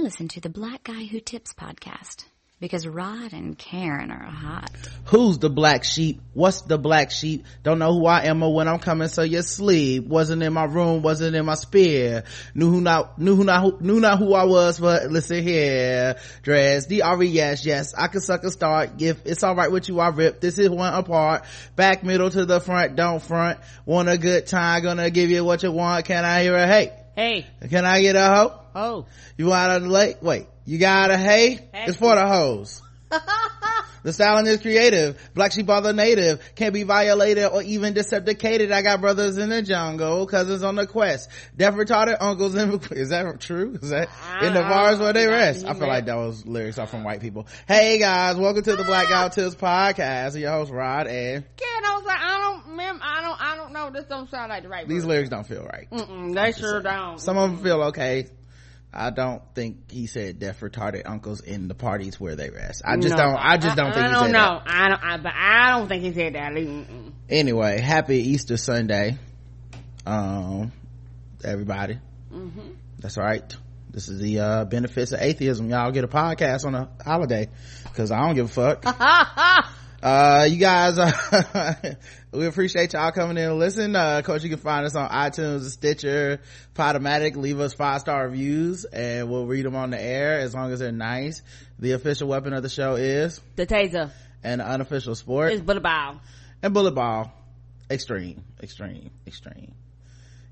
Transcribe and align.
Listen 0.00 0.28
to 0.28 0.40
the 0.40 0.48
Black 0.48 0.84
Guy 0.84 1.04
Who 1.04 1.20
Tips 1.20 1.52
podcast 1.52 2.24
because 2.58 2.86
Rod 2.86 3.34
and 3.34 3.58
Karen 3.58 4.10
are 4.10 4.24
hot. 4.24 4.70
Who's 5.04 5.36
the 5.38 5.50
black 5.50 5.84
sheep? 5.84 6.22
What's 6.32 6.62
the 6.62 6.78
black 6.78 7.10
sheep? 7.10 7.44
Don't 7.62 7.78
know 7.78 7.92
who 7.92 8.06
I 8.06 8.24
am 8.24 8.42
or 8.42 8.54
when 8.54 8.66
I'm 8.66 8.78
coming, 8.78 9.08
so 9.08 9.20
you 9.20 9.42
sleep. 9.42 10.06
Wasn't 10.06 10.42
in 10.42 10.54
my 10.54 10.64
room, 10.64 11.02
wasn't 11.02 11.36
in 11.36 11.44
my 11.44 11.54
spear. 11.54 12.24
Knew 12.54 12.70
who 12.70 12.80
not, 12.80 13.18
knew 13.18 13.36
who 13.36 13.44
not, 13.44 13.82
knew 13.82 14.00
not 14.00 14.18
who 14.18 14.32
I 14.32 14.44
was, 14.44 14.80
but 14.80 15.10
listen 15.10 15.42
here. 15.42 16.16
Dress, 16.42 16.86
D-R-E, 16.86 17.26
yes, 17.26 17.66
yes. 17.66 17.92
I 17.92 18.06
can 18.06 18.22
suck 18.22 18.42
a 18.44 18.50
start. 18.50 19.02
If 19.02 19.26
it's 19.26 19.44
alright 19.44 19.70
with 19.70 19.90
you, 19.90 20.00
I 20.00 20.08
rip. 20.08 20.40
This 20.40 20.58
is 20.58 20.70
one 20.70 20.94
apart. 20.94 21.44
Back 21.76 22.04
middle 22.04 22.30
to 22.30 22.46
the 22.46 22.58
front, 22.58 22.96
don't 22.96 23.22
front. 23.22 23.58
Want 23.84 24.08
a 24.08 24.16
good 24.16 24.46
time, 24.46 24.82
gonna 24.82 25.10
give 25.10 25.28
you 25.28 25.44
what 25.44 25.62
you 25.62 25.72
want. 25.72 26.06
Can 26.06 26.24
I 26.24 26.42
hear 26.42 26.56
a 26.56 26.66
hey? 26.66 26.99
Hey. 27.20 27.46
Can 27.68 27.84
I 27.84 28.00
get 28.00 28.16
a 28.16 28.26
hoe? 28.26 28.60
Oh. 28.74 29.06
You 29.36 29.52
of 29.52 29.82
the 29.82 29.88
lake? 29.90 30.22
Wait. 30.22 30.46
You 30.64 30.78
got 30.78 31.10
a 31.10 31.18
hey? 31.18 31.68
It's 31.74 31.98
for 31.98 32.14
the 32.14 32.26
hoes. 32.26 32.80
the 34.02 34.14
styling 34.14 34.46
is 34.46 34.62
creative. 34.62 35.20
Black 35.34 35.52
sheep 35.52 35.68
are 35.68 35.82
the 35.82 35.92
native. 35.92 36.40
Can't 36.54 36.72
be 36.72 36.84
violated 36.84 37.44
or 37.44 37.60
even 37.60 37.92
decepticated. 37.92 38.72
I 38.72 38.80
got 38.80 39.02
brothers 39.02 39.36
in 39.36 39.50
the 39.50 39.60
jungle, 39.60 40.26
cousins 40.26 40.62
on 40.62 40.76
the 40.76 40.86
quest. 40.86 41.28
Deaf 41.54 41.74
retarded 41.74 42.16
uncles 42.22 42.54
in, 42.54 42.80
is 42.92 43.10
that 43.10 43.38
true? 43.38 43.78
Is 43.82 43.90
that 43.90 44.08
in 44.40 44.54
the 44.54 44.62
bars 44.62 44.98
where 44.98 45.12
they 45.12 45.26
rest? 45.26 45.66
I 45.66 45.74
feel 45.74 45.88
like 45.88 46.06
those 46.06 46.46
lyrics 46.46 46.78
are 46.78 46.86
from 46.86 47.04
white 47.04 47.20
people. 47.20 47.46
Hey 47.68 47.98
guys, 47.98 48.36
welcome 48.36 48.62
to 48.62 48.76
the 48.76 48.84
Black 48.84 49.10
Guy 49.10 49.28
Tips 49.28 49.56
podcast. 49.56 50.40
Your 50.40 50.52
host 50.52 50.72
Rod 50.72 51.06
and 51.06 51.44
Karen, 51.58 51.84
I 51.84 51.96
was 51.96 52.04
like, 52.06 52.18
I 52.18 52.39
remember, 52.80 53.04
I 53.06 53.22
don't, 53.22 53.40
I 53.40 53.56
don't 53.56 53.72
know. 53.72 53.90
This 53.90 54.04
don't 54.06 54.28
sound 54.30 54.50
like 54.50 54.62
the 54.64 54.68
right 54.68 54.86
These 54.88 55.02
word. 55.04 55.08
lyrics 55.10 55.28
don't 55.30 55.46
feel 55.46 55.64
right. 55.64 55.88
Mm-mm, 55.90 56.34
they 56.34 56.52
sure 56.52 56.80
don't. 56.82 57.20
Some 57.20 57.36
of 57.38 57.50
them 57.50 57.62
feel 57.62 57.82
okay. 57.84 58.26
I 58.92 59.10
don't 59.10 59.42
think 59.54 59.90
he 59.90 60.06
said 60.08 60.40
deaf 60.40 60.58
retarded 60.60 61.02
uncles 61.06 61.40
in 61.40 61.68
the 61.68 61.76
parties 61.76 62.18
where 62.18 62.34
they 62.34 62.50
rest. 62.50 62.82
I 62.84 62.96
just 62.96 63.16
No. 63.16 63.22
don't, 63.22 63.36
I 63.36 63.56
just 63.56 63.76
don't 63.76 63.90
I, 63.90 63.92
think 63.92 64.04
I 64.04 64.08
he 64.08 64.14
don't 64.14 64.24
said 64.24 64.32
know. 64.32 64.60
that. 64.64 64.66
I 64.66 64.88
don't, 64.88 65.04
I, 65.04 65.16
but 65.18 65.32
I 65.34 65.70
don't 65.78 65.88
think 65.88 66.02
he 66.02 66.12
said 66.12 66.34
that. 66.34 66.52
Mm-mm. 66.52 67.12
Anyway, 67.28 67.80
happy 67.80 68.16
Easter 68.30 68.56
Sunday. 68.56 69.16
Um, 70.04 70.72
everybody. 71.44 71.98
Mm-hmm. 72.32 72.60
That's 72.98 73.16
right. 73.16 73.56
This 73.90 74.08
is 74.08 74.20
the, 74.20 74.40
uh, 74.40 74.64
benefits 74.64 75.12
of 75.12 75.20
atheism. 75.20 75.68
Y'all 75.70 75.92
get 75.92 76.04
a 76.04 76.08
podcast 76.08 76.64
on 76.64 76.74
a 76.74 76.88
holiday. 77.04 77.48
Cause 77.94 78.10
I 78.10 78.18
don't 78.26 78.34
give 78.34 78.46
a 78.46 78.76
fuck. 78.76 78.84
uh 80.02 80.46
you 80.48 80.56
guys 80.58 80.96
uh, 80.98 81.74
we 82.32 82.46
appreciate 82.46 82.92
y'all 82.92 83.10
coming 83.10 83.36
in 83.36 83.50
and 83.50 83.58
listen 83.58 83.96
uh 83.96 84.18
of 84.18 84.24
course 84.24 84.42
you 84.44 84.48
can 84.50 84.58
find 84.58 84.86
us 84.86 84.94
on 84.94 85.08
itunes 85.10 85.68
stitcher 85.70 86.40
podomatic. 86.74 87.36
Leave 87.36 87.58
us 87.60 87.72
five 87.74 88.00
star 88.00 88.26
reviews 88.28 88.84
and 88.84 89.28
we'll 89.30 89.46
read 89.46 89.64
them 89.64 89.74
on 89.76 89.90
the 89.90 90.00
air 90.00 90.38
as 90.38 90.54
long 90.54 90.72
as 90.72 90.78
they're 90.78 90.92
nice. 90.92 91.42
The 91.78 91.92
official 91.92 92.28
weapon 92.28 92.52
of 92.52 92.62
the 92.62 92.68
show 92.68 92.94
is 92.96 93.40
The 93.56 93.66
taser. 93.66 94.10
an 94.44 94.60
unofficial 94.60 95.14
sport. 95.14 95.52
Is 95.52 95.60
bullet 95.60 95.82
ball. 95.82 96.20
and 96.62 96.72
bullet 96.74 96.92
ball. 96.94 97.32
Extreme. 97.90 98.44
Extreme. 98.62 99.10
Extreme 99.26 99.74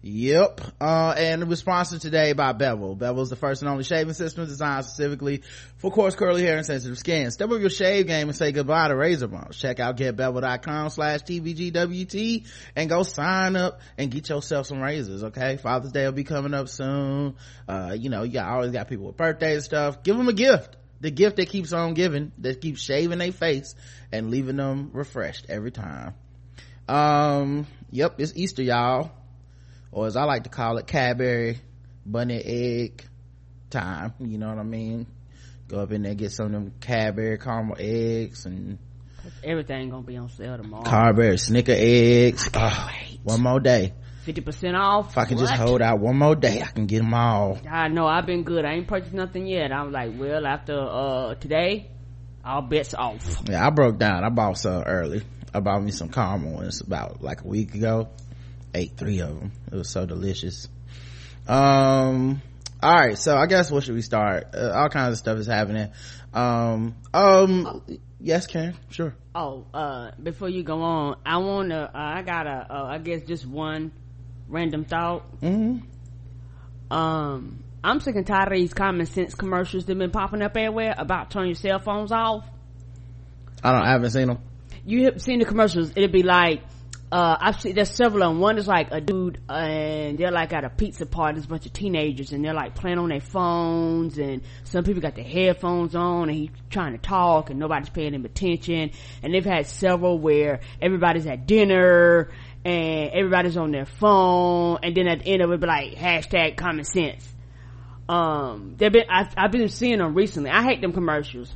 Yep. 0.00 0.60
Uh, 0.80 1.12
and 1.16 1.48
we're 1.48 1.56
sponsored 1.56 2.00
today 2.00 2.32
by 2.32 2.52
Bevel. 2.52 2.94
Bevel 2.94 3.22
is 3.22 3.30
the 3.30 3.36
first 3.36 3.62
and 3.62 3.70
only 3.70 3.82
shaving 3.82 4.14
system 4.14 4.46
designed 4.46 4.84
specifically 4.84 5.42
for 5.78 5.90
coarse 5.90 6.14
curly 6.14 6.42
hair 6.42 6.56
and 6.56 6.64
sensitive 6.64 6.98
skin. 6.98 7.32
Step 7.32 7.50
up 7.50 7.60
your 7.60 7.68
shave 7.68 8.06
game 8.06 8.28
and 8.28 8.36
say 8.36 8.52
goodbye 8.52 8.88
to 8.88 8.96
razor 8.96 9.26
bumps. 9.26 9.58
Check 9.58 9.80
out 9.80 9.96
getbevel.com 9.96 10.90
slash 10.90 11.20
TBGWT 11.22 12.46
and 12.76 12.88
go 12.88 13.02
sign 13.02 13.56
up 13.56 13.80
and 13.96 14.10
get 14.10 14.28
yourself 14.28 14.68
some 14.68 14.80
razors, 14.80 15.24
okay? 15.24 15.56
Father's 15.56 15.90
Day 15.90 16.04
will 16.04 16.12
be 16.12 16.24
coming 16.24 16.54
up 16.54 16.68
soon. 16.68 17.34
Uh, 17.66 17.96
you 17.98 18.08
know, 18.08 18.22
you 18.22 18.38
always 18.38 18.70
got 18.70 18.86
people 18.86 19.06
with 19.06 19.16
birthdays 19.16 19.56
and 19.56 19.64
stuff. 19.64 20.02
Give 20.04 20.16
them 20.16 20.28
a 20.28 20.32
gift. 20.32 20.76
The 21.00 21.10
gift 21.10 21.36
that 21.36 21.48
keeps 21.48 21.72
on 21.72 21.94
giving, 21.94 22.32
that 22.38 22.60
keeps 22.60 22.80
shaving 22.80 23.18
their 23.18 23.32
face 23.32 23.74
and 24.12 24.30
leaving 24.30 24.56
them 24.56 24.90
refreshed 24.92 25.46
every 25.48 25.70
time. 25.72 26.14
Um, 26.88 27.66
yep, 27.90 28.14
it's 28.18 28.32
Easter, 28.36 28.62
y'all 28.62 29.10
or 29.90 30.06
as 30.06 30.16
I 30.16 30.24
like 30.24 30.44
to 30.44 30.50
call 30.50 30.78
it, 30.78 30.86
Cadbury 30.86 31.58
bunny 32.04 32.42
egg 32.44 33.04
time. 33.70 34.14
You 34.20 34.38
know 34.38 34.48
what 34.48 34.58
I 34.58 34.62
mean? 34.62 35.06
Go 35.68 35.80
up 35.80 35.92
in 35.92 36.02
there, 36.02 36.14
get 36.14 36.32
some 36.32 36.46
of 36.46 36.52
them 36.52 36.72
Cadbury 36.80 37.38
caramel 37.38 37.76
eggs 37.78 38.46
and 38.46 38.78
Everything 39.44 39.90
gonna 39.90 40.02
be 40.02 40.16
on 40.16 40.30
sale 40.30 40.56
tomorrow. 40.56 40.84
Cadbury 40.84 41.36
Snicker 41.38 41.74
eggs. 41.76 42.48
Oh, 42.54 42.88
one 43.22 43.42
more 43.42 43.60
day. 43.60 43.92
Fifty 44.24 44.40
percent 44.40 44.76
off. 44.76 45.10
If 45.10 45.18
I 45.18 45.24
can 45.26 45.38
just 45.38 45.52
hold 45.52 45.82
out 45.82 46.00
one 46.00 46.16
more 46.16 46.34
day, 46.34 46.62
I 46.62 46.66
can 46.66 46.86
get 46.86 46.98
them 46.98 47.14
all. 47.14 47.58
I 47.70 47.88
know 47.88 48.06
I've 48.06 48.26
been 48.26 48.42
good. 48.42 48.64
I 48.64 48.74
ain't 48.74 48.86
purchased 48.86 49.14
nothing 49.14 49.46
yet. 49.46 49.72
I'm 49.72 49.92
like, 49.92 50.12
well, 50.16 50.46
after 50.46 50.78
uh 50.78 51.34
today, 51.34 51.90
all 52.44 52.62
bets 52.62 52.94
off. 52.94 53.42
Yeah, 53.48 53.66
I 53.66 53.70
broke 53.70 53.98
down. 53.98 54.24
I 54.24 54.30
bought 54.30 54.58
some 54.58 54.82
early. 54.84 55.22
I 55.52 55.60
bought 55.60 55.82
me 55.82 55.90
some 55.90 56.08
caramel 56.08 56.52
ones 56.54 56.80
about 56.80 57.22
like 57.22 57.42
a 57.42 57.46
week 57.46 57.74
ago. 57.74 58.08
Ate 58.78 58.96
three 58.96 59.18
of 59.18 59.40
them. 59.40 59.50
It 59.72 59.74
was 59.74 59.88
so 59.88 60.06
delicious. 60.06 60.68
Um, 61.48 62.40
all 62.80 62.94
right. 62.94 63.18
So 63.18 63.36
I 63.36 63.46
guess 63.46 63.72
what 63.72 63.82
should 63.82 63.94
we 63.96 64.02
start? 64.02 64.54
Uh, 64.54 64.70
all 64.72 64.88
kinds 64.88 65.14
of 65.14 65.18
stuff 65.18 65.36
is 65.38 65.48
happening. 65.48 65.90
Um, 66.32 66.94
um, 67.12 67.82
yes, 68.20 68.46
Karen. 68.46 68.76
Sure. 68.90 69.16
Oh, 69.34 69.66
uh, 69.74 70.12
before 70.22 70.48
you 70.48 70.62
go 70.62 70.82
on, 70.82 71.16
I 71.26 71.38
wanna, 71.38 71.90
uh, 71.92 71.98
I 71.98 72.22
got 72.22 72.46
a, 72.46 72.66
uh, 72.70 72.84
I 72.84 72.98
guess 72.98 73.22
just 73.22 73.44
one 73.44 73.90
random 74.48 74.84
thought. 74.84 75.22
hmm 75.40 75.78
Um, 76.90 77.64
I'm 77.82 78.00
sick 78.00 78.14
and 78.14 78.26
tired 78.26 78.52
of 78.52 78.58
these 78.58 78.74
common 78.74 79.06
sense 79.06 79.34
commercials 79.34 79.86
that've 79.86 79.98
been 79.98 80.12
popping 80.12 80.42
up 80.42 80.56
everywhere 80.56 80.94
about 80.96 81.30
turning 81.32 81.48
your 81.50 81.56
cell 81.56 81.80
phones 81.80 82.12
off. 82.12 82.48
I 83.62 83.72
don't. 83.72 83.82
I 83.82 83.90
haven't 83.90 84.10
seen 84.10 84.28
them. 84.28 84.38
You 84.84 85.06
have 85.06 85.20
seen 85.20 85.40
the 85.40 85.44
commercials? 85.44 85.90
It'd 85.96 86.12
be 86.12 86.22
like, 86.22 86.62
uh, 87.10 87.36
I've 87.40 87.60
seen 87.60 87.74
there's 87.74 87.90
several 87.90 88.22
of 88.22 88.30
them. 88.30 88.40
One 88.40 88.58
is 88.58 88.66
like 88.66 88.88
a 88.90 89.00
dude, 89.00 89.40
and 89.48 90.18
they're 90.18 90.30
like 90.30 90.52
at 90.52 90.64
a 90.64 90.68
pizza 90.68 91.06
party. 91.06 91.36
There's 91.36 91.46
a 91.46 91.48
bunch 91.48 91.64
of 91.64 91.72
teenagers, 91.72 92.32
and 92.32 92.44
they're 92.44 92.52
like 92.52 92.74
playing 92.74 92.98
on 92.98 93.08
their 93.08 93.20
phones, 93.20 94.18
and 94.18 94.42
some 94.64 94.84
people 94.84 95.00
got 95.00 95.14
their 95.14 95.24
headphones 95.24 95.94
on, 95.94 96.28
and 96.28 96.36
he's 96.36 96.50
trying 96.68 96.92
to 96.92 96.98
talk, 96.98 97.48
and 97.48 97.58
nobody's 97.58 97.88
paying 97.88 98.12
him 98.12 98.26
attention. 98.26 98.90
And 99.22 99.32
they've 99.32 99.44
had 99.44 99.66
several 99.66 100.18
where 100.18 100.60
everybody's 100.82 101.26
at 101.26 101.46
dinner, 101.46 102.30
and 102.62 103.10
everybody's 103.10 103.56
on 103.56 103.70
their 103.70 103.86
phone, 103.86 104.80
and 104.82 104.94
then 104.94 105.08
at 105.08 105.20
the 105.20 105.32
end 105.32 105.40
of 105.40 105.50
it, 105.50 105.60
be 105.60 105.66
like 105.66 105.94
hashtag 105.94 106.58
common 106.58 106.84
sense. 106.84 107.26
Um, 108.06 108.74
they've 108.76 108.92
been 108.92 109.04
I've, 109.08 109.32
I've 109.34 109.50
been 109.52 109.68
seeing 109.68 109.98
them 109.98 110.14
recently. 110.14 110.50
I 110.50 110.62
hate 110.62 110.82
them 110.82 110.92
commercials. 110.92 111.54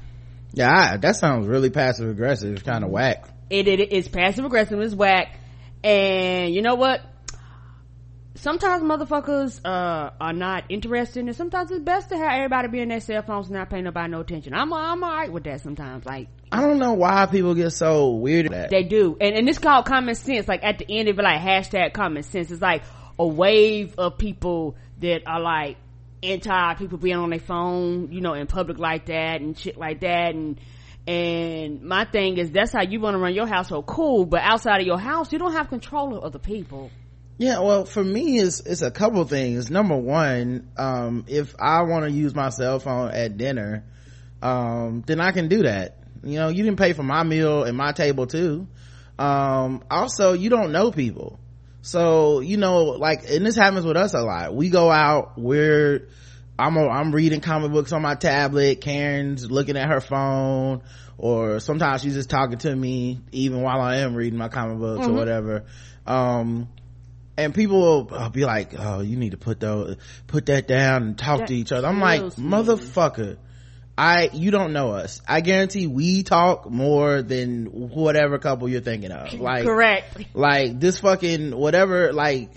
Yeah, 0.55 0.71
I, 0.71 0.97
that 0.97 1.17
sounds 1.17 1.47
really 1.47 1.69
passive 1.69 2.09
aggressive. 2.09 2.55
It's 2.55 2.63
kind 2.63 2.85
of 2.85 2.91
whack. 2.91 3.27
it, 3.51 3.69
it 3.69 3.93
it's 3.93 4.09
passive 4.09 4.47
aggressive 4.47 4.81
it's 4.81 4.95
whack 4.95 5.39
and 5.85 6.55
you 6.55 6.63
know 6.63 6.75
what? 6.75 7.01
Sometimes 8.35 8.83
motherfuckers 8.83 9.61
uh 9.65 10.11
are 10.21 10.33
not 10.33 10.65
interested 10.69 11.25
and 11.25 11.37
sometimes 11.37 11.71
it's 11.71 11.83
best 11.85 12.09
to 12.09 12.17
have 12.17 12.33
everybody 12.33 12.69
be 12.69 12.81
in 12.81 12.89
their 12.89 13.01
cell 13.01 13.23
phones 13.23 13.47
and 13.47 13.57
not 13.57 13.71
paying 13.71 13.85
nobody 13.85 14.11
no 14.11 14.21
attention. 14.21 14.55
I'm 14.55 14.73
i'm 14.73 15.05
all 15.05 15.11
right 15.11 15.31
with 15.31 15.45
that 15.45 15.61
sometimes 15.61 16.05
like 16.07 16.29
I 16.51 16.61
don't 16.61 16.79
know 16.79 16.95
why 16.95 17.27
people 17.27 17.55
get 17.55 17.71
so 17.71 18.11
weird 18.11 18.47
at 18.47 18.53
that. 18.53 18.71
they 18.71 18.83
do. 18.83 19.17
And 19.21 19.37
and 19.37 19.47
this 19.47 19.59
called 19.59 19.85
common 19.85 20.15
sense. 20.15 20.49
Like 20.49 20.65
at 20.65 20.79
the 20.79 20.87
end 20.89 21.09
of 21.09 21.19
it 21.19 21.23
like 21.23 21.41
hashtag 21.41 21.93
common 21.93 22.23
sense. 22.23 22.51
It's 22.51 22.63
like 22.63 22.83
a 23.19 23.27
wave 23.27 23.95
of 23.99 24.19
people 24.19 24.77
that 25.01 25.23
are 25.27 25.41
like 25.41 25.77
anti 26.23 26.75
people 26.75 26.99
being 26.99 27.17
on 27.17 27.31
their 27.31 27.39
phone 27.39 28.13
you 28.13 28.21
know 28.21 28.35
in 28.35 28.47
public 28.47 28.79
like 28.79 29.07
that 29.07 29.41
and 29.41 29.59
shit 29.59 29.77
like 29.77 30.01
that. 30.01 30.35
And 30.35 30.59
and 31.07 31.83
my 31.83 32.05
thing 32.05 32.39
is 32.39 32.51
that's 32.51 32.73
how 32.73 32.83
you 32.83 33.01
want 33.01 33.15
to 33.15 33.19
run 33.19 33.35
your 33.35 33.47
household 33.47 33.87
cool 33.87 34.25
but 34.25 34.41
outside 34.43 34.81
of 34.81 34.87
your 34.87 34.99
house 34.99 35.33
you 35.33 35.39
don't 35.39 35.53
have 35.53 35.69
control 35.69 36.17
of 36.17 36.23
other 36.23 36.39
people 36.39 36.91
Yeah, 37.39 37.59
well, 37.59 37.87
for 37.87 38.05
me, 38.05 38.39
it's, 38.39 38.61
it's 38.61 38.83
a 38.83 38.91
couple 38.91 39.25
things. 39.25 39.69
Number 39.69 39.97
one, 39.97 40.69
um, 40.77 41.25
if 41.27 41.57
I 41.59 41.83
want 41.83 42.05
to 42.05 42.11
use 42.13 42.37
my 42.37 42.51
cell 42.51 42.79
phone 42.79 43.11
at 43.11 43.37
dinner, 43.37 43.85
um, 44.43 45.03
then 45.07 45.21
I 45.21 45.33
can 45.33 45.49
do 45.49 45.63
that. 45.63 45.97
You 46.23 46.39
know, 46.39 46.49
you 46.51 46.63
didn't 46.63 46.79
pay 46.79 46.93
for 46.93 47.03
my 47.03 47.25
meal 47.25 47.65
and 47.65 47.77
my 47.77 47.91
table 47.93 48.27
too. 48.27 48.69
Um, 49.19 49.83
also, 49.91 50.35
you 50.35 50.51
don't 50.51 50.73
know 50.73 50.93
people. 50.93 51.41
So, 51.81 52.41
you 52.41 52.59
know, 52.59 52.85
like, 52.85 53.29
and 53.29 53.45
this 53.45 53.57
happens 53.57 53.85
with 53.85 53.97
us 53.97 54.15
a 54.15 54.23
lot. 54.23 54.55
We 54.55 54.71
go 54.71 54.91
out, 54.91 55.37
we're, 55.37 56.09
I'm, 56.63 56.77
a, 56.77 56.89
I'm 56.89 57.13
reading 57.13 57.41
comic 57.41 57.73
books 57.73 57.93
on 57.93 58.03
my 58.03 58.15
tablet, 58.15 58.81
Karen's 58.81 59.51
looking 59.51 59.77
at 59.77 59.89
her 59.89 60.01
phone, 60.01 60.83
or 61.19 61.61
sometimes 61.61 62.03
she's 62.03 62.15
just 62.15 62.31
talking 62.31 62.59
to 62.59 62.75
me 62.75 63.21
even 63.33 63.63
while 63.63 63.81
I 63.81 63.99
am 63.99 64.15
reading 64.15 64.39
my 64.39 64.49
comic 64.49 64.79
books 64.79 65.07
or 65.07 65.13
whatever. 65.13 65.65
Um, 66.07 66.69
and 67.37 67.55
people 67.55 67.81
will 67.81 68.31
be 68.31 68.45
like, 68.45 68.75
"Oh, 68.79 69.01
you 69.01 69.17
need 69.17 69.31
to 69.31 69.39
put 69.39 69.59
those, 69.59 69.97
put 70.27 70.47
that 70.47 70.69
down 70.69 71.03
and 71.03 71.19
talk 71.19 71.41
That 71.41 71.49
to 71.49 71.55
each 71.55 71.73
other." 71.73 71.89
I'm 71.89 72.01
like. 72.01 72.23
"Motherfucker, 72.23 73.39
I 73.97 74.31
you 74.33 74.51
don't 74.51 74.73
know 74.73 74.93
us. 74.93 75.21
I 75.27 75.41
guarantee 75.41 75.87
we 75.87 76.23
talk 76.23 76.71
more 76.71 77.23
than 77.23 77.67
whatever 77.67 78.39
couple 78.39 78.69
you're 78.69 78.81
thinking 78.81 79.13
of. 79.13 79.33
Like, 79.35 79.65
correct 79.65 80.19
like 80.35 80.81
this 80.81 80.99
fucking 80.99 81.55
whatever. 81.57 82.13
Like, 82.13 82.51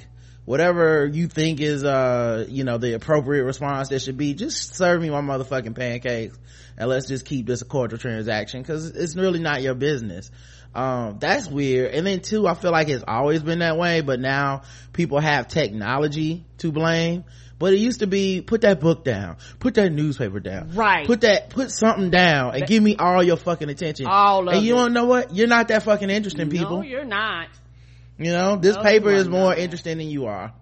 whatever 0.45 1.06
you 1.07 1.27
think 1.27 1.59
is 1.59 1.83
uh 1.83 2.45
you 2.50 2.63
know 2.63 2.77
the 2.77 2.94
appropriate 2.94 3.44
response 3.44 3.89
there 3.89 4.00
should 4.00 4.18
be 4.18 4.33
just 4.33 4.75
serve 4.75 5.01
me 5.01 5.09
my 5.09 5.21
motherfucking 5.21 5.75
pancakes 5.75 6.38
and 6.77 6.89
let's 6.89 7.07
just 7.07 7.25
keep 7.25 7.45
this 7.45 7.62
a 7.62 7.65
cordial 7.65 7.97
transaction 7.97 8.62
because 8.62 8.88
it's 8.92 9.15
really 9.15 9.39
not 9.39 9.62
your 9.62 9.74
business 9.75 10.30
um 10.74 11.18
that's 11.19 11.47
weird 11.47 11.94
and 11.94 12.06
then 12.06 12.19
two 12.21 12.47
i 12.47 12.53
feel 12.53 12.71
like 12.71 12.89
it's 12.89 13.03
always 13.07 13.42
been 13.42 13.59
that 13.59 13.77
way 13.77 14.01
but 14.01 14.19
now 14.19 14.62
people 14.94 15.19
have 15.19 15.47
technology 15.47 16.45
to 16.57 16.71
blame 16.71 17.24
but 17.57 17.71
it 17.74 17.77
used 17.80 18.01
to 18.01 18.07
be 18.07 18.42
put 18.42 18.62
that 18.62 18.80
book 18.81 19.03
down 19.06 19.38
put 19.59 19.75
that 19.75 19.89
newspaper 19.92 20.39
down 20.42 20.71
Right. 20.75 21.07
put 21.07 21.21
that 21.21 21.50
put 21.50 21.71
something 21.71 22.09
down 22.12 22.53
and 22.53 22.68
give 22.68 22.83
me 22.83 22.97
all 22.97 23.24
your 23.24 23.38
fucking 23.38 23.69
attention 23.69 24.06
All 24.07 24.47
of 24.50 24.56
and 24.56 24.63
you 24.65 24.75
it. 24.75 24.77
don't 24.77 24.94
know 24.94 25.06
what 25.06 25.33
you're 25.33 25.47
not 25.47 25.69
that 25.69 25.83
fucking 25.83 26.09
interesting 26.09 26.50
people 26.50 26.77
No, 26.77 26.83
you're 26.83 27.06
not. 27.06 27.47
You 28.18 28.32
know 28.32 28.56
this 28.56 28.78
paper 28.78 29.12
is 29.12 29.28
more 29.28 29.54
interesting 29.54 29.98
than 29.98 30.10
you 30.10 30.26
are 30.28 30.54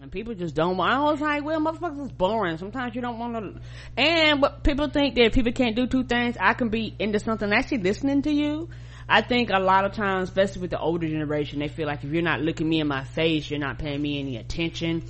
And 0.00 0.10
people 0.10 0.34
just 0.34 0.56
don't 0.56 0.76
want. 0.76 0.92
I 0.92 0.98
was 0.98 1.20
like, 1.20 1.44
well, 1.44 1.60
motherfuckers 1.60 2.06
is 2.06 2.10
boring. 2.10 2.58
Sometimes 2.58 2.96
you 2.96 3.00
don't 3.00 3.20
want 3.20 3.34
to. 3.34 3.60
And 3.96 4.40
but 4.40 4.64
people 4.64 4.88
think 4.88 5.14
that 5.14 5.32
people 5.32 5.52
can't 5.52 5.76
do 5.76 5.86
two 5.86 6.02
things. 6.02 6.36
I 6.40 6.54
can 6.54 6.70
be 6.70 6.94
into 6.98 7.20
something 7.20 7.52
actually 7.52 7.78
listening 7.78 8.22
to 8.22 8.32
you. 8.32 8.68
I 9.08 9.20
think 9.20 9.50
a 9.50 9.60
lot 9.60 9.84
of 9.84 9.92
times, 9.92 10.28
especially 10.30 10.62
with 10.62 10.70
the 10.70 10.80
older 10.80 11.06
generation, 11.08 11.60
they 11.60 11.68
feel 11.68 11.86
like 11.86 12.02
if 12.02 12.10
you're 12.10 12.22
not 12.22 12.40
looking 12.40 12.68
me 12.68 12.80
in 12.80 12.88
my 12.88 13.04
face, 13.04 13.48
you're 13.50 13.60
not 13.60 13.78
paying 13.78 14.02
me 14.02 14.18
any 14.18 14.38
attention. 14.38 15.04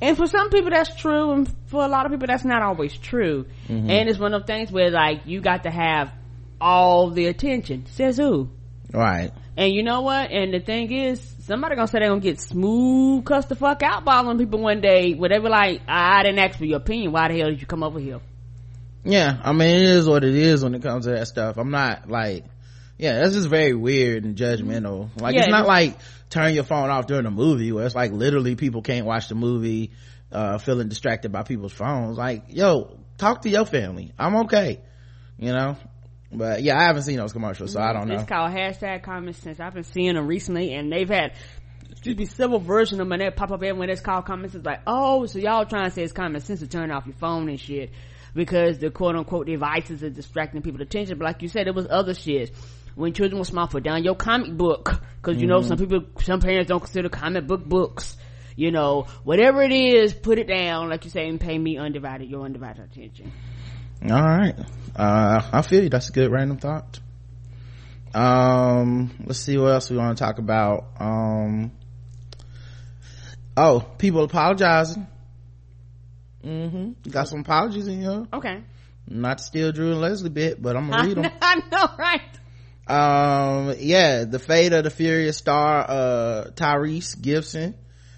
And 0.00 0.16
for 0.16 0.26
some 0.26 0.50
people 0.50 0.70
that's 0.70 0.94
true, 0.96 1.32
and 1.32 1.54
for 1.66 1.84
a 1.84 1.88
lot 1.88 2.04
of 2.06 2.12
people 2.12 2.26
that's 2.26 2.44
not 2.44 2.62
always 2.62 2.96
true. 2.96 3.46
Mm-hmm. 3.68 3.90
And 3.90 4.08
it's 4.08 4.18
one 4.18 4.34
of 4.34 4.42
those 4.42 4.46
things 4.46 4.72
where 4.72 4.90
like 4.90 5.26
you 5.26 5.40
got 5.40 5.62
to 5.62 5.70
have 5.70 6.12
all 6.60 7.10
the 7.10 7.26
attention. 7.26 7.86
Says 7.86 8.16
who? 8.16 8.50
right 8.92 9.32
And 9.56 9.72
you 9.72 9.82
know 9.82 10.00
what? 10.00 10.30
And 10.30 10.52
the 10.52 10.60
thing 10.60 10.90
is, 10.92 11.20
somebody 11.44 11.76
gonna 11.76 11.88
say 11.88 12.00
they're 12.00 12.08
gonna 12.08 12.20
get 12.20 12.40
smooth 12.40 13.24
cuss 13.24 13.46
the 13.46 13.54
fuck 13.54 13.82
out 13.82 14.04
by 14.04 14.22
them 14.22 14.38
people 14.38 14.60
one 14.60 14.80
day 14.80 15.14
where 15.14 15.28
they 15.28 15.38
be 15.38 15.48
like, 15.48 15.82
I 15.86 16.22
didn't 16.22 16.38
ask 16.40 16.58
for 16.58 16.64
your 16.64 16.78
opinion. 16.78 17.12
Why 17.12 17.28
the 17.28 17.38
hell 17.38 17.50
did 17.50 17.60
you 17.60 17.66
come 17.66 17.82
over 17.82 18.00
here? 18.00 18.20
yeah 19.04 19.38
i 19.44 19.52
mean 19.52 19.70
it 19.70 19.82
is 19.82 20.08
what 20.08 20.24
it 20.24 20.34
is 20.34 20.64
when 20.64 20.74
it 20.74 20.82
comes 20.82 21.04
to 21.04 21.12
that 21.12 21.28
stuff 21.28 21.56
i'm 21.58 21.70
not 21.70 22.08
like 22.08 22.44
yeah 22.96 23.18
that's 23.18 23.34
just 23.34 23.48
very 23.48 23.74
weird 23.74 24.24
and 24.24 24.36
judgmental 24.36 25.08
like 25.20 25.34
Yeah, 25.34 25.42
it's 25.42 25.50
not 25.50 25.66
like 25.66 25.98
turn 26.30 26.54
your 26.54 26.64
phone 26.64 26.90
off 26.90 27.06
during 27.06 27.26
a 27.26 27.30
movie 27.30 27.70
where 27.70 27.84
it's 27.84 27.94
like 27.94 28.12
literally 28.12 28.56
people 28.56 28.82
can't 28.82 29.06
watch 29.06 29.28
the 29.28 29.34
movie 29.34 29.92
uh 30.32 30.58
feeling 30.58 30.88
distracted 30.88 31.30
by 31.30 31.42
people's 31.42 31.72
phones 31.72 32.16
like 32.16 32.44
yo 32.48 32.98
talk 33.18 33.42
to 33.42 33.50
your 33.50 33.66
family 33.66 34.12
i'm 34.18 34.36
okay 34.36 34.80
you 35.38 35.52
know 35.52 35.76
but 36.36 36.62
yeah 36.62 36.78
i 36.78 36.84
haven't 36.84 37.02
seen 37.02 37.16
those 37.16 37.32
commercials 37.32 37.72
so 37.72 37.80
i 37.80 37.86
mm, 37.86 37.94
don't 37.94 38.08
know 38.08 38.14
It's 38.14 38.28
called 38.28 38.52
hashtag 38.52 39.02
common 39.02 39.34
sense. 39.34 39.60
I've 39.60 39.74
been 39.74 39.84
seeing 39.84 40.14
them 40.14 40.26
recently 40.26 40.74
and 40.74 40.90
they've 40.90 41.08
had, 41.08 41.32
excuse 41.90 42.16
me, 42.16 42.26
several 42.26 42.60
versions 42.60 43.00
of 43.00 43.06
them 43.06 43.12
and 43.12 43.22
they 43.22 43.30
pop 43.30 43.50
up 43.50 43.62
everywhere. 43.62 43.90
it's 43.90 44.00
called 44.00 44.24
common 44.26 44.50
sense. 44.50 44.64
Like, 44.64 44.80
oh, 44.86 45.26
so 45.26 45.38
y'all 45.38 45.66
trying 45.66 45.86
to 45.86 45.90
say 45.90 46.02
it's 46.02 46.12
common 46.12 46.40
sense 46.40 46.60
to 46.60 46.66
turn 46.66 46.90
off 46.90 47.06
your 47.06 47.16
phone 47.16 47.48
and 47.48 47.60
shit 47.60 47.90
because 48.34 48.78
the 48.78 48.90
quote 48.90 49.16
unquote 49.16 49.46
devices 49.46 50.02
are 50.02 50.10
distracting 50.10 50.62
people's 50.62 50.82
attention. 50.82 51.18
But 51.18 51.24
like 51.24 51.42
you 51.42 51.48
said, 51.48 51.66
it 51.66 51.74
was 51.74 51.86
other 51.88 52.14
shit. 52.14 52.52
When 52.94 53.12
children 53.12 53.38
were 53.38 53.44
small, 53.44 53.66
put 53.66 53.82
down 53.82 54.04
your 54.04 54.14
comic 54.14 54.56
book. 54.56 55.00
Cause 55.22 55.36
you 55.36 55.46
know, 55.46 55.62
some 55.62 55.78
mm-hmm. 55.78 55.98
people, 55.98 56.22
some 56.22 56.40
parents 56.40 56.68
don't 56.68 56.80
consider 56.80 57.08
comic 57.08 57.46
book 57.46 57.64
books. 57.64 58.16
You 58.56 58.70
know, 58.70 59.06
whatever 59.24 59.62
it 59.62 59.72
is, 59.72 60.14
put 60.14 60.38
it 60.38 60.46
down, 60.46 60.88
like 60.88 61.04
you 61.04 61.10
say, 61.10 61.28
and 61.28 61.40
pay 61.40 61.58
me 61.58 61.76
undivided, 61.76 62.28
your 62.30 62.44
undivided 62.44 62.84
attention. 62.84 63.32
All 64.10 64.22
right. 64.22 64.54
Uh 64.94 65.42
i 65.52 65.62
feel 65.62 65.82
you. 65.82 65.88
That's 65.88 66.08
a 66.08 66.12
good 66.12 66.30
random 66.30 66.58
thought. 66.58 67.00
Um 68.14 69.10
let's 69.24 69.40
see 69.40 69.56
what 69.58 69.72
else 69.72 69.90
we 69.90 69.96
want 69.96 70.16
to 70.16 70.22
talk 70.24 70.38
about. 70.38 70.86
Um 71.00 71.72
oh 73.56 73.80
people 73.98 74.22
apologizing. 74.24 75.06
Mm-hmm. 76.44 77.10
Got 77.10 77.28
some 77.28 77.40
apologies 77.40 77.88
in 77.88 78.02
here. 78.02 78.26
Okay. 78.32 78.62
not 79.08 79.38
to 79.38 79.44
steal 79.44 79.72
drew 79.72 79.92
and 79.92 80.00
leslie 80.00 80.28
bit 80.30 80.60
but 80.62 80.76
i'm 80.76 80.90
gonna 80.90 81.08
read 81.08 81.16
them. 81.16 81.32
I 81.40 81.60
know, 81.72 81.88
right? 81.98 82.20
um 82.86 83.74
yeah 83.78 84.24
the 84.24 84.38
fate 84.38 84.74
of 84.74 84.84
the 84.84 84.90
furious 84.90 85.38
star 85.38 85.86
uh 85.88 86.50
tyrese 86.54 87.20
gibson 87.20 87.74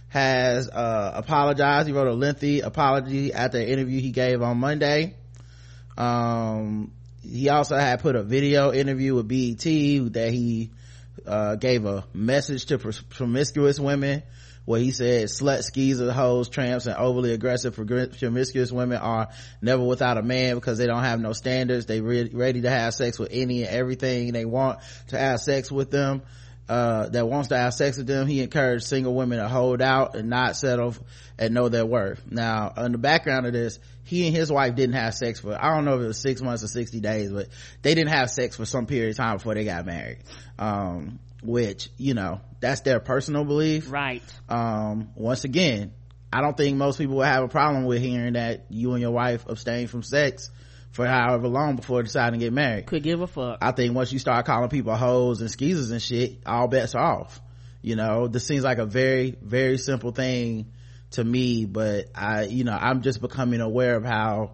has 0.08 0.68
uh 0.68 1.12
apologized. 1.14 1.86
He 1.86 1.94
wrote 1.94 2.08
a 2.08 2.12
lengthy 2.14 2.60
apology 2.60 3.32
after 3.32 3.58
an 3.58 3.68
interview 3.68 4.00
he 4.00 4.10
gave 4.10 4.42
on 4.42 4.58
monday 4.58 5.14
um 5.96 6.90
he 7.22 7.48
also 7.48 7.76
had 7.76 8.00
put 8.00 8.16
a 8.16 8.22
video 8.22 8.72
interview 8.72 9.14
with 9.14 9.28
bet 9.28 10.12
that 10.12 10.30
he 10.32 10.70
uh 11.26 11.56
gave 11.56 11.84
a 11.84 12.04
message 12.12 12.66
to 12.66 12.78
promiscuous 12.78 13.80
women 13.80 14.22
where 14.66 14.80
he 14.80 14.90
said 14.90 15.28
slut 15.28 15.62
skeezer 15.62 16.12
hoes 16.12 16.48
tramps 16.48 16.86
and 16.86 16.96
overly 16.96 17.32
aggressive 17.32 17.74
promiscuous 17.74 18.72
women 18.72 18.98
are 18.98 19.28
never 19.62 19.82
without 19.82 20.18
a 20.18 20.22
man 20.22 20.56
because 20.56 20.76
they 20.76 20.86
don't 20.86 21.04
have 21.04 21.20
no 21.20 21.32
standards. 21.32 21.86
They 21.86 22.00
re- 22.00 22.30
ready 22.32 22.62
to 22.62 22.70
have 22.70 22.92
sex 22.92 23.18
with 23.18 23.28
any 23.30 23.62
and 23.62 23.70
everything 23.70 24.32
they 24.32 24.44
want 24.44 24.80
to 25.08 25.18
have 25.18 25.40
sex 25.40 25.70
with 25.70 25.90
them 25.92 26.22
uh, 26.68 27.08
that 27.08 27.28
wants 27.28 27.48
to 27.48 27.56
have 27.56 27.74
sex 27.74 27.96
with 27.96 28.06
them 28.06 28.26
he 28.26 28.42
encouraged 28.42 28.84
single 28.84 29.14
women 29.14 29.38
to 29.38 29.48
hold 29.48 29.80
out 29.80 30.16
and 30.16 30.28
not 30.28 30.56
settle 30.56 30.94
and 31.38 31.54
know 31.54 31.68
their 31.68 31.86
worth. 31.86 32.22
Now 32.30 32.72
in 32.76 32.92
the 32.92 32.98
background 32.98 33.46
of 33.46 33.52
this 33.52 33.78
he 34.04 34.26
and 34.26 34.36
his 34.36 34.50
wife 34.50 34.74
didn't 34.74 34.94
have 34.94 35.14
sex 35.14 35.40
for 35.40 35.52
i 35.60 35.74
don't 35.74 35.84
know 35.84 35.96
if 35.96 36.02
it 36.02 36.06
was 36.06 36.18
six 36.18 36.40
months 36.40 36.62
or 36.62 36.68
60 36.68 37.00
days 37.00 37.32
but 37.32 37.48
they 37.82 37.94
didn't 37.94 38.10
have 38.10 38.30
sex 38.30 38.56
for 38.56 38.64
some 38.64 38.86
period 38.86 39.10
of 39.10 39.16
time 39.16 39.36
before 39.36 39.54
they 39.54 39.64
got 39.64 39.84
married. 39.86 40.18
Um, 40.58 41.18
which 41.42 41.90
you 41.96 42.14
know 42.14 42.40
that's 42.60 42.80
their 42.80 42.98
personal 42.98 43.44
belief. 43.44 43.90
Right. 43.90 44.22
um 44.48 45.10
once 45.14 45.44
again 45.44 45.92
i 46.32 46.40
don't 46.40 46.56
think 46.56 46.76
most 46.76 46.98
people 46.98 47.16
would 47.16 47.26
have 47.26 47.44
a 47.44 47.48
problem 47.48 47.84
with 47.84 48.02
hearing 48.02 48.32
that 48.32 48.66
you 48.70 48.92
and 48.92 49.00
your 49.00 49.12
wife 49.12 49.46
abstain 49.48 49.86
from 49.86 50.02
sex 50.02 50.50
for 50.96 51.06
however 51.06 51.46
long 51.46 51.76
before 51.76 52.02
deciding 52.02 52.40
to 52.40 52.46
get 52.46 52.54
married 52.54 52.86
Could 52.86 53.02
give 53.02 53.20
a 53.20 53.26
fuck. 53.26 53.58
i 53.60 53.70
think 53.70 53.94
once 53.94 54.10
you 54.12 54.18
start 54.18 54.46
calling 54.46 54.70
people 54.70 54.96
hoes 54.96 55.42
and 55.42 55.50
skeezers 55.50 55.90
and 55.90 56.00
shit 56.00 56.38
all 56.46 56.68
bets 56.68 56.94
are 56.94 57.04
off 57.20 57.38
you 57.82 57.96
know 57.96 58.28
this 58.28 58.46
seems 58.46 58.64
like 58.64 58.78
a 58.78 58.86
very 58.86 59.36
very 59.42 59.76
simple 59.76 60.10
thing 60.10 60.72
to 61.10 61.22
me 61.22 61.66
but 61.66 62.06
i 62.14 62.44
you 62.44 62.64
know 62.64 62.72
i'm 62.72 63.02
just 63.02 63.20
becoming 63.20 63.60
aware 63.60 63.94
of 63.94 64.04
how 64.06 64.52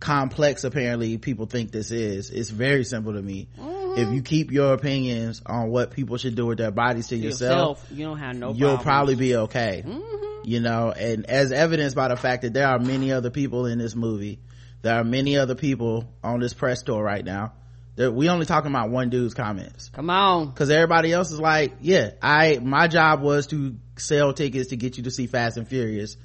complex 0.00 0.64
apparently 0.64 1.18
people 1.18 1.46
think 1.46 1.70
this 1.70 1.92
is 1.92 2.30
it's 2.30 2.50
very 2.50 2.82
simple 2.82 3.12
to 3.12 3.22
me 3.22 3.46
mm-hmm. 3.56 4.00
if 4.00 4.12
you 4.12 4.22
keep 4.22 4.50
your 4.50 4.74
opinions 4.74 5.40
on 5.46 5.70
what 5.70 5.92
people 5.92 6.16
should 6.16 6.34
do 6.34 6.46
with 6.46 6.58
their 6.58 6.72
bodies 6.72 7.06
to 7.06 7.16
yourself 7.16 7.78
Yourself, 7.78 7.92
you 7.92 8.04
don't 8.06 8.18
have 8.18 8.34
no. 8.34 8.48
you'll 8.48 8.70
problems. 8.70 8.82
probably 8.82 9.14
be 9.14 9.36
okay 9.36 9.84
mm-hmm. 9.86 10.40
you 10.42 10.58
know 10.58 10.90
and 10.90 11.26
as 11.26 11.52
evidenced 11.52 11.94
by 11.94 12.08
the 12.08 12.16
fact 12.16 12.42
that 12.42 12.52
there 12.54 12.66
are 12.66 12.80
many 12.80 13.12
other 13.12 13.30
people 13.30 13.66
in 13.66 13.78
this 13.78 13.94
movie 13.94 14.40
there 14.82 14.94
are 14.96 15.04
many 15.04 15.36
other 15.36 15.54
people 15.54 16.12
on 16.22 16.40
this 16.40 16.54
press 16.54 16.82
tour 16.82 17.02
right 17.02 17.24
now. 17.24 17.52
That 17.96 18.12
we 18.12 18.28
only 18.28 18.44
talking 18.44 18.70
about 18.70 18.90
one 18.90 19.08
dude's 19.08 19.32
comments. 19.32 19.88
Come 19.88 20.10
on. 20.10 20.48
because 20.50 20.70
everybody 20.70 21.12
else 21.12 21.32
is 21.32 21.40
like 21.40 21.76
yeah 21.80 22.10
i 22.20 22.58
my 22.62 22.88
job 22.88 23.22
was 23.22 23.46
to 23.48 23.76
sell 23.96 24.34
tickets 24.34 24.68
to 24.68 24.76
get 24.76 24.98
you 24.98 25.04
to 25.04 25.10
see 25.10 25.26
fast 25.26 25.56
and 25.56 25.66
furious. 25.66 26.16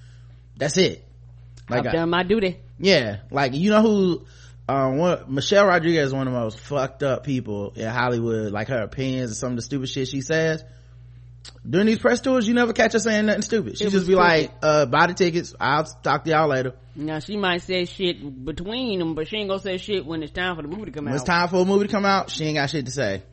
That's 0.57 0.77
it. 0.77 1.07
Like 1.69 1.85
I've 1.85 1.93
done 1.93 2.09
my 2.09 2.23
duty. 2.23 2.59
yeah 2.77 3.19
like 3.31 3.53
you 3.53 3.69
know 3.69 3.81
who 3.81 4.25
um 4.67 4.97
one, 4.97 5.33
michelle 5.33 5.65
rodriguez 5.65 6.07
is 6.07 6.13
one 6.13 6.27
of 6.27 6.33
the 6.33 6.39
most 6.39 6.59
fucked 6.59 7.03
up 7.03 7.23
people 7.23 7.71
in 7.75 7.87
hollywood. 7.87 8.51
Like 8.51 8.67
her 8.67 8.81
opinions 8.81 9.31
and 9.31 9.37
some 9.37 9.51
of 9.51 9.55
the 9.55 9.61
stupid 9.61 9.87
shit 9.87 10.09
she 10.09 10.19
says 10.21 10.65
during 11.67 11.87
these 11.87 11.99
press 11.99 12.21
tours 12.21 12.47
you 12.47 12.53
never 12.53 12.73
catch 12.73 12.93
her 12.93 12.99
saying 12.99 13.25
nothing 13.25 13.41
stupid. 13.43 13.77
She 13.77 13.85
just 13.85 13.95
be 14.07 14.13
stupid. 14.13 14.17
like 14.17 14.51
uh 14.61 14.85
buy 14.85 15.07
the 15.07 15.13
tickets 15.13 15.53
i'll 15.59 15.83
talk 15.83 16.23
to 16.23 16.31
y'all 16.31 16.47
later. 16.47 16.73
Now 16.95 17.19
she 17.19 17.37
might 17.37 17.61
say 17.61 17.85
shit 17.85 18.45
between 18.45 18.99
them, 18.99 19.15
but 19.15 19.27
she 19.27 19.37
ain't 19.37 19.49
gonna 19.49 19.61
say 19.61 19.77
shit 19.77 20.05
when 20.05 20.23
it's 20.23 20.31
time 20.31 20.55
for 20.55 20.61
the 20.61 20.67
movie 20.67 20.85
to 20.85 20.91
come 20.91 21.05
when 21.05 21.13
out. 21.13 21.17
it's 21.17 21.23
time 21.25 21.47
for 21.49 21.61
a 21.61 21.65
movie 21.65 21.87
to 21.87 21.91
come 21.91 22.05
out 22.05 22.29
she 22.29 22.45
ain't 22.45 22.55
got 22.55 22.69
shit 22.69 22.85
to 22.85 22.91
say. 22.91 23.23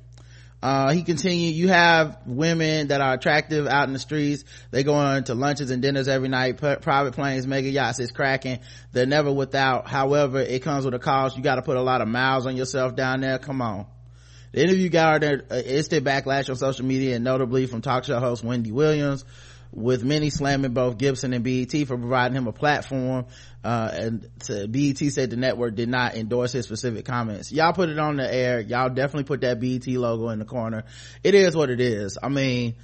Uh 0.61 0.93
he 0.93 1.03
continued 1.05 1.55
you 1.55 1.69
have 1.69 2.19
women 2.27 2.89
that 2.89 3.01
are 3.01 3.15
attractive 3.15 3.67
out 3.67 3.87
in 3.87 3.93
the 3.93 3.99
streets. 3.99 4.45
They 4.71 4.83
go 4.83 4.95
on 4.95 5.25
to 5.25 5.35
lunches 5.35 5.71
and 5.71 5.81
dinners 5.81 6.09
every 6.09 6.29
night. 6.29 6.61
P- 6.61 6.77
private 6.77 7.15
planes 7.15 7.47
mega 7.47 7.69
yachts, 7.69 7.99
it's 8.01 8.11
cracking. 8.13 8.59
They're 8.93 9.07
never 9.07 9.33
without. 9.33 9.87
However 9.87 10.41
it 10.41 10.63
comes 10.63 10.85
with 10.85 10.95
a 10.95 10.99
cost. 10.99 11.37
You 11.37 11.43
got 11.43 11.57
to 11.57 11.63
put 11.63 11.77
a 11.77 11.83
lot 11.83 12.01
of 12.01 12.09
miles 12.09 12.47
on 12.47 12.57
yourself 12.57 12.97
down 12.97 13.21
there. 13.21 13.39
Come 13.39 13.63
on 13.63 13.87
the 14.53 14.63
interview 14.63 14.89
garnered 14.89 15.47
uh, 15.51 15.57
instant 15.57 16.05
backlash 16.05 16.49
on 16.49 16.57
social 16.57 16.85
media 16.85 17.17
and 17.17 17.25
notably 17.25 17.67
from 17.67 17.83
talk 17.83 18.05
show 18.05 18.19
host 18.19 18.43
wendy 18.45 18.73
williams 18.73 19.25
with 19.73 20.03
many 20.03 20.31
slamming 20.31 20.73
both 20.73 20.99
Gibson 20.99 21.33
and 21.33 21.45
BET 21.45 21.71
for 21.87 21.99
providing 21.99 22.37
him 22.37 22.47
a 22.47 22.53
platform. 22.53 23.27
Uh, 23.63 23.91
and 23.93 24.31
to, 24.41 24.67
BET 24.67 24.99
said 24.99 25.31
the 25.31 25.37
network 25.37 25.75
did 25.75 25.89
not 25.89 26.15
endorse 26.15 26.53
his 26.53 26.65
specific 26.65 27.05
comments. 27.05 27.53
Y'all 27.53 27.73
put 27.73 27.89
it 27.89 27.99
on 27.99 28.17
the 28.17 28.35
air. 28.35 28.61
Y'all 28.61 28.89
definitely 28.89 29.25
put 29.25 29.43
that 29.43 29.61
BET 29.61 29.87
logo 29.89 30.29
in 30.31 30.39
the 30.39 30.45
corner. 30.45 30.85
It 31.23 31.35
is 31.35 31.55
what 31.55 31.71
it 31.71 31.81
is. 31.81 32.17
I 32.23 32.29
mean, 32.29 32.77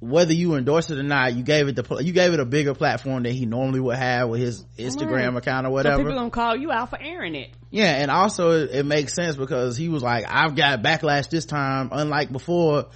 whether 0.00 0.32
you 0.32 0.54
endorse 0.54 0.88
it 0.90 0.98
or 0.98 1.02
not, 1.02 1.34
you 1.34 1.42
gave 1.42 1.68
it 1.68 1.76
the 1.76 2.02
you 2.02 2.12
gave 2.12 2.32
it 2.32 2.40
a 2.40 2.46
bigger 2.46 2.74
platform 2.74 3.22
than 3.22 3.32
he 3.32 3.44
normally 3.44 3.80
would 3.80 3.96
have 3.96 4.30
with 4.30 4.40
his 4.40 4.64
Instagram 4.78 5.28
right. 5.28 5.36
account 5.36 5.66
or 5.66 5.70
whatever. 5.70 5.96
So 5.96 6.04
people 6.04 6.18
gonna 6.18 6.30
call 6.30 6.56
you 6.56 6.72
out 6.72 6.88
for 6.88 6.98
airing 7.00 7.34
it. 7.34 7.50
Yeah, 7.70 7.94
and 7.96 8.10
also 8.10 8.62
it, 8.62 8.70
it, 8.70 8.86
makes 8.86 9.14
sense 9.14 9.36
because 9.36 9.76
he 9.76 9.90
was 9.90 10.02
like, 10.02 10.24
"I've 10.26 10.56
got 10.56 10.82
backlash 10.82 11.28
this 11.28 11.44
time, 11.44 11.90
unlike 11.92 12.32
before." 12.32 12.86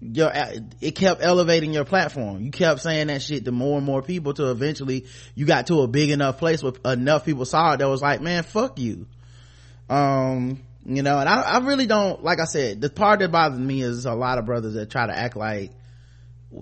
Your 0.00 0.30
it 0.80 0.92
kept 0.92 1.22
elevating 1.22 1.72
your 1.72 1.84
platform. 1.84 2.42
You 2.42 2.50
kept 2.50 2.80
saying 2.80 3.06
that 3.06 3.22
shit 3.22 3.46
to 3.46 3.52
more 3.52 3.78
and 3.78 3.86
more 3.86 4.02
people 4.02 4.34
to 4.34 4.50
eventually 4.50 5.06
you 5.34 5.46
got 5.46 5.68
to 5.68 5.80
a 5.80 5.88
big 5.88 6.10
enough 6.10 6.38
place 6.38 6.62
where 6.62 6.72
enough 6.84 7.24
people 7.24 7.44
saw 7.46 7.72
it 7.72 7.78
that 7.78 7.88
was 7.88 8.02
like, 8.02 8.20
"Man, 8.20 8.42
fuck 8.42 8.78
you." 8.78 9.06
Um, 9.88 10.60
you 10.84 11.02
know, 11.02 11.18
and 11.18 11.28
I, 11.28 11.40
I 11.40 11.58
really 11.60 11.86
don't 11.86 12.22
like 12.22 12.40
I 12.40 12.44
said. 12.44 12.80
The 12.80 12.90
part 12.90 13.20
that 13.20 13.32
bothers 13.32 13.58
me 13.58 13.82
is 13.82 14.04
a 14.04 14.14
lot 14.14 14.38
of 14.38 14.44
brothers 14.44 14.74
that 14.74 14.90
try 14.90 15.06
to 15.06 15.16
act 15.16 15.36
like 15.36 15.70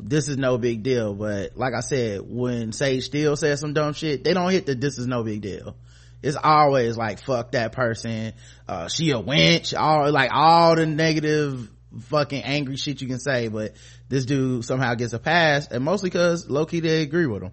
this 0.02 0.28
is 0.28 0.36
no 0.36 0.58
big 0.58 0.82
deal. 0.82 1.14
But 1.14 1.56
like 1.56 1.74
I 1.74 1.80
said, 1.80 2.20
when 2.24 2.72
Sage 2.72 3.04
Steele 3.04 3.36
says 3.36 3.60
some 3.60 3.72
dumb 3.72 3.92
shit, 3.92 4.24
they 4.24 4.34
don't 4.34 4.50
hit 4.50 4.66
the 4.66 4.74
this 4.74 4.98
is 4.98 5.06
no 5.06 5.22
big 5.22 5.40
deal. 5.40 5.76
It's 6.22 6.36
always 6.36 6.96
like 6.96 7.22
fuck 7.22 7.52
that 7.52 7.72
person, 7.72 8.34
uh, 8.68 8.88
she 8.88 9.10
a 9.10 9.14
wench, 9.14 9.78
all 9.78 10.10
like 10.12 10.30
all 10.32 10.76
the 10.76 10.86
negative 10.86 11.70
fucking 12.02 12.42
angry 12.42 12.76
shit 12.76 13.00
you 13.00 13.08
can 13.08 13.18
say, 13.18 13.48
but 13.48 13.74
this 14.08 14.26
dude 14.26 14.64
somehow 14.64 14.94
gets 14.94 15.12
a 15.12 15.18
pass, 15.18 15.66
and 15.68 15.82
mostly 15.82 16.10
cause 16.10 16.48
low 16.48 16.66
key 16.66 16.80
they 16.80 17.02
agree 17.02 17.26
with 17.26 17.42
him. 17.44 17.52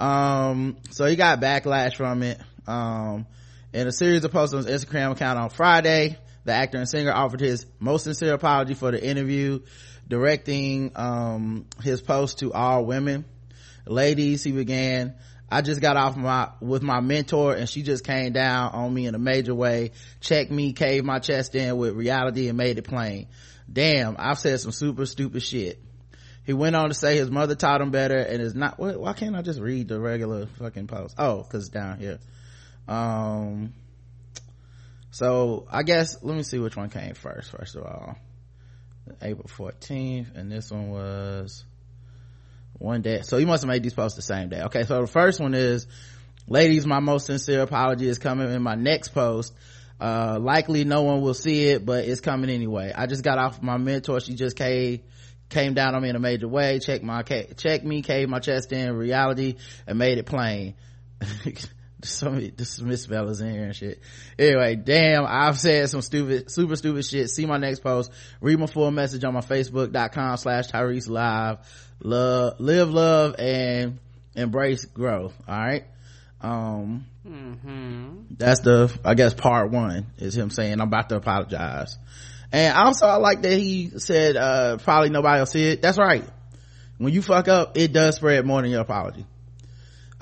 Um, 0.00 0.76
so 0.90 1.06
he 1.06 1.16
got 1.16 1.40
backlash 1.40 1.96
from 1.96 2.22
it. 2.22 2.40
Um, 2.66 3.26
in 3.72 3.86
a 3.86 3.92
series 3.92 4.24
of 4.24 4.32
posts 4.32 4.54
on 4.54 4.64
his 4.64 4.84
Instagram 4.84 5.12
account 5.12 5.38
on 5.38 5.50
Friday, 5.50 6.18
the 6.44 6.52
actor 6.52 6.78
and 6.78 6.88
singer 6.88 7.12
offered 7.12 7.40
his 7.40 7.66
most 7.78 8.04
sincere 8.04 8.34
apology 8.34 8.74
for 8.74 8.90
the 8.90 9.02
interview 9.02 9.60
directing 10.08 10.92
um, 10.96 11.66
his 11.82 12.02
post 12.02 12.38
to 12.40 12.52
all 12.52 12.84
women. 12.84 13.24
Ladies 13.86 14.44
he 14.44 14.52
began 14.52 15.14
i 15.52 15.60
just 15.60 15.82
got 15.82 15.96
off 15.98 16.16
my 16.16 16.48
with 16.60 16.82
my 16.82 17.00
mentor 17.00 17.54
and 17.54 17.68
she 17.68 17.82
just 17.82 18.04
came 18.04 18.32
down 18.32 18.72
on 18.72 18.92
me 18.92 19.06
in 19.06 19.14
a 19.14 19.18
major 19.18 19.54
way 19.54 19.92
checked 20.20 20.50
me 20.50 20.72
caved 20.72 21.04
my 21.04 21.18
chest 21.18 21.54
in 21.54 21.76
with 21.76 21.94
reality 21.94 22.48
and 22.48 22.56
made 22.56 22.78
it 22.78 22.82
plain. 22.82 23.28
Damn 23.70 24.16
i've 24.18 24.38
said 24.38 24.58
some 24.60 24.72
super 24.72 25.04
stupid 25.04 25.42
shit. 25.42 25.78
He 26.44 26.54
went 26.54 26.74
on 26.74 26.88
to 26.88 26.94
say 26.94 27.16
his 27.16 27.30
mother 27.30 27.54
taught 27.54 27.80
him 27.80 27.90
better 27.90 28.16
and 28.18 28.40
is 28.40 28.54
not 28.54 28.78
why 28.78 29.12
can't 29.12 29.36
i 29.36 29.42
just 29.42 29.60
read 29.60 29.88
the 29.88 30.00
regular 30.00 30.46
fucking 30.58 30.86
post? 30.86 31.16
Oh 31.18 31.42
because 31.42 31.66
it's 31.66 31.68
down 31.68 31.98
here. 31.98 32.18
Um 32.88 33.74
so 35.10 35.66
i 35.70 35.82
guess 35.82 36.22
let 36.22 36.34
me 36.34 36.42
see 36.42 36.58
which 36.58 36.76
one 36.76 36.88
came 36.88 37.12
first 37.14 37.50
first 37.50 37.76
of 37.76 37.84
all 37.84 38.16
April 39.20 39.48
14th, 39.48 40.36
and 40.36 40.50
this 40.50 40.70
one 40.70 40.90
was 40.90 41.64
one 42.78 43.02
day. 43.02 43.22
So 43.22 43.36
you 43.36 43.46
must 43.46 43.62
have 43.62 43.68
made 43.68 43.82
these 43.82 43.94
posts 43.94 44.16
the 44.16 44.22
same 44.22 44.48
day. 44.48 44.62
Okay, 44.62 44.84
so 44.84 45.00
the 45.00 45.06
first 45.06 45.40
one 45.40 45.54
is, 45.54 45.86
ladies, 46.46 46.86
my 46.86 47.00
most 47.00 47.26
sincere 47.26 47.62
apology 47.62 48.08
is 48.08 48.18
coming 48.18 48.50
in 48.50 48.62
my 48.62 48.74
next 48.74 49.08
post. 49.08 49.52
Uh, 50.00 50.38
likely 50.40 50.84
no 50.84 51.02
one 51.02 51.20
will 51.20 51.34
see 51.34 51.68
it, 51.68 51.86
but 51.86 52.04
it's 52.04 52.20
coming 52.20 52.50
anyway. 52.50 52.92
I 52.94 53.06
just 53.06 53.22
got 53.22 53.38
off 53.38 53.62
my 53.62 53.76
mentor. 53.76 54.20
She 54.20 54.34
just 54.34 54.56
came, 54.56 55.00
came 55.48 55.74
down 55.74 55.94
on 55.94 56.02
me 56.02 56.08
in 56.08 56.16
a 56.16 56.20
major 56.20 56.48
way, 56.48 56.80
Check 56.80 57.02
my, 57.02 57.22
checked 57.22 57.84
me, 57.84 58.02
caved 58.02 58.30
my 58.30 58.40
chest 58.40 58.72
in 58.72 58.92
reality 58.94 59.56
and 59.86 59.98
made 59.98 60.18
it 60.18 60.26
plain. 60.26 60.74
some 62.04 62.36
misspellers 62.88 63.40
in 63.40 63.52
here 63.52 63.64
and 63.64 63.76
shit. 63.76 64.00
Anyway, 64.38 64.76
damn, 64.76 65.24
I've 65.26 65.58
said 65.58 65.88
some 65.88 66.02
stupid, 66.02 66.50
super 66.50 66.76
stupid 66.76 67.04
shit. 67.04 67.30
See 67.30 67.46
my 67.46 67.58
next 67.58 67.80
post. 67.80 68.10
Read 68.40 68.58
my 68.58 68.66
full 68.66 68.90
message 68.90 69.24
on 69.24 69.34
my 69.34 69.40
facebook.com 69.40 70.36
slash 70.36 70.68
Tyrese 70.68 71.08
live. 71.08 71.58
Love, 72.02 72.58
live, 72.58 72.90
love, 72.90 73.36
and 73.38 73.98
embrace 74.34 74.84
growth. 74.84 75.34
All 75.46 75.58
right. 75.58 75.84
Um, 76.40 77.06
mm-hmm. 77.26 78.34
that's 78.36 78.60
the, 78.60 78.92
I 79.04 79.14
guess 79.14 79.32
part 79.32 79.70
one 79.70 80.06
is 80.18 80.36
him 80.36 80.50
saying, 80.50 80.74
I'm 80.74 80.88
about 80.88 81.08
to 81.10 81.16
apologize. 81.16 81.96
And 82.50 82.76
also 82.76 83.06
I 83.06 83.16
like 83.16 83.42
that 83.42 83.56
he 83.56 83.92
said, 83.98 84.36
uh, 84.36 84.76
probably 84.78 85.10
nobody 85.10 85.38
will 85.38 85.46
see 85.46 85.68
it. 85.68 85.82
That's 85.82 85.98
right. 85.98 86.24
When 86.98 87.12
you 87.12 87.22
fuck 87.22 87.48
up, 87.48 87.78
it 87.78 87.92
does 87.92 88.16
spread 88.16 88.44
more 88.44 88.60
than 88.60 88.70
your 88.70 88.80
apology 88.80 89.24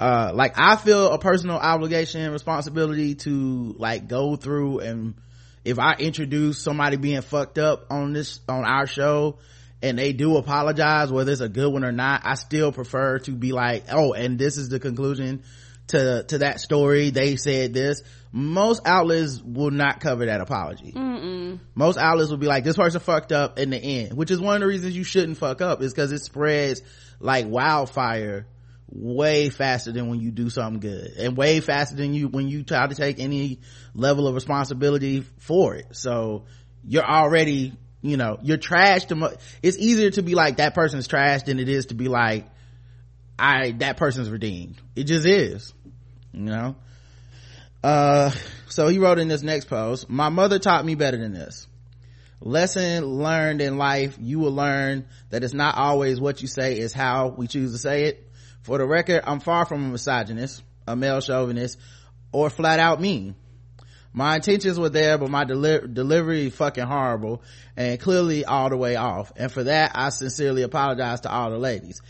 uh, 0.01 0.33
like 0.35 0.55
I 0.59 0.77
feel 0.77 1.13
a 1.13 1.19
personal 1.19 1.57
obligation 1.57 2.23
and 2.23 2.33
responsibility 2.33 3.17
to 3.17 3.75
like 3.79 4.09
go 4.09 4.35
through 4.35 4.81
and 4.81 5.15
if 5.63 5.79
I 5.79 5.95
introduce 5.99 6.59
somebody 6.59 6.97
being 6.97 7.21
fucked 7.21 7.59
up 7.59 7.85
on 7.91 8.15
this, 8.15 8.41
on 8.49 8.65
our 8.65 8.87
show 8.87 9.37
and 9.83 9.99
they 9.99 10.15
do 10.15 10.39
apologize, 10.39 11.13
whether 11.13 11.31
it's 11.31 11.43
a 11.43 11.51
good 11.51 11.71
one 11.71 11.85
or 11.85 11.93
not, 11.93 12.23
I 12.25 12.35
still 12.35 12.73
prefer 12.73 13.19
to 13.21 13.33
be 13.33 13.53
like, 13.53 13.85
oh, 13.93 14.15
and 14.15 14.39
this 14.39 14.57
is 14.57 14.71
the 14.71 14.81
conclusion 14.81 15.43
to, 15.89 16.25
to 16.29 16.39
that 16.39 16.61
story. 16.61 17.11
They 17.11 17.37
said 17.37 17.75
this. 17.75 18.03
Most 18.33 18.81
outlets 18.87 19.43
will 19.43 19.71
not 19.71 20.01
cover 20.01 20.25
that 20.27 20.41
apology. 20.41 20.93
Mm-mm. 20.93 21.59
Most 21.75 21.99
outlets 21.99 22.31
will 22.31 22.39
be 22.39 22.47
like, 22.47 22.65
this 22.65 22.77
person 22.77 23.01
fucked 23.01 23.33
up 23.33 23.59
in 23.59 23.69
the 23.69 23.79
end, 23.79 24.17
which 24.17 24.31
is 24.31 24.41
one 24.41 24.55
of 24.55 24.61
the 24.61 24.67
reasons 24.67 24.97
you 24.97 25.05
shouldn't 25.05 25.37
fuck 25.37 25.61
up 25.61 25.83
is 25.83 25.93
because 25.93 26.11
it 26.11 26.21
spreads 26.21 26.81
like 27.19 27.47
wildfire 27.47 28.47
way 28.93 29.51
faster 29.51 29.93
than 29.93 30.09
when 30.09 30.21
you 30.21 30.31
do 30.31 30.51
something 30.51 30.81
good 30.81 31.13
and 31.19 31.37
way 31.37 31.61
faster 31.61 31.95
than 31.97 32.13
you 32.13 32.29
when 32.29 32.49
you 32.49 32.65
try 32.65 32.87
to 32.87 32.95
take 32.95 33.21
any 33.21 33.61
level 33.95 34.27
of 34.27 34.35
responsibility 34.35 35.25
for 35.39 35.77
it. 35.77 35.87
So 35.93 36.45
you're 36.85 37.05
already 37.05 37.73
you 38.03 38.17
know 38.17 38.39
you're 38.43 38.57
trash 38.57 39.05
to 39.07 39.39
it's 39.63 39.79
easier 39.79 40.11
to 40.11 40.23
be 40.23 40.35
like 40.35 40.57
that 40.57 40.75
person's 40.75 41.07
trash 41.07 41.43
than 41.43 41.59
it 41.59 41.69
is 41.69 41.87
to 41.87 41.95
be 41.95 42.09
like 42.09 42.47
i 43.39 43.73
that 43.73 43.97
person's 43.97 44.31
redeemed. 44.31 44.77
It 44.97 45.05
just 45.05 45.27
is 45.27 45.73
you 46.33 46.43
know? 46.43 46.77
Uh 47.83 48.31
so 48.69 48.89
he 48.89 48.99
wrote 48.99 49.19
in 49.19 49.29
this 49.29 49.43
next 49.43 49.67
post 49.67 50.11
my 50.11 50.31
mother 50.31 50.59
taught 50.59 50.85
me 50.85 50.95
better 50.97 51.17
than 51.17 51.33
this. 51.33 51.67
Lesson 52.43 53.05
learned 53.05 53.61
in 53.61 53.77
life 53.77 54.17
you 54.19 54.39
will 54.41 54.55
learn 54.55 55.07
that 55.29 55.45
it's 55.45 55.55
not 55.55 55.77
always 55.77 56.21
what 56.21 56.43
you 56.43 56.49
say 56.49 56.79
is 56.79 56.93
how 56.93 57.29
we 57.29 57.47
choose 57.47 57.73
to 57.73 57.79
say 57.79 58.05
it 58.05 58.30
for 58.63 58.79
the 58.79 58.87
record, 58.87 59.23
I'm 59.27 59.41
far 59.41 59.65
from 59.65 59.85
a 59.85 59.89
misogynist, 59.89 60.63
a 60.87 60.97
male 60.97 61.21
chauvinist, 61.21 61.79
or 62.33 62.51
flat 62.51 62.79
out 62.79 63.01
mean. 63.01 63.35
My 64.13 64.37
intentions 64.37 64.79
were 64.79 64.89
there, 64.89 65.19
but 65.19 65.31
my 65.31 65.45
deli- 65.45 65.87
delivery 65.87 66.51
fucking 66.51 66.85
horrible 66.85 67.43
and 67.77 68.01
clearly 68.01 68.45
all 68.45 68.69
the 68.69 68.77
way 68.77 68.97
off. 68.97 69.33
And 69.37 69.53
for 69.53 69.65
that, 69.65 69.93
I 69.95 70.09
sincerely 70.11 70.63
apologize 70.63 71.21
to 71.21 71.31
all 71.31 71.51
the 71.51 71.59
ladies. 71.59 72.03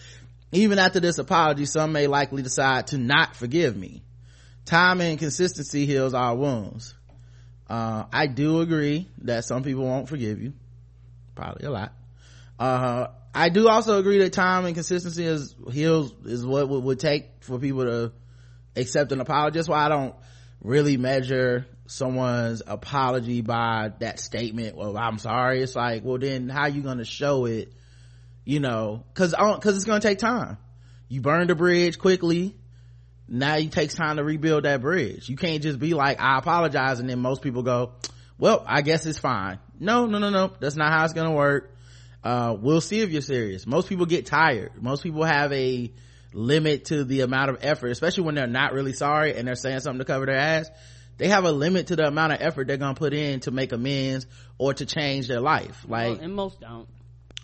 Even 0.52 0.78
after 0.78 0.98
this 0.98 1.18
apology, 1.18 1.66
some 1.66 1.92
may 1.92 2.06
likely 2.06 2.42
decide 2.42 2.88
to 2.88 2.98
not 2.98 3.36
forgive 3.36 3.76
me. 3.76 4.02
Time 4.64 5.00
and 5.00 5.18
consistency 5.18 5.86
heals 5.86 6.14
all 6.14 6.38
wounds. 6.38 6.94
Uh, 7.68 8.04
I 8.12 8.26
do 8.26 8.60
agree 8.60 9.08
that 9.22 9.44
some 9.44 9.62
people 9.62 9.84
won't 9.84 10.08
forgive 10.08 10.42
you. 10.42 10.54
Probably 11.34 11.66
a 11.66 11.70
lot. 11.70 11.92
Uh, 12.58 13.08
I 13.34 13.48
do 13.48 13.68
also 13.68 13.98
agree 13.98 14.18
that 14.18 14.32
time 14.32 14.64
and 14.64 14.74
consistency 14.74 15.24
is 15.24 15.54
heals 15.70 16.12
is 16.24 16.44
what 16.44 16.68
would, 16.68 16.82
would 16.84 17.00
take 17.00 17.44
for 17.44 17.58
people 17.58 17.84
to 17.84 18.12
accept 18.76 19.12
an 19.12 19.20
apology. 19.20 19.58
That's 19.58 19.68
why 19.68 19.84
I 19.84 19.88
don't 19.88 20.14
really 20.60 20.96
measure 20.96 21.66
someone's 21.86 22.62
apology 22.66 23.40
by 23.40 23.90
that 23.98 24.20
statement 24.20 24.76
well 24.76 24.96
i'm 24.96 25.18
sorry. 25.18 25.60
It's 25.60 25.74
like 25.74 26.04
well 26.04 26.18
then 26.18 26.48
how 26.48 26.66
you 26.66 26.82
gonna 26.82 27.04
show 27.04 27.46
it 27.46 27.72
you 28.44 28.60
know? 28.60 29.04
Because 29.12 29.30
because 29.30 29.76
it's 29.76 29.84
gonna 29.84 30.00
take 30.00 30.18
time. 30.18 30.58
You 31.08 31.20
burned 31.20 31.50
the 31.50 31.54
bridge 31.54 31.98
quickly. 31.98 32.56
Now 33.28 33.56
it 33.56 33.70
takes 33.70 33.94
time 33.94 34.16
to 34.16 34.24
rebuild 34.24 34.64
that 34.64 34.80
bridge. 34.80 35.28
You 35.28 35.36
can't 35.36 35.62
just 35.62 35.78
be 35.78 35.94
like 35.94 36.20
i 36.20 36.38
apologize 36.38 37.00
and 37.00 37.08
then 37.08 37.20
most 37.20 37.42
people 37.42 37.62
go 37.62 37.92
well 38.38 38.64
i 38.66 38.82
guess 38.82 39.06
it's 39.06 39.18
fine. 39.18 39.58
No 39.78 40.06
no 40.06 40.18
no 40.18 40.30
no. 40.30 40.52
That's 40.60 40.76
not 40.76 40.92
how 40.92 41.04
it's 41.04 41.12
gonna 41.12 41.32
work 41.32 41.69
uh, 42.22 42.56
we'll 42.58 42.80
see 42.80 43.00
if 43.00 43.10
you're 43.10 43.22
serious. 43.22 43.66
Most 43.66 43.88
people 43.88 44.06
get 44.06 44.26
tired. 44.26 44.82
Most 44.82 45.02
people 45.02 45.24
have 45.24 45.52
a 45.52 45.92
limit 46.32 46.86
to 46.86 47.04
the 47.04 47.22
amount 47.22 47.50
of 47.50 47.58
effort 47.62 47.88
especially 47.88 48.22
when 48.22 48.36
they're 48.36 48.46
not 48.46 48.72
really 48.72 48.92
sorry 48.92 49.36
and 49.36 49.48
they're 49.48 49.56
saying 49.56 49.80
something 49.80 49.98
to 49.98 50.04
cover 50.04 50.26
their 50.26 50.36
ass. 50.36 50.70
They 51.16 51.28
have 51.28 51.44
a 51.44 51.52
limit 51.52 51.88
to 51.88 51.96
the 51.96 52.06
amount 52.06 52.32
of 52.32 52.40
effort 52.40 52.66
they're 52.66 52.76
gonna 52.76 52.94
put 52.94 53.12
in 53.12 53.40
to 53.40 53.50
make 53.50 53.72
amends 53.72 54.26
or 54.56 54.72
to 54.74 54.86
change 54.86 55.28
their 55.28 55.40
life. 55.40 55.84
Like 55.88 56.12
well, 56.12 56.20
and 56.20 56.34
most 56.34 56.60
don't. 56.60 56.88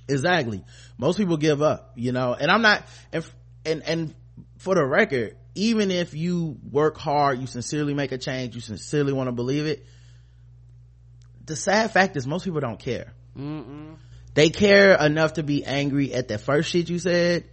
Exactly. 0.09 0.65
Most 0.99 1.19
people 1.19 1.37
give 1.37 1.63
up 1.63 1.93
you 1.97 2.13
know? 2.13 2.35
And 2.35 2.51
i'm 2.51 2.63
not 2.63 2.87
and 3.13 3.25
and, 3.65 3.83
and 3.83 4.15
for 4.59 4.75
the 4.75 4.85
record 4.85 5.37
even 5.55 5.91
if 5.91 6.15
you 6.15 6.59
work 6.71 6.97
hard 6.99 7.41
you 7.41 7.47
sincerely 7.47 7.95
make 7.95 8.13
a 8.13 8.19
change 8.19 8.55
you 8.55 8.61
sincerely 8.61 9.13
want 9.13 9.29
to 9.29 9.33
believe 9.33 9.67
it 9.67 9.85
the 11.45 11.57
sad 11.57 11.93
fact 11.93 12.17
is 12.17 12.27
most 12.27 12.45
people 12.45 12.61
don't 12.61 12.79
care. 12.79 13.13
Mm-mm 13.39 13.97
they 14.37 14.51
care 14.51 14.95
enough 14.95 15.33
to 15.35 15.43
be 15.43 15.65
angry 15.65 16.13
at 16.13 16.29
the 16.29 16.37
first 16.37 16.71
shit 16.71 16.91
you 16.91 16.99
said. 16.99 17.45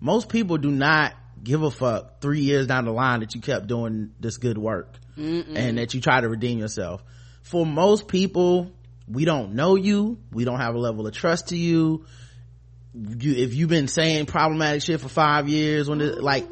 Most 0.00 0.28
people 0.28 0.56
do 0.56 0.70
not 0.70 1.14
give 1.42 1.62
a 1.62 1.70
fuck 1.70 2.20
three 2.20 2.40
years 2.40 2.68
down 2.68 2.84
the 2.84 2.92
line 2.92 3.20
that 3.20 3.34
you 3.34 3.40
kept 3.40 3.66
doing 3.66 4.12
this 4.20 4.36
good 4.36 4.56
work 4.56 4.98
Mm-mm. 5.16 5.56
and 5.56 5.78
that 5.78 5.94
you 5.94 6.00
try 6.00 6.20
to 6.20 6.28
redeem 6.28 6.60
yourself. 6.60 7.02
For 7.42 7.66
most 7.66 8.06
people 8.06 8.70
we 9.08 9.24
don't 9.24 9.54
know 9.54 9.74
you. 9.74 10.18
We 10.30 10.44
don't 10.44 10.60
have 10.60 10.74
a 10.74 10.78
level 10.78 11.06
of 11.06 11.12
trust 11.12 11.48
to 11.48 11.56
you. 11.56 12.04
You 12.94 13.34
if 13.34 13.54
you've 13.54 13.68
been 13.68 13.88
saying 13.88 14.26
problematic 14.26 14.82
shit 14.82 15.00
for 15.00 15.08
five 15.08 15.48
years 15.48 15.88
when 15.88 16.00
it, 16.00 16.22
like 16.22 16.46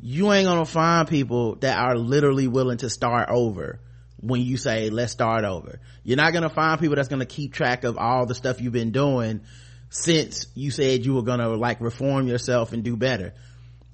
you 0.00 0.32
ain't 0.32 0.46
gonna 0.46 0.64
find 0.64 1.06
people 1.06 1.56
that 1.56 1.78
are 1.78 1.96
literally 1.96 2.48
willing 2.48 2.78
to 2.78 2.90
start 2.90 3.28
over 3.30 3.80
when 4.20 4.40
you 4.42 4.56
say 4.56 4.90
let's 4.90 5.12
start 5.12 5.44
over. 5.44 5.80
You're 6.02 6.16
not 6.16 6.32
gonna 6.32 6.50
find 6.50 6.80
people 6.80 6.96
that's 6.96 7.08
gonna 7.08 7.26
keep 7.26 7.52
track 7.52 7.84
of 7.84 7.96
all 7.96 8.26
the 8.26 8.34
stuff 8.34 8.60
you've 8.60 8.72
been 8.72 8.90
doing 8.90 9.42
since 9.90 10.46
you 10.54 10.70
said 10.70 11.04
you 11.04 11.14
were 11.14 11.22
gonna 11.22 11.48
like 11.50 11.80
reform 11.80 12.26
yourself 12.26 12.72
and 12.72 12.82
do 12.82 12.96
better. 12.96 13.34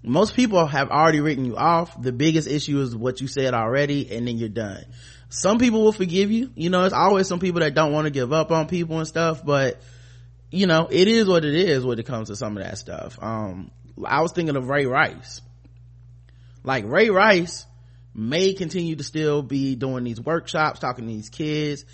Most 0.03 0.35
people 0.35 0.67
have 0.67 0.91
already 0.91 1.21
written 1.21 1.45
you 1.45 1.57
off. 1.57 2.01
The 2.01 2.13
biggest 2.13 2.47
issue 2.47 2.81
is 2.81 2.95
what 2.95 3.21
you 3.21 3.27
said 3.27 3.55
already 3.55 4.15
and 4.15 4.27
then 4.27 4.37
you're 4.37 4.49
done. 4.49 4.85
Some 5.29 5.59
people 5.59 5.83
will 5.83 5.93
forgive 5.93 6.31
you. 6.31 6.51
You 6.55 6.71
know 6.71 6.85
it's 6.85 6.95
always 6.95 7.29
some 7.29 7.41
people 7.41 7.61
that 7.61 7.75
don't 7.75 7.93
want 7.93 8.07
to 8.07 8.11
give 8.11 8.33
up 8.33 8.51
on 8.51 8.67
people 8.67 8.99
and 8.99 9.09
stuff 9.09 9.45
but 9.45 9.81
you 10.51 10.67
know 10.67 10.89
it 10.91 11.09
is 11.09 11.27
what 11.27 11.45
it 11.45 11.55
is 11.55 11.85
when 11.85 11.99
it 11.99 12.07
comes 12.07 12.29
to 12.29 12.37
some 12.37 12.57
of 12.57 12.63
that 12.63 12.79
stuff. 12.79 13.19
Um 13.21 13.71
i 14.05 14.23
was 14.23 14.33
thinking 14.33 14.57
of 14.57 14.69
ray 14.69 14.87
rice. 14.87 15.43
Like 16.63 16.85
ray 16.87 17.11
rice 17.11 17.67
may 18.15 18.55
continue 18.55 18.97
to 18.97 19.05
still 19.05 19.43
be 19.43 19.75
doing 19.75 20.05
these 20.05 20.21
workshops 20.21 20.79
talking 20.79 21.07
to 21.07 21.13
these 21.13 21.29
kids. 21.29 21.85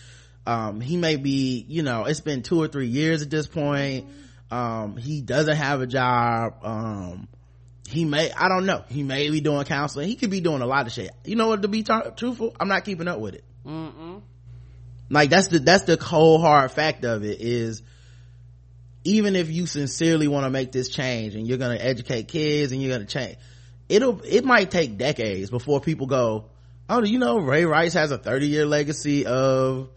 Um 0.47 0.81
he 0.81 0.97
may 0.97 1.17
be 1.17 1.65
you 1.69 1.83
know 1.83 2.05
it's 2.05 2.21
been 2.21 2.43
two 2.43 2.61
or 2.61 2.69
three 2.69 2.89
years 2.89 3.23
at 3.23 3.31
this 3.31 3.47
point. 3.47 4.07
Um 4.51 4.97
he 4.97 5.21
doesn't 5.21 5.57
have 5.57 5.81
a 5.81 5.87
job. 5.87 6.55
Um 6.63 7.29
he 7.89 8.05
may 8.05 8.31
i 8.33 8.49
don't 8.49 8.67
know. 8.67 8.85
He 8.89 9.03
may 9.03 9.31
be 9.31 9.41
doing 9.41 9.65
counseling. 9.65 10.09
He 10.09 10.17
could 10.17 10.31
be 10.31 10.41
doing 10.41 10.63
a 10.63 10.67
lot 10.67 10.87
of 10.87 10.93
shit. 10.93 11.11
You 11.25 11.37
know 11.37 11.49
what 11.49 11.63
to 11.63 11.69
be 11.69 11.83
t- 11.83 11.95
truthful 12.17 12.55
i'm 12.61 12.69
not 12.69 12.85
keeping 12.85 13.09
up 13.09 13.19
with 13.19 13.35
it. 13.35 13.45
Mm-mm. 13.67 14.23
like 15.11 15.29
that's 15.29 15.49
the 15.49 15.59
that's 15.59 15.85
the 15.85 15.97
cold 15.97 16.41
hard 16.41 16.71
fact 16.71 17.05
of 17.05 17.25
it 17.25 17.41
is 17.41 17.83
even 19.05 19.37
if 19.37 19.51
you 19.51 19.67
sincerely 19.67 20.29
want 20.29 20.45
to 20.45 20.51
make 20.51 20.73
this 20.73 20.89
change 20.89 21.35
and 21.35 21.47
you're 21.47 21.59
going 21.59 21.77
to 21.77 21.85
educate 21.85 22.29
kids 22.29 22.73
and 22.73 22.83
you're 22.83 22.95
going 22.95 23.07
to 23.07 23.13
change 23.13 23.37
it'll 23.91 24.21
it 24.25 24.45
might 24.45 24.71
take 24.71 24.97
decades 24.97 25.51
before 25.51 25.81
people 25.81 26.07
go 26.07 26.47
oh 26.89 27.01
do 27.01 27.11
you 27.11 27.19
know 27.19 27.39
ray 27.39 27.65
rice 27.65 27.95
has 27.95 28.11
a 28.11 28.19
30 28.19 28.47
year 28.47 28.67
legacy 28.67 29.27
of 29.27 29.91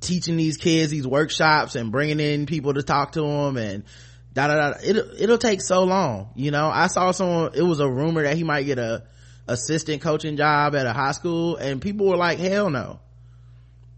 teaching 0.00 0.36
these 0.36 0.56
kids 0.56 0.90
these 0.90 1.06
workshops 1.06 1.74
and 1.74 1.92
bringing 1.92 2.20
in 2.20 2.46
people 2.46 2.74
to 2.74 2.82
talk 2.82 3.12
to 3.12 3.20
them 3.20 3.56
and 3.56 3.84
da 4.36 4.48
da 4.48 4.54
da. 4.54 4.78
It'll, 4.84 5.10
it'll 5.18 5.38
take 5.38 5.60
so 5.60 5.82
long. 5.84 6.30
You 6.36 6.50
know, 6.52 6.68
I 6.68 6.86
saw 6.86 7.10
someone, 7.10 7.52
it 7.54 7.62
was 7.62 7.80
a 7.80 7.88
rumor 7.88 8.22
that 8.22 8.36
he 8.36 8.44
might 8.44 8.64
get 8.64 8.78
a 8.78 9.04
assistant 9.48 10.02
coaching 10.02 10.36
job 10.36 10.76
at 10.76 10.86
a 10.86 10.92
high 10.92 11.12
school 11.12 11.56
and 11.56 11.80
people 11.80 12.06
were 12.06 12.16
like, 12.16 12.38
hell 12.38 12.70
no. 12.70 13.00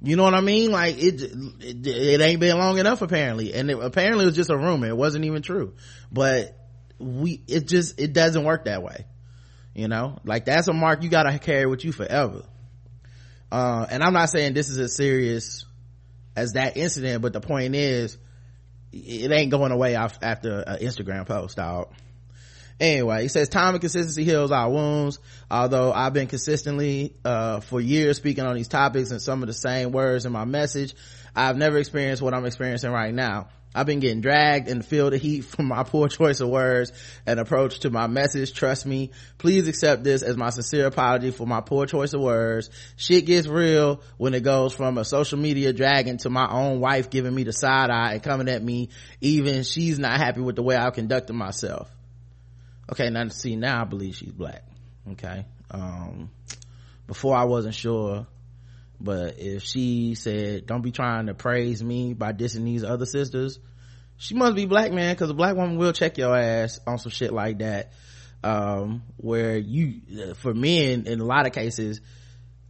You 0.00 0.14
know 0.14 0.22
what 0.22 0.34
I 0.34 0.40
mean? 0.40 0.70
Like 0.70 0.96
it, 1.02 1.22
it, 1.22 1.86
it 1.86 2.20
ain't 2.20 2.38
been 2.38 2.56
long 2.56 2.78
enough 2.78 3.02
apparently. 3.02 3.52
And 3.52 3.68
it, 3.68 3.78
apparently 3.82 4.24
it 4.24 4.28
was 4.28 4.36
just 4.36 4.50
a 4.50 4.56
rumor. 4.56 4.86
It 4.86 4.96
wasn't 4.96 5.24
even 5.24 5.42
true, 5.42 5.74
but 6.12 6.56
we, 7.00 7.42
it 7.48 7.66
just, 7.66 8.00
it 8.00 8.12
doesn't 8.12 8.44
work 8.44 8.66
that 8.66 8.82
way. 8.82 9.06
You 9.74 9.88
know, 9.88 10.18
like 10.24 10.44
that's 10.44 10.68
a 10.68 10.72
mark 10.72 11.02
you 11.02 11.08
gotta 11.08 11.38
carry 11.38 11.66
with 11.66 11.84
you 11.84 11.92
forever. 11.92 12.42
Uh, 13.50 13.86
and 13.90 14.02
I'm 14.02 14.12
not 14.12 14.30
saying 14.30 14.54
this 14.54 14.68
is 14.68 14.78
as 14.78 14.96
serious 14.96 15.64
as 16.36 16.52
that 16.52 16.76
incident, 16.76 17.22
but 17.22 17.32
the 17.32 17.40
point 17.40 17.74
is, 17.74 18.18
it 18.92 19.30
ain't 19.30 19.50
going 19.50 19.72
away 19.72 19.94
after 19.94 20.64
an 20.66 20.78
Instagram 20.78 21.26
post, 21.26 21.56
dog. 21.56 21.92
Anyway, 22.80 23.22
he 23.22 23.28
says 23.28 23.48
time 23.48 23.74
and 23.74 23.80
consistency 23.80 24.24
heals 24.24 24.52
our 24.52 24.70
wounds. 24.70 25.18
Although 25.50 25.92
I've 25.92 26.12
been 26.12 26.28
consistently, 26.28 27.14
uh, 27.24 27.60
for 27.60 27.80
years 27.80 28.16
speaking 28.16 28.44
on 28.44 28.54
these 28.54 28.68
topics 28.68 29.10
and 29.10 29.20
some 29.20 29.42
of 29.42 29.48
the 29.48 29.52
same 29.52 29.90
words 29.90 30.26
in 30.26 30.32
my 30.32 30.44
message, 30.44 30.94
I've 31.34 31.56
never 31.56 31.78
experienced 31.78 32.22
what 32.22 32.34
I'm 32.34 32.44
experiencing 32.44 32.92
right 32.92 33.12
now. 33.12 33.48
I've 33.74 33.86
been 33.86 34.00
getting 34.00 34.20
dragged 34.20 34.68
and 34.68 34.84
feel 34.84 35.10
the 35.10 35.18
heat 35.18 35.40
from 35.44 35.66
my 35.66 35.82
poor 35.82 36.08
choice 36.08 36.40
of 36.40 36.48
words 36.48 36.92
and 37.26 37.38
approach 37.38 37.80
to 37.80 37.90
my 37.90 38.06
message. 38.06 38.52
Trust 38.52 38.86
me. 38.86 39.10
Please 39.36 39.68
accept 39.68 40.04
this 40.04 40.22
as 40.22 40.36
my 40.36 40.50
sincere 40.50 40.86
apology 40.86 41.30
for 41.30 41.46
my 41.46 41.60
poor 41.60 41.86
choice 41.86 42.12
of 42.14 42.20
words. 42.20 42.70
Shit 42.96 43.26
gets 43.26 43.46
real 43.46 44.00
when 44.16 44.34
it 44.34 44.42
goes 44.42 44.74
from 44.74 44.98
a 44.98 45.04
social 45.04 45.38
media 45.38 45.72
dragging 45.72 46.18
to 46.18 46.30
my 46.30 46.48
own 46.50 46.80
wife 46.80 47.10
giving 47.10 47.34
me 47.34 47.44
the 47.44 47.52
side 47.52 47.90
eye 47.90 48.14
and 48.14 48.22
coming 48.22 48.48
at 48.48 48.62
me. 48.62 48.88
Even 49.20 49.62
she's 49.62 49.98
not 49.98 50.18
happy 50.18 50.40
with 50.40 50.56
the 50.56 50.62
way 50.62 50.76
I've 50.76 50.94
conducted 50.94 51.34
myself. 51.34 51.90
Okay. 52.90 53.10
Now 53.10 53.28
see, 53.28 53.56
now 53.56 53.82
I 53.82 53.84
believe 53.84 54.16
she's 54.16 54.32
black. 54.32 54.64
Okay. 55.12 55.44
Um, 55.70 56.30
before 57.06 57.36
I 57.36 57.44
wasn't 57.44 57.74
sure 57.74 58.26
but 59.00 59.38
if 59.38 59.62
she 59.62 60.14
said 60.14 60.66
don't 60.66 60.82
be 60.82 60.92
trying 60.92 61.26
to 61.26 61.34
praise 61.34 61.82
me 61.82 62.14
by 62.14 62.32
dissing 62.32 62.64
these 62.64 62.84
other 62.84 63.06
sisters 63.06 63.58
she 64.18 64.34
must 64.34 64.56
be 64.56 64.66
black 64.66 64.92
man 64.92 65.14
because 65.14 65.30
a 65.30 65.34
black 65.34 65.56
woman 65.56 65.78
will 65.78 65.92
check 65.92 66.18
your 66.18 66.36
ass 66.36 66.80
on 66.86 66.98
some 66.98 67.10
shit 67.10 67.32
like 67.32 67.58
that. 67.58 67.92
Um, 68.42 69.02
where 69.16 69.56
you 69.56 70.34
for 70.34 70.54
men 70.54 71.06
in 71.06 71.20
a 71.20 71.24
lot 71.24 71.46
of 71.46 71.52
cases 71.52 72.00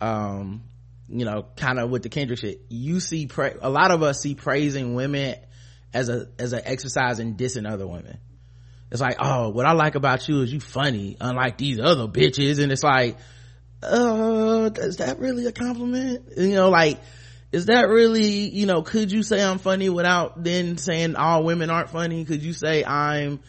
um, 0.01 0.63
you 1.11 1.27
know 1.27 1.47
kind 1.57 1.79
of 1.79 1.91
with 1.91 2.03
the 2.03 2.09
kendrick 2.09 2.39
shit 2.39 2.63
you 2.71 3.01
see 3.01 3.27
pra- 3.27 3.57
a 3.61 3.69
lot 3.69 3.91
of 3.91 4.03
us 4.03 4.21
see 4.23 4.35
praising 4.35 4.95
women 4.95 5.35
as 5.93 6.09
a 6.09 6.29
as 6.39 6.55
an 6.55 6.63
exercise 6.65 7.19
in 7.19 7.37
dissing 7.37 7.71
other 7.71 7.87
women. 7.87 8.19
It's 8.91 9.01
like 9.03 9.17
oh 9.19 9.51
what 9.51 9.67
i 9.67 9.73
like 9.73 9.95
about 9.95 10.27
you 10.27 10.41
is 10.41 10.51
you 10.51 10.61
funny 10.61 11.17
unlike 11.21 11.59
these 11.59 11.79
other 11.79 12.07
bitches. 12.07 12.63
And 12.63 12.73
it's 12.73 12.83
like 12.83 13.19
uh 13.83 14.71
is 14.77 14.97
that 14.97 15.19
really 15.19 15.47
a 15.47 15.53
compliment? 15.53 16.33
You 16.37 16.55
know 16.55 16.71
like 16.71 16.99
is 17.53 17.67
that 17.67 17.89
really 17.89 18.49
you 18.49 18.67
know 18.67 18.83
could 18.83 19.11
you 19.11 19.23
say 19.23 19.43
i'm 19.43 19.59
funny 19.59 19.89
without 19.89 20.43
then 20.43 20.77
saying 20.77 21.17
all 21.17 21.45
women 21.45 21.71
aren't 21.71 21.91
funny? 21.91 22.25
Could 22.25 22.43
you 22.43 22.53
say 22.53 22.85
i'm 22.85 23.41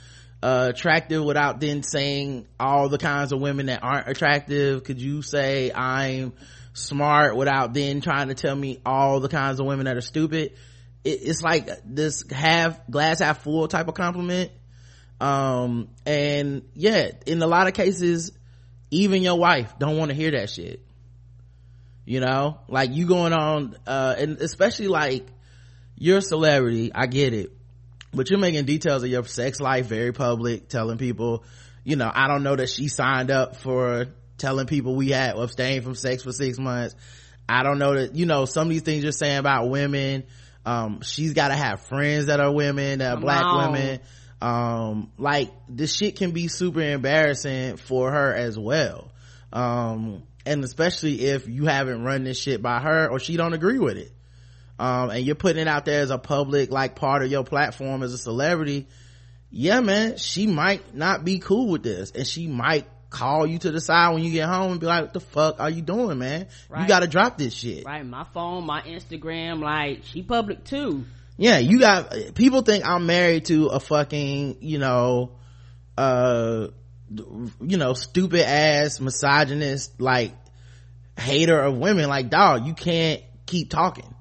uh, 0.41 0.71
attractive 0.73 1.21
without 1.23 1.59
then 1.59 1.83
saying 1.83 2.47
all 2.59 2.87
the 2.87 2.97
kinds 2.97 3.33
of 3.33 3.41
women 3.41 3.65
that 3.65 3.83
aren't 3.83 4.07
attractive? 4.07 4.83
Could 4.83 5.01
you 5.01 5.21
say 5.21 5.71
i'm 5.73 6.33
smart 6.73 7.35
without 7.35 7.73
then 7.73 7.99
trying 7.99 8.29
to 8.29 8.35
tell 8.35 8.55
me 8.55 8.79
all 8.85 9.19
the 9.19 9.29
kinds 9.29 9.59
of 9.59 9.65
women 9.65 9.85
that 9.85 9.97
are 9.97 10.01
stupid? 10.01 10.53
It, 11.03 11.19
it's 11.23 11.41
like 11.41 11.69
this 11.85 12.23
half 12.31 12.87
glass 12.87 13.19
half 13.19 13.43
full 13.43 13.67
type 13.67 13.87
of 13.87 13.95
compliment. 13.95 14.51
Um 15.19 15.89
and 16.05 16.61
yeah 16.75 17.11
in 17.25 17.41
a 17.41 17.47
lot 17.47 17.67
of 17.67 17.73
cases 17.73 18.31
even 18.91 19.21
your 19.21 19.37
wife 19.37 19.77
don't 19.79 19.97
want 19.97 20.09
to 20.09 20.15
hear 20.15 20.31
that 20.31 20.49
shit. 20.49 20.81
You 22.05 22.19
know? 22.19 22.59
Like 22.67 22.91
you 22.91 23.05
going 23.05 23.33
on 23.33 23.75
uh 23.85 24.15
and 24.17 24.37
especially 24.39 24.87
like 24.87 25.27
you're 25.95 26.19
a 26.19 26.21
celebrity 26.21 26.91
i 26.93 27.07
get 27.07 27.33
it. 27.33 27.51
But 28.11 28.29
you're 28.29 28.39
making 28.39 28.65
details 28.65 29.03
of 29.03 29.09
your 29.09 29.23
sex 29.25 29.59
life 29.59 29.85
very 29.85 30.11
public 30.11 30.67
telling 30.67 30.97
people 30.97 31.43
you 31.83 31.95
know 31.95 32.11
i 32.13 32.27
don't 32.27 32.43
know 32.43 32.55
that 32.55 32.69
she 32.69 32.87
signed 32.87 33.31
up 33.31 33.55
for 33.55 34.07
telling 34.39 34.65
people 34.65 34.95
we 34.95 35.09
had 35.09 35.35
abstained 35.35 35.83
from 35.83 35.95
sex 35.95 36.23
for 36.23 36.31
six 36.31 36.57
months. 36.57 36.95
I 37.47 37.63
don't 37.63 37.77
know 37.77 37.95
that 37.95 38.15
you 38.15 38.25
know 38.25 38.45
some 38.45 38.67
of 38.67 38.69
these 38.69 38.81
things 38.81 39.03
you're 39.03 39.11
saying 39.11 39.37
about 39.37 39.69
women 39.69 40.23
um 40.65 41.01
she's 41.01 41.33
got 41.33 41.49
to 41.49 41.55
have 41.55 41.81
friends 41.81 42.27
that 42.27 42.39
are 42.39 42.51
women 42.51 42.99
that 42.99 43.17
are 43.17 43.21
black 43.21 43.43
on. 43.43 43.71
women 43.71 43.99
um 44.41 45.11
like 45.17 45.51
this 45.67 45.93
shit 45.93 46.15
can 46.15 46.31
be 46.31 46.47
super 46.47 46.81
embarrassing 46.81 47.77
for 47.77 48.11
her 48.11 48.33
as 48.33 48.57
well. 48.57 49.11
Um 49.51 50.23
and 50.45 50.63
especially 50.63 51.21
if 51.25 51.47
you 51.47 51.65
haven't 51.65 52.03
run 52.03 52.23
this 52.23 52.39
shit 52.39 52.61
by 52.61 52.79
her 52.79 53.09
or 53.09 53.19
she 53.19 53.35
don't 53.35 53.53
agree 53.53 53.79
with 53.79 53.97
it. 53.97 54.11
Um 54.77 55.09
and 55.09 55.25
you're 55.25 55.35
putting 55.35 55.61
it 55.61 55.67
out 55.67 55.85
there 55.85 56.01
as 56.01 56.09
a 56.09 56.17
public 56.17 56.71
like 56.71 56.95
part 56.95 57.23
of 57.23 57.31
your 57.31 57.43
platform 57.43 58.01
as 58.01 58.13
a 58.13 58.17
celebrity. 58.17 58.87
Yeah 59.51 59.81
man 59.81 60.17
she 60.17 60.47
might 60.47 60.95
not 60.95 61.25
be 61.25 61.39
cool 61.39 61.69
with 61.69 61.83
this. 61.83 62.11
And 62.11 62.25
she 62.25 62.47
might 62.47 62.87
call 63.09 63.45
you 63.45 63.57
to 63.57 63.71
the 63.71 63.81
side 63.81 64.13
when 64.13 64.23
you 64.23 64.31
get 64.31 64.47
home 64.47 64.71
and 64.73 64.79
be 64.79 64.85
like 64.85 65.01
what 65.01 65.13
the 65.13 65.19
fuck 65.19 65.59
are 65.59 65.69
you 65.69 65.81
doing 65.81 66.17
man? 66.17 66.47
Right. 66.69 66.83
you 66.83 66.87
gotta 66.87 67.07
drop 67.07 67.37
this 67.37 67.53
shit. 67.53 67.83
Right. 67.85 68.05
My 68.05 68.23
phone 68.23 68.65
my 68.65 68.83
instagram 68.83 69.59
like 69.61 70.05
she 70.05 70.23
public 70.23 70.63
too 70.63 71.03
yeah 71.39 71.57
you 71.57 71.79
got 71.79 72.13
people 72.35 72.61
think 72.61 72.85
i'm 72.85 73.07
married 73.07 73.45
to 73.45 73.67
a 73.67 73.79
fucking 73.79 74.57
you 74.61 74.77
know 74.77 75.31
uh 75.97 76.67
you 77.61 77.77
know 77.77 77.93
stupid 77.93 78.47
ass 78.47 78.99
misogynist 78.99 79.99
like 79.99 80.31
hater 81.19 81.59
of 81.59 81.77
women. 81.77 82.09
Like 82.09 82.29
dog 82.29 82.65
you 82.65 82.73
can't 82.73 83.21
keep 83.45 83.69
talking. 83.69 84.15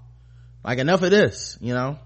Like 0.64 0.78
enough 0.78 1.02
of 1.02 1.10
this 1.10 1.56
you 1.60 1.72
know 1.72 1.98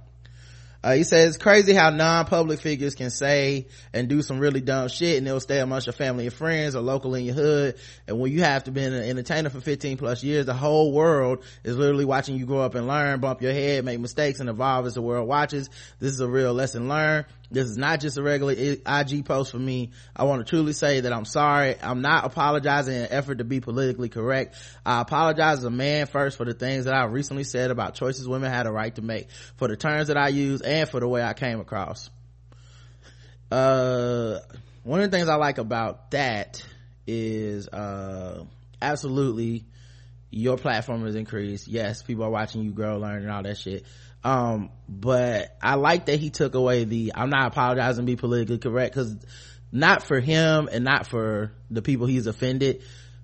uh, 0.85 0.95
he 0.95 1.05
says 1.05 1.39
crazy 1.39 1.73
how 1.73 1.91
non-public 1.91 2.61
figures 2.61 2.95
can 2.95 3.11
say 3.11 3.67
and 3.93 4.09
do 4.09 4.21
some 4.21 4.41
really 4.41 4.61
dumb 4.61 4.89
shit 4.89 5.19
and 5.19 5.27
they'll 5.27 5.39
stay 5.39 5.61
amongst 5.61 5.87
your 5.87 5.93
family 5.93 6.27
and 6.27 6.35
friends 6.35 6.75
or 6.75 6.81
local 6.81 7.15
in 7.15 7.25
your 7.25 7.35
hood. 7.35 7.77
And 8.09 8.19
when 8.19 8.33
you 8.33 8.43
have 8.43 8.65
to 8.65 8.73
be 8.73 8.83
an 8.83 8.95
entertainer 8.95 9.51
for 9.51 9.61
15 9.61 9.97
plus 9.97 10.25
years, 10.25 10.47
the 10.47 10.55
whole 10.55 10.93
world 10.93 11.45
is 11.63 11.77
literally 11.77 12.05
watching 12.05 12.37
you 12.37 12.47
grow 12.47 12.61
up 12.61 12.75
and 12.75 12.89
learn, 12.89 13.21
bump 13.21 13.43
your 13.43 13.53
head, 13.53 13.85
make 13.85 14.01
mistakes 14.01 14.41
and 14.41 14.49
evolve 14.49 14.87
as 14.87 14.95
the 14.95 15.03
world 15.03 15.29
watches. 15.29 15.71
This 16.01 16.13
is 16.13 16.21
a 16.21 16.29
real 16.29 16.53
lesson 16.53 16.89
learned. 16.89 17.27
This 17.53 17.69
is 17.69 17.77
not 17.77 18.01
just 18.01 18.17
a 18.17 18.23
regular 18.23 18.53
IG 18.53 19.25
post 19.25 19.53
for 19.53 19.59
me. 19.59 19.91
I 20.17 20.25
want 20.25 20.45
to 20.45 20.49
truly 20.49 20.73
say 20.73 21.01
that 21.01 21.13
I'm 21.13 21.25
sorry. 21.27 21.77
I'm 21.81 22.01
not 22.01 22.25
apologizing 22.25 22.95
in 22.95 23.03
an 23.03 23.09
effort 23.13 23.39
to 23.39 23.45
be 23.45 23.61
politically 23.61 24.09
correct. 24.09 24.57
I 24.87 25.01
apologize 25.03 25.59
as 25.59 25.65
a 25.65 25.71
man 25.71 26.07
first 26.07 26.37
for 26.39 26.45
the 26.47 26.55
things 26.55 26.87
that 26.87 26.95
I 26.95 27.05
recently 27.05 27.45
said 27.45 27.71
about 27.71 27.95
choices 27.95 28.27
women 28.27 28.51
had 28.51 28.67
a 28.67 28.73
right 28.73 28.95
to 28.97 29.03
make, 29.03 29.31
for 29.57 29.69
the 29.69 29.77
terms 29.77 30.09
that 30.09 30.17
I 30.17 30.29
use, 30.29 30.63
and 30.63 30.89
for 30.89 30.99
the 31.01 31.09
way 31.09 31.23
I 31.23 31.35
came 31.35 31.61
across. 31.61 32.09
uh 33.51 34.39
one 34.85 35.01
of 35.01 35.11
the 35.11 35.17
things 35.17 35.29
i 35.29 35.35
like 35.35 35.59
about 35.59 36.11
that 36.13 36.65
is 37.07 37.69
uh 37.69 38.45
absolutely 38.81 39.65
your 40.31 40.57
platform 40.57 41.05
has 41.05 41.15
increased 41.15 41.69
yes 41.69 42.03
people 42.03 42.25
are 42.25 42.31
watching 42.31 42.63
you 42.63 42.71
grow 42.73 42.97
learn 42.99 43.23
and 43.23 43.31
all 43.31 43.43
that 43.43 43.59
shit 43.59 43.85
um 44.25 44.71
but 44.89 45.57
i 45.61 45.75
like 45.75 46.07
that 46.07 46.19
he 46.19 46.31
took 46.31 46.55
away 46.55 46.85
the 46.85 47.13
i'm 47.15 47.31
not 47.31 47.49
apologizing 47.49 48.05
be 48.05 48.17
politically 48.17 48.59
correct 48.59 48.95
because 48.95 49.17
not 49.73 50.03
for 50.03 50.21
him 50.21 50.69
and 50.71 50.85
not 50.85 51.07
for 51.07 51.53
the 51.71 51.83
people 51.83 52.07
he's 52.07 52.27
offended 52.27 52.83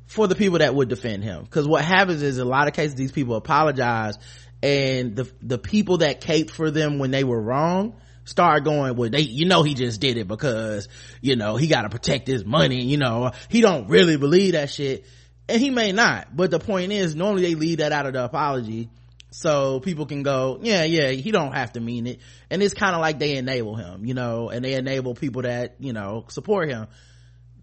for 0.08 0.26
the 0.26 0.34
people 0.34 0.58
that 0.58 0.74
would 0.74 0.88
defend 0.88 1.22
him. 1.22 1.44
Because 1.44 1.68
what 1.68 1.84
happens 1.84 2.22
is 2.22 2.38
a 2.38 2.44
lot 2.44 2.66
of 2.66 2.74
cases 2.74 2.96
these 2.96 3.12
people 3.12 3.36
apologize 3.36 4.18
and 4.62 5.14
the 5.14 5.30
the 5.40 5.58
people 5.58 5.98
that 5.98 6.20
caped 6.20 6.50
for 6.50 6.70
them 6.70 6.98
when 6.98 7.12
they 7.12 7.22
were 7.22 7.40
wrong 7.40 7.94
start 8.24 8.64
going 8.64 8.96
well 8.96 9.08
they 9.08 9.20
you 9.20 9.46
know 9.46 9.62
he 9.62 9.72
just 9.72 10.00
did 10.00 10.16
it 10.16 10.26
because 10.26 10.88
you 11.20 11.36
know 11.36 11.54
he 11.54 11.68
got 11.68 11.82
to 11.82 11.88
protect 11.88 12.26
his 12.26 12.44
money 12.44 12.82
you 12.82 12.96
know 12.96 13.30
he 13.48 13.60
don't 13.60 13.88
really 13.88 14.16
believe 14.16 14.52
that 14.52 14.68
shit. 14.68 15.06
And 15.48 15.60
he 15.60 15.70
may 15.70 15.92
not 15.92 16.34
but 16.34 16.50
the 16.50 16.58
point 16.58 16.90
is 16.90 17.14
normally 17.14 17.42
they 17.42 17.54
leave 17.54 17.78
that 17.78 17.92
out 17.92 18.06
of 18.06 18.14
the 18.14 18.24
apology 18.24 18.90
so 19.30 19.80
people 19.80 20.06
can 20.06 20.22
go 20.22 20.58
yeah 20.62 20.84
yeah 20.84 21.10
he 21.10 21.30
don't 21.30 21.52
have 21.52 21.72
to 21.72 21.80
mean 21.80 22.06
it 22.06 22.20
and 22.50 22.62
it's 22.62 22.74
kind 22.74 22.94
of 22.94 23.00
like 23.00 23.18
they 23.18 23.36
enable 23.36 23.76
him 23.76 24.04
you 24.06 24.14
know 24.14 24.48
and 24.48 24.64
they 24.64 24.74
enable 24.74 25.14
people 25.14 25.42
that 25.42 25.76
you 25.80 25.92
know 25.92 26.24
support 26.28 26.68
him 26.68 26.86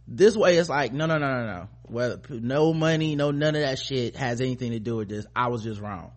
this 0.08 0.36
way 0.36 0.58
it's 0.58 0.70
like 0.70 0.94
no 0.94 1.08
no 1.08 1.18
no 1.18 1.28
no 1.28 1.46
no 1.46 1.68
well 1.88 2.18
no 2.30 2.74
money 2.74 3.16
no 3.16 3.32
none 3.32 3.56
of 3.56 3.62
that 3.62 3.80
shit 3.80 4.16
has 4.16 4.42
anything 4.42 4.72
to 4.72 4.80
do 4.80 4.98
with 4.98 5.10
this 5.10 5.26
i 5.36 5.48
was 5.48 5.64
just 5.64 5.82
wrong 5.82 6.12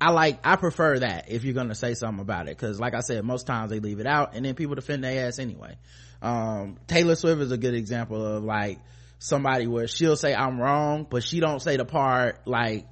I 0.00 0.12
like, 0.12 0.38
I 0.44 0.56
prefer 0.56 1.00
that 1.00 1.28
if 1.28 1.44
you're 1.44 1.54
gonna 1.54 1.74
say 1.74 1.94
something 1.94 2.20
about 2.20 2.48
it. 2.48 2.56
Cause 2.56 2.78
like 2.78 2.94
I 2.94 3.00
said, 3.00 3.24
most 3.24 3.46
times 3.46 3.70
they 3.70 3.80
leave 3.80 3.98
it 3.98 4.06
out 4.06 4.34
and 4.34 4.44
then 4.44 4.54
people 4.54 4.76
defend 4.76 5.02
their 5.02 5.26
ass 5.26 5.38
anyway. 5.38 5.76
Um, 6.22 6.78
Taylor 6.86 7.16
Swift 7.16 7.40
is 7.40 7.52
a 7.52 7.56
good 7.58 7.74
example 7.74 8.24
of 8.24 8.44
like 8.44 8.78
somebody 9.18 9.66
where 9.66 9.88
she'll 9.88 10.16
say 10.16 10.34
I'm 10.34 10.60
wrong, 10.60 11.06
but 11.08 11.24
she 11.24 11.40
don't 11.40 11.60
say 11.60 11.76
the 11.76 11.84
part 11.84 12.46
like, 12.46 12.86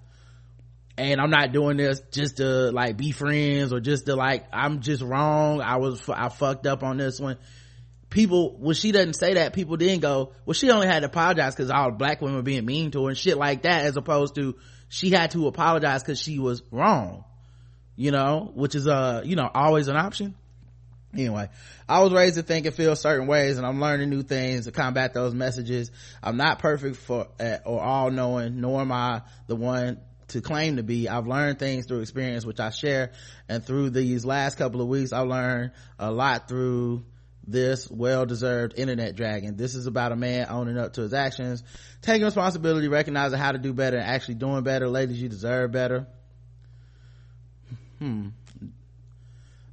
and 0.98 1.20
I'm 1.20 1.30
not 1.30 1.52
doing 1.52 1.76
this 1.76 2.00
just 2.10 2.38
to 2.38 2.70
like 2.70 2.96
be 2.96 3.12
friends 3.12 3.72
or 3.72 3.80
just 3.80 4.06
to 4.06 4.16
like, 4.16 4.46
I'm 4.52 4.80
just 4.80 5.02
wrong. 5.02 5.60
I 5.60 5.76
was, 5.76 6.08
I 6.08 6.28
fucked 6.28 6.66
up 6.66 6.82
on 6.82 6.96
this 6.96 7.20
one. 7.20 7.36
People, 8.08 8.56
when 8.58 8.74
she 8.74 8.92
doesn't 8.92 9.14
say 9.14 9.34
that, 9.34 9.52
people 9.52 9.76
then 9.76 9.98
go, 9.98 10.32
well, 10.46 10.54
she 10.54 10.70
only 10.70 10.86
had 10.86 11.00
to 11.00 11.06
apologize 11.06 11.54
because 11.54 11.70
all 11.70 11.90
black 11.90 12.20
women 12.20 12.36
were 12.36 12.42
being 12.42 12.64
mean 12.64 12.90
to 12.92 13.04
her 13.04 13.08
and 13.10 13.18
shit 13.18 13.36
like 13.36 13.62
that, 13.62 13.84
as 13.84 13.96
opposed 13.96 14.36
to, 14.36 14.56
she 14.88 15.10
had 15.10 15.32
to 15.32 15.48
apologize 15.48 16.02
because 16.02 16.20
she 16.20 16.38
was 16.38 16.62
wrong 16.70 17.24
you 17.96 18.10
know 18.10 18.50
which 18.54 18.74
is 18.74 18.86
uh 18.86 19.22
you 19.24 19.34
know 19.34 19.50
always 19.52 19.88
an 19.88 19.96
option 19.96 20.34
anyway 21.14 21.48
i 21.88 22.00
was 22.00 22.12
raised 22.12 22.36
to 22.36 22.42
think 22.42 22.66
and 22.66 22.74
feel 22.74 22.94
certain 22.94 23.26
ways 23.26 23.56
and 23.56 23.66
i'm 23.66 23.80
learning 23.80 24.10
new 24.10 24.22
things 24.22 24.66
to 24.66 24.72
combat 24.72 25.14
those 25.14 25.34
messages 25.34 25.90
i'm 26.22 26.36
not 26.36 26.58
perfect 26.58 26.96
for 26.96 27.26
uh, 27.40 27.56
or 27.64 27.82
all 27.82 28.10
knowing 28.10 28.60
nor 28.60 28.82
am 28.82 28.92
i 28.92 29.22
the 29.46 29.56
one 29.56 29.98
to 30.28 30.40
claim 30.40 30.76
to 30.76 30.82
be 30.82 31.08
i've 31.08 31.26
learned 31.26 31.58
things 31.58 31.86
through 31.86 32.00
experience 32.00 32.44
which 32.44 32.60
i 32.60 32.70
share 32.70 33.12
and 33.48 33.64
through 33.64 33.90
these 33.90 34.24
last 34.24 34.58
couple 34.58 34.80
of 34.80 34.88
weeks 34.88 35.12
I've 35.12 35.28
learned 35.28 35.72
a 35.98 36.10
lot 36.10 36.48
through 36.48 37.04
this 37.46 37.88
well-deserved 37.88 38.74
internet 38.76 39.14
dragon. 39.14 39.56
This 39.56 39.74
is 39.74 39.86
about 39.86 40.12
a 40.12 40.16
man 40.16 40.48
owning 40.50 40.76
up 40.76 40.94
to 40.94 41.02
his 41.02 41.14
actions, 41.14 41.62
taking 42.02 42.24
responsibility, 42.24 42.88
recognizing 42.88 43.38
how 43.38 43.52
to 43.52 43.58
do 43.58 43.72
better, 43.72 43.96
and 43.96 44.06
actually 44.06 44.34
doing 44.34 44.62
better. 44.64 44.88
Ladies, 44.88 45.20
you 45.22 45.28
deserve 45.28 45.70
better. 45.70 46.06
Hmm. 47.98 48.28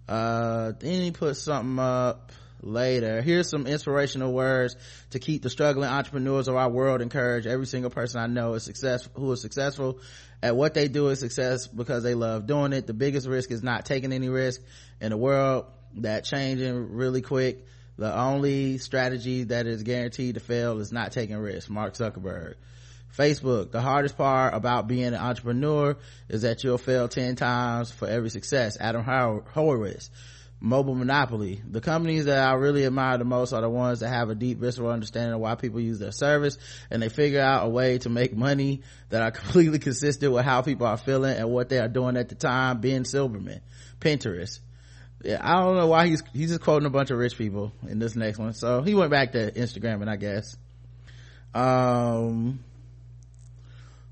Uh, 0.08 0.74
then 0.80 1.02
he 1.02 1.12
put 1.12 1.36
something 1.36 1.80
up 1.80 2.32
later. 2.62 3.22
Here's 3.22 3.50
some 3.50 3.66
inspirational 3.66 4.32
words 4.34 4.76
to 5.10 5.20
keep 5.20 5.42
the 5.42 5.50
struggling 5.50 5.90
entrepreneurs 5.90 6.48
of 6.48 6.56
our 6.56 6.70
world 6.70 7.02
encouraged. 7.02 7.48
Every 7.48 7.66
single 7.66 7.90
person 7.90 8.22
I 8.22 8.28
know 8.28 8.54
is 8.54 8.64
successful, 8.64 9.12
who 9.16 9.32
is 9.32 9.42
successful 9.42 10.00
at 10.44 10.58
what 10.58 10.74
they 10.74 10.90
do 10.90 11.08
is 11.08 11.22
success 11.22 11.68
because 11.68 12.04
they 12.04 12.16
love 12.16 12.46
doing 12.48 12.74
it. 12.74 12.86
The 12.86 12.94
biggest 12.94 13.28
risk 13.28 13.50
is 13.50 13.64
not 13.64 13.86
taking 13.86 14.12
any 14.12 14.28
risk 14.28 14.62
in 15.00 15.14
a 15.14 15.18
world 15.18 15.68
that 15.96 16.26
changing 16.26 16.94
really 16.94 17.22
quick. 17.22 17.66
The 17.98 18.14
only 18.14 18.78
strategy 18.78 19.46
that 19.46 19.68
is 19.68 19.84
guaranteed 19.84 20.36
to 20.36 20.42
fail 20.42 20.80
is 20.82 20.92
not 20.92 21.14
taking 21.14 21.38
risks. 21.38 21.70
Mark 21.70 21.94
Zuckerberg. 21.94 22.56
Facebook, 23.18 23.72
the 23.72 23.80
hardest 23.80 24.18
part 24.18 24.54
about 24.54 24.88
being 24.88 25.06
an 25.06 25.16
entrepreneur 25.16 25.96
is 26.28 26.42
that 26.42 26.62
you'll 26.64 26.78
fail 26.78 27.08
10 27.08 27.38
times 27.38 27.92
for 27.92 28.08
every 28.08 28.30
success. 28.30 28.76
Adam 28.78 29.04
Horowitz. 29.04 30.10
Mobile 30.64 30.96
Monopoly. 30.96 31.62
The 31.70 31.82
companies 31.82 32.26
that 32.26 32.40
I 32.40 32.54
really 32.54 32.86
admire 32.86 33.20
the 33.20 33.26
most 33.26 33.54
are 33.54 33.62
the 33.62 33.70
ones 33.70 34.00
that 34.00 34.10
have 34.10 34.30
a 34.30 34.36
deep 34.36 34.58
visceral 34.58 34.90
understanding 34.90 35.34
of 35.34 35.40
why 35.42 35.54
people 35.54 35.80
use 35.80 36.00
their 36.00 36.12
service 36.12 36.58
and 36.90 37.02
they 37.02 37.10
figure 37.10 37.42
out 37.42 37.68
a 37.68 37.70
way 37.70 38.00
to 38.00 38.10
make 38.10 38.36
money 38.36 38.82
that 39.10 39.22
are 39.22 39.32
completely 39.40 39.78
consistent 39.78 40.32
with 40.32 40.46
how 40.46 40.62
people 40.64 40.88
are 40.88 40.98
feeling 40.98 41.38
and 41.38 41.52
what 41.52 41.70
they 41.70 41.78
are 41.78 41.88
doing 41.88 42.18
at 42.18 42.30
the 42.30 42.36
time. 42.36 42.82
Ben 42.82 43.04
Silbermann, 43.04 43.62
Pinterest 44.00 44.60
yeah, 45.24 45.40
I 45.42 45.62
don't 45.62 45.78
know 45.78 45.88
why 45.88 46.08
he's 46.08 46.22
he's 46.34 46.50
just 46.50 46.62
quoting 46.62 46.86
a 46.86 46.90
bunch 46.90 47.10
of 47.10 47.18
rich 47.18 47.38
people 47.38 47.72
in 47.88 47.98
this 47.98 48.16
next 48.16 48.38
one. 48.38 48.54
So 48.54 48.82
he 48.82 48.94
went 48.94 49.10
back 49.10 49.32
to 49.32 49.52
Instagram 49.52 50.02
and 50.02 50.10
I 50.10 50.18
guess. 50.18 50.58
Um 51.54 52.64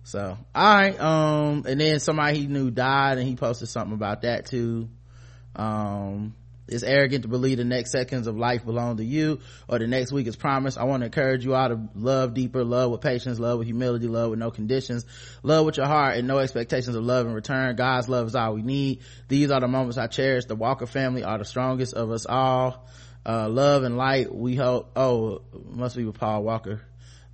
so 0.04 0.38
all 0.56 0.76
right, 0.76 1.00
um 1.00 1.66
and 1.68 1.80
then 1.80 2.00
somebody 2.00 2.40
he 2.40 2.48
knew 2.48 2.72
died 2.72 3.18
and 3.18 3.28
he 3.28 3.36
posted 3.36 3.68
something 3.68 3.94
about 3.94 4.22
that 4.22 4.46
too. 4.46 4.88
Um 5.56 6.34
it's 6.72 6.84
arrogant 6.84 7.24
to 7.24 7.28
believe 7.28 7.58
the 7.58 7.66
next 7.66 7.92
seconds 7.92 8.28
of 8.28 8.38
life 8.38 8.64
belong 8.64 8.98
to 8.98 9.04
you 9.04 9.40
or 9.68 9.78
the 9.78 9.88
next 9.88 10.14
week 10.14 10.26
is 10.26 10.38
promised. 10.38 10.78
I 10.78 10.86
want 10.86 11.02
to 11.02 11.06
encourage 11.08 11.44
you 11.44 11.54
all 11.54 11.68
to 11.68 11.90
love 11.96 12.34
deeper, 12.34 12.64
love 12.64 12.92
with 12.92 13.02
patience, 13.02 13.40
love 13.40 13.60
with 13.60 13.68
humility, 13.68 14.08
love 14.08 14.30
with 14.30 14.40
no 14.40 14.52
conditions, 14.52 15.06
love 15.44 15.66
with 15.66 15.76
your 15.76 15.88
heart 15.88 16.16
and 16.18 16.30
no 16.30 16.38
expectations 16.38 16.96
of 16.96 17.04
love 17.04 17.28
in 17.28 17.34
return. 17.34 17.76
God's 17.76 18.08
love 18.08 18.28
is 18.28 18.36
all 18.36 18.54
we 18.54 18.62
need. 18.62 19.02
These 19.28 19.52
are 19.52 19.60
the 19.60 19.68
moments 19.68 19.98
I 19.98 20.08
cherish. 20.08 20.46
The 20.46 20.56
Walker 20.56 20.86
family 20.86 21.24
are 21.24 21.38
the 21.38 21.46
strongest 21.46 21.94
of 21.94 22.10
us 22.10 22.26
all. 22.26 22.88
Uh, 23.26 23.50
love 23.50 23.84
and 23.84 23.98
light, 23.98 24.34
we 24.34 24.56
hope, 24.56 24.92
oh, 24.96 25.42
must 25.70 25.98
be 25.98 26.06
with 26.06 26.18
Paul 26.18 26.42
Walker. 26.44 26.82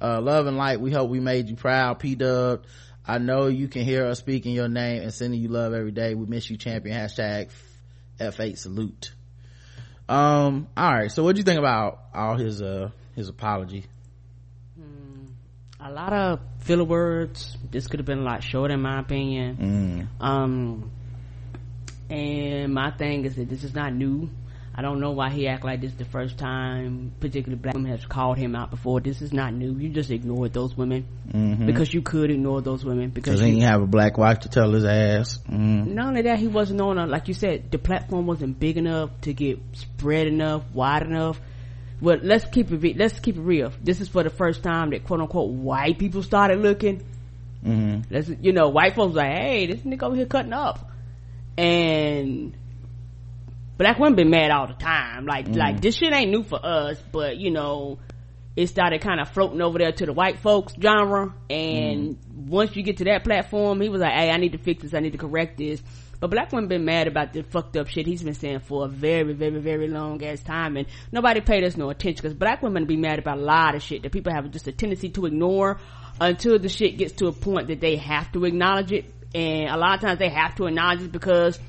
Uh, 0.02 0.20
love 0.20 0.48
and 0.48 0.58
light, 0.58 0.82
we 0.82 0.92
hope 0.92 1.12
we 1.12 1.20
made 1.20 1.48
you 1.48 1.56
proud. 1.56 2.00
P 2.00 2.16
Dub, 2.16 2.66
I 3.06 3.20
know 3.20 3.48
you 3.48 3.68
can 3.68 3.84
hear 3.84 4.08
us 4.08 4.18
speaking 4.18 4.54
your 4.54 4.68
name 4.68 5.04
and 5.04 5.14
sending 5.14 5.40
you 5.40 5.50
love 5.50 5.74
every 5.74 5.92
day. 5.92 6.16
We 6.16 6.26
miss 6.26 6.50
you, 6.50 6.58
champion. 6.58 6.98
Hashtag 6.98 7.50
F8 8.20 8.58
salute 8.58 9.12
um 10.10 10.68
all 10.76 10.94
right. 10.94 11.12
So 11.12 11.24
what 11.24 11.36
do 11.36 11.40
you 11.40 11.44
think 11.44 11.60
about 11.60 12.00
all 12.14 12.36
his 12.36 12.62
uh 12.62 12.90
his 13.16 13.30
apology? 13.30 13.86
Hmm, 14.76 15.26
a 15.80 15.92
lot 15.92 16.14
of 16.14 16.40
filler 16.60 16.84
words. 16.86 17.58
This 17.70 17.88
could 17.88 18.00
have 18.00 18.06
been 18.06 18.20
a 18.20 18.24
lot 18.24 18.44
shorter 18.44 18.74
in 18.74 18.82
my 18.82 19.00
opinion. 19.00 20.10
Mm. 20.20 20.24
um 20.26 20.92
and 22.10 22.74
my 22.74 22.92
thing 22.92 23.26
is 23.26 23.36
that 23.36 23.50
this 23.50 23.64
is 23.66 23.76
not 23.76 23.94
new 23.94 24.30
I 24.80 24.84
don't 24.84 25.00
know 25.00 25.10
why 25.10 25.32
he 25.32 25.48
act 25.48 25.66
like 25.66 25.82
this 25.82 25.94
the 25.94 26.06
first 26.06 26.38
time 26.38 27.12
particularly 27.20 27.60
black 27.60 27.74
women 27.74 27.90
has 27.90 28.06
called 28.06 28.38
him 28.38 28.56
out 28.56 28.70
before. 28.70 29.02
This 29.02 29.24
is 29.24 29.34
not 29.34 29.52
new. 29.52 29.74
You 29.74 29.90
just 29.90 30.12
ignored 30.12 30.54
those 30.54 30.78
women 30.78 31.08
mm-hmm. 31.28 31.66
because 31.66 31.92
you 31.92 32.04
could 32.04 32.30
ignore 32.30 32.62
those 32.62 32.86
women 32.86 33.10
because 33.10 33.40
he 33.40 33.48
didn't 33.54 33.64
have 33.64 33.82
a 33.82 33.88
black 33.88 34.20
wife 34.20 34.42
to 34.42 34.50
tell 34.50 34.72
his 34.72 34.86
ass. 34.86 35.40
Mm. 35.50 35.88
Not 35.88 36.10
only 36.10 36.22
that, 36.24 36.38
he 36.38 36.48
wasn't 36.48 36.80
on 36.80 37.00
a, 37.00 37.08
like 37.08 37.28
you 37.28 37.34
said, 37.34 37.72
the 37.72 37.80
platform 37.80 38.28
wasn't 38.28 38.60
big 38.60 38.78
enough 38.78 39.10
to 39.22 39.34
get 39.34 39.60
spread 39.74 40.28
enough, 40.28 40.62
wide 40.72 41.02
enough. 41.02 41.42
But 42.00 42.24
let's 42.24 42.46
keep 42.46 42.72
it, 42.72 42.98
let's 42.98 43.20
keep 43.20 43.36
it 43.36 43.42
real. 43.42 43.72
This 43.82 44.00
is 44.00 44.08
for 44.08 44.22
the 44.22 44.30
first 44.30 44.62
time 44.62 44.92
that 44.92 45.06
quote 45.06 45.22
unquote 45.22 45.50
white 45.50 45.98
people 45.98 46.22
started 46.22 46.60
looking. 46.60 47.04
Mm-hmm. 47.66 48.14
Let's, 48.14 48.30
you 48.30 48.54
know, 48.54 48.70
white 48.70 48.94
folks 48.94 49.16
like, 49.16 49.32
hey, 49.32 49.66
this 49.66 49.80
nigga 49.80 50.04
over 50.04 50.16
here 50.16 50.28
cutting 50.28 50.54
up. 50.54 50.92
And 51.58 52.56
black 53.78 54.00
women 54.00 54.16
been 54.16 54.30
mad 54.30 54.52
all 54.52 54.68
the 54.68 54.74
time. 54.74 55.26
Like, 55.26 55.48
mm. 55.48 55.56
like 55.56 55.82
this 55.82 55.96
shit 55.96 56.14
ain't 56.14 56.32
new 56.32 56.44
for 56.44 56.60
us, 56.64 57.02
but 57.12 57.38
you 57.38 57.52
know, 57.52 58.00
it 58.56 58.68
started 58.68 59.02
kind 59.02 59.20
of 59.22 59.30
floating 59.30 59.62
over 59.62 59.78
there 59.78 59.92
to 59.92 60.06
the 60.06 60.14
white 60.14 60.40
folks 60.40 60.74
genre. 60.82 61.34
And 61.50 62.18
mm. 62.18 62.48
once 62.48 62.76
you 62.76 62.84
get 62.84 62.98
to 62.98 63.06
that 63.06 63.24
platform, 63.24 63.82
he 63.82 63.90
was 63.90 64.02
like, 64.02 64.14
Hey, 64.14 64.32
I 64.32 64.38
need 64.38 64.54
to 64.54 64.58
fix 64.58 64.84
this. 64.84 64.94
I 64.94 65.00
need 65.00 65.12
to 65.12 65.18
correct 65.18 65.58
this. 65.58 65.82
But 66.20 66.32
black 66.32 66.52
women 66.52 66.68
been 66.68 66.86
mad 66.86 67.08
about 67.08 67.34
the 67.34 67.44
fucked 67.44 67.78
up 67.78 67.88
shit 67.88 68.08
he's 68.08 68.24
been 68.24 68.34
saying 68.34 68.62
for 68.62 68.86
a 68.86 68.88
very, 68.88 69.34
very, 69.34 69.60
very 69.60 69.88
long 69.88 70.24
ass 70.24 70.42
time. 70.42 70.76
And 70.76 70.88
nobody 71.12 71.42
paid 71.42 71.64
us 71.64 71.78
no 71.78 71.92
attention 71.92 72.24
because 72.24 72.34
black 72.34 72.64
women 72.64 72.86
be 72.86 72.98
mad 72.98 73.20
about 73.20 73.38
a 73.38 73.42
lot 73.42 73.76
of 73.76 73.84
shit 73.84 74.02
that 74.02 74.12
people 74.12 74.34
have 74.34 74.50
just 74.50 74.68
a 74.68 74.72
tendency 74.72 75.10
to 75.10 75.28
ignore 75.28 75.80
until 76.20 76.58
the 76.58 76.70
shit 76.70 76.98
gets 76.98 77.14
to 77.14 77.28
a 77.28 77.32
point 77.32 77.68
that 77.68 77.82
they 77.82 77.98
have 77.98 78.32
to 78.32 78.46
acknowledge 78.46 78.92
it. 78.92 79.06
And 79.36 79.70
a 79.70 79.78
lot 79.78 79.96
of 79.96 80.02
times 80.02 80.18
they 80.18 80.30
have 80.30 80.56
to 80.56 80.66
acknowledge 80.66 81.04
it 81.04 81.12
because 81.12 81.60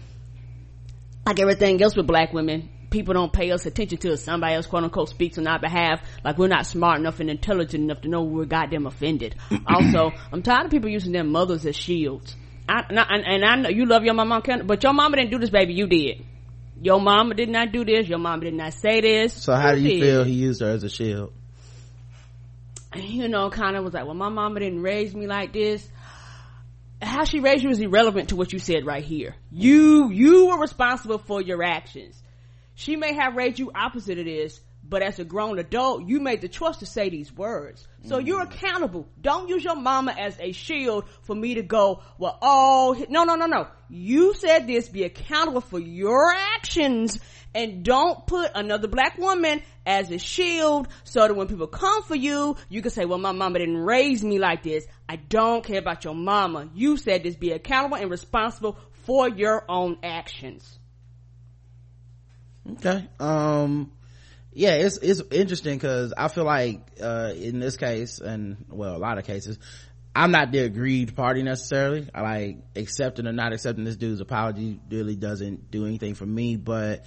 like 1.29 1.41
everything 1.41 1.83
else 1.83 1.95
with 1.95 2.07
black 2.07 2.33
women, 2.33 2.71
people 2.89 3.13
don't 3.13 3.33
pay 3.33 3.51
us 3.51 3.67
attention 3.67 3.99
to 3.99 4.15
us. 4.15 4.25
Somebody 4.25 4.55
else, 4.55 4.67
quote 4.67 4.85
unquote, 4.85 5.11
speaks 5.11 5.37
on 5.37 5.47
our 5.47 5.59
behalf. 5.59 6.01
Like 6.25 6.39
we're 6.39 6.49
not 6.49 6.65
smart 6.67 6.99
enough 7.01 7.21
and 7.21 7.29
intelligent 7.29 7.85
enough 7.85 8.01
to 8.03 8.09
know 8.09 8.23
we're 8.23 8.47
goddamn 8.47 8.87
offended. 8.87 9.35
also, 9.67 10.11
I'm 10.33 10.43
tired 10.43 10.65
of 10.67 10.71
people 10.71 10.89
using 10.89 11.13
their 11.13 11.25
mothers 11.25 11.67
as 11.67 11.77
shields. 11.77 12.35
I, 12.67 12.83
and, 12.89 12.99
I, 12.99 13.05
and 13.05 13.45
I 13.45 13.57
know 13.57 13.69
you 13.69 13.85
love 13.85 14.05
your 14.05 14.15
mama, 14.15 14.43
but 14.65 14.83
your 14.83 14.95
mama 14.95 15.17
didn't 15.17 15.31
do 15.31 15.39
this, 15.39 15.51
baby. 15.51 15.75
You 15.75 15.87
did. 15.87 16.25
your 16.81 17.01
mama 17.01 17.35
did 17.35 17.49
not 17.49 17.73
do 17.73 17.85
this 17.85 18.09
your 18.09 18.19
mama 18.19 18.45
did 18.45 18.55
not 18.55 18.73
say 18.73 19.01
this 19.01 19.33
so 19.33 19.55
how 19.55 19.75
do 19.75 19.81
you 19.81 20.01
feel 20.01 20.23
he 20.23 20.33
used 20.33 20.61
her 20.61 20.69
as 20.69 20.85
a 20.85 20.89
shield 20.89 21.33
you 22.95 23.27
know 23.27 23.51
kind 23.51 23.77
of 23.77 23.83
was 23.85 23.93
like 23.93 24.05
well 24.05 24.15
my 24.15 24.29
mama 24.29 24.61
didn't 24.61 24.81
raise 24.81 25.15
me 25.15 25.27
like 25.27 25.53
this 25.53 25.89
how 27.01 27.25
she 27.25 27.41
raised 27.41 27.63
you 27.63 27.71
is 27.71 27.81
irrelevant 27.81 28.31
to 28.31 28.37
what 28.37 28.53
you 28.53 28.59
said 28.59 28.85
right 28.85 29.05
here 29.05 29.35
you 29.51 30.11
you 30.11 30.47
were 30.47 30.59
responsible 30.59 31.19
for 31.19 31.41
your 31.41 31.63
actions 31.63 32.21
she 32.75 32.97
may 32.97 33.15
have 33.15 33.37
raised 33.37 33.59
you 33.59 33.71
opposite 33.75 34.19
of 34.19 34.25
this 34.25 34.61
but 34.89 35.03
as 35.03 35.19
a 35.19 35.25
grown 35.25 35.59
adult, 35.59 36.09
you 36.09 36.19
made 36.19 36.41
the 36.41 36.49
choice 36.49 36.79
to 36.79 36.87
say 36.87 37.11
these 37.11 37.33
words. 37.33 37.87
So 38.07 38.19
mm. 38.19 38.27
you're 38.27 38.43
accountable. 38.43 39.07
Don't 39.21 39.49
use 39.49 39.63
your 39.63 39.77
mama 39.77 40.15
as 40.19 40.39
a 40.41 40.53
shield 40.53 41.05
for 41.23 41.35
me 41.35 41.55
to 41.55 41.63
go, 41.63 42.03
well, 42.17 42.39
oh, 42.41 43.05
no, 43.11 43.25
no, 43.25 43.35
no, 43.35 43.47
no. 43.47 43.69
You 43.91 44.35
said 44.35 44.67
this, 44.67 44.89
be 44.89 45.05
accountable 45.05 45.61
for 45.61 45.79
your 45.79 46.33
actions 46.33 47.19
and 47.59 47.83
don't 47.83 48.25
put 48.25 48.53
another 48.55 48.87
black 48.87 49.19
woman 49.19 49.61
as 49.85 50.13
a 50.13 50.19
shield 50.19 50.87
so 51.03 51.27
that 51.27 51.35
when 51.35 51.49
people 51.49 51.67
come 51.67 52.05
for 52.05 52.15
you, 52.15 52.57
you 52.69 52.81
can 52.83 52.93
say, 52.93 53.05
well, 53.05 53.19
my 53.19 53.33
mama 53.33 53.59
didn't 53.59 53.79
raise 53.79 54.23
me 54.23 54.39
like 54.39 54.63
this. 54.63 54.87
I 55.09 55.17
don't 55.17 55.65
care 55.65 55.81
about 55.81 56.05
your 56.05 56.15
mama. 56.15 56.69
You 56.73 56.97
said 56.97 57.25
this, 57.25 57.35
be 57.35 57.51
accountable 57.51 57.97
and 57.97 58.09
responsible 58.09 58.79
for 59.07 59.29
your 59.29 59.65
own 59.69 59.99
actions. 60.05 60.79
Okay. 62.75 63.09
Um, 63.19 63.91
yeah, 64.53 64.75
it's 64.75 64.99
it's 64.99 65.21
interesting 65.33 65.79
because 65.79 66.15
I 66.17 66.29
feel 66.29 66.45
like 66.45 66.81
uh, 67.03 67.33
in 67.35 67.59
this 67.59 67.77
case, 67.77 68.21
and 68.21 68.67
well, 68.69 68.95
a 68.95 68.99
lot 68.99 69.19
of 69.19 69.25
cases, 69.25 69.59
I'm 70.15 70.31
not 70.31 70.53
the 70.53 70.61
aggrieved 70.61 71.17
party 71.17 71.43
necessarily. 71.43 72.09
I 72.15 72.23
like 72.23 72.59
accepting 72.77 73.27
or 73.27 73.33
not 73.33 73.53
accepting 73.53 73.85
this 73.85 73.97
dude's 73.97 74.21
apology 74.21 74.81
really 74.91 75.17
doesn't 75.17 75.73
do 75.73 75.87
anything 75.87 76.15
for 76.15 76.27
me, 76.27 76.55
but 76.57 77.05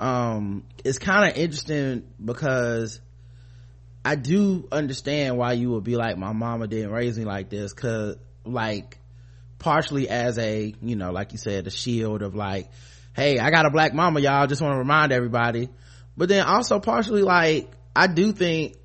um, 0.00 0.64
it's 0.84 0.98
kind 0.98 1.30
of 1.30 1.36
interesting 1.36 2.04
because 2.22 3.00
I 4.04 4.16
do 4.16 4.68
understand 4.70 5.38
why 5.38 5.52
you 5.52 5.70
would 5.70 5.84
be 5.84 5.96
like, 5.96 6.18
my 6.18 6.32
mama 6.32 6.66
didn't 6.66 6.90
raise 6.90 7.18
me 7.18 7.24
like 7.24 7.48
this, 7.48 7.72
cause 7.72 8.16
like 8.44 8.98
partially 9.58 10.08
as 10.08 10.38
a, 10.38 10.74
you 10.82 10.96
know, 10.96 11.10
like 11.10 11.32
you 11.32 11.38
said, 11.38 11.66
a 11.66 11.70
shield 11.70 12.22
of 12.22 12.34
like, 12.34 12.70
hey, 13.14 13.38
I 13.38 13.50
got 13.50 13.66
a 13.66 13.70
black 13.70 13.94
mama, 13.94 14.20
y'all. 14.20 14.46
Just 14.46 14.60
want 14.60 14.74
to 14.74 14.78
remind 14.78 15.12
everybody 15.12 15.68
but 16.16 16.28
then 16.28 16.44
also 16.44 16.78
partially 16.80 17.22
like 17.22 17.70
i 17.94 18.06
do 18.06 18.32
think 18.32 18.76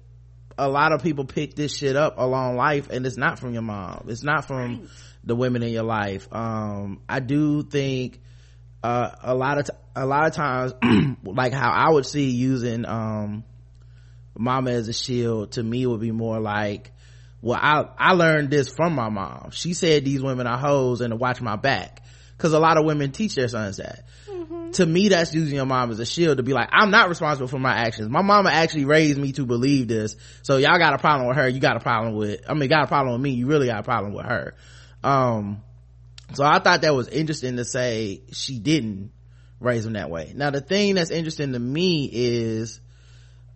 a 0.57 0.67
lot 0.67 0.91
of 0.91 1.01
people 1.01 1.25
pick 1.25 1.55
this 1.55 1.75
shit 1.75 1.95
up 1.95 2.15
along 2.17 2.55
life 2.55 2.89
and 2.89 3.05
it's 3.05 3.17
not 3.17 3.39
from 3.39 3.53
your 3.53 3.61
mom 3.61 4.05
it's 4.07 4.23
not 4.23 4.45
from 4.45 4.79
right. 4.79 4.89
the 5.23 5.35
women 5.35 5.63
in 5.63 5.69
your 5.69 5.83
life 5.83 6.27
um 6.33 7.01
i 7.07 7.19
do 7.19 7.63
think 7.63 8.19
uh, 8.83 9.11
a 9.21 9.35
lot 9.35 9.57
of 9.57 9.65
t- 9.65 9.73
a 9.95 10.05
lot 10.05 10.27
of 10.27 10.33
times 10.33 10.73
like 11.23 11.51
how 11.51 11.69
i 11.69 11.91
would 11.91 12.05
see 12.05 12.29
using 12.29 12.85
um 12.85 13.43
mama 14.37 14.71
as 14.71 14.87
a 14.87 14.93
shield 14.93 15.51
to 15.51 15.61
me 15.61 15.85
would 15.85 15.99
be 15.99 16.11
more 16.11 16.39
like 16.39 16.91
well 17.41 17.59
i 17.61 17.83
i 17.97 18.13
learned 18.13 18.49
this 18.49 18.69
from 18.69 18.93
my 18.95 19.09
mom. 19.09 19.51
She 19.51 19.73
said 19.73 20.05
these 20.05 20.21
women 20.21 20.47
are 20.47 20.57
hoes 20.57 21.01
and 21.01 21.11
to 21.11 21.17
watch 21.17 21.41
my 21.41 21.55
back. 21.55 22.03
Because 22.37 22.53
a 22.53 22.59
lot 22.59 22.77
of 22.77 22.85
women 22.85 23.11
teach 23.11 23.35
their 23.35 23.49
sons 23.49 23.77
that. 23.77 24.05
To 24.73 24.85
me 24.85 25.09
that's 25.09 25.33
using 25.33 25.55
your 25.55 25.65
mom 25.65 25.91
as 25.91 25.99
a 25.99 26.05
shield 26.05 26.37
to 26.37 26.43
be 26.43 26.53
like 26.53 26.69
i'm 26.71 26.91
not 26.91 27.09
responsible 27.09 27.49
for 27.49 27.59
my 27.59 27.73
actions. 27.73 28.07
My 28.07 28.21
mama 28.21 28.49
actually 28.49 28.85
raised 28.85 29.17
me 29.17 29.33
to 29.33 29.45
believe 29.45 29.89
this. 29.89 30.15
So 30.43 30.55
y'all 30.55 30.77
got 30.79 30.93
a 30.93 30.99
problem 30.99 31.27
with 31.27 31.37
her. 31.37 31.49
You 31.49 31.59
got 31.59 31.75
a 31.75 31.81
problem 31.81 32.15
with 32.15 32.41
i 32.47 32.53
mean 32.53 32.69
got 32.69 32.83
a 32.83 32.87
problem 32.87 33.13
with 33.13 33.21
me. 33.21 33.31
You 33.31 33.47
really 33.47 33.67
got 33.67 33.79
a 33.79 33.83
problem 33.83 34.13
with 34.13 34.25
her. 34.25 34.55
Um 35.03 35.63
so 36.33 36.43
i 36.43 36.59
thought 36.59 36.81
that 36.81 36.95
was 36.95 37.07
interesting 37.07 37.57
to 37.57 37.65
say 37.65 38.21
she 38.31 38.59
didn't 38.59 39.11
raise 39.59 39.85
him 39.85 39.93
that 39.93 40.09
way 40.09 40.31
now 40.35 40.49
the 40.49 40.61
thing 40.61 40.95
that's 40.95 41.11
interesting 41.11 41.53
to 41.53 41.59
me 41.59 42.09
is 42.11 42.79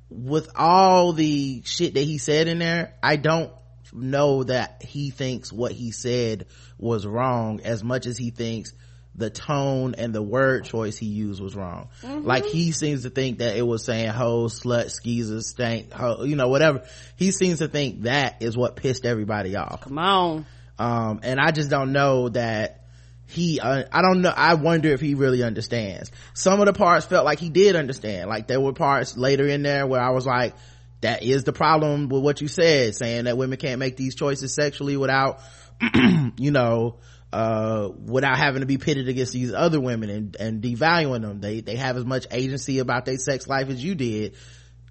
with 0.10 0.50
all 0.56 1.14
the 1.14 1.62
shit 1.66 1.94
that 1.96 2.04
he 2.04 2.18
said 2.18 2.48
in 2.48 2.60
there 2.60 2.94
i 3.02 3.16
don't 3.16 3.52
know 3.94 4.44
that 4.44 4.84
he 4.84 5.12
thinks 5.12 5.52
what 5.52 5.72
he 5.72 5.92
said 5.92 6.48
was 6.78 7.06
wrong 7.06 7.62
as 7.62 7.84
much 7.84 8.06
as 8.06 8.18
he 8.18 8.32
thinks 8.32 8.74
the 9.16 9.30
tone 9.30 9.96
and 9.98 10.14
the 10.14 10.22
word 10.22 10.66
choice 10.66 10.98
he 10.98 11.06
used 11.06 11.42
was 11.42 11.56
wrong. 11.56 11.90
Mm-hmm. 12.02 12.26
Like 12.26 12.46
he 12.46 12.72
seems 12.72 13.04
to 13.04 13.10
think 13.10 13.40
that 13.40 13.56
it 13.56 13.62
was 13.62 13.86
saying 13.86 14.10
hoe, 14.10 14.46
slut, 14.46 14.90
skeezer, 14.90 15.42
stank, 15.42 15.92
hoe, 15.92 16.24
you 16.24 16.36
know, 16.36 16.48
whatever. 16.48 16.84
He 17.16 17.32
seems 17.32 17.60
to 17.60 17.68
think 17.68 18.04
that 18.04 18.42
is 18.42 18.58
what 18.58 18.76
pissed 18.76 19.06
everybody 19.06 19.56
off. 19.56 19.82
Come 19.82 20.00
on. 20.00 20.46
Um, 20.78 21.20
and 21.24 21.40
I 21.40 21.52
just 21.52 21.70
don't 21.70 21.92
know 21.92 22.30
that 22.30 22.84
he, 23.28 23.60
uh, 23.60 23.84
I 23.92 24.02
don't 24.02 24.22
know, 24.22 24.34
I 24.36 24.56
wonder 24.56 24.90
if 24.90 25.02
he 25.02 25.16
really 25.16 25.44
understands. 25.44 26.12
Some 26.34 26.60
of 26.60 26.66
the 26.66 26.74
parts 26.74 27.06
felt 27.06 27.26
like 27.26 27.40
he 27.40 27.50
did 27.50 27.76
understand. 27.76 28.30
Like 28.30 28.48
there 28.48 28.60
were 28.60 28.74
parts 28.74 29.18
later 29.18 29.48
in 29.48 29.64
there 29.64 29.88
where 29.88 30.02
I 30.02 30.12
was 30.12 30.26
like, 30.26 30.56
that 31.02 31.24
is 31.24 31.44
the 31.44 31.54
problem 31.54 32.10
with 32.10 32.24
what 32.24 32.42
you 32.42 32.48
said, 32.48 32.96
saying 32.96 33.26
that 33.26 33.38
women 33.38 33.58
can't 33.58 33.80
make 33.80 33.98
these 33.98 34.16
choices 34.16 34.54
sexually 34.54 34.98
without, 34.98 35.42
you 36.38 36.52
know, 36.52 37.00
uh, 37.34 37.90
without 38.06 38.38
having 38.38 38.62
to 38.62 38.66
be 38.66 38.78
pitted 38.78 39.10
against 39.10 39.34
these 39.34 39.54
other 39.54 39.82
women 39.82 40.10
and, 40.10 40.36
and 40.36 40.62
devaluing 40.62 41.22
them. 41.22 41.42
They, 41.42 41.62
they 41.62 41.76
have 41.76 41.98
as 41.98 42.06
much 42.06 42.28
agency 42.32 42.80
about 42.80 43.06
their 43.06 43.18
sex 43.18 43.48
life 43.48 43.70
as 43.70 43.84
you 43.84 43.96
did. 43.96 44.36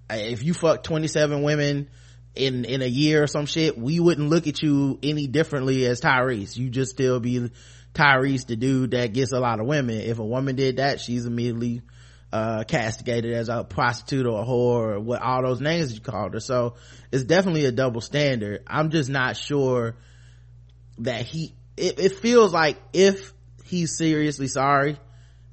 If 0.09 0.43
you 0.43 0.53
fuck 0.53 0.83
27 0.83 1.41
women 1.41 1.89
in, 2.35 2.65
in 2.65 2.81
a 2.81 2.87
year 2.87 3.23
or 3.23 3.27
some 3.27 3.45
shit, 3.45 3.77
we 3.77 3.99
wouldn't 3.99 4.29
look 4.29 4.47
at 4.47 4.61
you 4.61 4.99
any 5.03 5.27
differently 5.27 5.85
as 5.85 6.01
Tyrese. 6.01 6.57
You 6.57 6.69
just 6.69 6.91
still 6.91 7.19
be 7.19 7.49
Tyrese, 7.93 8.47
the 8.47 8.55
dude 8.55 8.91
that 8.91 9.13
gets 9.13 9.31
a 9.31 9.39
lot 9.39 9.59
of 9.59 9.67
women. 9.67 9.95
If 9.95 10.19
a 10.19 10.25
woman 10.25 10.55
did 10.55 10.77
that, 10.77 10.99
she's 10.99 11.25
immediately, 11.25 11.81
uh, 12.31 12.63
castigated 12.63 13.31
as 13.33 13.47
a 13.47 13.63
prostitute 13.63 14.25
or 14.25 14.41
a 14.41 14.45
whore 14.45 14.95
or 14.95 14.99
what 14.99 15.21
all 15.21 15.43
those 15.43 15.61
names 15.61 15.93
you 15.93 16.01
called 16.01 16.33
her. 16.33 16.39
So 16.39 16.75
it's 17.11 17.23
definitely 17.23 17.65
a 17.65 17.71
double 17.71 18.01
standard. 18.01 18.63
I'm 18.65 18.89
just 18.89 19.07
not 19.07 19.37
sure 19.37 19.95
that 20.97 21.25
he 21.25 21.53
it, 21.77 21.99
it 21.99 22.15
feels 22.15 22.51
like 22.51 22.77
if 22.91 23.33
he's 23.65 23.95
seriously 23.95 24.47
sorry, 24.47 24.97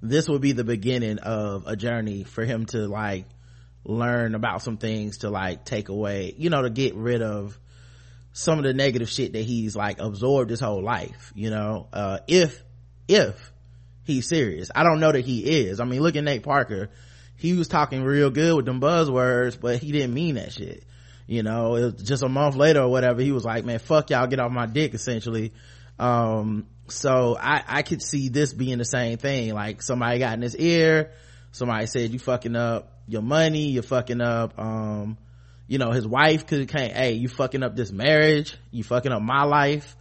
this 0.00 0.26
would 0.28 0.40
be 0.40 0.52
the 0.52 0.64
beginning 0.64 1.18
of 1.18 1.66
a 1.66 1.76
journey 1.76 2.24
for 2.24 2.44
him 2.44 2.64
to 2.66 2.88
like 2.88 3.26
learn 3.84 4.34
about 4.34 4.62
some 4.62 4.76
things 4.76 5.18
to 5.18 5.30
like 5.30 5.64
take 5.64 5.88
away, 5.88 6.34
you 6.36 6.50
know, 6.50 6.62
to 6.62 6.70
get 6.70 6.94
rid 6.94 7.22
of 7.22 7.58
some 8.32 8.58
of 8.58 8.64
the 8.64 8.74
negative 8.74 9.08
shit 9.08 9.32
that 9.32 9.42
he's 9.42 9.74
like 9.74 9.98
absorbed 10.00 10.50
his 10.50 10.60
whole 10.60 10.82
life, 10.82 11.32
you 11.34 11.50
know, 11.50 11.88
uh, 11.92 12.18
if, 12.28 12.62
if 13.08 13.52
he's 14.04 14.28
serious. 14.28 14.70
I 14.74 14.82
don't 14.84 15.00
know 15.00 15.12
that 15.12 15.24
he 15.24 15.64
is. 15.66 15.80
I 15.80 15.84
mean, 15.84 16.00
look 16.00 16.16
at 16.16 16.24
Nate 16.24 16.42
Parker. 16.42 16.90
He 17.36 17.54
was 17.54 17.68
talking 17.68 18.04
real 18.04 18.30
good 18.30 18.54
with 18.54 18.66
them 18.66 18.80
buzzwords, 18.80 19.58
but 19.58 19.78
he 19.78 19.92
didn't 19.92 20.14
mean 20.14 20.34
that 20.34 20.52
shit. 20.52 20.84
You 21.26 21.42
know, 21.42 21.76
it 21.76 21.80
was 21.82 22.02
just 22.02 22.22
a 22.22 22.28
month 22.28 22.56
later 22.56 22.80
or 22.80 22.88
whatever, 22.88 23.22
he 23.22 23.32
was 23.32 23.44
like, 23.44 23.64
man, 23.64 23.78
fuck 23.78 24.10
y'all, 24.10 24.26
get 24.26 24.40
off 24.40 24.50
my 24.52 24.66
dick, 24.66 24.94
essentially 24.94 25.52
um 26.00 26.66
so 26.88 27.36
i 27.38 27.62
i 27.68 27.82
could 27.82 28.02
see 28.02 28.30
this 28.30 28.54
being 28.54 28.78
the 28.78 28.84
same 28.84 29.18
thing 29.18 29.52
like 29.52 29.82
somebody 29.82 30.18
got 30.18 30.32
in 30.32 30.40
his 30.40 30.56
ear 30.56 31.12
somebody 31.52 31.86
said 31.86 32.10
you 32.10 32.18
fucking 32.18 32.56
up 32.56 32.99
your 33.10 33.22
money 33.22 33.68
you're 33.68 33.82
fucking 33.82 34.20
up 34.20 34.58
um 34.58 35.18
you 35.66 35.78
know 35.78 35.90
his 35.90 36.06
wife 36.06 36.46
could 36.46 36.68
can't 36.68 36.92
hey 36.92 37.12
you 37.12 37.28
fucking 37.28 37.62
up 37.62 37.76
this 37.76 37.92
marriage 37.92 38.56
you 38.70 38.84
fucking 38.84 39.12
up 39.12 39.22
my 39.22 39.44
life. 39.44 39.96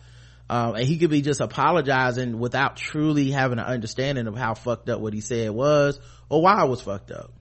Um, 0.51 0.73
and 0.73 0.83
he 0.83 0.97
could 0.97 1.11
be 1.11 1.21
just 1.21 1.41
apologizing 1.41 2.39
without 2.39 2.75
truly 2.75 3.29
having 3.29 3.59
an 3.59 3.65
understanding 3.65 4.25
of 4.25 4.35
how 4.35 4.55
fucked 4.55 4.89
up 4.89 4.99
what 4.99 5.13
he 5.13 5.21
said 5.21 5.51
was 5.51 5.99
or 6.27 6.41
why 6.41 6.63
it 6.63 6.67
was 6.67 6.81
fucked 6.81 7.11
up. 7.11 7.31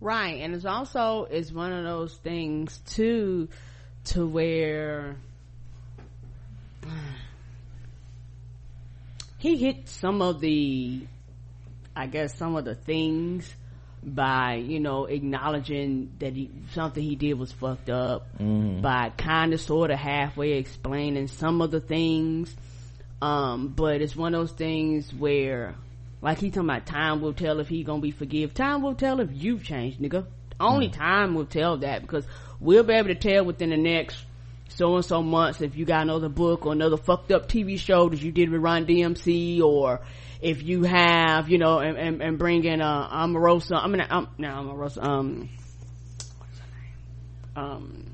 Right. 0.00 0.40
And 0.40 0.54
it's 0.54 0.64
also 0.64 1.24
it's 1.30 1.52
one 1.52 1.74
of 1.74 1.84
those 1.84 2.14
things 2.14 2.78
too 2.86 3.50
to 4.04 4.26
where 4.26 5.16
he 9.38 9.56
hit 9.56 9.88
some 9.88 10.22
of 10.22 10.40
the 10.40 11.06
i 11.96 12.06
guess 12.06 12.36
some 12.36 12.56
of 12.56 12.64
the 12.64 12.74
things 12.74 13.54
by 14.04 14.54
you 14.54 14.80
know 14.80 15.06
acknowledging 15.06 16.12
that 16.18 16.34
he 16.34 16.50
something 16.72 17.02
he 17.02 17.14
did 17.14 17.34
was 17.34 17.52
fucked 17.52 17.88
up 17.88 18.26
mm-hmm. 18.38 18.80
by 18.80 19.10
kind 19.16 19.52
of 19.54 19.60
sort 19.60 19.90
of 19.90 19.98
halfway 19.98 20.52
explaining 20.52 21.26
some 21.26 21.62
of 21.62 21.70
the 21.70 21.80
things 21.80 22.54
um 23.22 23.68
but 23.68 24.02
it's 24.02 24.14
one 24.14 24.34
of 24.34 24.40
those 24.40 24.52
things 24.52 25.12
where 25.14 25.74
like 26.20 26.38
he 26.38 26.50
talking 26.50 26.68
about 26.68 26.86
time 26.86 27.22
will 27.22 27.32
tell 27.32 27.60
if 27.60 27.68
he 27.68 27.82
gonna 27.82 28.00
be 28.00 28.10
forgive 28.10 28.52
time 28.52 28.82
will 28.82 28.94
tell 28.94 29.20
if 29.20 29.30
you've 29.32 29.64
changed 29.64 29.98
nigga 30.00 30.26
only 30.60 30.88
mm-hmm. 30.88 31.00
time 31.00 31.34
will 31.34 31.46
tell 31.46 31.78
that 31.78 32.02
because 32.02 32.26
we'll 32.60 32.84
be 32.84 32.92
able 32.92 33.08
to 33.08 33.14
tell 33.14 33.44
within 33.44 33.70
the 33.70 33.76
next 33.76 34.24
so 34.68 34.96
and 34.96 35.04
so 35.04 35.22
months 35.22 35.60
if 35.60 35.76
you 35.76 35.84
got 35.84 36.02
another 36.02 36.28
book 36.28 36.66
or 36.66 36.72
another 36.72 36.96
fucked 36.96 37.32
up 37.32 37.48
TV 37.48 37.78
show 37.78 38.08
that 38.08 38.20
you 38.20 38.32
did 38.32 38.50
with 38.50 38.60
Run 38.60 38.86
DMC 38.86 39.62
or 39.62 40.00
if 40.44 40.62
you 40.62 40.82
have, 40.82 41.48
you 41.48 41.56
know, 41.56 41.78
and, 41.78 41.96
and, 41.96 42.22
and 42.22 42.38
bring 42.38 42.64
in, 42.64 42.82
uh, 42.82 43.08
Omarosa, 43.08 43.82
I 43.82 43.88
mean, 43.88 44.02
um, 44.10 44.28
no, 44.36 44.48
Omarosa, 44.48 45.02
um, 45.02 45.48
what's 46.38 46.58
her 46.58 47.62
name? 47.62 47.72
Um, 47.72 48.06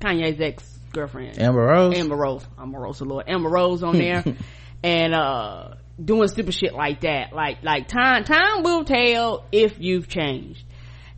Kanye's 0.00 0.40
ex 0.40 0.78
girlfriend. 0.92 1.40
Amber 1.40 1.62
Rose? 1.62 1.98
Amber 1.98 2.14
Rose. 2.14 2.46
Amber 2.56 2.78
Rose, 2.78 3.00
Lord. 3.00 3.24
Amber 3.28 3.48
Rose 3.48 3.82
on 3.82 3.98
there. 3.98 4.24
and, 4.84 5.12
uh, 5.12 5.74
doing 6.02 6.28
stupid 6.28 6.54
shit 6.54 6.72
like 6.72 7.00
that. 7.00 7.32
Like, 7.32 7.64
like 7.64 7.88
time, 7.88 8.22
time 8.22 8.62
will 8.62 8.84
tell 8.84 9.44
if 9.50 9.80
you've 9.80 10.06
changed. 10.06 10.62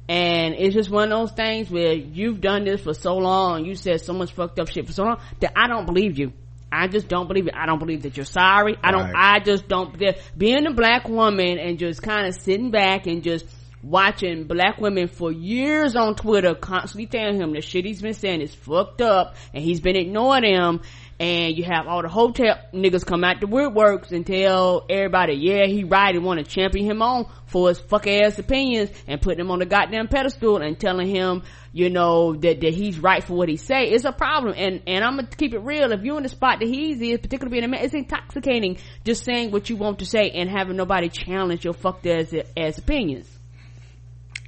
And 0.08 0.54
it's 0.54 0.74
just 0.74 0.88
one 0.88 1.12
of 1.12 1.18
those 1.18 1.32
things 1.32 1.70
where 1.70 1.92
you've 1.92 2.40
done 2.40 2.64
this 2.64 2.80
for 2.80 2.94
so 2.94 3.18
long, 3.18 3.66
you 3.66 3.74
said 3.74 4.00
so 4.00 4.14
much 4.14 4.32
fucked 4.32 4.58
up 4.58 4.68
shit 4.68 4.86
for 4.86 4.92
so 4.94 5.02
long 5.02 5.20
that 5.40 5.52
I 5.54 5.68
don't 5.68 5.84
believe 5.84 6.18
you. 6.18 6.32
I 6.70 6.88
just 6.88 7.08
don't 7.08 7.28
believe 7.28 7.46
it. 7.46 7.54
I 7.56 7.66
don't 7.66 7.78
believe 7.78 8.02
that 8.02 8.16
you're 8.16 8.26
sorry. 8.26 8.76
I 8.82 8.90
don't, 8.90 9.10
Right. 9.10 9.36
I 9.36 9.40
just 9.40 9.68
don't, 9.68 9.96
being 10.36 10.66
a 10.66 10.72
black 10.72 11.08
woman 11.08 11.58
and 11.58 11.78
just 11.78 12.02
kind 12.02 12.26
of 12.26 12.34
sitting 12.34 12.70
back 12.70 13.06
and 13.06 13.22
just 13.22 13.46
watching 13.82 14.44
black 14.44 14.80
women 14.80 15.08
for 15.08 15.30
years 15.30 15.94
on 15.94 16.14
Twitter 16.14 16.54
constantly 16.54 17.06
telling 17.06 17.40
him 17.40 17.52
the 17.52 17.60
shit 17.60 17.84
he's 17.84 18.02
been 18.02 18.14
saying 18.14 18.40
is 18.40 18.54
fucked 18.54 19.00
up 19.00 19.36
and 19.54 19.62
he's 19.62 19.80
been 19.80 19.96
ignoring 19.96 20.44
him 20.44 20.80
and 21.20 21.56
you 21.56 21.64
have 21.64 21.88
all 21.88 22.02
the 22.02 22.08
hotep 22.08 22.72
niggas 22.72 23.04
come 23.04 23.24
out 23.24 23.40
the 23.40 23.46
woodworks 23.46 24.12
and 24.12 24.24
tell 24.24 24.86
everybody, 24.88 25.34
yeah, 25.34 25.66
he 25.66 25.82
right 25.82 26.14
and 26.14 26.24
want 26.24 26.38
to 26.38 26.44
champion 26.44 26.86
him 26.86 27.02
on 27.02 27.26
for 27.46 27.68
his 27.68 27.80
fuck 27.80 28.06
ass 28.06 28.38
opinions 28.38 28.90
and 29.08 29.20
putting 29.20 29.40
him 29.40 29.50
on 29.50 29.58
the 29.58 29.66
goddamn 29.66 30.06
pedestal 30.06 30.58
and 30.58 30.78
telling 30.78 31.08
him, 31.08 31.42
you 31.72 31.90
know, 31.90 32.34
that, 32.34 32.60
that 32.60 32.72
he's 32.72 32.98
right 32.98 33.24
for 33.24 33.34
what 33.34 33.48
he 33.48 33.56
say. 33.56 33.88
It's 33.90 34.04
a 34.04 34.12
problem. 34.12 34.54
And, 34.56 34.82
and 34.86 35.04
I'm 35.04 35.16
gonna 35.16 35.28
keep 35.28 35.54
it 35.54 35.60
real. 35.60 35.90
If 35.92 36.02
you're 36.02 36.16
in 36.16 36.22
the 36.22 36.28
spot 36.28 36.60
that 36.60 36.68
he's 36.68 37.00
in, 37.00 37.18
particularly 37.18 37.50
being 37.50 37.64
a 37.64 37.68
man, 37.68 37.84
it's 37.84 37.94
intoxicating 37.94 38.78
just 39.04 39.24
saying 39.24 39.50
what 39.50 39.68
you 39.68 39.76
want 39.76 39.98
to 39.98 40.06
say 40.06 40.30
and 40.30 40.48
having 40.48 40.76
nobody 40.76 41.08
challenge 41.08 41.64
your 41.64 41.74
fucked 41.74 42.06
ass, 42.06 42.32
ass 42.56 42.78
opinions. 42.78 43.28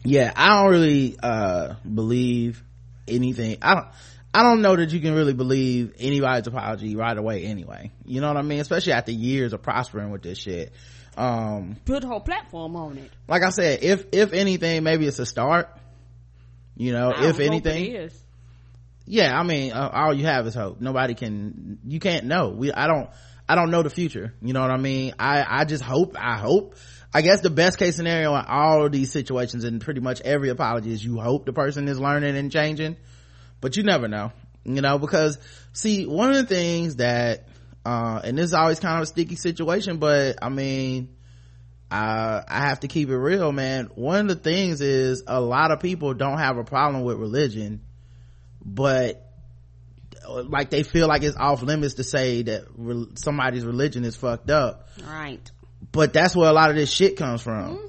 yeah 0.04 0.32
i 0.36 0.48
don't 0.48 0.70
really 0.70 1.16
uh 1.22 1.74
believe 1.82 2.62
anything 3.08 3.58
i 3.60 3.74
don't 3.74 3.86
i 4.32 4.42
don't 4.42 4.62
know 4.62 4.76
that 4.76 4.90
you 4.92 5.00
can 5.00 5.14
really 5.14 5.32
believe 5.34 5.94
anybody's 5.98 6.46
apology 6.46 6.94
right 6.96 7.16
away 7.16 7.44
anyway. 7.44 7.90
You 8.04 8.20
know 8.20 8.28
what 8.28 8.36
i 8.36 8.42
mean? 8.42 8.60
Especially 8.60 8.92
after 8.92 9.12
years 9.12 9.52
of 9.52 9.62
prospering 9.62 10.10
with 10.10 10.22
this 10.22 10.38
shit. 10.38 10.72
Um 11.16 11.76
Put 11.84 12.04
a 12.04 12.06
whole 12.06 12.20
platform 12.20 12.76
on 12.76 12.98
it. 12.98 13.10
like 13.28 13.42
i 13.42 13.50
said 13.50 13.82
if 13.82 14.06
if 14.12 14.32
anything 14.32 14.82
maybe 14.84 15.06
it's 15.06 15.18
a 15.18 15.26
start. 15.26 15.68
You 16.76 16.92
know 16.92 17.10
I 17.12 17.28
if 17.28 17.40
anything. 17.40 17.92
is. 17.92 18.18
yeah 19.04 19.38
i 19.38 19.42
mean 19.42 19.72
uh, 19.72 19.90
all 19.92 20.14
you 20.14 20.24
have 20.26 20.46
is 20.46 20.54
hope. 20.54 20.80
Nobody 20.80 21.14
can 21.14 21.78
you 21.86 21.98
can't 22.00 22.26
know. 22.26 22.50
We 22.50 22.72
i 22.72 22.86
don't 22.86 23.10
i 23.48 23.54
don't 23.56 23.70
know 23.70 23.82
the 23.82 23.90
future. 23.90 24.32
You 24.40 24.52
know 24.52 24.60
what 24.62 24.70
i 24.70 24.76
mean? 24.76 25.14
I 25.18 25.44
i 25.48 25.64
just 25.64 25.82
hope 25.82 26.16
i 26.18 26.38
hope. 26.38 26.76
I 27.12 27.22
guess 27.22 27.40
the 27.40 27.50
best 27.50 27.76
case 27.76 27.96
scenario 27.96 28.36
in 28.36 28.44
all 28.46 28.86
of 28.86 28.92
these 28.92 29.10
situations 29.10 29.64
and 29.64 29.80
pretty 29.80 30.00
much 30.00 30.20
every 30.20 30.48
apology 30.50 30.92
is 30.92 31.04
you 31.04 31.18
hope 31.18 31.44
the 31.44 31.52
person 31.52 31.88
is 31.88 31.98
learning 31.98 32.36
and 32.36 32.52
changing 32.52 32.96
but 33.60 33.76
you 33.76 33.82
never 33.82 34.08
know 34.08 34.32
you 34.64 34.80
know 34.80 34.98
because 34.98 35.38
see 35.72 36.06
one 36.06 36.30
of 36.30 36.36
the 36.36 36.46
things 36.46 36.96
that 36.96 37.48
uh 37.84 38.20
and 38.22 38.36
this 38.36 38.46
is 38.46 38.54
always 38.54 38.80
kind 38.80 38.96
of 38.96 39.02
a 39.02 39.06
sticky 39.06 39.36
situation 39.36 39.98
but 39.98 40.36
i 40.42 40.48
mean 40.48 41.08
I, 41.90 42.44
I 42.46 42.60
have 42.68 42.80
to 42.80 42.88
keep 42.88 43.08
it 43.08 43.16
real, 43.16 43.50
man. 43.50 43.90
One 43.94 44.20
of 44.20 44.28
the 44.28 44.36
things 44.36 44.80
is 44.80 45.24
a 45.26 45.40
lot 45.40 45.72
of 45.72 45.80
people 45.80 46.14
don't 46.14 46.38
have 46.38 46.56
a 46.56 46.64
problem 46.64 47.02
with 47.02 47.18
religion, 47.18 47.80
but 48.64 49.26
like 50.28 50.70
they 50.70 50.82
feel 50.82 51.08
like 51.08 51.22
it's 51.22 51.36
off 51.36 51.62
limits 51.62 51.94
to 51.94 52.04
say 52.04 52.42
that 52.42 52.64
re- 52.76 53.08
somebody's 53.14 53.64
religion 53.64 54.04
is 54.04 54.16
fucked 54.16 54.50
up. 54.50 54.88
Right. 55.04 55.50
But 55.90 56.12
that's 56.12 56.36
where 56.36 56.48
a 56.48 56.52
lot 56.52 56.70
of 56.70 56.76
this 56.76 56.92
shit 56.92 57.16
comes 57.16 57.42
from. 57.42 57.80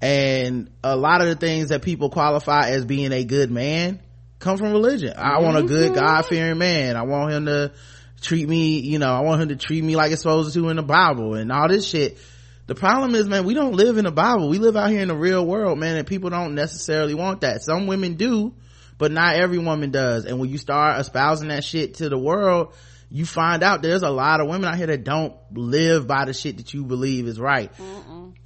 And 0.00 0.70
a 0.82 0.96
lot 0.96 1.20
of 1.20 1.28
the 1.28 1.36
things 1.36 1.68
that 1.70 1.82
people 1.82 2.10
qualify 2.10 2.70
as 2.70 2.84
being 2.84 3.12
a 3.12 3.24
good 3.24 3.50
man 3.50 4.00
come 4.42 4.58
from 4.58 4.72
religion. 4.72 5.14
I 5.16 5.40
want 5.40 5.56
a 5.56 5.62
good 5.62 5.94
God 5.94 6.26
fearing 6.26 6.58
man. 6.58 6.96
I 6.96 7.02
want 7.02 7.32
him 7.32 7.46
to 7.46 7.72
treat 8.20 8.48
me, 8.48 8.80
you 8.80 8.98
know, 8.98 9.12
I 9.12 9.20
want 9.20 9.42
him 9.42 9.48
to 9.48 9.56
treat 9.56 9.82
me 9.82 9.96
like 9.96 10.12
it's 10.12 10.22
supposed 10.22 10.54
to 10.54 10.68
in 10.68 10.76
the 10.76 10.82
Bible 10.82 11.34
and 11.34 11.50
all 11.50 11.68
this 11.68 11.86
shit. 11.86 12.18
The 12.66 12.74
problem 12.74 13.14
is, 13.14 13.26
man, 13.28 13.44
we 13.44 13.54
don't 13.54 13.74
live 13.74 13.98
in 13.98 14.04
the 14.04 14.12
Bible. 14.12 14.48
We 14.48 14.58
live 14.58 14.76
out 14.76 14.90
here 14.90 15.00
in 15.00 15.08
the 15.08 15.16
real 15.16 15.44
world, 15.44 15.78
man, 15.78 15.96
and 15.96 16.06
people 16.06 16.30
don't 16.30 16.54
necessarily 16.54 17.14
want 17.14 17.40
that. 17.40 17.62
Some 17.62 17.86
women 17.86 18.14
do, 18.14 18.54
but 18.98 19.10
not 19.10 19.34
every 19.34 19.58
woman 19.58 19.90
does. 19.90 20.24
And 20.26 20.38
when 20.38 20.48
you 20.48 20.58
start 20.58 21.00
espousing 21.00 21.48
that 21.48 21.64
shit 21.64 21.94
to 21.94 22.08
the 22.08 22.18
world, 22.18 22.74
you 23.10 23.26
find 23.26 23.62
out 23.62 23.82
there's 23.82 24.02
a 24.02 24.10
lot 24.10 24.40
of 24.40 24.48
women 24.48 24.68
out 24.68 24.76
here 24.76 24.86
that 24.86 25.04
don't 25.04 25.34
live 25.52 26.06
by 26.06 26.24
the 26.24 26.32
shit 26.32 26.56
that 26.58 26.72
you 26.72 26.84
believe 26.84 27.26
is 27.26 27.38
right. 27.38 27.70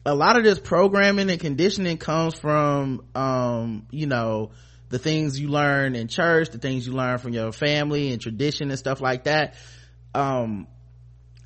A 0.05 0.15
lot 0.15 0.37
of 0.37 0.45
this 0.45 0.59
programming 0.59 1.31
and 1.31 1.39
conditioning 1.39 1.99
comes 1.99 2.39
from, 2.39 3.05
um, 3.15 3.87
you 3.91 4.07
know, 4.07 4.51
the 4.89 4.99
things 4.99 5.39
you 5.39 5.49
learn 5.49 5.95
in 5.97 6.09
church, 6.09 6.51
the 6.51 6.59
things 6.59 6.87
you 6.87 6.93
learn 6.93 7.19
from 7.19 7.33
your 7.33 7.53
family 7.53 8.13
and 8.13 8.21
tradition 8.21 8.71
and 8.71 8.79
stuff 8.79 9.01
like 9.01 9.25
that. 9.25 9.55
Um, 10.15 10.67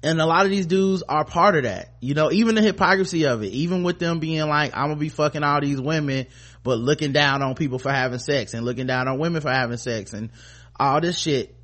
and 0.02 0.20
a 0.20 0.26
lot 0.26 0.44
of 0.44 0.50
these 0.50 0.66
dudes 0.66 1.02
are 1.02 1.24
part 1.24 1.56
of 1.56 1.64
that. 1.64 1.94
You 2.00 2.14
know 2.14 2.30
even 2.32 2.54
the 2.54 2.62
hypocrisy 2.62 3.26
of 3.26 3.42
it 3.42 3.48
even 3.48 3.82
with 3.82 3.98
them 3.98 4.18
being 4.18 4.48
like 4.48 4.74
i'm 4.74 4.88
gonna 4.88 4.96
be 4.96 5.10
fucking 5.10 5.42
all 5.42 5.60
these 5.60 5.80
women 5.80 6.26
but 6.62 6.78
looking 6.78 7.12
down 7.12 7.42
on 7.42 7.54
people 7.54 7.78
for 7.78 7.90
having 7.90 8.18
sex 8.18 8.54
and 8.54 8.64
looking 8.64 8.86
down 8.86 9.08
on 9.08 9.18
women 9.18 9.40
for 9.40 9.50
having 9.50 9.76
sex 9.76 10.12
and 10.12 10.30
all 10.78 11.00
this 11.00 11.18
shit. 11.18 11.54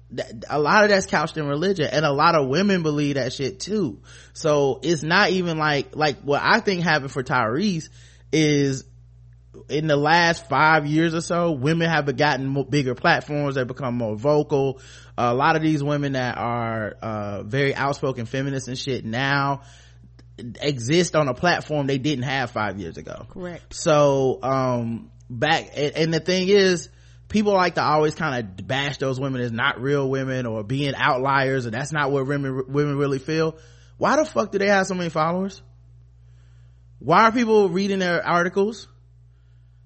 A 0.48 0.58
lot 0.58 0.84
of 0.84 0.90
that's 0.90 1.06
couched 1.06 1.36
in 1.36 1.46
religion 1.46 1.88
and 1.90 2.04
a 2.04 2.12
lot 2.12 2.36
of 2.36 2.48
women 2.48 2.82
believe 2.82 3.16
that 3.16 3.32
shit 3.32 3.58
too. 3.58 4.00
So 4.34 4.78
it's 4.82 5.02
not 5.02 5.30
even 5.30 5.58
like 5.58 5.96
like 5.96 6.20
what 6.20 6.40
i 6.42 6.60
think 6.60 6.82
happened 6.84 7.10
for 7.10 7.24
tyrese 7.24 7.88
is 8.32 8.84
in 9.68 9.86
the 9.86 9.96
last 9.96 10.48
five 10.48 10.86
years 10.86 11.14
or 11.14 11.20
so, 11.20 11.52
women 11.52 11.88
have 11.88 12.14
gotten 12.16 12.64
bigger 12.68 12.94
platforms. 12.94 13.56
They've 13.56 13.66
become 13.66 13.94
more 13.96 14.16
vocal. 14.16 14.80
a 15.18 15.34
lot 15.34 15.56
of 15.56 15.62
these 15.62 15.82
women 15.82 16.12
that 16.12 16.36
are, 16.38 16.96
uh, 17.02 17.42
very 17.42 17.74
outspoken 17.74 18.26
feminists 18.26 18.68
and 18.68 18.78
shit 18.78 19.04
now 19.04 19.62
exist 20.60 21.16
on 21.16 21.28
a 21.28 21.34
platform 21.34 21.86
they 21.86 21.98
didn't 21.98 22.24
have 22.24 22.50
five 22.50 22.78
years 22.78 22.96
ago. 22.98 23.26
Correct. 23.30 23.74
So, 23.74 24.38
um, 24.42 25.10
back, 25.30 25.70
and, 25.74 25.96
and 25.96 26.14
the 26.14 26.20
thing 26.20 26.48
is, 26.48 26.90
people 27.28 27.54
like 27.54 27.74
to 27.74 27.82
always 27.82 28.14
kind 28.14 28.44
of 28.44 28.66
bash 28.66 28.98
those 28.98 29.18
women 29.18 29.40
as 29.40 29.52
not 29.52 29.80
real 29.80 30.08
women 30.08 30.46
or 30.46 30.62
being 30.62 30.94
outliers 30.94 31.64
and 31.64 31.74
that's 31.74 31.92
not 31.92 32.10
what 32.10 32.26
women, 32.26 32.64
women 32.68 32.96
really 32.96 33.18
feel. 33.18 33.56
Why 33.98 34.16
the 34.16 34.24
fuck 34.24 34.52
do 34.52 34.58
they 34.58 34.68
have 34.68 34.86
so 34.86 34.94
many 34.94 35.10
followers? 35.10 35.62
Why 36.98 37.24
are 37.24 37.32
people 37.32 37.68
reading 37.68 37.98
their 37.98 38.26
articles? 38.26 38.88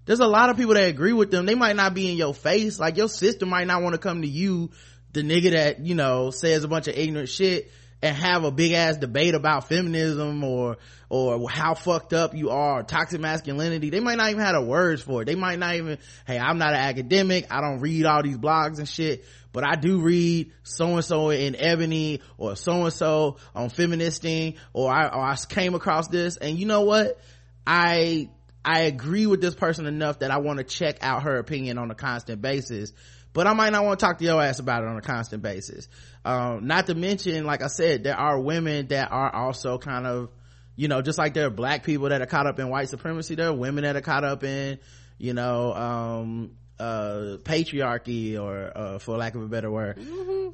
There's 0.06 0.20
a 0.20 0.26
lot 0.26 0.50
of 0.50 0.56
people 0.56 0.74
that 0.74 0.88
agree 0.88 1.12
with 1.12 1.30
them. 1.30 1.46
They 1.46 1.54
might 1.54 1.76
not 1.76 1.94
be 1.94 2.10
in 2.10 2.16
your 2.16 2.34
face. 2.34 2.78
Like 2.78 2.96
your 2.96 3.08
sister 3.08 3.46
might 3.46 3.66
not 3.66 3.82
want 3.82 3.94
to 3.94 3.98
come 3.98 4.22
to 4.22 4.28
you, 4.28 4.70
the 5.12 5.22
nigga 5.22 5.52
that, 5.52 5.80
you 5.80 5.94
know, 5.94 6.30
says 6.30 6.64
a 6.64 6.68
bunch 6.68 6.88
of 6.88 6.96
ignorant 6.96 7.28
shit 7.28 7.70
and 8.02 8.16
have 8.16 8.44
a 8.44 8.50
big 8.50 8.72
ass 8.72 8.96
debate 8.96 9.34
about 9.34 9.68
feminism 9.68 10.42
or, 10.42 10.78
or 11.10 11.50
how 11.50 11.74
fucked 11.74 12.12
up 12.12 12.34
you 12.34 12.50
are, 12.50 12.82
toxic 12.82 13.20
masculinity. 13.20 13.90
They 13.90 14.00
might 14.00 14.16
not 14.16 14.30
even 14.30 14.42
have 14.42 14.54
the 14.54 14.62
words 14.62 15.02
for 15.02 15.22
it. 15.22 15.26
They 15.26 15.34
might 15.34 15.58
not 15.58 15.74
even, 15.74 15.98
hey, 16.26 16.38
I'm 16.38 16.58
not 16.58 16.70
an 16.70 16.80
academic. 16.80 17.46
I 17.50 17.60
don't 17.60 17.80
read 17.80 18.06
all 18.06 18.22
these 18.22 18.38
blogs 18.38 18.78
and 18.78 18.88
shit, 18.88 19.24
but 19.52 19.64
I 19.66 19.74
do 19.74 20.00
read 20.00 20.52
so 20.62 20.94
and 20.94 21.04
so 21.04 21.30
in 21.30 21.54
Ebony 21.56 22.22
or 22.38 22.56
so 22.56 22.84
and 22.84 22.92
so 22.92 23.36
on 23.54 23.68
Feministing 23.68 24.56
or 24.72 24.90
I, 24.90 25.08
or 25.08 25.20
I 25.20 25.36
came 25.48 25.74
across 25.74 26.08
this 26.08 26.36
and 26.38 26.58
you 26.58 26.66
know 26.66 26.82
what? 26.82 27.20
I, 27.66 28.30
I 28.64 28.82
agree 28.82 29.26
with 29.26 29.40
this 29.40 29.54
person 29.54 29.86
enough 29.86 30.18
that 30.18 30.30
I 30.30 30.38
want 30.38 30.58
to 30.58 30.64
check 30.64 30.98
out 31.00 31.22
her 31.22 31.38
opinion 31.38 31.78
on 31.78 31.90
a 31.90 31.94
constant 31.94 32.42
basis, 32.42 32.92
but 33.32 33.46
I 33.46 33.54
might 33.54 33.70
not 33.70 33.84
want 33.84 34.00
to 34.00 34.06
talk 34.06 34.18
to 34.18 34.24
your 34.24 34.42
ass 34.42 34.58
about 34.58 34.82
it 34.82 34.88
on 34.88 34.96
a 34.96 35.02
constant 35.02 35.42
basis. 35.42 35.88
Um, 36.24 36.66
not 36.66 36.86
to 36.86 36.94
mention, 36.94 37.44
like 37.44 37.62
I 37.62 37.68
said, 37.68 38.04
there 38.04 38.16
are 38.16 38.38
women 38.38 38.88
that 38.88 39.10
are 39.10 39.34
also 39.34 39.78
kind 39.78 40.06
of, 40.06 40.30
you 40.76 40.88
know, 40.88 41.00
just 41.00 41.18
like 41.18 41.34
there 41.34 41.46
are 41.46 41.50
black 41.50 41.84
people 41.84 42.08
that 42.10 42.20
are 42.20 42.26
caught 42.26 42.46
up 42.46 42.58
in 42.58 42.68
white 42.68 42.88
supremacy, 42.88 43.34
there 43.34 43.48
are 43.48 43.54
women 43.54 43.84
that 43.84 43.96
are 43.96 44.00
caught 44.02 44.24
up 44.24 44.44
in, 44.44 44.78
you 45.16 45.32
know, 45.32 45.72
um, 45.74 46.50
uh, 46.78 47.36
patriarchy 47.44 48.40
or, 48.40 48.72
uh, 48.74 48.98
for 48.98 49.16
lack 49.16 49.34
of 49.34 49.42
a 49.42 49.48
better 49.48 49.70
word. 49.70 49.98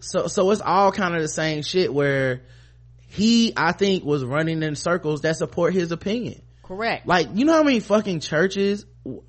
So, 0.01 0.27
so 0.27 0.51
it's 0.51 0.61
all 0.61 0.93
kind 0.93 1.15
of 1.15 1.23
the 1.23 1.29
same 1.29 1.63
shit 1.63 1.93
where 1.93 2.43
he, 3.09 3.53
I 3.57 3.73
think, 3.73 4.05
was 4.05 4.25
running 4.25 4.63
in 4.63 4.77
circles 4.77 5.23
that 5.23 5.37
support 5.37 5.73
his 5.73 5.93
opinion. 5.93 6.43
Correct. 6.67 7.07
Like, 7.07 7.29
you 7.35 7.45
know 7.45 7.53
how 7.53 7.63
many 7.63 7.81
fucking 7.81 8.21
churches, 8.21 8.85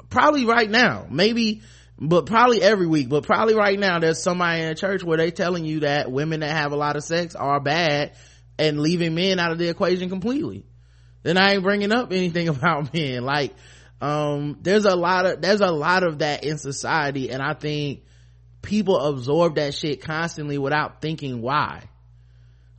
probably 0.10 0.46
right 0.46 0.70
now, 0.70 1.06
maybe, 1.10 1.62
but 2.00 2.26
probably 2.26 2.62
every 2.62 2.88
week, 2.88 3.10
but 3.10 3.24
probably 3.24 3.54
right 3.54 3.78
now, 3.78 4.00
there's 4.00 4.22
somebody 4.22 4.62
in 4.62 4.70
a 4.70 4.76
church 4.76 5.04
where 5.04 5.18
they 5.18 5.30
telling 5.30 5.64
you 5.64 5.82
that 5.82 6.12
women 6.12 6.40
that 6.40 6.50
have 6.50 6.72
a 6.72 6.76
lot 6.76 6.96
of 6.96 7.04
sex 7.04 7.36
are 7.36 7.60
bad 7.60 8.14
and 8.58 8.80
leaving 8.80 9.14
men 9.14 9.40
out 9.40 9.52
of 9.52 9.60
the 9.60 9.70
equation 9.70 10.10
completely. 10.10 10.66
Then 11.22 11.38
I 11.38 11.54
ain't 11.54 11.64
bringing 11.64 11.92
up 11.92 12.12
anything 12.12 12.48
about 12.48 12.92
men. 12.94 13.24
Like, 13.24 13.54
um, 14.02 14.58
there's 14.62 14.86
a 14.86 14.96
lot 14.96 15.26
of, 15.26 15.42
there's 15.42 15.62
a 15.62 15.72
lot 15.72 16.04
of 16.04 16.20
that 16.20 16.44
in 16.44 16.58
society 16.58 17.30
and 17.30 17.42
I 17.42 17.54
think 17.54 18.04
people 18.64 19.00
absorb 19.00 19.56
that 19.56 19.76
shit 19.76 20.02
constantly 20.02 20.58
without 20.58 21.02
thinking 21.02 21.42
why 21.42 21.84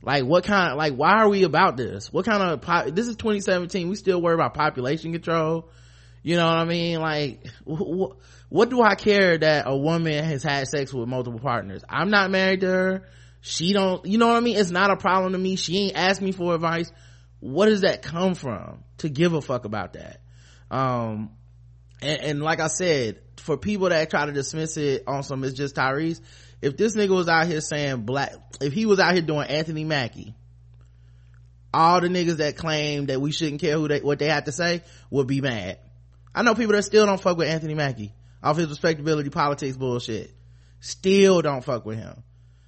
like 0.01 0.23
what 0.23 0.43
kind 0.43 0.71
of 0.71 0.77
like 0.77 0.93
why 0.93 1.13
are 1.13 1.29
we 1.29 1.43
about 1.43 1.77
this? 1.77 2.11
What 2.11 2.25
kind 2.25 2.41
of 2.41 2.61
pop, 2.61 2.87
this 2.87 3.07
is 3.07 3.15
2017 3.17 3.89
we 3.89 3.95
still 3.95 4.21
worry 4.21 4.33
about 4.33 4.53
population 4.53 5.11
control. 5.11 5.69
You 6.23 6.35
know 6.35 6.45
what 6.45 6.57
i 6.57 6.65
mean? 6.65 6.99
Like 6.99 7.47
wh- 7.65 8.15
what 8.49 8.69
do 8.69 8.81
i 8.81 8.95
care 8.95 9.37
that 9.37 9.65
a 9.67 9.75
woman 9.75 10.23
has 10.23 10.43
had 10.43 10.67
sex 10.67 10.93
with 10.93 11.07
multiple 11.07 11.39
partners? 11.39 11.83
I'm 11.87 12.09
not 12.09 12.31
married 12.31 12.61
to 12.61 12.67
her. 12.67 13.07
She 13.41 13.73
don't 13.73 14.05
you 14.05 14.17
know 14.17 14.27
what 14.27 14.37
i 14.37 14.39
mean? 14.39 14.57
It's 14.57 14.71
not 14.71 14.91
a 14.91 14.97
problem 14.97 15.33
to 15.33 15.37
me. 15.37 15.55
She 15.55 15.77
ain't 15.77 15.97
asked 15.97 16.21
me 16.21 16.31
for 16.31 16.55
advice. 16.55 16.91
What 17.41 17.67
does 17.67 17.81
that 17.81 18.01
come 18.01 18.35
from 18.35 18.83
to 18.99 19.09
give 19.09 19.33
a 19.33 19.41
fuck 19.41 19.65
about 19.65 19.93
that? 19.93 20.21
Um 20.71 21.31
and, 22.01 22.21
and 22.21 22.41
like 22.41 22.59
i 22.59 22.67
said 22.67 23.19
for 23.37 23.57
people 23.57 23.89
that 23.89 24.09
try 24.09 24.25
to 24.25 24.31
dismiss 24.31 24.77
it 24.77 25.03
on 25.07 25.23
some 25.23 25.43
it's 25.43 25.53
just 25.53 25.75
tyrese 25.75 26.21
if 26.61 26.77
this 26.77 26.95
nigga 26.95 27.09
was 27.09 27.27
out 27.27 27.47
here 27.47 27.61
saying 27.61 28.01
black 28.01 28.33
if 28.61 28.73
he 28.73 28.85
was 28.85 28.99
out 28.99 29.13
here 29.13 29.21
doing 29.21 29.47
anthony 29.47 29.83
mackie 29.83 30.35
all 31.73 32.01
the 32.01 32.07
niggas 32.07 32.37
that 32.37 32.57
claim 32.57 33.07
that 33.07 33.21
we 33.21 33.31
shouldn't 33.31 33.61
care 33.61 33.75
who 33.75 33.87
they 33.87 33.99
what 34.01 34.19
they 34.19 34.27
have 34.27 34.45
to 34.45 34.51
say 34.51 34.81
would 35.09 35.27
be 35.27 35.41
mad. 35.41 35.79
I 36.33 36.41
know 36.43 36.55
people 36.55 36.73
that 36.73 36.83
still 36.83 37.05
don't 37.05 37.21
fuck 37.21 37.37
with 37.37 37.47
anthony 37.47 37.73
mackie 37.73 38.13
off 38.41 38.57
his 38.57 38.69
respectability 38.69 39.29
politics 39.29 39.77
bullshit. 39.77 40.33
Still 40.79 41.41
don't 41.41 41.63
fuck 41.63 41.85
with 41.85 41.97
him. 41.97 42.23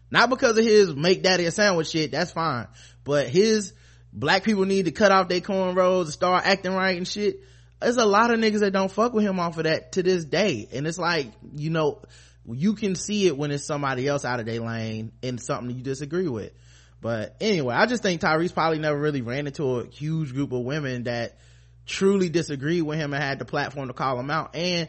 Not 0.10 0.30
because 0.30 0.58
of 0.58 0.66
his 0.66 0.94
make 0.94 1.24
daddy 1.24 1.46
a 1.46 1.52
sandwich 1.52 1.88
shit 1.90 2.12
that's 2.12 2.32
fine. 2.32 2.68
But 3.04 3.28
his 3.28 3.74
black 4.12 4.44
people 4.44 4.66
need 4.66 4.86
to 4.86 4.92
cut 4.92 5.12
off 5.12 5.30
their 5.30 5.42
cornrows 5.42 6.04
and 6.04 6.14
start 6.14 6.46
acting 6.46 6.74
right 6.74 6.98
and 6.98 7.08
shit. 7.08 7.40
There's 7.80 7.98
a 7.98 8.06
lot 8.06 8.32
of 8.32 8.40
niggas 8.40 8.60
that 8.60 8.74
don't 8.74 8.92
fuck 8.92 9.14
with 9.14 9.24
him 9.24 9.40
off 9.40 9.58
of 9.58 9.64
that 9.64 9.94
to 9.94 10.04
this 10.04 10.26
day. 10.26 10.68
And 10.72 10.86
it's 10.86 11.00
like 11.00 11.32
you 11.54 11.70
know 11.72 12.02
you 12.46 12.74
can 12.74 12.96
see 12.96 13.28
it 13.28 13.38
when 13.38 13.52
it's 13.52 13.66
somebody 13.66 14.08
else 14.08 14.26
out 14.26 14.40
of 14.40 14.46
their 14.46 14.60
lane 14.60 15.12
and 15.22 15.40
something 15.40 15.76
you 15.76 15.84
disagree 15.84 16.28
with 16.28 16.52
but 17.00 17.36
anyway 17.40 17.76
i 17.76 17.86
just 17.86 18.04
think 18.04 18.22
tyrese 18.22 18.54
probably 18.54 18.80
never 18.80 18.98
really 18.98 19.22
ran 19.22 19.48
into 19.48 19.80
a 19.80 19.88
huge 19.88 20.34
group 20.34 20.52
of 20.52 20.62
women 20.62 21.04
that 21.04 21.38
truly 21.86 22.30
disagreed 22.30 22.84
with 22.84 22.98
him 22.98 23.14
and 23.14 23.24
had 23.24 23.40
the 23.40 23.46
platform 23.46 23.88
to 23.88 23.94
call 23.94 24.20
him 24.20 24.30
out 24.32 24.56
and 24.56 24.88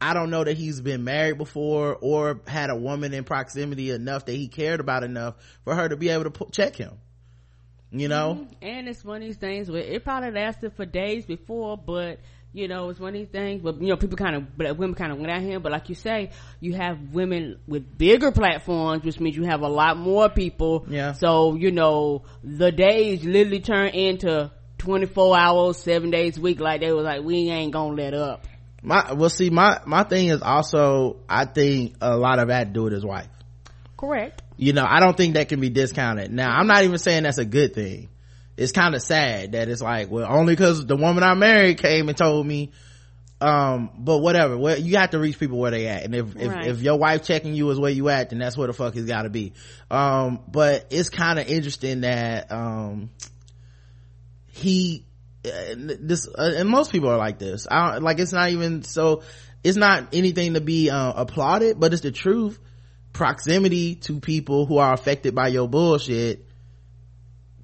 I 0.00 0.14
don't 0.14 0.30
know 0.30 0.42
that 0.42 0.56
he's 0.56 0.80
been 0.80 1.04
married 1.04 1.36
before 1.36 1.96
or 2.00 2.40
had 2.46 2.70
a 2.70 2.76
woman 2.76 3.12
in 3.12 3.24
proximity 3.24 3.90
enough 3.90 4.24
that 4.24 4.32
he 4.32 4.48
cared 4.48 4.80
about 4.80 5.04
enough 5.04 5.34
for 5.64 5.74
her 5.74 5.88
to 5.88 5.96
be 5.96 6.08
able 6.08 6.24
to 6.24 6.30
p- 6.30 6.50
check 6.52 6.74
him. 6.74 6.92
You 7.92 8.08
know? 8.08 8.38
Mm-hmm. 8.40 8.52
And 8.62 8.88
it's 8.88 9.04
one 9.04 9.16
of 9.16 9.22
these 9.22 9.36
things 9.36 9.70
where 9.70 9.82
it 9.82 10.02
probably 10.04 10.30
lasted 10.30 10.72
for 10.74 10.86
days 10.86 11.26
before, 11.26 11.76
but 11.76 12.20
you 12.52 12.66
know, 12.66 12.88
it's 12.88 12.98
one 12.98 13.10
of 13.10 13.14
these 13.14 13.28
things, 13.28 13.62
but 13.62 13.80
you 13.80 13.88
know, 13.88 13.96
people 13.96 14.16
kind 14.16 14.34
of, 14.34 14.56
but 14.56 14.76
women 14.76 14.94
kind 14.94 15.12
of 15.12 15.18
went 15.18 15.30
out 15.30 15.40
here, 15.40 15.60
but 15.60 15.70
like 15.70 15.88
you 15.88 15.94
say, 15.94 16.30
you 16.58 16.74
have 16.74 16.98
women 17.12 17.60
with 17.68 17.96
bigger 17.96 18.32
platforms, 18.32 19.04
which 19.04 19.20
means 19.20 19.36
you 19.36 19.44
have 19.44 19.60
a 19.62 19.68
lot 19.68 19.96
more 19.96 20.28
people. 20.28 20.84
Yeah. 20.88 21.12
So, 21.12 21.54
you 21.54 21.70
know, 21.70 22.24
the 22.42 22.72
days 22.72 23.24
literally 23.24 23.60
turn 23.60 23.90
into 23.90 24.50
24 24.78 25.38
hours, 25.38 25.76
seven 25.76 26.10
days 26.10 26.38
a 26.38 26.40
week, 26.40 26.58
like 26.58 26.80
they 26.80 26.92
was 26.92 27.04
like, 27.04 27.22
we 27.22 27.50
ain't 27.50 27.72
gonna 27.72 27.94
let 27.94 28.14
up. 28.14 28.46
My 28.82 29.12
well 29.12 29.30
see 29.30 29.50
my 29.50 29.80
my 29.84 30.04
thing 30.04 30.28
is 30.28 30.40
also 30.40 31.18
i 31.28 31.44
think 31.44 31.96
a 32.00 32.16
lot 32.16 32.38
of 32.38 32.48
that 32.48 32.72
do 32.72 32.84
with 32.84 32.94
his 32.94 33.04
wife. 33.04 33.28
Correct. 33.96 34.42
You 34.56 34.72
know 34.72 34.86
i 34.88 35.00
don't 35.00 35.16
think 35.16 35.34
that 35.34 35.50
can 35.50 35.60
be 35.60 35.68
discounted. 35.68 36.32
Now 36.32 36.48
i'm 36.50 36.66
not 36.66 36.82
even 36.82 36.96
saying 36.96 37.24
that's 37.24 37.36
a 37.36 37.44
good 37.44 37.74
thing 37.74 38.08
it's 38.60 38.72
kind 38.72 38.94
of 38.94 39.02
sad 39.02 39.52
that 39.52 39.68
it's 39.68 39.80
like 39.80 40.10
well 40.10 40.30
only 40.30 40.52
because 40.52 40.84
the 40.86 40.96
woman 40.96 41.24
i 41.24 41.34
married 41.34 41.78
came 41.78 42.08
and 42.08 42.16
told 42.16 42.46
me 42.46 42.70
um 43.40 43.90
but 43.96 44.18
whatever. 44.18 44.58
Well 44.58 44.78
you 44.78 44.98
have 44.98 45.10
to 45.10 45.18
reach 45.18 45.38
people 45.38 45.58
where 45.58 45.70
they 45.70 45.86
at 45.86 46.04
and 46.04 46.14
if 46.14 46.34
Right. 46.34 46.66
if, 46.66 46.76
if 46.76 46.82
your 46.82 46.98
wife 46.98 47.24
checking 47.24 47.54
you 47.54 47.70
is 47.70 47.80
where 47.80 47.90
you 47.90 48.10
at 48.10 48.28
then 48.28 48.38
that's 48.38 48.54
where 48.56 48.66
the 48.66 48.74
fuck 48.74 48.94
it's 48.96 49.06
got 49.06 49.22
to 49.22 49.30
be. 49.30 49.54
Um 49.90 50.40
but 50.46 50.88
it's 50.90 51.08
kind 51.08 51.38
of 51.38 51.48
interesting 51.48 52.02
that 52.02 52.52
um 52.52 53.08
he 54.48 55.06
and 55.42 55.88
this 55.88 56.28
uh, 56.28 56.52
and 56.56 56.68
most 56.68 56.92
people 56.92 57.08
are 57.08 57.16
like 57.16 57.38
this. 57.38 57.66
I 57.70 57.92
don't 57.92 58.02
like 58.02 58.18
it's 58.18 58.34
not 58.34 58.50
even 58.50 58.82
so 58.82 59.22
it's 59.64 59.78
not 59.78 60.08
anything 60.12 60.52
to 60.52 60.60
be 60.60 60.90
uh, 60.90 61.12
applauded 61.16 61.80
but 61.80 61.94
it's 61.94 62.02
the 62.02 62.12
truth. 62.12 62.58
Proximity 63.14 63.94
to 63.96 64.20
people 64.20 64.66
who 64.66 64.76
are 64.76 64.92
affected 64.92 65.34
by 65.34 65.48
your 65.48 65.66
bullshit 65.66 66.46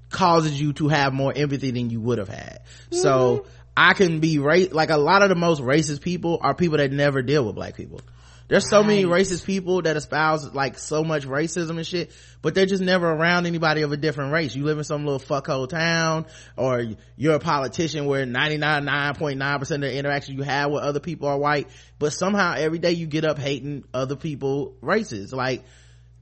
causes 0.09 0.59
you 0.59 0.73
to 0.73 0.87
have 0.87 1.13
more 1.13 1.33
empathy 1.35 1.71
than 1.71 1.89
you 1.89 1.99
would 1.99 2.17
have 2.17 2.29
had 2.29 2.59
so 2.91 3.37
mm-hmm. 3.37 3.49
i 3.75 3.93
can 3.93 4.19
be 4.19 4.39
right 4.39 4.71
like 4.73 4.89
a 4.89 4.97
lot 4.97 5.21
of 5.21 5.29
the 5.29 5.35
most 5.35 5.61
racist 5.61 6.01
people 6.01 6.39
are 6.41 6.53
people 6.53 6.77
that 6.77 6.91
never 6.91 7.21
deal 7.21 7.45
with 7.45 7.55
black 7.55 7.75
people 7.75 7.99
there's 8.47 8.69
so 8.69 8.81
many 8.81 9.03
racist 9.03 9.45
people 9.45 9.81
that 9.81 9.97
espouse 9.97 10.53
like 10.53 10.77
so 10.77 11.03
much 11.03 11.25
racism 11.25 11.71
and 11.71 11.85
shit, 11.85 12.11
but 12.41 12.55
they're 12.55 12.65
just 12.65 12.81
never 12.81 13.09
around 13.09 13.45
anybody 13.45 13.81
of 13.81 13.91
a 13.91 13.97
different 13.97 14.31
race. 14.31 14.55
You 14.55 14.63
live 14.63 14.77
in 14.77 14.85
some 14.85 15.05
little 15.05 15.19
fuckhole 15.19 15.67
town 15.67 16.27
or 16.55 16.85
you're 17.17 17.35
a 17.35 17.39
politician 17.39 18.05
where 18.05 18.25
99.9% 18.25 19.61
of 19.61 19.81
the 19.81 19.93
interactions 19.93 20.37
you 20.37 20.43
have 20.43 20.71
with 20.71 20.81
other 20.81 21.01
people 21.01 21.27
are 21.27 21.37
white, 21.37 21.67
but 21.99 22.13
somehow 22.13 22.53
every 22.55 22.79
day 22.79 22.93
you 22.93 23.05
get 23.05 23.25
up 23.25 23.37
hating 23.37 23.83
other 23.93 24.15
people 24.15 24.75
races. 24.81 25.33
Like, 25.33 25.65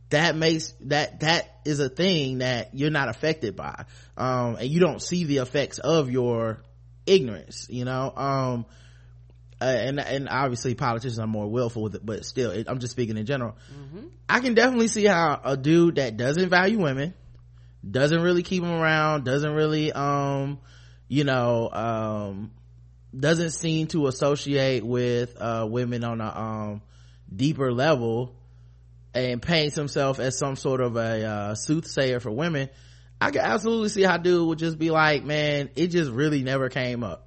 that 0.09 0.35
makes 0.35 0.73
that 0.81 1.21
that 1.21 1.59
is 1.65 1.79
a 1.79 1.89
thing 1.89 2.39
that 2.39 2.75
you're 2.75 2.91
not 2.91 3.09
affected 3.09 3.55
by. 3.55 3.85
Um 4.17 4.55
and 4.57 4.69
you 4.69 4.79
don't 4.79 5.01
see 5.01 5.23
the 5.25 5.37
effects 5.37 5.79
of 5.79 6.11
your 6.11 6.61
ignorance 7.05 7.67
you 7.69 7.85
know? 7.85 8.11
Um 8.15 8.65
uh, 9.61 9.65
and 9.65 9.99
and 9.99 10.27
obviously 10.29 10.75
politicians 10.75 11.17
are 11.17 11.27
more 11.27 11.47
willful 11.47 11.83
with 11.83 11.95
it 11.95 12.05
but 12.05 12.25
still 12.25 12.51
it, 12.51 12.67
i'm 12.67 12.79
just 12.79 12.91
speaking 12.91 13.17
in 13.17 13.25
general. 13.25 13.55
I 14.27 14.41
can 14.41 14.53
definitely 14.53 14.89
see 14.89 15.05
how 15.05 15.39
a 15.43 15.55
dude 15.55 15.95
that 15.95 16.17
doesn't 16.17 16.49
value 16.49 16.77
women 16.79 17.13
doesn't 17.89 18.21
really 18.21 18.43
keep 18.43 18.63
them 18.63 18.71
around 18.73 19.23
doesn't 19.23 19.53
really 19.53 19.93
um 19.93 20.59
you 21.07 21.23
know 21.23 21.69
um 21.71 22.51
doesn't 23.17 23.51
seem 23.51 23.87
to 23.87 24.07
associate 24.07 24.85
with 24.85 25.37
uh 25.39 25.65
women 25.69 26.03
on 26.03 26.19
a 26.19 26.37
um 26.37 26.81
deeper 27.33 27.71
level 27.71 28.35
and 29.15 29.41
paints 29.41 29.75
himself 29.75 30.19
as 30.19 30.37
some 30.37 30.55
sort 30.55 30.81
of 30.81 30.95
a 30.95 31.25
uh, 31.25 31.55
soothsayer 31.55 32.19
for 32.19 32.31
women 32.31 32.69
i 33.19 33.31
can 33.31 33.41
absolutely 33.41 33.89
see 33.89 34.03
how 34.03 34.17
dude 34.17 34.47
would 34.47 34.59
just 34.59 34.77
be 34.77 34.91
like 34.91 35.23
man 35.23 35.69
it 35.75 35.87
just 35.87 36.11
really 36.11 36.43
never 36.43 36.69
came 36.69 37.03
up. 37.03 37.25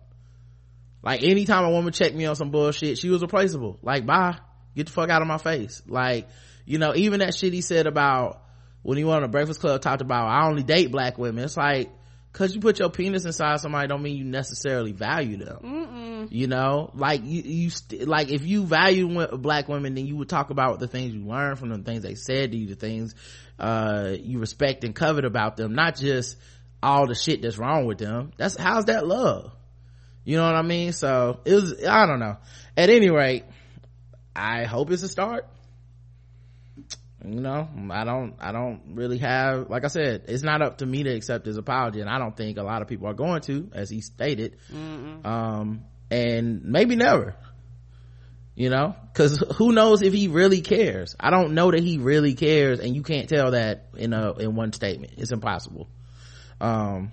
Like 1.03 1.23
anytime 1.23 1.65
a 1.65 1.71
woman 1.71 1.93
checked 1.93 2.15
me 2.15 2.27
on 2.27 2.37
some 2.37 2.51
bullshit 2.51 2.99
she 2.99 3.09
was 3.09 3.23
replaceable. 3.23 3.79
Like 3.83 4.05
bye. 4.05 4.39
Get 4.75 4.87
the 4.87 4.93
fuck 4.93 5.11
out 5.11 5.23
of 5.23 5.29
my 5.29 5.39
face. 5.39 5.83
Like 5.87 6.29
you 6.67 6.79
know 6.79 6.95
even 6.95 7.21
that 7.21 7.35
shit 7.35 7.53
he 7.53 7.61
said 7.61 7.87
about 7.87 8.43
when 8.83 8.99
he 8.99 9.05
went 9.05 9.17
on 9.17 9.23
the 9.23 9.29
breakfast 9.29 9.61
club 9.61 9.81
talked 9.81 10.03
about 10.03 10.29
i 10.29 10.47
only 10.47 10.63
date 10.63 10.91
black 10.91 11.19
women. 11.19 11.45
It's 11.45 11.57
like 11.57 11.91
because 12.39 12.55
you 12.55 12.61
put 12.61 12.79
your 12.79 12.89
penis 12.89 13.25
inside 13.25 13.59
somebody 13.59 13.89
don't 13.89 14.01
mean 14.01 14.17
you 14.17 14.23
necessarily 14.23 14.93
value 14.93 15.39
them. 15.39 15.59
Mm-mm. 15.61 16.29
you 16.31 16.47
know? 16.47 16.93
Like 16.95 17.23
you 17.25 17.43
you 17.43 17.71
st- 17.71 18.07
like 18.07 18.31
if 18.31 18.47
you 18.47 18.65
value 18.65 19.09
wo- 19.09 19.37
black 19.37 19.69
women 19.69 19.97
then 19.97 20.07
you 20.07 20.17
would 20.19 20.29
talk 20.29 20.51
about 20.51 20.79
the 20.79 20.87
things 20.87 21.13
you 21.13 21.25
learned 21.27 21.59
from 21.59 21.71
them 21.71 21.83
the 21.83 21.91
things 21.91 22.05
they 22.05 22.15
said 22.15 22.53
to 22.53 22.57
you 22.57 22.69
the 22.69 22.77
things 22.77 23.17
uh 23.59 24.15
you 24.21 24.39
respect 24.39 24.85
and 24.85 24.95
covet 24.95 25.25
about 25.25 25.57
them 25.57 25.75
not 25.75 25.97
just 25.97 26.37
all 26.81 27.09
the 27.09 27.17
shit 27.17 27.43
that's 27.43 27.59
wrong 27.59 27.87
with 27.87 27.99
them. 27.99 28.31
That's 28.37 28.57
how's 28.57 28.85
that 28.85 29.05
love? 29.05 29.51
You 30.25 30.37
know 30.37 30.45
what 30.45 30.55
i 30.55 30.63
mean? 30.63 30.93
So 30.93 31.41
it 31.45 31.55
was 31.55 31.85
i 31.85 32.07
don't 32.07 32.21
know. 32.21 32.37
At 32.77 32.89
any 32.89 33.11
rate 33.11 33.47
i 34.37 34.63
hope 34.63 34.93
it's 34.93 35.03
a 35.03 35.09
start 35.09 35.49
you 37.25 37.41
know 37.41 37.69
i 37.91 38.05
don't 38.05 38.35
i 38.39 38.53
don't 38.53 38.81
really 38.95 39.19
have 39.19 39.69
like 39.69 39.85
i 39.85 39.89
said 39.89 40.25
it's 40.29 40.45
not 40.45 40.63
up 40.63 40.79
to 40.79 40.87
me 40.87 41.03
to 41.03 41.11
accept 41.11 41.47
his 41.47 41.57
apology 41.57 42.01
and 42.01 42.09
i 42.09 42.19
don't 42.19 42.37
think 42.37 42.59
a 42.59 42.63
lot 42.63 42.81
of 42.81 42.87
people 42.87 43.09
are 43.09 43.15
going 43.15 43.41
to 43.41 43.69
as 43.75 43.91
he 43.91 44.01
stated. 44.01 44.57
Um 45.25 45.85
and 46.11 46.65
maybe 46.65 46.97
never 46.97 47.35
you 48.55 48.71
know 48.71 48.95
because 49.13 49.43
who 49.57 49.73
knows 49.73 50.03
if 50.03 50.13
he 50.13 50.29
really 50.29 50.61
cares? 50.63 51.15
I 51.19 51.31
don't 51.31 51.55
know 51.55 51.71
that 51.71 51.83
he 51.83 51.99
really 51.99 52.35
cares 52.35 52.81
and 52.81 52.95
you 52.95 53.03
can't 53.03 53.29
tell 53.29 53.51
that 53.51 53.89
in 53.97 54.13
a 54.13 54.33
in 54.35 54.55
one 54.55 54.73
statement. 54.73 55.15
It's 55.17 55.33
impossible. 55.33 55.89
Um 56.61 57.13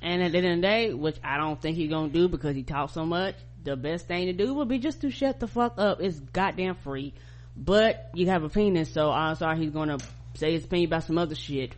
And 0.00 0.22
at 0.22 0.32
the 0.32 0.38
end 0.38 0.46
of 0.46 0.56
the 0.56 0.62
day, 0.62 0.94
which 0.94 1.18
I 1.24 1.36
don't 1.38 1.60
think 1.60 1.76
he's 1.76 1.90
gonna 1.90 2.08
do 2.08 2.28
because 2.28 2.54
he 2.54 2.62
talks 2.62 2.92
so 2.92 3.04
much, 3.04 3.34
the 3.62 3.76
best 3.76 4.06
thing 4.06 4.26
to 4.26 4.32
do 4.32 4.54
would 4.54 4.68
be 4.68 4.78
just 4.78 5.02
to 5.02 5.10
shut 5.10 5.40
the 5.40 5.46
fuck 5.46 5.74
up. 5.76 6.00
It's 6.00 6.18
goddamn 6.18 6.76
free. 6.76 7.14
But 7.56 8.10
you 8.14 8.26
have 8.26 8.42
a 8.42 8.48
penis, 8.48 8.92
so 8.92 9.10
I'm 9.10 9.34
sorry 9.36 9.58
he's 9.58 9.70
gonna 9.70 9.98
say 10.34 10.52
his 10.52 10.64
opinion 10.64 10.88
about 10.90 11.04
some 11.04 11.18
other 11.18 11.34
shit. 11.34 11.72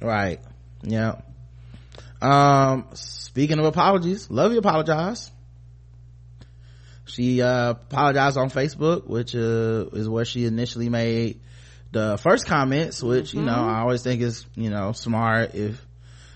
right. 0.00 0.40
Yeah. 0.82 1.20
Um 2.20 2.86
speaking 2.94 3.58
of 3.58 3.64
apologies 3.64 4.28
Luvvie 4.28 4.58
apologized 4.58 5.30
she 7.06 7.42
uh 7.42 7.70
apologized 7.70 8.36
on 8.36 8.50
facebook 8.50 9.06
which 9.06 9.34
uh 9.34 9.86
is 9.92 10.08
where 10.08 10.24
she 10.24 10.46
initially 10.46 10.88
made 10.88 11.40
the 11.92 12.18
first 12.18 12.46
comments 12.46 13.02
which 13.02 13.34
you 13.34 13.42
know 13.42 13.52
i 13.52 13.80
always 13.80 14.02
think 14.02 14.22
is 14.22 14.46
you 14.54 14.70
know 14.70 14.92
smart 14.92 15.54
if 15.54 15.84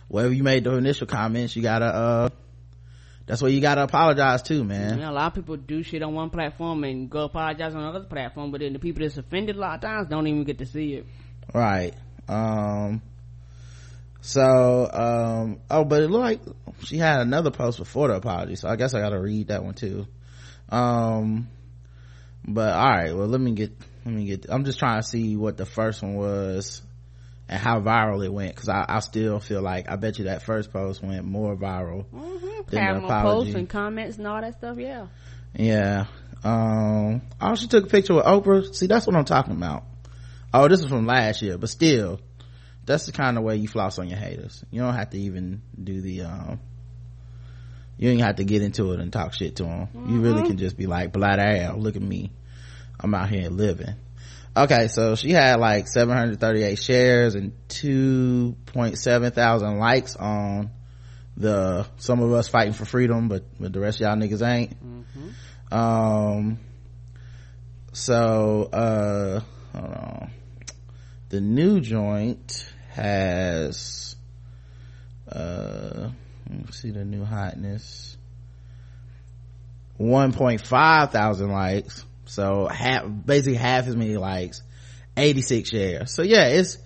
wherever 0.09 0.33
you 0.33 0.43
made 0.43 0.65
the 0.65 0.75
initial 0.75 1.07
comments 1.07 1.57
you 1.57 1.63
gotta 1.63 1.87
uh 1.87 2.29
that's 3.29 3.41
what 3.41 3.53
you 3.53 3.61
gotta 3.61 3.83
apologize 3.83 4.43
too 4.43 4.65
man. 4.65 4.97
You 4.97 5.03
know, 5.05 5.11
a 5.11 5.13
lot 5.13 5.27
of 5.27 5.35
people 5.35 5.57
do 5.57 5.83
shit 5.85 6.03
on 6.03 6.15
one 6.15 6.31
platform 6.31 6.83
and 6.83 7.09
go 7.09 7.25
apologize 7.25 7.75
on 7.75 7.83
another 7.83 8.07
platform, 8.07 8.51
but 8.51 8.61
then 8.61 8.73
the 8.73 8.81
people 8.81 9.03
that's 9.03 9.17
offended 9.17 9.55
a 9.55 9.61
lot 9.61 9.77
of 9.77 9.81
times 9.83 10.09
don't 10.09 10.27
even 10.27 10.43
get 10.45 10.59
to 10.59 10.67
see 10.67 10.95
it. 10.95 11.07
right. 11.55 11.95
Um 12.29 13.03
so 14.21 14.91
um 14.93 15.61
oh 15.71 15.85
but 15.85 16.03
it 16.03 16.11
looked 16.11 16.25
like 16.25 16.41
she 16.85 16.99
had 16.99 17.21
another 17.21 17.53
post 17.53 17.79
before 17.79 18.09
the 18.09 18.15
apology 18.15 18.57
so 18.57 18.69
i 18.69 18.75
guess 18.75 18.93
i 18.93 19.01
gotta 19.01 19.19
read 19.19 19.47
that 19.47 19.63
one 19.63 19.75
too. 19.75 20.09
Um, 20.71 21.49
but 22.47 22.75
all 22.75 22.91
right, 22.91 23.17
well, 23.17 23.27
let 23.27 23.41
me 23.41 23.53
get, 23.53 23.73
let 24.05 24.15
me 24.15 24.25
get, 24.27 24.47
I'm 24.49 24.65
just 24.65 24.79
trying 24.79 25.01
to 25.01 25.07
see 25.07 25.37
what 25.37 25.57
the 25.57 25.67
first 25.67 26.03
one 26.03 26.15
was 26.15 26.83
and 27.49 27.59
how 27.59 27.81
viral 27.81 28.25
it 28.25 28.33
went 28.33 28.55
because 28.55 28.69
I, 28.69 28.85
I, 28.89 29.01
still 29.01 29.41
feel 29.41 29.63
like 29.63 29.91
I 29.91 29.97
bet 29.97 30.19
you 30.19 30.27
that 30.27 30.43
first 30.43 30.71
post 30.73 31.03
went 31.03 31.25
more 31.25 31.57
viral 31.57 32.05
mm-hmm. 32.07 32.61
than 32.69 33.03
the 33.03 33.09
posts 33.09 33.55
and 33.55 33.69
comments 33.69 34.19
and 34.19 34.27
all 34.27 34.41
that 34.41 34.55
stuff. 34.59 34.77
Yeah. 34.79 35.07
Yeah. 35.55 36.07
Um. 36.45 37.23
Oh, 37.41 37.55
she 37.55 37.67
took 37.67 37.85
a 37.85 37.89
picture 37.89 38.15
with 38.15 38.25
Oprah. 38.25 38.75
See, 38.75 38.87
that's 38.87 39.07
what 39.07 39.17
I'm 39.17 39.25
talking 39.25 39.55
about. 39.55 39.85
Oh, 40.53 40.69
this 40.69 40.81
is 40.81 40.87
from 40.87 41.07
last 41.07 41.43
year, 41.43 41.59
but 41.59 41.69
still, 41.69 42.21
that's 42.85 43.07
the 43.07 43.13
kind 43.13 43.37
of 43.39 43.45
way 43.45 43.57
you 43.57 43.67
floss 43.67 43.99
on 43.99 44.09
your 44.09 44.19
haters. 44.19 44.65
You 44.71 44.83
don't 44.83 44.95
have 44.95 45.11
to 45.11 45.19
even 45.19 45.63
do 45.83 46.01
the 46.01 46.23
um. 46.23 46.61
You 47.97 48.11
ain't 48.11 48.21
have 48.21 48.37
to 48.37 48.45
get 48.45 48.63
into 48.63 48.93
it 48.93 49.01
and 49.01 49.13
talk 49.13 49.35
shit 49.35 49.57
to 49.57 49.65
them. 49.65 49.89
Mm-hmm. 49.89 50.15
You 50.15 50.21
really 50.21 50.47
can 50.47 50.59
just 50.59 50.77
be 50.77 50.87
like, 50.87 51.13
"Blood 51.13 51.41
ass, 51.41 51.75
look 51.77 51.97
at 51.97 52.03
me, 52.03 52.31
I'm 53.01 53.15
out 53.15 53.31
here 53.31 53.49
living." 53.49 53.97
Okay 54.65 54.89
so 54.89 55.15
she 55.15 55.31
had 55.31 55.61
like 55.61 55.87
738 55.87 56.79
shares 56.79 57.35
and 57.35 57.53
2.7 57.69 59.33
thousand 59.33 59.79
likes 59.79 60.17
on 60.17 60.71
the 61.37 61.87
some 61.99 62.21
of 62.21 62.33
us 62.33 62.49
fighting 62.49 62.73
for 62.73 62.85
freedom 62.85 63.29
but, 63.29 63.45
but 63.61 63.73
the 63.73 63.81
rest 63.81 64.01
of 64.01 64.07
y'all 64.07 64.17
niggas 64.17 64.47
ain't. 64.47 64.77
Mm-hmm. 64.85 65.75
um 65.75 66.59
so 67.93 68.69
uh 68.73 69.41
hold 69.73 69.95
on. 69.95 70.31
The 71.31 71.41
new 71.41 71.81
joint 71.81 72.73
has 72.91 74.17
uh 75.31 76.11
see 76.71 76.91
the 76.91 77.05
new 77.05 77.25
hotness. 77.25 78.17
1.5 80.01 81.11
thousand 81.11 81.51
likes 81.51 82.05
so 82.29 82.67
half 82.67 83.05
basically 83.25 83.55
half 83.55 83.87
as 83.87 83.97
many 83.97 84.17
likes. 84.17 84.63
86 85.17 85.69
shares. 85.69 86.15
So 86.15 86.23
yeah 86.23 86.47
it's 86.47 86.79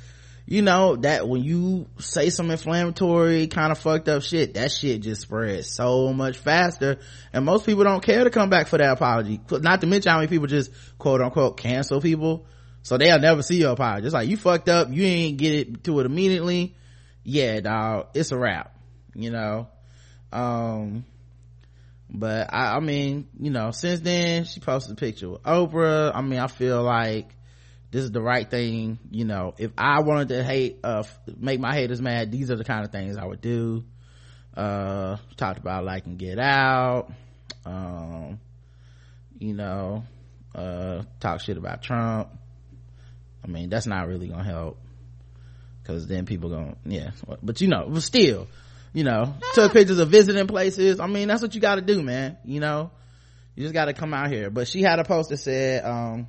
you 0.46 0.62
know 0.62 0.96
that 0.96 1.28
when 1.28 1.42
you 1.42 1.88
say 1.98 2.30
some 2.30 2.50
inflammatory 2.50 3.46
kind 3.46 3.70
of 3.70 3.78
fucked 3.78 4.08
up 4.08 4.22
shit 4.22 4.54
that 4.54 4.72
shit 4.72 5.02
just 5.02 5.22
spreads 5.22 5.68
so 5.68 6.12
much 6.12 6.38
faster. 6.38 6.98
And 7.32 7.44
most 7.44 7.66
people 7.66 7.84
don't 7.84 8.02
care 8.02 8.24
to 8.24 8.30
come 8.30 8.50
back 8.50 8.68
for 8.68 8.78
that 8.78 8.92
apology. 8.92 9.40
Not 9.50 9.80
to 9.82 9.86
mention 9.86 10.10
how 10.10 10.18
many 10.18 10.28
people 10.28 10.46
just 10.46 10.70
quote 10.98 11.20
unquote 11.20 11.58
cancel 11.58 12.00
people. 12.00 12.46
So 12.82 12.96
they'll 12.96 13.20
never 13.20 13.42
see 13.42 13.60
your 13.60 13.72
apology. 13.72 14.06
It's 14.06 14.14
like 14.14 14.28
you 14.28 14.36
fucked 14.36 14.68
up 14.68 14.88
you 14.90 15.04
ain't 15.04 15.36
get 15.36 15.52
it 15.54 15.84
to 15.84 16.00
it 16.00 16.06
immediately. 16.06 16.76
Yeah 17.24 17.60
dog 17.60 18.08
it's 18.14 18.32
a 18.32 18.38
wrap 18.38 18.76
you 19.14 19.30
know? 19.30 19.68
Um 20.32 21.04
but 22.12 22.52
I, 22.52 22.76
I 22.76 22.80
mean 22.80 23.28
you 23.40 23.50
know 23.50 23.70
since 23.70 24.00
then 24.00 24.44
she 24.44 24.60
posted 24.60 24.92
a 24.92 24.96
picture 24.96 25.30
with 25.30 25.42
oprah. 25.42 26.12
I 26.14 26.20
mean 26.20 26.38
i 26.38 26.46
feel 26.46 26.82
like 26.82 27.34
this 27.90 28.04
is 28.04 28.10
the 28.10 28.22
right 28.22 28.48
thing 28.50 28.98
you 29.10 29.24
know. 29.24 29.54
If 29.58 29.72
i 29.78 30.00
wanted 30.00 30.28
to 30.28 30.44
hate 30.44 30.80
uh 30.84 31.04
make 31.38 31.60
my 31.60 31.74
haters 31.74 32.00
mad 32.00 32.30
these 32.30 32.50
are 32.50 32.56
the 32.56 32.64
kind 32.64 32.84
of 32.84 32.92
things 32.92 33.16
i 33.16 33.24
would 33.24 33.40
do. 33.40 33.84
Uh 34.56 35.16
talked 35.36 35.58
about 35.58 35.84
like 35.84 36.04
and 36.06 36.18
get 36.18 36.38
out. 36.38 37.10
Um 37.64 38.38
you 39.38 39.54
know 39.54 40.04
uh 40.54 41.02
talk 41.20 41.40
shit 41.40 41.56
about 41.56 41.82
trump. 41.82 42.28
I 43.42 43.48
mean 43.48 43.70
that's 43.70 43.86
not 43.86 44.06
really 44.06 44.28
gonna 44.28 44.44
help 44.44 44.78
because 45.82 46.06
then 46.06 46.26
people 46.26 46.50
gonna 46.50 46.76
yeah 46.84 47.10
but 47.42 47.60
you 47.60 47.68
know 47.68 47.88
but 47.88 48.02
still 48.02 48.46
you 48.92 49.04
know 49.04 49.34
took 49.54 49.72
pictures 49.72 49.98
of 49.98 50.08
visiting 50.08 50.46
places 50.46 51.00
i 51.00 51.06
mean 51.06 51.28
that's 51.28 51.42
what 51.42 51.54
you 51.54 51.60
got 51.60 51.76
to 51.76 51.82
do 51.82 52.02
man 52.02 52.36
you 52.44 52.60
know 52.60 52.90
you 53.54 53.62
just 53.62 53.74
got 53.74 53.86
to 53.86 53.92
come 53.92 54.12
out 54.14 54.30
here 54.30 54.50
but 54.50 54.68
she 54.68 54.82
had 54.82 54.98
a 54.98 55.04
post 55.04 55.30
that 55.30 55.38
said 55.38 55.84
um 55.84 56.26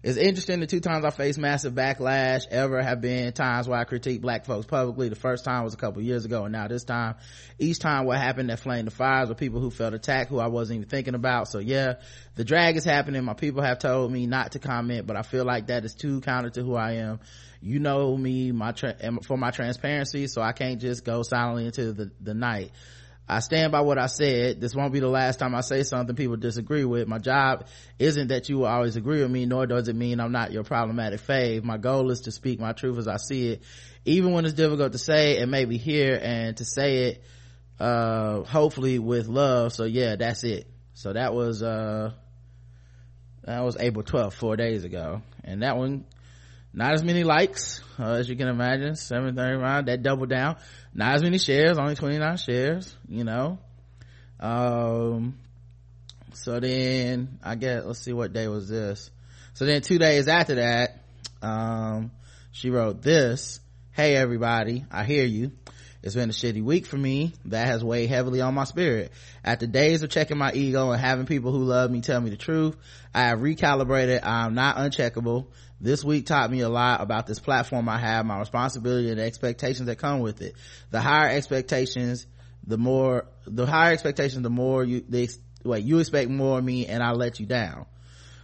it's 0.00 0.16
interesting 0.16 0.60
the 0.60 0.66
two 0.68 0.78
times 0.78 1.04
I 1.04 1.10
faced 1.10 1.40
massive 1.40 1.72
backlash 1.72 2.46
ever 2.52 2.80
have 2.80 3.00
been 3.00 3.32
times 3.32 3.66
where 3.66 3.80
I 3.80 3.82
critique 3.82 4.20
black 4.20 4.44
folks 4.44 4.64
publicly. 4.64 5.08
The 5.08 5.16
first 5.16 5.44
time 5.44 5.64
was 5.64 5.74
a 5.74 5.76
couple 5.76 6.00
years 6.02 6.24
ago 6.24 6.44
and 6.44 6.52
now 6.52 6.68
this 6.68 6.84
time, 6.84 7.16
each 7.58 7.80
time 7.80 8.04
what 8.04 8.16
happened 8.16 8.48
that 8.50 8.60
flamed 8.60 8.86
the 8.86 8.92
fires 8.92 9.28
were 9.28 9.34
people 9.34 9.58
who 9.58 9.72
felt 9.72 9.94
attacked 9.94 10.30
who 10.30 10.38
I 10.38 10.46
wasn't 10.46 10.78
even 10.78 10.88
thinking 10.88 11.16
about. 11.16 11.48
So 11.48 11.58
yeah, 11.58 11.94
the 12.36 12.44
drag 12.44 12.76
is 12.76 12.84
happening. 12.84 13.24
My 13.24 13.34
people 13.34 13.60
have 13.62 13.80
told 13.80 14.12
me 14.12 14.28
not 14.28 14.52
to 14.52 14.60
comment, 14.60 15.04
but 15.04 15.16
I 15.16 15.22
feel 15.22 15.44
like 15.44 15.66
that 15.66 15.84
is 15.84 15.94
too 15.94 16.20
counter 16.20 16.50
to 16.50 16.62
who 16.62 16.76
I 16.76 16.92
am 16.92 17.18
you 17.60 17.78
know 17.78 18.16
me 18.16 18.52
my 18.52 18.72
tra- 18.72 18.96
for 19.22 19.36
my 19.36 19.50
transparency 19.50 20.26
so 20.26 20.40
i 20.40 20.52
can't 20.52 20.80
just 20.80 21.04
go 21.04 21.22
silently 21.22 21.66
into 21.66 21.92
the, 21.92 22.10
the 22.20 22.34
night 22.34 22.70
I 23.28 23.40
stand 23.40 23.72
by 23.72 23.82
what 23.82 23.98
I 23.98 24.06
said. 24.06 24.60
This 24.60 24.74
won't 24.74 24.92
be 24.92 25.00
the 25.00 25.08
last 25.08 25.38
time 25.38 25.54
I 25.54 25.60
say 25.60 25.82
something 25.82 26.16
people 26.16 26.36
disagree 26.36 26.84
with. 26.84 27.06
My 27.06 27.18
job 27.18 27.66
isn't 27.98 28.28
that 28.28 28.48
you 28.48 28.58
will 28.58 28.66
always 28.66 28.96
agree 28.96 29.20
with 29.20 29.30
me, 29.30 29.44
nor 29.44 29.66
does 29.66 29.88
it 29.88 29.96
mean 29.96 30.18
I'm 30.18 30.32
not 30.32 30.50
your 30.50 30.64
problematic 30.64 31.20
fave. 31.20 31.62
My 31.62 31.76
goal 31.76 32.10
is 32.10 32.22
to 32.22 32.32
speak 32.32 32.58
my 32.58 32.72
truth 32.72 32.96
as 32.96 33.06
I 33.06 33.18
see 33.18 33.50
it, 33.50 33.62
even 34.06 34.32
when 34.32 34.46
it's 34.46 34.54
difficult 34.54 34.92
to 34.92 34.98
say 34.98 35.42
and 35.42 35.50
maybe 35.50 35.76
hear 35.76 36.18
and 36.20 36.56
to 36.56 36.64
say 36.64 37.08
it, 37.08 37.22
uh, 37.78 38.44
hopefully 38.44 38.98
with 38.98 39.28
love. 39.28 39.74
So 39.74 39.84
yeah, 39.84 40.16
that's 40.16 40.42
it. 40.42 40.66
So 40.94 41.12
that 41.12 41.34
was, 41.34 41.62
uh, 41.62 42.12
that 43.44 43.60
was 43.62 43.76
April 43.78 44.04
12th, 44.04 44.32
four 44.32 44.56
days 44.56 44.84
ago. 44.84 45.20
And 45.44 45.62
that 45.62 45.76
one 45.76 46.06
not 46.72 46.92
as 46.92 47.02
many 47.02 47.24
likes 47.24 47.82
uh, 47.98 48.12
as 48.12 48.28
you 48.28 48.36
can 48.36 48.48
imagine 48.48 48.94
735 48.94 49.86
that 49.86 50.02
double 50.02 50.26
down 50.26 50.56
not 50.94 51.14
as 51.14 51.22
many 51.22 51.38
shares 51.38 51.78
only 51.78 51.94
29 51.94 52.36
shares 52.36 52.94
you 53.08 53.24
know 53.24 53.58
um 54.40 55.38
so 56.34 56.60
then 56.60 57.38
i 57.42 57.54
guess 57.54 57.82
let's 57.84 58.00
see 58.00 58.12
what 58.12 58.32
day 58.32 58.48
was 58.48 58.68
this 58.68 59.10
so 59.54 59.64
then 59.64 59.82
two 59.82 59.98
days 59.98 60.28
after 60.28 60.56
that 60.56 61.02
um 61.42 62.10
she 62.52 62.70
wrote 62.70 63.02
this 63.02 63.60
hey 63.92 64.14
everybody 64.14 64.84
i 64.90 65.04
hear 65.04 65.24
you 65.24 65.52
it's 66.00 66.14
been 66.14 66.30
a 66.30 66.32
shitty 66.32 66.62
week 66.62 66.86
for 66.86 66.96
me. 66.96 67.32
That 67.46 67.66
has 67.66 67.82
weighed 67.82 68.08
heavily 68.08 68.40
on 68.40 68.54
my 68.54 68.64
spirit. 68.64 69.10
After 69.44 69.66
days 69.66 70.02
of 70.02 70.10
checking 70.10 70.38
my 70.38 70.52
ego 70.52 70.90
and 70.92 71.00
having 71.00 71.26
people 71.26 71.50
who 71.50 71.64
love 71.64 71.90
me 71.90 72.00
tell 72.00 72.20
me 72.20 72.30
the 72.30 72.36
truth, 72.36 72.76
I 73.12 73.22
have 73.22 73.40
recalibrated. 73.40 74.20
I 74.22 74.46
am 74.46 74.54
not 74.54 74.76
uncheckable. 74.76 75.46
This 75.80 76.04
week 76.04 76.26
taught 76.26 76.50
me 76.50 76.60
a 76.60 76.68
lot 76.68 77.00
about 77.00 77.26
this 77.26 77.38
platform 77.38 77.88
I 77.88 77.98
have, 77.98 78.26
my 78.26 78.38
responsibility 78.38 79.10
and 79.10 79.18
the 79.18 79.24
expectations 79.24 79.86
that 79.86 79.96
come 79.96 80.20
with 80.20 80.42
it. 80.42 80.54
The 80.90 81.00
higher 81.00 81.28
expectations, 81.28 82.26
the 82.66 82.78
more, 82.78 83.26
the 83.46 83.64
higher 83.64 83.92
expectations, 83.92 84.42
the 84.42 84.50
more 84.50 84.82
you, 84.82 85.04
they, 85.08 85.28
wait, 85.64 85.84
you 85.84 85.98
expect 86.00 86.30
more 86.30 86.58
of 86.58 86.64
me 86.64 86.86
and 86.86 87.02
I 87.02 87.12
let 87.12 87.38
you 87.38 87.46
down. 87.46 87.86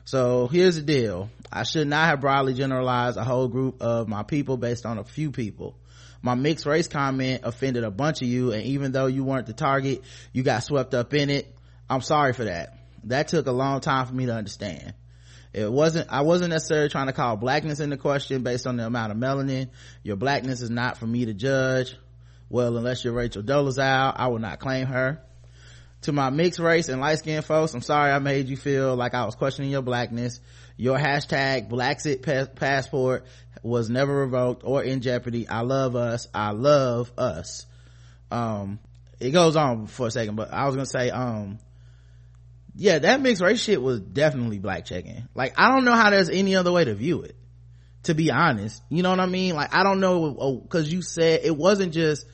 So 0.05 0.47
here's 0.47 0.77
the 0.77 0.83
deal. 0.83 1.31
I 1.51 1.65
should 1.65 1.89
not 1.89 2.07
have 2.07 2.21
broadly 2.21 2.55
generalized 2.55 3.17
a 3.17 3.25
whole 3.25 3.49
group 3.49 3.83
of 3.83 4.07
my 4.07 4.23
people 4.23 4.57
based 4.57 4.87
on 4.87 4.99
a 4.99 5.05
few 5.05 5.33
people 5.33 5.77
my 6.25 6.35
mixed 6.35 6.65
race 6.65 6.89
comment 6.89 7.43
offended 7.45 7.85
a 7.85 7.91
bunch 7.91 8.23
of 8.23 8.29
you 8.29 8.51
and 8.51 8.63
even 8.63 8.93
though 8.93 9.07
you 9.07 9.23
weren't 9.23 9.47
the 9.47 9.53
target 9.53 10.03
you 10.33 10.43
got 10.43 10.65
swept 10.65 10.95
up 10.95 11.13
in 11.13 11.29
it 11.29 11.55
i'm 11.91 12.01
sorry 12.01 12.33
for 12.33 12.45
that 12.45 12.79
that 13.05 13.29
took 13.29 13.47
a 13.47 13.53
long 13.53 13.81
time 13.81 14.07
for 14.07 14.15
me 14.15 14.25
to 14.25 14.35
understand 14.35 14.95
it 15.55 15.71
wasn't 15.71 16.11
i 16.11 16.23
wasn't 16.23 16.51
necessarily 16.51 16.89
trying 16.89 17.07
to 17.07 17.13
call 17.13 17.37
blackness 17.37 17.81
into 17.81 17.97
question 17.97 18.43
based 18.43 18.67
on 18.67 18.77
the 18.77 18.87
amount 18.87 19.13
of 19.13 19.19
melanin. 19.19 19.71
Your 20.03 20.17
blackness 20.17 20.61
is 20.61 20.71
not 20.71 20.99
for 20.99 21.07
me 21.07 21.27
to 21.27 21.35
judge. 21.35 21.97
Well 22.51 22.77
unless 22.77 23.05
you're 23.05 23.15
rachel 23.15 23.43
dolezal 23.43 24.13
i 24.17 24.27
will 24.29 24.41
not 24.41 24.59
claim 24.59 24.87
her. 24.87 25.23
To 26.03 26.13
my 26.13 26.29
mixed 26.31 26.59
race 26.59 26.89
and 26.89 27.01
light 27.01 27.19
skinned 27.19 27.45
folks 27.45 27.73
i'm 27.73 27.83
sorry 27.83 28.11
i 28.11 28.19
made 28.19 28.49
you 28.49 28.57
feel 28.57 28.97
like 28.97 29.15
i 29.15 29.25
was 29.25 29.37
questioning 29.37 29.71
your 29.71 29.83
blackness. 29.83 30.41
Your 30.77 30.99
hashtag 30.99 31.71
blaxit 31.71 32.57
passport 32.57 33.25
was 33.63 33.89
never 33.89 34.13
revoked 34.13 34.63
or 34.65 34.83
in 34.83 35.01
jeopardy. 35.03 35.47
I 35.49 35.61
love 35.61 35.95
us. 35.95 36.27
I 36.35 36.51
love 36.51 37.13
us. 37.17 37.65
Um 38.33 38.81
it 39.21 39.31
goes 39.31 39.55
on 39.55 39.87
for 39.87 40.09
a 40.09 40.11
second 40.11 40.35
but 40.35 40.53
i 40.53 40.67
was 40.67 40.75
gonna 40.75 40.87
say 40.87 41.11
um 41.11 41.59
yeah 42.75 42.99
that 42.99 43.21
mixed 43.21 43.43
race 43.43 43.63
shit 43.63 43.81
was 43.81 44.01
definitely 44.01 44.59
black 44.59 44.85
checking 44.85 45.29
like 45.35 45.55
i 45.59 45.71
don't 45.71 45.85
know 45.85 45.95
how 45.95 46.11
there's 46.11 46.29
any 46.29 46.57
other 46.57 46.73
way 46.73 46.85
to 46.85 46.95
view 46.95 47.23
it 47.23 47.37
to 48.05 48.15
be 48.15 48.31
honest. 48.31 48.83
You 48.89 49.03
know 49.03 49.11
what 49.11 49.21
i 49.21 49.27
mean? 49.27 49.55
Like 49.55 49.75
i 49.75 49.83
don't 49.83 50.01
know 50.01 50.37
oh, 50.39 50.79
you 50.79 51.03
said 51.03 51.41
it 51.45 51.57
wasn't 51.57 51.93
just 51.93 52.27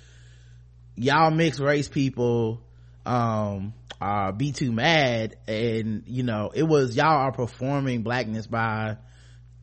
y'all 0.97 1.31
mixed 1.31 1.61
race 1.61 1.89
people 1.89 2.63
um 3.07 3.73
uh 4.01 4.33
be 4.33 4.53
too 4.53 4.73
mad 4.73 5.37
and 5.49 6.03
you 6.07 6.23
know 6.23 6.51
it 6.55 6.63
was 6.63 6.95
y'all 6.97 7.07
are 7.07 7.33
performing 7.33 8.03
blackness 8.03 8.47
by 8.47 8.99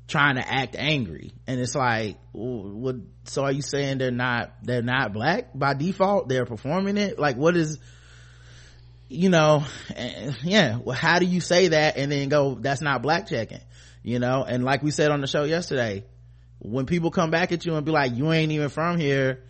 trying 0.07 0.35
to 0.35 0.47
act 0.47 0.75
angry. 0.77 1.33
And 1.45 1.59
it's 1.59 1.75
like 1.75 2.17
what 2.31 2.95
so 3.25 3.43
are 3.43 3.51
you 3.51 3.61
saying 3.61 3.97
they're 3.97 4.11
not 4.11 4.53
they're 4.63 4.81
not 4.81 5.13
black 5.13 5.49
by 5.53 5.73
default? 5.73 6.29
They're 6.29 6.45
performing 6.45 6.97
it? 6.97 7.19
Like 7.19 7.35
what 7.35 7.57
is 7.57 7.79
you 9.09 9.29
know 9.29 9.63
yeah 10.43 10.77
well 10.77 10.95
how 10.95 11.19
do 11.19 11.25
you 11.25 11.39
say 11.41 11.69
that 11.69 11.97
and 11.97 12.11
then 12.11 12.29
go 12.29 12.55
that's 12.55 12.81
not 12.81 13.01
black 13.01 13.27
checking 13.27 13.61
you 14.07 14.19
know? 14.19 14.45
And 14.47 14.63
like 14.63 14.83
we 14.83 14.91
said 14.91 15.11
on 15.11 15.19
the 15.19 15.27
show 15.27 15.43
yesterday 15.43 16.05
when 16.59 16.85
people 16.85 17.11
come 17.11 17.29
back 17.29 17.51
at 17.51 17.65
you 17.65 17.75
and 17.75 17.85
be 17.85 17.91
like 17.91 18.15
you 18.15 18.31
ain't 18.31 18.53
even 18.53 18.69
from 18.69 18.97
here 18.97 19.43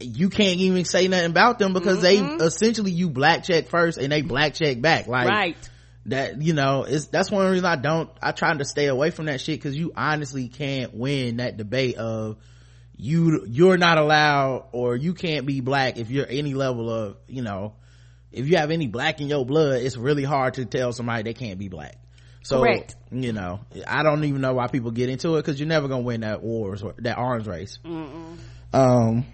you 0.00 0.28
can't 0.30 0.58
even 0.60 0.84
say 0.84 1.08
nothing 1.08 1.30
about 1.30 1.58
them 1.58 1.72
because 1.72 2.02
mm-hmm. 2.02 2.38
they 2.38 2.44
essentially 2.44 2.90
you 2.90 3.08
black 3.08 3.44
check 3.44 3.68
first 3.68 3.96
and 3.98 4.12
they 4.12 4.22
black 4.22 4.54
check 4.54 4.80
back. 4.80 5.06
Like 5.06 5.28
right. 5.28 5.70
that 6.06 6.42
you 6.42 6.54
know 6.54 6.84
is 6.84 7.06
that's 7.06 7.30
one 7.30 7.50
reason 7.50 7.64
i 7.64 7.76
don't 7.76 8.10
i 8.20 8.32
try 8.32 8.52
to 8.52 8.64
stay 8.64 8.86
away 8.86 9.10
from 9.10 9.26
that 9.26 9.40
shit 9.40 9.58
because 9.58 9.76
you 9.76 9.92
honestly 9.96 10.48
can't 10.48 10.94
win 10.94 11.38
that 11.38 11.56
debate 11.56 11.96
of 11.96 12.36
you 12.96 13.44
you're 13.48 13.78
not 13.78 13.98
allowed 13.98 14.66
or 14.72 14.96
you 14.96 15.14
can't 15.14 15.46
be 15.46 15.60
black 15.60 15.98
if 15.98 16.10
you're 16.10 16.26
any 16.28 16.54
level 16.54 16.90
of 16.90 17.16
you 17.26 17.42
know 17.42 17.74
if 18.38 18.48
you 18.48 18.56
have 18.56 18.70
any 18.70 18.86
black 18.86 19.20
in 19.20 19.26
your 19.28 19.44
blood 19.44 19.82
it's 19.82 19.96
really 19.96 20.24
hard 20.24 20.54
to 20.54 20.64
tell 20.64 20.92
somebody 20.92 21.24
they 21.24 21.34
can't 21.34 21.58
be 21.58 21.68
black. 21.68 21.96
So 22.42 22.60
Correct. 22.60 22.96
you 23.10 23.32
know 23.32 23.60
i 23.86 24.02
don't 24.02 24.24
even 24.24 24.40
know 24.40 24.54
why 24.54 24.68
people 24.68 24.90
get 24.92 25.08
into 25.08 25.36
it 25.36 25.40
because 25.42 25.58
you're 25.60 25.68
never 25.68 25.88
gonna 25.88 26.02
win 26.02 26.20
that 26.22 26.42
wars 26.42 26.82
that 26.98 27.18
arms 27.18 27.46
race. 27.46 27.78
Um 28.72 29.26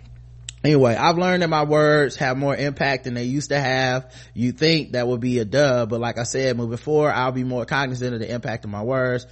anyway 0.64 0.96
i've 0.96 1.18
learned 1.18 1.42
that 1.42 1.50
my 1.50 1.64
words 1.64 2.16
have 2.16 2.36
more 2.38 2.57
impact 2.57 3.05
than 3.05 3.14
they 3.14 3.24
used 3.24 3.50
to 3.50 3.61
have. 3.61 4.11
You 4.32 4.52
think 4.52 4.92
that 4.92 5.07
would 5.07 5.20
be 5.20 5.38
a 5.38 5.44
dub 5.44 5.90
but 5.90 6.00
like 6.00 6.18
i 6.18 6.24
said 6.24 6.57
moving 6.57 6.78
forward 6.78 7.12
i'll 7.12 7.30
be 7.30 7.44
more 7.44 7.66
cognizant 7.66 8.14
of 8.14 8.20
the 8.20 8.32
impact 8.32 8.64
of 8.64 8.70
my 8.70 8.82
words 8.82 9.26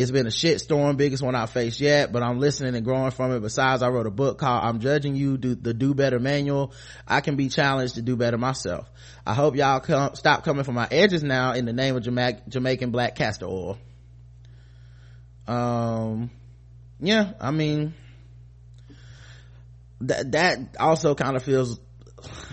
it's 0.00 0.10
been 0.10 0.26
a 0.26 0.30
shit 0.30 0.60
storm 0.60 0.96
biggest 0.96 1.22
one 1.22 1.34
i've 1.34 1.50
faced 1.50 1.80
yet 1.80 2.12
but 2.12 2.22
i'm 2.22 2.38
listening 2.38 2.74
and 2.74 2.84
growing 2.84 3.10
from 3.10 3.32
it. 3.32 3.40
Besides 3.40 3.82
i 3.82 3.88
wrote 3.88 4.06
a 4.06 4.10
book 4.10 4.38
called 4.38 4.64
i'm 4.64 4.80
judging 4.80 5.14
you 5.14 5.36
do 5.36 5.54
the 5.54 5.74
do 5.74 5.94
better 5.94 6.18
manual. 6.18 6.72
I 7.06 7.20
can 7.20 7.36
be 7.36 7.48
challenged 7.48 7.96
to 7.96 8.02
do 8.02 8.16
better 8.16 8.38
myself. 8.38 8.90
I 9.26 9.34
hope 9.34 9.56
y'all 9.56 9.80
come, 9.80 10.14
stop 10.14 10.44
coming 10.44 10.64
for 10.64 10.72
my 10.72 10.88
edges 10.90 11.22
now 11.22 11.52
in 11.52 11.64
the 11.64 11.72
name 11.72 11.96
of 11.96 12.02
Jama- 12.02 12.40
jamaican 12.48 12.90
black 12.90 13.14
castor 13.14 13.46
oil. 13.46 13.78
Um 15.46 16.30
yeah 17.00 17.32
i 17.40 17.50
mean 17.50 17.94
that 20.02 20.32
that 20.32 20.58
also 20.78 21.14
kind 21.14 21.36
of 21.36 21.42
feels 21.42 21.78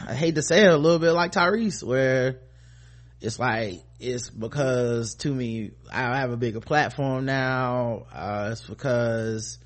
i 0.05 0.13
hate 0.13 0.35
to 0.35 0.41
say 0.41 0.63
it 0.63 0.71
a 0.71 0.77
little 0.77 0.99
bit 0.99 1.11
like 1.11 1.31
tyrese 1.31 1.83
where 1.83 2.39
it's 3.21 3.39
like 3.39 3.81
it's 3.99 4.29
because 4.29 5.15
to 5.15 5.33
me 5.33 5.71
i 5.91 6.17
have 6.19 6.31
a 6.31 6.37
bigger 6.37 6.59
platform 6.59 7.25
now. 7.25 8.05
Uh 8.13 8.49
it's 8.51 8.61
because 8.61 9.57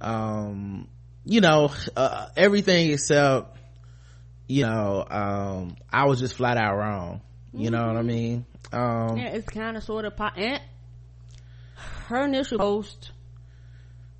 um 0.00 0.88
you 1.24 1.40
know 1.40 1.72
uh, 1.96 2.28
everything 2.36 2.90
except 2.92 3.56
you 4.46 4.62
know 4.64 5.04
um 5.08 5.76
i 5.92 6.04
was 6.04 6.20
just 6.20 6.34
flat 6.34 6.56
out 6.56 6.76
wrong. 6.76 7.20
You 7.52 7.70
know 7.70 7.86
what 7.86 7.96
i 7.96 8.02
mean? 8.02 8.46
Um 8.72 9.16
Yeah, 9.16 9.28
it's 9.28 9.48
kind 9.48 9.76
of 9.76 9.82
sort 9.84 10.04
of, 10.04 10.16
po- 10.16 10.30
and 10.36 10.60
her 12.08 12.24
initial 12.24 12.58
post, 12.58 13.12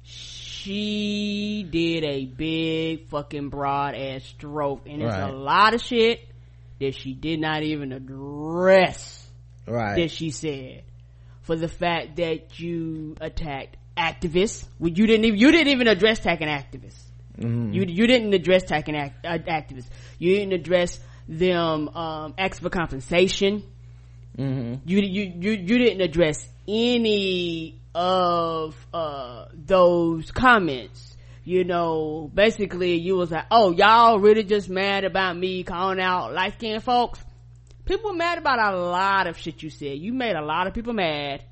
she 0.03 1.67
did 1.69 2.05
a 2.05 2.25
big 2.27 3.09
fucking 3.09 3.51
broad 3.51 3.95
ass 3.95 4.25
stroke, 4.25 4.87
and 4.89 5.03
it's 5.03 5.15
Right. 5.15 5.29
a 5.29 5.33
lot 5.33 5.75
of 5.75 5.83
shit 5.83 6.21
that 6.81 6.95
she 6.95 7.15
did 7.15 7.41
not 7.41 7.63
even 7.63 7.93
address 7.93 9.27
right 9.67 9.97
that 9.97 10.11
she 10.11 10.31
said 10.31 10.83
for 11.43 11.57
the 11.57 11.69
fact 11.69 12.17
that 12.17 12.59
you 12.59 13.17
attacked 13.21 13.77
activists. 13.97 14.67
Well, 14.79 14.91
you 14.91 15.07
didn't 15.07 15.25
even 15.25 15.39
you 15.39 15.53
didn't 15.53 15.69
even 15.73 15.89
address 15.89 16.19
attacking 16.21 16.49
activists. 16.49 17.03
You 17.39 17.85
you 17.87 18.07
didn't 18.07 18.33
address 18.33 18.63
attacking 18.65 18.97
act, 18.97 19.25
uh, 19.27 19.39
activists. 19.39 19.89
You 20.19 20.37
didn't 20.37 20.53
address 20.53 21.01
them 21.29 21.89
um, 21.89 22.35
asking 22.39 22.63
for 22.63 22.71
compensation. 22.71 23.63
You 24.85 25.01
you 25.01 25.33
you 25.39 25.53
you 25.53 25.79
didn't 25.79 26.01
address 26.01 26.49
any 26.67 27.81
of 27.95 28.75
uh 28.93 29.47
those 29.55 30.31
comments. 30.33 31.14
You 31.45 31.65
know, 31.65 32.31
basically 32.33 32.95
you 32.95 33.17
was 33.17 33.31
like, 33.31 33.47
"Oh, 33.51 33.71
y'all 33.71 34.19
really 34.19 34.45
just 34.45 34.71
mad 34.71 35.05
about 35.05 35.37
me 35.37 35.63
calling 35.63 36.01
out 36.01 36.33
light 36.33 36.55
skinned 36.55 36.83
folks." 36.83 37.23
People 37.85 38.11
were 38.11 38.17
mad 38.17 38.39
about 38.39 38.73
a 38.73 38.77
lot 38.79 39.27
of 39.27 39.37
shit 39.37 39.63
you 39.63 39.69
said. 39.69 39.99
You 39.99 40.15
made 40.15 40.37
a 40.37 40.45
lot 40.45 40.67
of 40.67 40.73
people 40.73 40.95
mad 40.95 41.45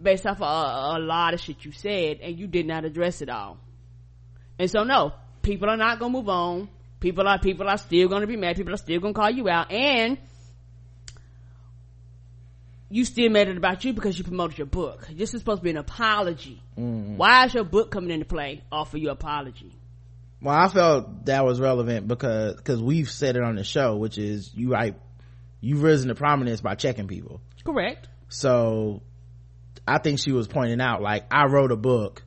based 0.00 0.26
off 0.26 0.42
of 0.42 0.42
a, 0.42 0.98
a 0.98 1.00
lot 1.00 1.32
of 1.32 1.40
shit 1.40 1.64
you 1.64 1.72
said, 1.72 2.20
and 2.20 2.38
you 2.38 2.46
did 2.46 2.66
not 2.66 2.84
address 2.84 3.22
it 3.22 3.30
all. 3.30 3.58
And 4.58 4.70
so, 4.70 4.84
no, 4.84 5.14
people 5.42 5.70
are 5.70 5.76
not 5.76 5.98
gonna 5.98 6.12
move 6.12 6.28
on. 6.28 6.68
People 7.00 7.26
are 7.26 7.38
people 7.38 7.68
are 7.68 7.78
still 7.78 8.08
gonna 8.08 8.26
be 8.26 8.36
mad. 8.36 8.56
People 8.56 8.74
are 8.74 8.78
still 8.78 9.00
gonna 9.00 9.14
call 9.14 9.30
you 9.30 9.48
out, 9.48 9.70
and 9.72 10.18
you 12.88 13.04
still 13.04 13.30
made 13.30 13.48
it 13.48 13.56
about 13.56 13.84
you 13.84 13.92
because 13.92 14.18
you 14.18 14.24
promoted 14.24 14.58
your 14.58 14.66
book. 14.66 15.08
This 15.10 15.34
is 15.34 15.40
supposed 15.40 15.60
to 15.60 15.64
be 15.64 15.70
an 15.70 15.76
apology. 15.76 16.62
Mm-hmm. 16.78 17.16
Why 17.16 17.46
is 17.46 17.54
your 17.54 17.64
book 17.64 17.90
coming 17.90 18.10
into 18.10 18.26
play 18.26 18.62
off 18.70 18.94
of 18.94 19.00
your 19.00 19.12
apology? 19.12 19.72
Well, 20.40 20.54
I 20.54 20.68
felt 20.68 21.26
that 21.26 21.44
was 21.44 21.60
relevant 21.60 22.06
because 22.06 22.56
because 22.56 22.82
we've 22.82 23.10
said 23.10 23.36
it 23.36 23.42
on 23.42 23.56
the 23.56 23.64
show, 23.64 23.96
which 23.96 24.18
is 24.18 24.54
you 24.54 24.70
right, 24.70 24.94
you've 25.60 25.82
risen 25.82 26.08
to 26.08 26.14
prominence 26.14 26.60
by 26.60 26.74
checking 26.74 27.08
people. 27.08 27.40
Correct. 27.64 28.08
So 28.28 29.02
I 29.88 29.98
think 29.98 30.20
she 30.20 30.32
was 30.32 30.46
pointing 30.46 30.80
out 30.80 31.02
like 31.02 31.24
I 31.30 31.46
wrote 31.46 31.72
a 31.72 31.76
book 31.76 32.22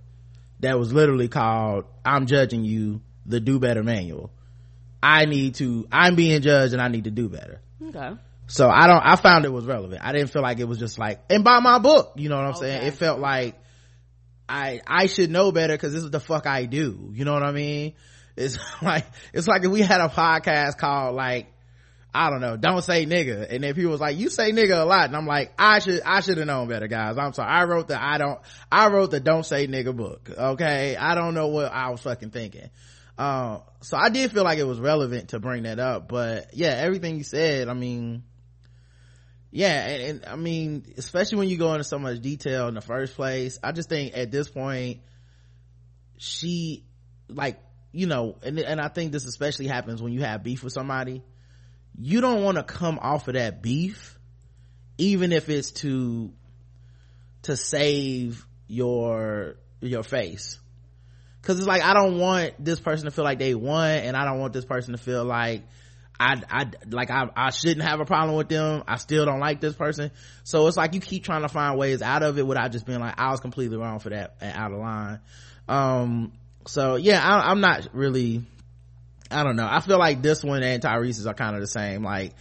that 0.60 0.78
was 0.78 0.92
literally 0.92 1.28
called 1.28 1.86
"I'm 2.04 2.26
Judging 2.26 2.66
You: 2.66 3.02
The 3.26 3.40
Do 3.40 3.60
Better 3.60 3.84
Manual." 3.84 4.32
I 5.02 5.26
need 5.26 5.56
to. 5.56 5.88
I'm 5.92 6.16
being 6.16 6.42
judged, 6.42 6.74
and 6.74 6.82
I 6.82 6.90
need 6.90 7.06
to 7.06 7.12
do 7.12 7.30
better. 7.30 7.62
Okay. 7.82 8.12
So 8.50 8.68
I 8.68 8.88
don't. 8.88 9.02
I 9.02 9.16
found 9.16 9.46
it 9.46 9.54
was 9.54 9.66
relevant. 9.66 10.02
I 10.04 10.12
didn't 10.12 10.32
feel 10.32 10.42
like 10.42 10.60
it 10.60 10.68
was 10.68 10.80
just 10.80 10.98
like 10.98 11.22
and 11.30 11.44
buy 11.44 11.60
my 11.60 11.78
book. 11.78 12.14
You 12.16 12.30
know 12.30 12.38
what 12.38 12.46
I'm 12.46 12.56
saying? 12.56 12.88
It 12.88 12.96
felt 12.96 13.20
like 13.20 13.56
I 14.50 14.82
I 14.88 15.06
should 15.06 15.30
know 15.30 15.52
better 15.52 15.76
because 15.76 15.94
this 15.94 16.04
is 16.04 16.10
the 16.10 16.20
fuck 16.20 16.48
I 16.48 16.66
do. 16.66 17.12
You 17.14 17.26
know 17.26 17.34
what 17.34 17.44
I 17.44 17.52
mean? 17.52 17.94
It's 18.36 18.58
like 18.82 19.06
it's 19.34 19.48
like 19.48 19.64
if 19.64 19.70
we 19.70 19.82
had 19.82 20.02
a 20.02 20.10
podcast 20.10 20.78
called 20.78 21.16
like 21.16 21.54
I 22.12 22.32
don't 22.32 22.42
know, 22.42 22.58
don't 22.58 22.82
say 22.82 23.06
nigga, 23.06 23.54
and 23.54 23.64
then 23.64 23.76
people 23.76 23.92
was 23.92 24.02
like, 24.02 24.18
you 24.18 24.32
say 24.32 24.52
nigga 24.52 24.82
a 24.82 24.86
lot, 24.86 25.06
and 25.06 25.16
I'm 25.16 25.28
like, 25.28 25.54
I 25.60 25.78
should 25.78 26.02
I 26.02 26.22
should 26.22 26.40
have 26.40 26.48
known 26.48 26.68
better, 26.68 26.88
guys. 26.88 27.20
I'm 27.20 27.34
sorry. 27.34 27.52
I 27.52 27.66
wrote 27.66 27.88
the 27.88 28.04
I 28.04 28.18
don't 28.18 28.40
I 28.72 28.88
wrote 28.88 29.12
the 29.12 29.20
don't 29.20 29.46
say 29.46 29.68
nigga 29.68 29.96
book. 29.96 30.28
Okay, 30.36 30.96
I 30.96 31.14
don't 31.14 31.36
know 31.36 31.50
what 31.50 31.72
I 31.72 31.92
was 31.92 32.02
fucking 32.02 32.32
thinking. 32.32 32.72
Uh, 33.16 33.60
so 33.82 33.98
I 33.98 34.10
did 34.10 34.32
feel 34.32 34.44
like 34.44 34.60
it 34.60 34.64
was 34.64 34.80
relevant 34.80 35.30
to 35.30 35.40
bring 35.40 35.64
that 35.64 35.78
up, 35.78 36.08
but 36.08 36.52
yeah, 36.54 36.70
everything 36.70 37.18
you 37.18 37.24
said, 37.24 37.68
I 37.68 37.74
mean, 37.74 38.24
yeah 39.52 39.88
and, 39.88 40.04
and 40.04 40.26
i 40.26 40.36
mean 40.36 40.86
especially 40.98 41.38
when 41.38 41.50
you 41.50 41.58
go 41.58 41.72
into 41.74 41.84
so 41.84 41.98
much 42.00 42.20
detail 42.22 42.68
in 42.68 42.76
the 42.76 42.82
first 42.82 43.16
place 43.16 43.60
i 43.64 43.72
just 43.72 43.90
think 43.90 44.16
at 44.16 44.32
this 44.32 44.50
point 44.50 45.00
she 46.18 46.86
like 47.30 47.60
you 47.92 48.06
know 48.06 48.38
and, 48.44 48.60
and 48.60 48.80
i 48.80 48.88
think 48.88 49.12
this 49.12 49.26
especially 49.26 49.68
happens 49.68 50.02
when 50.02 50.14
you 50.14 50.22
have 50.22 50.44
beef 50.44 50.64
with 50.64 50.74
somebody. 50.74 51.24
You 52.02 52.22
don't 52.22 52.44
want 52.44 52.58
to 52.58 52.64
come 52.64 52.98
off 53.00 53.28
of 53.28 53.34
that 53.34 53.62
beef 53.62 54.18
even 54.98 55.32
if 55.32 55.50
it's 55.50 55.72
to 55.72 56.32
to 57.44 57.58
save 57.58 58.46
your 58.68 59.56
your 59.82 60.04
face. 60.04 60.60
Because 61.42 61.58
it's 61.58 61.68
like 61.68 61.82
i 61.82 61.94
don't 61.94 62.18
want 62.18 62.54
this 62.64 62.80
person 62.80 63.06
to 63.06 63.12
feel 63.12 63.24
like 63.24 63.40
they 63.40 63.56
won 63.56 63.90
and 63.90 64.16
i 64.16 64.26
don't 64.26 64.40
want 64.40 64.54
this 64.54 64.66
person 64.66 64.92
to 64.92 64.98
feel 65.02 65.24
like 65.24 65.64
I, 66.20 66.42
I, 66.50 66.66
like 66.90 67.10
I, 67.10 67.30
I 67.36 67.50
shouldn't 67.52 67.88
have 67.88 68.02
a 68.02 68.06
problem 68.06 68.36
with 68.36 68.50
them. 68.50 68.84
I 68.88 68.98
still 68.98 69.26
don't 69.26 69.40
like 69.40 69.62
this 69.62 69.74
person. 69.74 70.12
So 70.44 70.68
it's 70.68 70.76
like 70.76 70.94
you 70.94 71.00
keep 71.00 71.24
trying 71.24 71.44
to 71.44 71.50
find 71.50 71.78
ways 71.78 72.02
out 72.02 72.24
of 72.24 72.38
it 72.38 72.46
without 72.46 72.72
just 72.72 72.86
being 72.86 73.00
like, 73.00 73.16
I 73.18 73.32
was 73.32 73.40
completely 73.40 73.78
wrong 73.78 74.00
for 74.00 74.10
that 74.10 74.36
and 74.42 74.56
out 74.56 74.72
of 74.74 74.80
line. 74.80 75.20
Um, 75.70 76.34
so 76.68 76.96
yeah, 76.96 77.26
I, 77.26 77.52
I'm 77.52 77.62
not 77.62 77.88
really, 77.94 78.44
I 79.32 79.44
don't 79.44 79.56
know. 79.56 79.68
I 79.70 79.80
feel 79.80 79.98
like 79.98 80.22
this 80.22 80.44
one 80.44 80.62
and 80.62 80.82
Tyrese's 80.82 81.26
are 81.26 81.34
kind 81.34 81.56
of 81.56 81.62
the 81.62 81.68
same. 81.68 82.04
Like, 82.04 82.34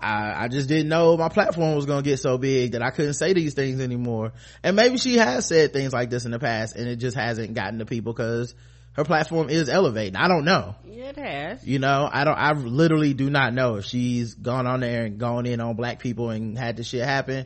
I, 0.00 0.44
I 0.44 0.48
just 0.48 0.68
didn't 0.68 0.88
know 0.88 1.16
my 1.16 1.28
platform 1.28 1.76
was 1.76 1.86
going 1.86 2.02
to 2.02 2.10
get 2.10 2.18
so 2.18 2.36
big 2.36 2.72
that 2.72 2.82
I 2.82 2.90
couldn't 2.90 3.14
say 3.14 3.32
these 3.32 3.54
things 3.54 3.80
anymore. 3.80 4.32
And 4.62 4.74
maybe 4.74 4.98
she 4.98 5.18
has 5.18 5.46
said 5.46 5.72
things 5.72 5.92
like 5.92 6.10
this 6.10 6.24
in 6.24 6.32
the 6.32 6.40
past 6.40 6.74
and 6.74 6.88
it 6.88 6.96
just 6.96 7.16
hasn't 7.16 7.54
gotten 7.54 7.78
to 7.78 7.86
people 7.86 8.12
because 8.12 8.54
her 8.94 9.04
platform 9.04 9.50
is 9.50 9.68
elevating. 9.68 10.16
I 10.16 10.28
don't 10.28 10.44
know 10.44 10.74
it 10.86 11.16
has. 11.16 11.66
you 11.66 11.78
know 11.78 12.08
i 12.10 12.24
don't 12.24 12.38
i 12.38 12.52
literally 12.52 13.12
do 13.12 13.28
not 13.28 13.52
know 13.52 13.76
if 13.76 13.84
she's 13.84 14.32
gone 14.34 14.66
on 14.66 14.80
there 14.80 15.04
and 15.04 15.18
gone 15.18 15.44
in 15.44 15.60
on 15.60 15.76
black 15.76 15.98
people 16.00 16.30
and 16.30 16.56
had 16.56 16.78
this 16.78 16.86
shit 16.88 17.04
happen 17.04 17.44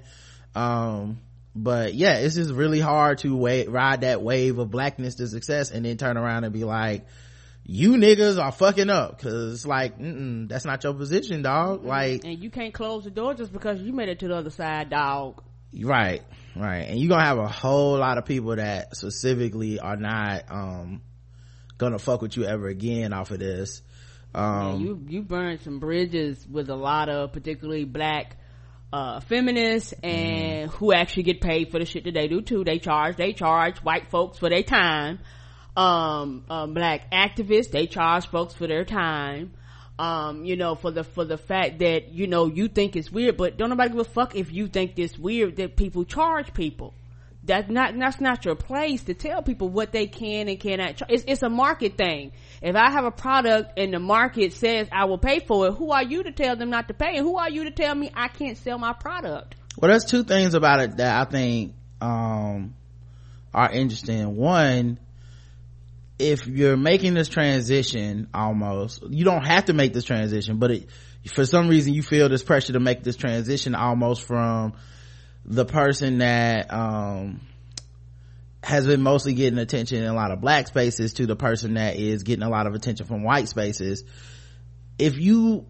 um 0.54 1.18
but 1.56 1.94
yeah 1.94 2.18
it's 2.18 2.36
just 2.36 2.52
really 2.52 2.78
hard 2.78 3.18
to 3.18 3.34
wa- 3.34 3.64
ride 3.66 4.02
that 4.02 4.22
wave 4.22 4.58
of 4.58 4.70
blackness 4.70 5.16
to 5.16 5.26
success 5.26 5.72
and 5.72 5.84
then 5.84 5.96
turn 5.96 6.16
around 6.16 6.44
and 6.44 6.52
be 6.52 6.62
like 6.62 7.04
you 7.64 7.94
niggas 7.94 8.40
are 8.40 8.52
fucking 8.52 8.90
up 8.90 9.16
because 9.16 9.52
it's 9.54 9.66
like 9.66 9.94
that's 10.48 10.64
not 10.64 10.84
your 10.84 10.94
position 10.94 11.42
dog 11.42 11.84
like 11.84 12.24
And 12.24 12.38
you 12.42 12.50
can't 12.50 12.72
close 12.72 13.04
the 13.04 13.10
door 13.10 13.34
just 13.34 13.52
because 13.52 13.80
you 13.80 13.92
made 13.92 14.08
it 14.08 14.20
to 14.20 14.28
the 14.28 14.36
other 14.36 14.50
side, 14.50 14.88
dog. 14.90 15.42
right 15.82 16.22
right 16.54 16.88
and 16.88 16.98
you're 17.00 17.08
gonna 17.08 17.24
have 17.24 17.38
a 17.38 17.48
whole 17.48 17.98
lot 17.98 18.18
of 18.18 18.24
people 18.24 18.54
that 18.54 18.96
specifically 18.96 19.80
are 19.80 19.96
not 19.96 20.44
um 20.48 21.02
gonna 21.78 21.98
fuck 21.98 22.22
with 22.22 22.36
you 22.36 22.44
ever 22.44 22.68
again 22.68 23.12
off 23.12 23.30
of 23.30 23.38
this 23.38 23.82
Yeah, 24.34 24.72
um 24.72 24.80
you 24.80 25.04
you 25.08 25.22
burned 25.22 25.62
some 25.62 25.78
bridges 25.80 26.46
with 26.48 26.68
a 26.70 26.76
lot 26.76 27.08
of 27.08 27.32
particularly 27.32 27.84
black 27.84 28.36
uh 28.92 29.20
feminists 29.20 29.94
and 30.02 30.70
who 30.70 30.92
actually 30.92 31.24
get 31.24 31.40
paid 31.40 31.70
for 31.70 31.78
the 31.78 31.84
shit 31.86 32.04
that 32.04 32.14
they 32.14 32.28
do 32.28 32.42
too. 32.42 32.64
They 32.64 32.78
charge 32.78 33.16
they 33.16 33.32
charge 33.32 33.78
white 33.78 34.10
folks 34.10 34.38
for 34.38 34.48
their 34.50 34.62
time. 34.62 35.20
Um, 35.76 36.44
um 36.50 36.74
black 36.74 37.10
activists, 37.12 37.70
they 37.70 37.86
charge 37.86 38.26
folks 38.26 38.54
for 38.54 38.66
their 38.66 38.84
time. 38.84 39.52
um, 39.98 40.44
you 40.44 40.56
know, 40.56 40.74
for 40.76 40.90
the, 40.92 41.02
for 41.04 41.24
the 41.24 41.36
fact 41.36 41.80
that, 41.80 42.12
you 42.12 42.26
know, 42.28 42.46
you 42.46 42.68
think 42.68 42.94
it's 42.96 43.10
weird, 43.10 43.36
but 43.36 43.56
don't 43.56 43.70
nobody 43.70 43.90
give 43.90 43.98
a 44.00 44.04
fuck 44.04 44.34
if 44.36 44.52
you 44.52 44.68
think 44.68 44.98
it's 44.98 45.18
weird 45.18 45.56
that 45.56 45.76
people 45.76 46.04
charge 46.04 46.54
people. 46.54 46.94
That's 47.48 47.70
not, 47.70 47.98
that's 47.98 48.20
not 48.20 48.44
your 48.44 48.54
place 48.54 49.04
to 49.04 49.14
tell 49.14 49.42
people 49.42 49.70
what 49.70 49.90
they 49.90 50.06
can 50.06 50.48
and 50.48 50.60
cannot. 50.60 51.00
It's, 51.08 51.24
it's 51.26 51.42
a 51.42 51.48
market 51.48 51.96
thing. 51.96 52.32
If 52.60 52.76
I 52.76 52.90
have 52.90 53.06
a 53.06 53.10
product 53.10 53.78
and 53.78 53.92
the 53.94 53.98
market 53.98 54.52
says 54.52 54.86
I 54.92 55.06
will 55.06 55.16
pay 55.16 55.40
for 55.40 55.68
it, 55.68 55.72
who 55.72 55.90
are 55.90 56.02
you 56.04 56.22
to 56.24 56.30
tell 56.30 56.56
them 56.56 56.68
not 56.68 56.88
to 56.88 56.94
pay? 56.94 57.16
And 57.16 57.26
who 57.26 57.38
are 57.38 57.48
you 57.48 57.64
to 57.64 57.70
tell 57.70 57.94
me 57.94 58.10
I 58.14 58.28
can't 58.28 58.58
sell 58.58 58.78
my 58.78 58.92
product? 58.92 59.56
Well, 59.78 59.90
there's 59.90 60.04
two 60.04 60.24
things 60.24 60.52
about 60.52 60.80
it 60.80 60.96
that 60.98 61.26
I 61.26 61.30
think, 61.30 61.74
um, 62.02 62.74
are 63.54 63.72
interesting. 63.72 64.36
One, 64.36 64.98
if 66.18 66.46
you're 66.46 66.76
making 66.76 67.14
this 67.14 67.28
transition 67.28 68.28
almost, 68.34 69.02
you 69.08 69.24
don't 69.24 69.46
have 69.46 69.64
to 69.66 69.72
make 69.72 69.94
this 69.94 70.04
transition, 70.04 70.58
but 70.58 70.70
it, 70.70 70.88
for 71.32 71.46
some 71.46 71.68
reason 71.68 71.94
you 71.94 72.02
feel 72.02 72.28
this 72.28 72.42
pressure 72.42 72.74
to 72.74 72.80
make 72.80 73.02
this 73.02 73.16
transition 73.16 73.74
almost 73.74 74.26
from 74.26 74.74
the 75.48 75.64
person 75.64 76.18
that, 76.18 76.72
um, 76.72 77.40
has 78.62 78.86
been 78.86 79.02
mostly 79.02 79.34
getting 79.34 79.58
attention 79.58 80.02
in 80.02 80.08
a 80.08 80.14
lot 80.14 80.30
of 80.30 80.40
black 80.40 80.68
spaces 80.68 81.14
to 81.14 81.26
the 81.26 81.34
person 81.34 81.74
that 81.74 81.96
is 81.96 82.22
getting 82.22 82.44
a 82.44 82.50
lot 82.50 82.66
of 82.66 82.74
attention 82.74 83.06
from 83.06 83.24
white 83.24 83.48
spaces. 83.48 84.04
If 84.98 85.16
you, 85.18 85.66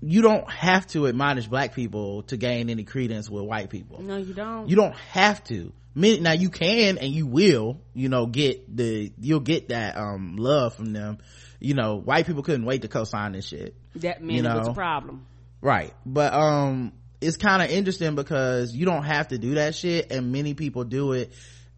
you 0.00 0.22
don't 0.22 0.50
have 0.50 0.86
to 0.88 1.06
admonish 1.06 1.46
black 1.46 1.74
people 1.74 2.22
to 2.24 2.36
gain 2.36 2.70
any 2.70 2.84
credence 2.84 3.28
with 3.28 3.44
white 3.44 3.70
people. 3.70 4.02
No, 4.02 4.16
you 4.16 4.34
don't. 4.34 4.68
You 4.68 4.76
don't 4.76 4.96
have 4.96 5.44
to 5.44 5.72
now 5.98 6.32
you 6.32 6.50
can 6.50 6.98
and 6.98 7.12
you 7.12 7.26
will 7.26 7.80
you 7.94 8.08
know 8.08 8.26
get 8.26 8.76
the 8.76 9.12
you'll 9.20 9.40
get 9.40 9.68
that 9.68 9.96
um 9.96 10.36
love 10.36 10.74
from 10.74 10.92
them 10.92 11.18
you 11.58 11.74
know 11.74 11.96
white 11.96 12.26
people 12.26 12.42
couldn't 12.42 12.64
wait 12.64 12.82
to 12.82 12.88
co-sign 12.88 13.32
this 13.32 13.46
shit 13.46 13.74
that 13.96 14.22
means 14.22 14.36
you 14.36 14.42
know? 14.42 14.60
a 14.60 14.74
problem 14.74 15.26
right 15.60 15.92
but 16.06 16.32
um 16.32 16.92
it's 17.20 17.36
kind 17.36 17.62
of 17.62 17.70
interesting 17.70 18.14
because 18.14 18.74
you 18.74 18.86
don't 18.86 19.04
have 19.04 19.28
to 19.28 19.38
do 19.38 19.54
that 19.54 19.74
shit 19.74 20.12
and 20.12 20.32
many 20.32 20.54
people 20.54 20.84
do 20.84 21.12
it 21.12 21.32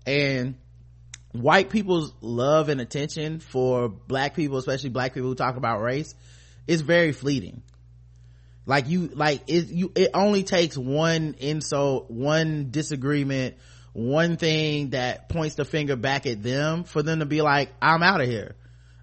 and 0.07 0.57
white 1.33 1.71
people's 1.71 2.13
love 2.21 2.69
and 2.69 2.81
attention 2.81 3.41
for 3.41 3.89
black 3.89 4.35
people 4.35 4.59
especially 4.59 4.91
black 4.91 5.15
people 5.15 5.29
who 5.29 5.35
talk 5.35 5.57
about 5.57 5.81
race 5.81 6.15
is 6.67 6.81
very 6.81 7.13
fleeting 7.13 7.63
like 8.67 8.89
you 8.89 9.09
like 9.09 9.43
it 9.47 9.69
you 9.69 9.93
it 9.95 10.11
only 10.15 10.43
takes 10.43 10.77
one 10.77 11.35
insult 11.39 12.11
one 12.11 12.71
disagreement 12.71 13.57
one 13.93 14.37
thing 14.37 14.91
that 14.91 15.29
points 15.29 15.57
the 15.57 15.65
finger 15.65 15.97
back 15.97 16.27
at 16.27 16.43
them 16.43 16.85
for 16.85 17.03
them 17.03 17.21
to 17.21 17.27
be 17.27 17.43
like, 17.43 17.71
I'm 17.83 18.03
out 18.03 18.21
of 18.21 18.29
here. 18.29 18.55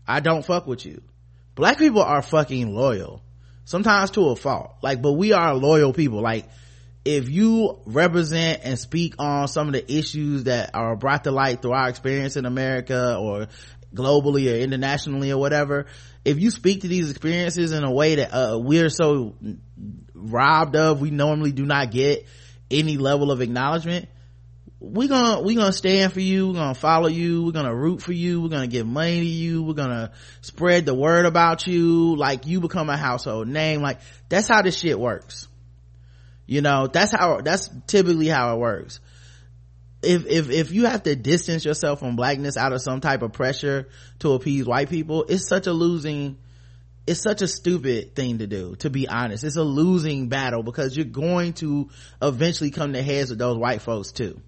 I 0.08 0.22
don't 0.22 0.46
fuck 0.46 0.68
with 0.68 0.86
you. 0.86 1.02
Black 1.56 1.78
people 1.78 2.02
are 2.02 2.22
fucking 2.22 2.74
loyal. 2.74 3.22
Sometimes 3.68 4.11
to 4.11 4.30
a 4.30 4.36
fault. 4.38 4.78
Like, 4.82 5.01
but 5.01 5.11
we 5.11 5.34
are 5.34 5.53
loyal 5.53 5.91
people. 5.91 6.22
Like, 6.22 6.47
if 7.03 7.28
you 7.28 7.78
represent 7.86 8.61
and 8.63 8.80
speak 8.80 9.15
on 9.20 9.49
some 9.49 9.68
of 9.68 9.74
the 9.74 9.93
issues 9.93 10.45
that 10.45 10.72
are 10.74 10.95
brought 10.95 11.26
to 11.26 11.32
light 11.32 11.61
through 11.61 11.74
our 11.74 11.89
experience 11.89 12.38
in 12.38 12.45
America 12.45 13.18
or 13.20 13.47
globally 13.93 14.49
or 14.49 14.57
internationally 14.57 15.34
or 15.34 15.38
whatever, 15.38 15.88
if 16.24 16.39
you 16.39 16.49
speak 16.49 16.84
to 16.84 16.88
these 16.88 17.11
experiences 17.11 17.74
in 17.74 17.84
a 17.84 17.91
way 17.91 18.15
that 18.15 18.34
uh, 18.34 18.57
we're 18.57 18.89
so 18.89 19.36
robbed 20.13 20.78
of, 20.78 21.01
we 21.01 21.11
normally 21.11 21.51
do 21.51 21.65
not 21.65 21.91
get 21.91 22.26
any 22.72 22.95
level 22.95 23.32
of 23.32 23.41
acknowledgement, 23.41 24.07
we 24.80 25.07
gonna 25.07 25.41
we're 25.41 25.55
gonna 25.55 25.73
stand 25.73 26.13
for 26.13 26.19
you. 26.19 26.49
We're 26.49 26.53
gonna 26.53 26.75
follow 26.75 27.07
you. 27.07 27.45
We're 27.45 27.51
gonna 27.51 27.73
root 27.73 28.01
for 28.01 28.13
you. 28.13 28.41
We're 28.41 28.49
gonna 28.49 28.67
give 28.67 28.86
money 28.86 29.19
to 29.19 29.25
you. 29.25 29.63
We're 29.63 29.73
gonna 29.73 30.11
spread 30.41 30.86
the 30.86 30.93
word 30.93 31.25
about 31.25 31.65
you. 31.65 32.15
Like 32.15 32.45
you 32.45 32.59
become 32.59 32.89
a 32.89 32.97
household 32.97 33.47
name. 33.47 33.82
Like 33.82 33.99
that's 34.30 34.47
how 34.47 34.61
this 34.61 34.78
shit 34.78 34.99
works. 34.99 35.47
You 36.45 36.61
know 36.61 36.88
that's 36.88 37.11
how 37.11 37.41
that's 37.41 37.69
typically 37.88 38.28
how 38.28 38.55
it 38.55 38.59
works. 38.59 38.99
If 40.03 40.28
if 40.28 40.51
if 40.51 40.71
you 40.71 40.86
have 40.86 41.03
to 41.03 41.15
distance 41.15 41.65
yourself 41.65 41.99
from 41.99 42.15
blackness 42.15 42.55
out 42.55 42.71
of 42.71 42.82
some 42.82 43.01
type 43.01 43.23
of 43.23 43.34
pressure 43.34 43.89
to 44.19 44.34
appease 44.34 44.67
white 44.67 44.91
people 44.91 45.23
it's 45.28 45.47
such 45.47 45.65
a 45.65 45.73
losing 45.73 46.38
it's 47.07 47.21
such 47.21 47.41
a 47.41 47.47
stupid 47.47 48.15
thing 48.15 48.38
to 48.38 48.47
do 48.47 48.75
to 48.78 48.91
be 48.91 49.07
honest. 49.07 49.43
It's 49.43 49.55
a 49.55 49.63
losing 49.63 50.30
battle 50.30 50.61
because 50.61 50.95
you're 50.95 51.05
going 51.05 51.53
to 51.53 51.89
eventually 52.21 52.69
come 52.69 52.93
to 52.93 53.01
heads 53.01 53.32
with 53.32 53.39
those 53.39 53.57
white 53.57 53.82
folks 53.82 54.11
too 54.11 54.39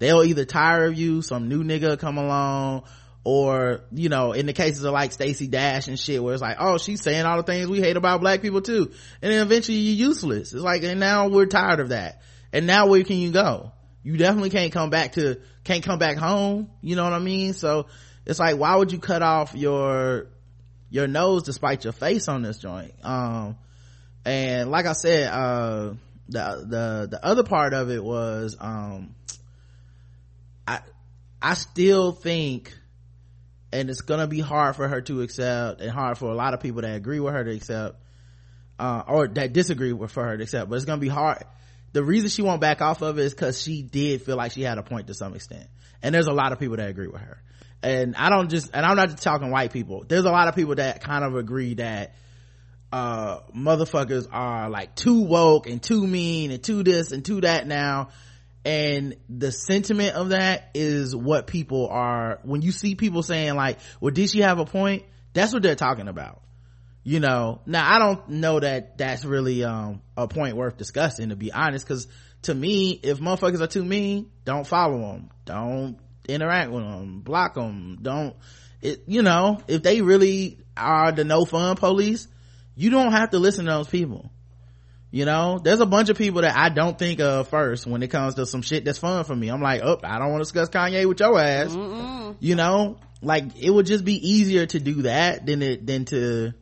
they'll 0.00 0.24
either 0.24 0.44
tire 0.44 0.86
of 0.86 0.98
you 0.98 1.22
some 1.22 1.48
new 1.48 1.62
nigga 1.62 1.96
come 1.96 2.18
along 2.18 2.82
or 3.22 3.82
you 3.92 4.08
know 4.08 4.32
in 4.32 4.46
the 4.46 4.52
cases 4.52 4.82
of 4.82 4.92
like 4.92 5.12
Stacey 5.12 5.46
Dash 5.46 5.86
and 5.86 5.98
shit 5.98 6.22
where 6.22 6.32
it's 6.32 6.42
like 6.42 6.56
oh 6.58 6.78
she's 6.78 7.02
saying 7.02 7.24
all 7.24 7.36
the 7.36 7.42
things 7.44 7.68
we 7.68 7.80
hate 7.80 7.96
about 7.96 8.20
black 8.20 8.42
people 8.42 8.62
too. 8.62 8.90
And 9.22 9.32
then 9.32 9.42
eventually 9.42 9.78
you're 9.78 10.08
useless. 10.08 10.52
It's 10.52 10.62
like 10.62 10.82
and 10.82 10.98
now 10.98 11.28
we're 11.28 11.46
tired 11.46 11.80
of 11.80 11.90
that. 11.90 12.22
And 12.52 12.66
now 12.66 12.88
where 12.88 13.04
can 13.04 13.16
you 13.16 13.30
go? 13.30 13.72
You 14.02 14.16
definitely 14.16 14.50
can't 14.50 14.72
come 14.72 14.90
back 14.90 15.12
to 15.12 15.40
can't 15.64 15.84
come 15.84 15.98
back 15.98 16.16
home. 16.16 16.70
You 16.80 16.96
know 16.96 17.04
what 17.04 17.12
i 17.12 17.18
mean? 17.18 17.52
So 17.52 17.86
it's 18.26 18.40
like 18.40 18.56
why 18.56 18.74
would 18.76 18.90
you 18.90 18.98
cut 18.98 19.22
off 19.22 19.54
your 19.54 20.28
your 20.88 21.06
nose 21.06 21.42
despite 21.42 21.84
your 21.84 21.92
face 21.92 22.26
on 22.26 22.42
this 22.42 22.58
joint? 22.58 22.94
Um 23.04 23.58
and 24.24 24.70
like 24.70 24.84
i 24.84 24.92
said 24.92 25.28
uh 25.32 25.94
the 26.28 26.66
the 26.66 27.08
the 27.10 27.20
other 27.24 27.42
part 27.42 27.72
of 27.72 27.90
it 27.90 28.04
was 28.04 28.56
um 28.60 29.14
I, 30.66 30.80
I 31.40 31.54
still 31.54 32.12
think, 32.12 32.76
and 33.72 33.88
it's 33.88 34.02
gonna 34.02 34.26
be 34.26 34.40
hard 34.40 34.76
for 34.76 34.88
her 34.88 35.00
to 35.02 35.22
accept 35.22 35.80
and 35.80 35.90
hard 35.90 36.18
for 36.18 36.30
a 36.30 36.34
lot 36.34 36.54
of 36.54 36.60
people 36.60 36.82
that 36.82 36.94
agree 36.94 37.20
with 37.20 37.32
her 37.32 37.44
to 37.44 37.50
accept, 37.50 37.96
uh, 38.78 39.02
or 39.06 39.28
that 39.28 39.52
disagree 39.52 39.92
with 39.92 40.10
for 40.10 40.24
her 40.24 40.36
to 40.36 40.42
accept, 40.42 40.68
but 40.68 40.76
it's 40.76 40.84
gonna 40.84 41.00
be 41.00 41.08
hard. 41.08 41.44
The 41.92 42.04
reason 42.04 42.28
she 42.28 42.42
won't 42.42 42.60
back 42.60 42.82
off 42.82 43.02
of 43.02 43.18
it 43.18 43.24
is 43.24 43.34
cause 43.34 43.60
she 43.60 43.82
did 43.82 44.22
feel 44.22 44.36
like 44.36 44.52
she 44.52 44.62
had 44.62 44.78
a 44.78 44.82
point 44.82 45.08
to 45.08 45.14
some 45.14 45.34
extent. 45.34 45.66
And 46.02 46.14
there's 46.14 46.28
a 46.28 46.32
lot 46.32 46.52
of 46.52 46.60
people 46.60 46.76
that 46.76 46.88
agree 46.88 47.08
with 47.08 47.20
her. 47.20 47.42
And 47.82 48.14
I 48.16 48.28
don't 48.28 48.48
just, 48.48 48.70
and 48.72 48.86
I'm 48.86 48.96
not 48.96 49.10
just 49.10 49.22
talking 49.22 49.50
white 49.50 49.72
people. 49.72 50.04
There's 50.06 50.24
a 50.24 50.30
lot 50.30 50.48
of 50.48 50.54
people 50.54 50.76
that 50.76 51.02
kind 51.02 51.24
of 51.24 51.34
agree 51.34 51.74
that, 51.74 52.14
uh, 52.92 53.40
motherfuckers 53.56 54.26
are 54.30 54.68
like 54.68 54.94
too 54.94 55.20
woke 55.20 55.68
and 55.68 55.82
too 55.82 56.06
mean 56.06 56.50
and 56.50 56.62
too 56.62 56.82
this 56.82 57.12
and 57.12 57.24
too 57.24 57.40
that 57.40 57.66
now 57.66 58.08
and 58.64 59.16
the 59.28 59.52
sentiment 59.52 60.14
of 60.14 60.30
that 60.30 60.70
is 60.74 61.16
what 61.16 61.46
people 61.46 61.88
are 61.88 62.40
when 62.42 62.62
you 62.62 62.72
see 62.72 62.94
people 62.94 63.22
saying 63.22 63.54
like 63.54 63.78
well 64.00 64.12
did 64.12 64.30
she 64.30 64.40
have 64.40 64.58
a 64.58 64.64
point? 64.64 65.04
That's 65.32 65.52
what 65.52 65.62
they're 65.62 65.76
talking 65.76 66.08
about. 66.08 66.42
You 67.02 67.18
know 67.18 67.62
now 67.64 67.90
i 67.90 67.98
don't 67.98 68.28
know 68.28 68.60
that 68.60 68.98
that's 68.98 69.24
really 69.24 69.64
um, 69.64 70.02
a 70.18 70.28
point 70.28 70.54
worth 70.54 70.76
discussing 70.76 71.30
to 71.30 71.36
be 71.36 71.50
honest 71.50 71.86
because 71.86 72.06
to 72.42 72.54
me 72.54 72.90
if 73.02 73.20
motherfuckers 73.20 73.60
are 73.60 73.66
too 73.66 73.84
mean 73.84 74.30
don't 74.44 74.66
follow 74.66 74.98
them 74.98 75.30
don't 75.46 75.98
interact 76.28 76.70
with 76.70 76.84
them 76.84 77.20
block 77.20 77.54
them 77.54 77.98
don't 78.02 78.36
it 78.82 79.04
you 79.06 79.22
know 79.22 79.58
if 79.66 79.82
they 79.82 80.02
really 80.02 80.58
are 80.76 81.10
the 81.10 81.24
no 81.24 81.46
fun 81.46 81.74
police 81.74 82.28
you 82.76 82.90
don't 82.90 83.12
have 83.12 83.30
to 83.30 83.38
listen 83.38 83.64
to 83.64 83.70
those 83.70 83.88
people 83.88 84.30
you 85.10 85.24
know, 85.24 85.58
there's 85.58 85.80
a 85.80 85.86
bunch 85.86 86.08
of 86.08 86.16
people 86.16 86.42
that 86.42 86.56
I 86.56 86.68
don't 86.68 86.98
think 86.98 87.20
of 87.20 87.48
first 87.48 87.86
when 87.86 88.02
it 88.02 88.08
comes 88.08 88.34
to 88.34 88.46
some 88.46 88.62
shit 88.62 88.84
that's 88.84 88.98
fun 88.98 89.24
for 89.24 89.34
me. 89.34 89.48
I'm 89.48 89.60
like, 89.60 89.82
oh, 89.82 89.98
I 90.04 90.18
don't 90.18 90.30
want 90.30 90.40
to 90.40 90.44
discuss 90.44 90.68
Kanye 90.68 91.06
with 91.06 91.18
your 91.18 91.38
ass. 91.38 91.70
Mm-mm. 91.72 92.36
You 92.38 92.54
know, 92.54 92.98
like 93.20 93.56
it 93.58 93.70
would 93.70 93.86
just 93.86 94.04
be 94.04 94.14
easier 94.14 94.66
to 94.66 94.78
do 94.78 95.02
that 95.02 95.46
than 95.46 95.62
it, 95.62 95.86
than 95.86 96.04
to 96.06 96.52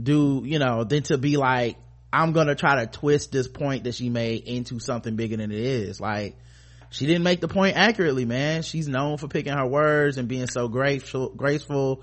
do, 0.00 0.42
you 0.44 0.60
know, 0.60 0.84
than 0.84 1.02
to 1.04 1.18
be 1.18 1.36
like, 1.36 1.76
I'm 2.12 2.32
gonna 2.32 2.54
try 2.54 2.84
to 2.84 2.86
twist 2.86 3.32
this 3.32 3.48
point 3.48 3.84
that 3.84 3.94
she 3.94 4.08
made 4.08 4.44
into 4.44 4.78
something 4.78 5.16
bigger 5.16 5.36
than 5.36 5.50
it 5.50 5.58
is. 5.58 6.00
Like, 6.00 6.36
she 6.90 7.06
didn't 7.06 7.22
make 7.22 7.40
the 7.40 7.48
point 7.48 7.76
accurately, 7.76 8.24
man. 8.24 8.62
She's 8.62 8.88
known 8.88 9.16
for 9.16 9.28
picking 9.28 9.52
her 9.52 9.66
words 9.66 10.16
and 10.16 10.28
being 10.28 10.48
so 10.48 10.68
graceful, 10.68 11.30
graceful 11.30 12.02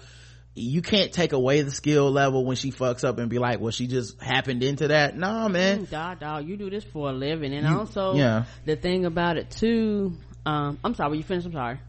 you 0.58 0.82
can't 0.82 1.12
take 1.12 1.34
away 1.34 1.62
the 1.62 1.72
skill 1.72 2.12
level 2.12 2.46
when 2.46 2.56
she 2.56 2.72
fucks 2.72 3.04
up 3.04 3.20
and 3.20 3.30
be 3.30 3.40
like, 3.40 3.60
well, 3.60 3.72
she 3.72 3.88
just 3.88 4.22
happened 4.22 4.64
into 4.64 4.90
that. 4.90 5.16
No, 5.16 5.48
man. 5.50 5.86
Mm, 5.86 5.90
dog, 5.90 6.20
dog, 6.20 6.48
you 6.48 6.58
do 6.58 6.70
this 6.70 6.84
for 6.84 7.10
a 7.10 7.14
living. 7.14 7.54
And 7.54 7.68
you, 7.68 7.78
also, 7.78 8.16
yeah. 8.16 8.46
the 8.66 8.76
thing 8.76 9.06
about 9.06 9.38
it 9.38 9.52
too, 9.52 10.18
um, 10.46 10.80
I'm 10.84 10.96
sorry, 10.96 11.18
you 11.18 11.24
finished? 11.24 11.48
I'm 11.48 11.54
sorry. 11.54 11.80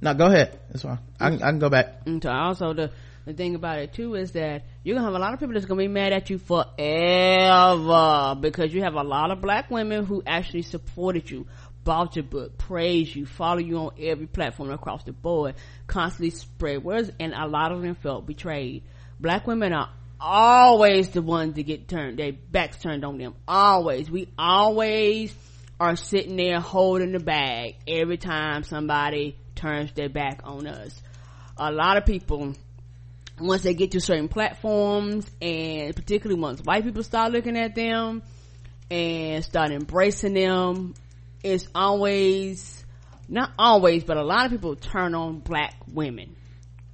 No, 0.00 0.14
go 0.14 0.26
ahead. 0.26 0.58
That's 0.68 0.82
fine. 0.82 0.98
I 1.18 1.30
can, 1.30 1.42
I 1.42 1.50
can 1.50 1.58
go 1.58 1.70
back. 1.70 2.02
And 2.06 2.22
so 2.22 2.30
also 2.30 2.72
the, 2.72 2.90
the 3.24 3.34
thing 3.34 3.54
about 3.54 3.78
it 3.78 3.92
too 3.92 4.14
is 4.14 4.32
that 4.32 4.64
you're 4.82 4.94
gonna 4.94 5.06
have 5.06 5.14
a 5.14 5.18
lot 5.18 5.34
of 5.34 5.40
people 5.40 5.54
that's 5.54 5.66
gonna 5.66 5.78
be 5.78 5.88
mad 5.88 6.12
at 6.12 6.30
you 6.30 6.38
forever 6.38 6.76
because 8.40 8.72
you 8.72 8.82
have 8.82 8.94
a 8.94 9.02
lot 9.02 9.30
of 9.30 9.40
black 9.40 9.70
women 9.70 10.04
who 10.04 10.22
actually 10.26 10.62
supported 10.62 11.30
you 11.30 11.46
bought 11.88 12.16
your 12.16 12.22
book, 12.22 12.58
praise 12.58 13.16
you, 13.16 13.24
follow 13.24 13.60
you 13.60 13.78
on 13.78 13.92
every 13.98 14.26
platform 14.26 14.70
across 14.70 15.04
the 15.04 15.12
board, 15.12 15.54
constantly 15.86 16.28
spread 16.28 16.84
words, 16.84 17.10
and 17.18 17.32
a 17.32 17.46
lot 17.46 17.72
of 17.72 17.80
them 17.80 17.94
felt 17.94 18.26
betrayed. 18.26 18.82
Black 19.18 19.46
women 19.46 19.72
are 19.72 19.88
always 20.20 21.08
the 21.08 21.22
ones 21.22 21.54
that 21.54 21.62
get 21.62 21.88
turned, 21.88 22.18
their 22.18 22.32
backs 22.32 22.76
turned 22.82 23.06
on 23.06 23.16
them. 23.16 23.34
Always. 23.48 24.10
We 24.10 24.28
always 24.38 25.34
are 25.80 25.96
sitting 25.96 26.36
there 26.36 26.60
holding 26.60 27.12
the 27.12 27.20
bag 27.20 27.76
every 27.88 28.18
time 28.18 28.64
somebody 28.64 29.38
turns 29.54 29.90
their 29.92 30.10
back 30.10 30.42
on 30.44 30.66
us. 30.66 31.00
A 31.56 31.72
lot 31.72 31.96
of 31.96 32.04
people 32.04 32.52
once 33.40 33.62
they 33.62 33.72
get 33.72 33.92
to 33.92 34.00
certain 34.02 34.28
platforms 34.28 35.24
and 35.40 35.96
particularly 35.96 36.38
once 36.38 36.60
white 36.60 36.84
people 36.84 37.02
start 37.02 37.32
looking 37.32 37.56
at 37.56 37.74
them 37.74 38.22
and 38.90 39.42
start 39.42 39.70
embracing 39.70 40.34
them, 40.34 40.92
it's 41.42 41.66
always, 41.74 42.84
not 43.28 43.50
always, 43.58 44.04
but 44.04 44.16
a 44.16 44.24
lot 44.24 44.46
of 44.46 44.52
people 44.52 44.76
turn 44.76 45.14
on 45.14 45.38
black 45.40 45.74
women. 45.86 46.36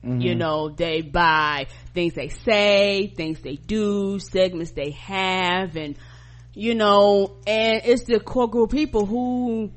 Mm-hmm. 0.05 0.21
You 0.21 0.35
know, 0.35 0.69
they 0.69 1.01
buy 1.01 1.67
things 1.95 2.15
they 2.15 2.29
say, 2.29 3.13
things 3.17 3.41
they 3.41 3.57
do, 3.57 4.19
segments 4.19 4.73
they 4.73 4.91
have, 4.91 5.77
and, 5.77 5.97
you 6.53 6.75
know, 6.75 7.37
and 7.47 7.81
it's 7.85 8.05
the 8.05 8.21
core 8.21 8.51
group 8.51 8.71
of 8.71 8.77
people 8.77 9.07
who, 9.07 9.71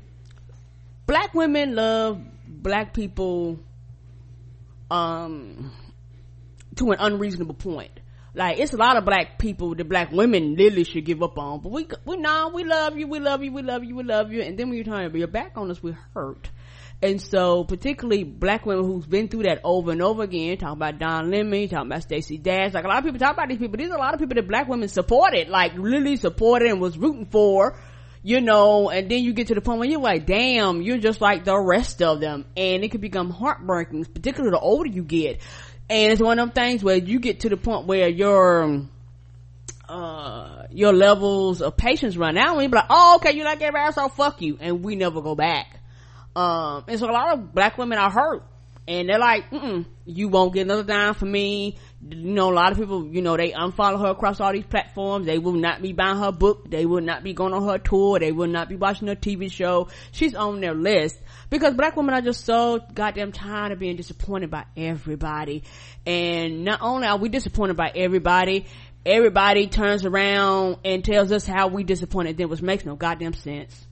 black 1.06 1.32
women 1.32 1.74
love 1.74 2.20
black 2.46 2.92
people, 2.92 3.58
um, 4.90 5.72
to 6.76 6.90
an 6.90 6.98
unreasonable 7.00 7.54
point. 7.54 7.97
Like 8.34 8.58
it's 8.58 8.72
a 8.72 8.76
lot 8.76 8.96
of 8.96 9.04
black 9.04 9.38
people 9.38 9.74
that 9.74 9.88
black 9.88 10.12
women 10.12 10.54
literally 10.54 10.84
should 10.84 11.04
give 11.04 11.22
up 11.22 11.38
on, 11.38 11.60
but 11.60 11.70
we 11.70 11.88
we 12.04 12.16
nah, 12.16 12.48
we 12.48 12.64
love 12.64 12.96
you, 12.98 13.06
we 13.06 13.20
love 13.20 13.42
you, 13.42 13.52
we 13.52 13.62
love 13.62 13.84
you, 13.84 13.96
we 13.96 14.02
love 14.02 14.32
you, 14.32 14.42
and 14.42 14.58
then 14.58 14.68
when 14.68 14.76
you're 14.76 14.84
trying 14.84 15.10
to 15.10 15.18
your 15.18 15.28
back 15.28 15.52
on 15.56 15.70
us, 15.70 15.82
we 15.82 15.96
hurt. 16.14 16.50
And 17.00 17.22
so, 17.22 17.62
particularly 17.62 18.24
black 18.24 18.66
women 18.66 18.84
who's 18.84 19.06
been 19.06 19.28
through 19.28 19.44
that 19.44 19.60
over 19.62 19.92
and 19.92 20.02
over 20.02 20.24
again, 20.24 20.58
talking 20.58 20.76
about 20.76 20.98
Don 20.98 21.30
Lemon, 21.30 21.68
talking 21.68 21.86
about 21.86 22.02
Stacey 22.02 22.38
Dash, 22.38 22.74
like 22.74 22.84
a 22.84 22.88
lot 22.88 22.98
of 22.98 23.04
people 23.04 23.20
talk 23.20 23.34
about 23.34 23.48
these 23.48 23.58
people. 23.58 23.76
These 23.76 23.90
are 23.90 23.96
a 23.96 24.00
lot 24.00 24.14
of 24.14 24.20
people 24.20 24.34
that 24.34 24.48
black 24.48 24.66
women 24.68 24.88
supported, 24.88 25.48
like 25.48 25.72
really 25.76 26.16
supported 26.16 26.68
and 26.68 26.80
was 26.80 26.98
rooting 26.98 27.26
for, 27.26 27.78
you 28.24 28.40
know, 28.40 28.90
and 28.90 29.08
then 29.08 29.22
you 29.22 29.32
get 29.32 29.46
to 29.46 29.54
the 29.54 29.60
point 29.60 29.78
where 29.78 29.88
you're 29.88 30.00
like, 30.00 30.26
damn, 30.26 30.82
you're 30.82 30.98
just 30.98 31.20
like 31.20 31.44
the 31.44 31.56
rest 31.56 32.02
of 32.02 32.20
them. 32.20 32.44
And 32.56 32.82
it 32.82 32.90
can 32.90 33.00
become 33.00 33.30
heartbreaking, 33.30 34.04
particularly 34.06 34.50
the 34.50 34.60
older 34.60 34.90
you 34.90 35.04
get 35.04 35.40
and 35.90 36.12
it's 36.12 36.20
one 36.20 36.38
of 36.38 36.48
them 36.48 36.54
things 36.54 36.84
where 36.84 36.96
you 36.96 37.18
get 37.18 37.40
to 37.40 37.48
the 37.48 37.56
point 37.56 37.86
where 37.86 38.08
your 38.08 38.82
uh 39.88 40.66
your 40.70 40.92
levels 40.92 41.62
of 41.62 41.76
patience 41.76 42.16
run. 42.16 42.36
Out 42.36 42.54
and 42.54 42.62
you 42.62 42.68
be 42.68 42.76
like 42.76 42.86
oh 42.90 43.16
okay 43.16 43.36
you 43.36 43.44
like 43.44 43.60
everybody 43.62 43.86
else 43.86 43.94
so 43.94 44.08
fuck 44.08 44.42
you. 44.42 44.58
And 44.60 44.82
we 44.82 44.96
never 44.96 45.22
go 45.22 45.34
back. 45.34 45.80
Um 46.36 46.84
and 46.88 46.98
so 46.98 47.10
a 47.10 47.12
lot 47.12 47.32
of 47.32 47.54
black 47.54 47.78
women 47.78 47.98
are 47.98 48.10
hurt. 48.10 48.42
And 48.86 49.08
they're 49.08 49.18
like 49.18 49.44
you 50.04 50.28
won't 50.28 50.54
get 50.54 50.62
another 50.62 50.82
dime 50.82 51.14
from 51.14 51.32
me 51.32 51.78
you 52.00 52.32
know 52.32 52.52
a 52.52 52.54
lot 52.54 52.70
of 52.70 52.78
people 52.78 53.08
you 53.08 53.22
know 53.22 53.36
they 53.36 53.50
unfollow 53.50 54.00
her 54.00 54.10
across 54.10 54.40
all 54.40 54.52
these 54.52 54.66
platforms. 54.66 55.26
They 55.26 55.38
will 55.38 55.54
not 55.54 55.82
be 55.82 55.92
buying 55.92 56.18
her 56.18 56.30
book. 56.30 56.70
They 56.70 56.86
will 56.86 57.00
not 57.00 57.24
be 57.24 57.32
going 57.32 57.52
on 57.52 57.66
her 57.68 57.78
tour. 57.78 58.18
They 58.20 58.30
will 58.32 58.48
not 58.48 58.68
be 58.68 58.76
watching 58.76 59.08
her 59.08 59.16
tv 59.16 59.50
show. 59.50 59.88
She's 60.12 60.34
on 60.34 60.60
their 60.60 60.74
list. 60.74 61.18
Because 61.50 61.74
black 61.74 61.96
women 61.96 62.14
are 62.14 62.20
just 62.20 62.44
so 62.44 62.80
goddamn 62.94 63.32
tired 63.32 63.72
of 63.72 63.78
being 63.78 63.96
disappointed 63.96 64.50
by 64.50 64.64
everybody. 64.76 65.64
And 66.06 66.64
not 66.64 66.80
only 66.82 67.08
are 67.08 67.16
we 67.16 67.28
disappointed 67.28 67.76
by 67.76 67.90
everybody 67.94 68.66
everybody 69.06 69.68
turns 69.68 70.04
around 70.04 70.76
and 70.84 71.04
tells 71.04 71.32
us 71.32 71.46
how 71.46 71.68
we 71.68 71.82
disappointed. 71.82 72.36
Them 72.36 72.50
which 72.50 72.62
makes 72.62 72.84
no 72.84 72.94
goddamn 72.94 73.32
sense. 73.32 73.86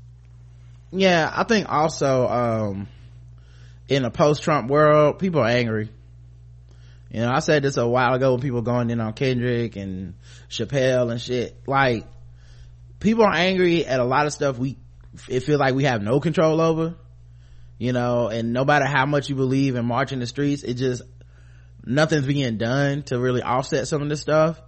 Yeah 0.92 1.30
i 1.34 1.42
think 1.44 1.68
also 1.68 2.28
um 2.28 2.88
in 3.88 4.04
a 4.04 4.10
post-trump 4.10 4.70
world 4.70 5.18
people 5.18 5.40
are 5.40 5.48
angry 5.48 5.90
you 7.16 7.22
know 7.22 7.30
i 7.30 7.38
said 7.38 7.62
this 7.62 7.78
a 7.78 7.88
while 7.88 8.12
ago 8.12 8.32
when 8.32 8.42
people 8.42 8.60
going 8.60 8.90
in 8.90 9.00
on 9.00 9.14
kendrick 9.14 9.76
and 9.76 10.14
chappelle 10.50 11.10
and 11.10 11.20
shit. 11.20 11.62
Like 11.66 12.06
people 13.00 13.24
are 13.24 13.34
angry 13.34 13.86
at 13.86 14.00
a 14.00 14.04
lot 14.04 14.26
of 14.26 14.34
stuff 14.34 14.58
we 14.58 14.76
it 15.26 15.40
feels 15.40 15.58
like 15.58 15.74
we 15.74 15.84
have 15.84 16.02
no 16.02 16.20
control 16.20 16.60
over 16.60 16.94
you 17.78 17.94
know 17.94 18.28
and 18.28 18.52
no 18.52 18.66
matter 18.66 18.84
how 18.84 19.06
much 19.06 19.30
you 19.30 19.34
believe 19.34 19.76
in 19.76 19.86
marching 19.86 20.18
the 20.18 20.26
streets 20.26 20.62
it 20.62 20.74
just 20.74 21.02
nothing's 21.86 22.26
being 22.26 22.58
done 22.58 23.02
to 23.04 23.18
really 23.18 23.42
offset 23.42 23.88
some 23.88 24.02
of 24.02 24.08
this 24.08 24.20
stuff. 24.20 24.60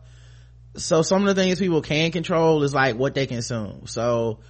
So 0.77 1.03
some 1.03 1.27
of 1.27 1.35
the 1.35 1.43
things 1.43 1.59
people 1.59 1.83
can 1.83 2.13
control 2.13 2.63
is 2.63 2.73
like 2.73 2.97
what 2.97 3.15
they 3.15 3.27
consume. 3.27 3.87
So 3.87 4.41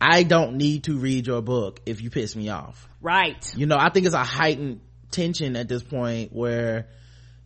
i 0.00 0.22
don't 0.22 0.56
need 0.56 0.84
to 0.84 0.96
read 0.98 1.26
your 1.26 1.42
book 1.42 1.80
if 1.84 2.00
you 2.00 2.10
piss 2.10 2.36
me 2.36 2.48
off. 2.50 2.88
Right. 3.00 3.44
You 3.56 3.66
know 3.66 3.76
i 3.76 3.90
think 3.90 4.06
it's 4.06 4.14
a 4.14 4.22
heightened 4.22 4.82
tension 5.10 5.56
at 5.56 5.68
this 5.68 5.82
point 5.82 6.32
where 6.32 6.86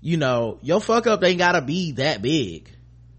you 0.03 0.19
know 0.19 0.59
your 0.61 0.81
fuck 0.81 1.07
up 1.07 1.25
ain't 1.25 1.39
gotta 1.39 1.63
be 1.63 1.93
that 1.93 2.21
big. 2.21 2.69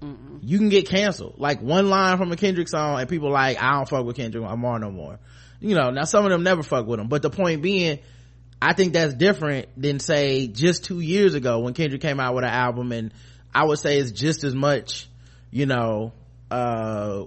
Mm-mm. 0.02 0.40
you 0.42 0.58
can 0.58 0.68
get 0.68 0.90
canceled. 0.90 1.36
Like 1.38 1.62
one 1.62 1.90
line 1.90 2.18
from 2.18 2.32
a 2.34 2.36
kendrick 2.36 2.68
song 2.68 3.00
and 3.00 3.10
people 3.10 3.32
like 3.32 3.62
i 3.62 3.72
don't 3.72 3.88
fuck 3.88 4.06
with 4.06 4.18
kendrick 4.18 4.44
lamar 4.44 4.78
no 4.78 4.92
more. 4.92 5.18
You 5.62 5.76
know 5.76 5.90
now 5.92 6.04
some 6.04 6.26
of 6.26 6.32
them 6.32 6.44
never 6.44 6.62
fuck 6.62 6.86
with 6.86 7.00
him. 7.00 7.08
But 7.08 7.22
the 7.22 7.30
point 7.30 7.62
being 7.62 8.00
i 8.62 8.74
think 8.74 8.94
that's 8.94 9.14
different 9.14 9.70
than 9.78 10.00
say 10.00 10.48
just 10.48 10.84
two 10.84 11.00
years 11.00 11.34
ago 11.34 11.60
when 11.60 11.74
kendrick 11.74 12.02
came 12.02 12.20
out 12.20 12.34
with 12.34 12.46
an 12.46 12.50
album 12.50 12.94
and 12.94 13.14
i 13.54 13.66
would 13.66 13.78
say 13.78 13.98
it's 13.98 14.12
just 14.12 14.46
as 14.46 14.56
much 14.56 15.10
you 15.52 15.66
know 15.66 16.14
uh 16.50 17.24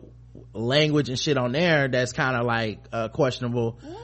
language 0.54 1.10
and 1.10 1.18
shit 1.18 1.36
on 1.36 1.52
there 1.52 1.88
that's 1.88 2.12
kind 2.12 2.36
of 2.36 2.46
like 2.46 2.78
uh 2.92 3.08
questionable. 3.08 3.78
Mm-hmm. 3.84 3.94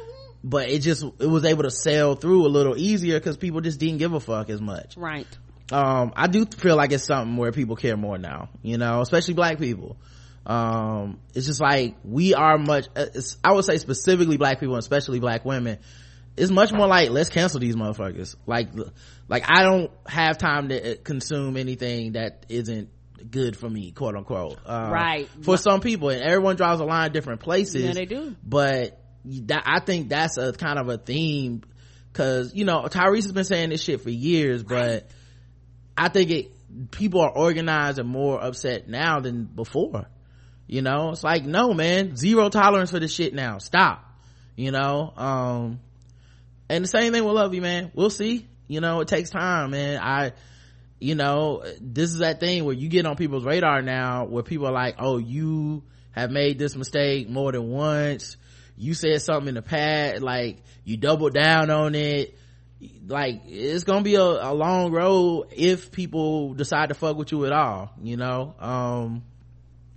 but 0.45 0.69
it 0.69 0.81
just 0.81 1.05
it 1.21 1.27
was 1.27 1.45
able 1.45 1.63
to 1.63 1.71
sell 1.71 2.15
through 2.17 2.47
a 2.47 2.49
little 2.49 2.77
easier 2.77 3.19
because 3.19 3.37
people 3.37 3.61
just 3.61 3.81
didn't 3.81 3.99
give 3.99 4.13
a 4.13 4.21
fuck 4.21 4.51
as 4.51 4.61
much. 4.61 4.97
Right 4.97 5.27
um 5.73 6.13
i 6.17 6.27
do 6.27 6.45
feel 6.47 6.77
like 6.77 6.93
it's 6.93 7.05
something 7.05 7.37
where 7.37 7.53
people 7.53 7.77
care 7.77 7.97
more 7.97 8.19
now 8.19 8.49
you 8.63 8.79
know 8.79 9.01
especially 9.01 9.35
black 9.35 9.59
people. 9.59 9.97
Um 10.45 11.21
it's 11.35 11.47
just 11.47 11.61
like 11.61 11.95
we 12.05 12.35
are 12.35 12.59
much 12.59 12.89
uh, 12.97 13.07
i 13.45 13.53
would 13.53 13.65
say 13.65 13.79
specifically 13.79 14.37
black 14.37 14.59
people 14.59 14.75
and 14.75 14.83
especially 14.83 15.21
black 15.21 15.45
women 15.45 15.79
it's 16.37 16.51
much 16.51 16.73
more 16.73 16.87
like 16.87 17.11
let's 17.11 17.29
cancel 17.29 17.61
these 17.61 17.77
motherfuckers. 17.77 18.37
Like 18.47 18.69
like 19.29 19.45
i 19.49 19.63
don't 19.63 19.91
have 20.07 20.39
time 20.39 20.69
to 20.71 20.93
uh, 20.93 20.95
consume 21.03 21.57
anything 21.57 22.13
that 22.13 22.47
isn't 22.49 22.89
good 23.31 23.57
for 23.57 23.69
me 23.69 23.93
quote 23.93 24.17
unquote. 24.17 24.59
Uh, 24.67 24.91
right. 24.93 25.29
for 25.43 25.57
some 25.57 25.81
people 25.81 26.09
and 26.09 26.23
everyone 26.23 26.57
draws 26.57 26.81
a 26.81 26.85
line 26.85 27.13
different 27.13 27.41
places 27.41 27.83
yeah 27.83 27.93
they 27.93 28.05
do. 28.05 28.35
but 28.43 29.01
that, 29.25 29.63
i 29.65 29.79
think 29.79 30.09
that's 30.09 30.37
a 30.39 30.53
kind 30.53 30.79
of 30.79 30.89
a 30.89 30.99
theme 30.99 31.63
because 32.13 32.53
you 32.55 32.65
know 32.65 32.83
tyrese 32.91 33.23
has 33.23 33.33
been 33.33 33.45
saying 33.45 33.71
this 33.71 33.83
shit 33.83 34.01
for 34.01 34.11
years 34.11 34.65
but 34.65 35.09
i 35.97 36.09
think 36.09 36.31
it 36.31 36.53
people 36.91 37.21
are 37.21 37.31
organized 37.31 37.99
and 37.99 38.09
more 38.09 38.43
upset 38.43 38.89
now 38.89 39.21
than 39.21 39.45
before. 39.45 40.07
You 40.67 40.83
know 40.83 41.11
it's 41.11 41.25
like 41.25 41.45
no 41.45 41.75
man 41.75 42.17
zero 42.17 42.49
tolerance 42.49 42.91
for 42.91 43.01
this 43.01 43.15
shit 43.15 43.35
now. 43.35 43.59
Stop. 43.59 44.05
You 44.57 44.71
know 44.71 45.13
um 45.17 45.81
and 46.69 46.85
the 46.85 46.89
same 46.89 47.13
thing 47.13 47.25
with 47.25 47.35
Luvvie 47.35 47.61
man. 47.61 47.93
We'll 47.95 48.11
see. 48.11 48.49
You 48.69 48.81
know 48.81 49.01
it 49.01 49.09
takes 49.09 49.31
time 49.31 49.73
man. 49.73 50.01
I 50.01 50.33
you 50.99 51.15
know 51.15 51.63
this 51.81 52.11
is 52.11 52.19
that 52.19 52.41
thing 52.41 52.65
where 52.65 52.75
you 52.75 52.89
get 52.89 53.07
on 53.07 53.17
people's 53.17 53.45
radar 53.45 53.83
now 53.83 54.25
where 54.25 54.43
people 54.43 54.67
are 54.67 54.73
like 54.73 54.97
oh 54.99 55.19
you 55.19 55.83
have 56.13 56.31
made 56.31 56.59
this 56.59 56.77
mistake 56.77 57.29
more 57.29 57.53
than 57.53 57.69
once. 57.69 58.37
You 58.77 58.95
said 58.95 59.21
something 59.21 59.49
in 59.49 59.55
the 59.55 59.63
past 59.63 60.23
like 60.23 60.63
you 60.85 60.97
doubled 60.97 61.35
down 61.35 61.71
on 61.71 61.95
it 61.95 62.39
like 63.07 63.43
it's 63.47 63.85
gonna 63.85 64.03
be 64.03 64.17
a, 64.17 64.23
a 64.23 64.53
long 64.53 64.91
road 64.93 65.49
if 65.53 65.93
people 65.93 66.55
decide 66.55 66.89
to 66.89 66.95
fuck 66.95 67.17
with 67.17 67.31
you 67.33 67.45
at 67.47 67.53
all 67.53 67.91
you 68.03 68.17
know? 68.17 68.55
Um 68.59 69.25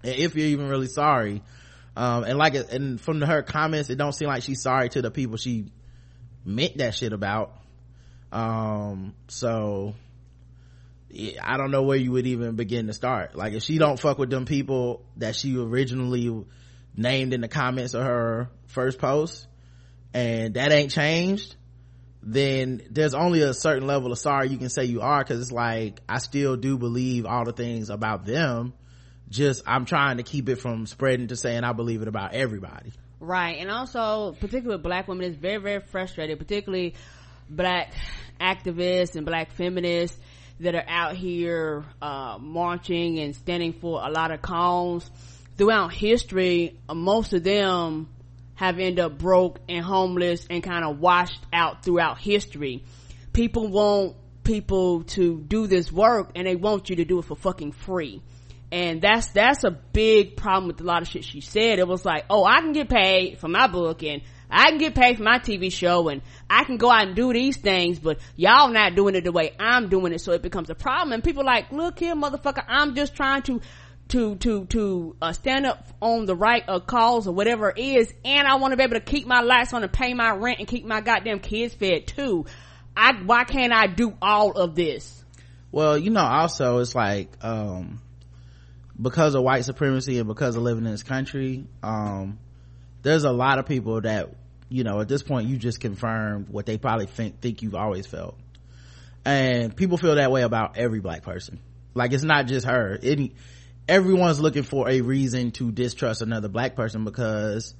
if 0.04 0.36
you're 0.36 0.48
even 0.48 0.70
really 0.70 0.88
sorry. 0.88 1.42
Um 1.96 2.24
and 2.24 2.38
like 2.38 2.56
and 2.56 3.00
from 3.02 3.22
her 3.22 3.42
comments 3.42 3.90
it 3.90 3.98
don't 3.98 4.14
seem 4.14 4.28
like 4.28 4.44
she's 4.44 4.62
sorry 4.62 4.90
to 4.90 5.02
the 5.02 5.12
people 5.12 5.38
she 5.38 5.72
meant 6.44 6.78
that 6.78 6.94
shit 6.94 7.14
about. 7.14 7.58
Um 8.32 9.16
so 9.28 9.96
i 11.42 11.56
don't 11.56 11.72
know 11.72 11.84
where 11.84 11.98
you 11.98 12.12
would 12.12 12.28
even 12.28 12.56
begin 12.56 12.88
to 12.88 12.94
start. 12.94 13.36
Like 13.36 13.54
if 13.54 13.64
she 13.64 13.78
don't 13.78 14.00
fuck 14.00 14.18
with 14.18 14.30
them 14.30 14.46
people 14.46 15.06
that 15.18 15.36
she 15.36 15.58
originally 15.58 16.46
named 16.96 17.34
in 17.34 17.42
the 17.42 17.48
comments 17.48 17.94
of 17.94 18.04
her 18.04 18.50
first 18.68 19.00
post 19.00 19.48
and 20.14 20.54
that 20.54 20.72
ain't 20.72 20.92
changed 20.92 21.56
then 22.26 22.82
there's 22.90 23.14
only 23.14 23.42
a 23.42 23.54
certain 23.54 23.86
level 23.86 24.12
of 24.12 24.18
sorry 24.18 24.50
you 24.50 24.58
can 24.58 24.70
say 24.70 24.86
you 24.86 25.02
are 25.02 25.24
because 25.24 25.40
it's 25.40 25.52
like 25.52 26.02
i 26.10 26.18
still 26.18 26.58
do 26.58 26.76
believe 26.78 27.26
all 27.26 27.46
the 27.46 27.54
things 27.54 27.90
about 27.92 28.26
them. 28.26 28.74
Just 29.30 29.62
i'm 29.68 29.86
trying 29.86 30.18
to 30.18 30.24
keep 30.24 30.50
it 30.50 30.56
from 30.56 30.88
spreading 30.88 31.28
to 31.28 31.36
saying 31.36 31.64
i 31.64 31.72
believe 31.72 32.02
it 32.02 32.08
about 32.08 32.34
everybody. 32.34 32.92
Right. 33.20 33.58
And 33.60 33.72
also 33.72 34.36
particularly 34.40 34.82
black 34.82 35.08
women 35.08 35.26
is 35.26 35.36
very 35.36 35.58
very 35.58 35.82
frustrated 35.82 36.40
particularly 36.40 36.96
black 37.48 37.94
activists 38.42 39.16
and 39.16 39.26
black 39.26 39.52
feminists 39.52 40.18
that 40.60 40.74
are 40.74 40.86
out 40.88 41.16
here 41.16 41.86
uh, 42.02 42.38
marching 42.40 43.20
and 43.20 43.36
standing 43.36 43.74
for 43.74 44.02
a 44.04 44.10
lot 44.10 44.32
of 44.32 44.42
cause 44.42 45.10
throughout 45.58 45.94
history. 45.94 46.80
Most 46.92 47.34
of 47.34 47.44
them 47.44 48.08
have 48.56 48.80
ended 48.80 49.00
up 49.00 49.18
broke 49.18 49.60
and 49.70 49.84
homeless 49.84 50.48
and 50.50 50.64
kind 50.64 50.84
of 50.84 51.00
washed 51.00 51.42
out 51.54 51.84
throughout 51.84 52.18
history. 52.18 52.84
People 53.34 53.68
want 53.68 54.16
people 54.44 55.04
to 55.04 55.40
do 55.42 55.68
this 55.68 55.92
work 55.92 56.32
and 56.36 56.48
they 56.48 56.56
want 56.56 56.90
you 56.90 56.98
to 56.98 57.06
do 57.06 57.20
it 57.20 57.26
for 57.26 57.36
fucking 57.36 57.74
free. 57.74 58.22
And 58.72 59.02
that's 59.02 59.28
that's 59.28 59.64
a 59.64 59.72
big 59.72 60.38
problem 60.38 60.68
with 60.68 60.82
a 60.82 60.84
lot 60.84 61.02
of 61.02 61.08
shit 61.08 61.24
she 61.24 61.42
said. 61.42 61.80
It 61.80 61.88
was 61.88 62.04
like 62.04 62.26
oh 62.30 62.44
i 62.44 62.60
can 62.62 62.74
get 62.74 62.90
paid 62.90 63.40
for 63.40 63.48
my 63.48 63.68
book 63.68 64.04
and 64.04 64.22
I 64.50 64.70
can 64.70 64.78
get 64.78 64.96
paid 64.96 65.18
for 65.18 65.24
my 65.24 65.40
TV 65.40 65.72
show 65.72 66.08
and 66.08 66.22
I 66.50 66.64
can 66.64 66.78
go 66.78 66.90
out 66.90 67.08
and 67.08 67.16
do 67.16 67.34
these 67.34 67.58
things, 67.58 68.00
but 68.00 68.20
y'all 68.36 68.70
not 68.70 68.96
doing 68.96 69.16
it 69.16 69.24
the 69.24 69.32
way 69.32 69.54
I'm 69.60 69.90
doing 69.90 70.14
it, 70.14 70.22
so 70.22 70.34
it 70.34 70.42
becomes 70.42 70.70
a 70.70 70.76
problem. 70.76 71.14
And 71.14 71.24
people 71.24 71.44
like, 71.44 71.72
look 71.72 72.00
here, 72.00 72.16
motherfucker, 72.16 72.64
I'm 72.68 72.96
just 72.96 73.16
trying 73.16 73.42
to 73.44 73.62
to 74.10 74.36
to 74.36 74.66
to 74.66 75.16
uh, 75.22 75.34
stand 75.34 75.66
up 75.66 75.88
on 76.02 76.26
the 76.26 76.36
right 76.36 76.64
of 76.68 76.86
cause 76.86 77.28
or 77.28 77.34
whatever 77.34 77.70
it 77.70 77.80
is 77.80 78.14
and 78.24 78.48
i 78.48 78.56
want 78.56 78.72
to 78.72 78.78
be 78.78 78.84
able 78.84 78.94
to 78.94 79.00
keep 79.00 79.26
my 79.26 79.42
lights 79.42 79.74
on 79.74 79.82
and 79.82 79.92
pay 79.92 80.14
my 80.14 80.32
rent 80.32 80.60
and 80.60 80.68
keep 80.68 80.86
my 80.86 81.02
goddamn 81.02 81.40
kids 81.40 81.74
fed 81.74 82.06
too. 82.08 82.46
I 82.96 83.14
why 83.14 83.44
can't 83.44 83.74
i 83.74 83.88
do 83.88 84.16
all 84.22 84.52
of 84.52 84.76
this? 84.76 85.24
Well 85.72 85.98
you 85.98 86.12
know 86.12 86.24
also 86.24 86.80
it's 86.80 86.94
like 86.94 87.30
um 87.44 88.02
because 89.02 89.36
of 89.36 89.44
white 89.44 89.66
supremacy 89.66 90.20
and 90.20 90.28
because 90.28 90.56
of 90.56 90.64
living 90.64 90.86
in 90.86 90.92
this 90.92 91.04
country 91.04 91.66
um 91.84 92.40
there's 93.06 93.24
a 93.24 93.32
lot 93.32 93.60
of 93.60 93.68
people 93.68 94.02
that 94.02 94.30
you 94.68 94.84
know 94.84 95.00
at 95.00 95.08
this 95.08 95.22
point 95.22 95.48
you 95.48 95.58
just 95.58 95.80
confirmed 95.80 96.50
what 96.50 96.66
they 96.66 96.78
probably 96.78 97.06
think 97.06 97.40
think 97.40 97.62
you've 97.62 97.76
always 97.76 98.08
felt. 98.08 98.38
And 99.24 99.76
people 99.76 99.98
feel 99.98 100.16
that 100.16 100.32
way 100.32 100.42
about 100.42 100.78
every 100.78 101.00
black 101.00 101.22
person. 101.24 101.60
Like 101.94 102.14
it's 102.14 102.24
not 102.24 102.48
just 102.48 102.66
her. 102.66 102.98
Any 103.02 103.34
everyone's 103.88 104.40
looking 104.40 104.64
for 104.64 104.90
a 104.90 105.02
reason 105.02 105.52
to 105.52 105.72
distrust 105.72 106.22
another 106.22 106.48
black 106.48 106.76
person 106.76 107.04
because 107.04 107.74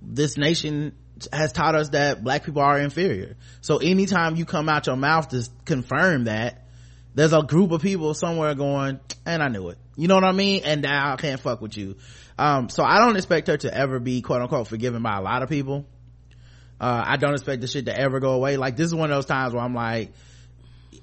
this 0.00 0.36
nation 0.36 0.94
has 1.32 1.52
taught 1.52 1.74
us 1.74 1.90
that 1.90 2.22
black 2.22 2.44
people 2.44 2.62
are 2.62 2.78
inferior. 2.78 3.36
So 3.60 3.78
anytime 3.78 4.36
you 4.36 4.44
come 4.44 4.68
out 4.68 4.86
your 4.86 4.96
mouth 4.96 5.28
to 5.28 5.48
confirm 5.64 6.24
that, 6.24 6.66
there's 7.14 7.32
a 7.32 7.42
group 7.42 7.72
of 7.72 7.82
people 7.82 8.14
somewhere 8.14 8.54
going, 8.54 8.98
and 9.26 9.42
I 9.42 9.48
knew 9.48 9.68
it. 9.68 9.78
You 9.96 10.08
know 10.08 10.14
what 10.14 10.24
I 10.24 10.32
mean? 10.32 10.62
And 10.64 10.82
now 10.82 11.12
I 11.12 11.16
can't 11.16 11.40
fuck 11.40 11.60
with 11.60 11.76
you. 11.76 11.96
Um, 12.38 12.70
so 12.70 12.82
I 12.82 12.98
don't 12.98 13.16
expect 13.16 13.48
her 13.48 13.58
to 13.58 13.74
ever 13.74 14.00
be 14.00 14.22
quote 14.22 14.40
unquote 14.40 14.68
forgiven 14.68 15.02
by 15.02 15.18
a 15.18 15.20
lot 15.20 15.42
of 15.42 15.48
people. 15.50 15.86
Uh, 16.80 17.04
I 17.06 17.16
don't 17.16 17.34
expect 17.34 17.60
the 17.60 17.68
shit 17.68 17.86
to 17.86 17.96
ever 17.96 18.18
go 18.18 18.32
away. 18.32 18.56
Like 18.56 18.76
this 18.76 18.86
is 18.86 18.94
one 18.94 19.10
of 19.10 19.16
those 19.16 19.26
times 19.26 19.52
where 19.52 19.62
I'm 19.62 19.74
like, 19.74 20.12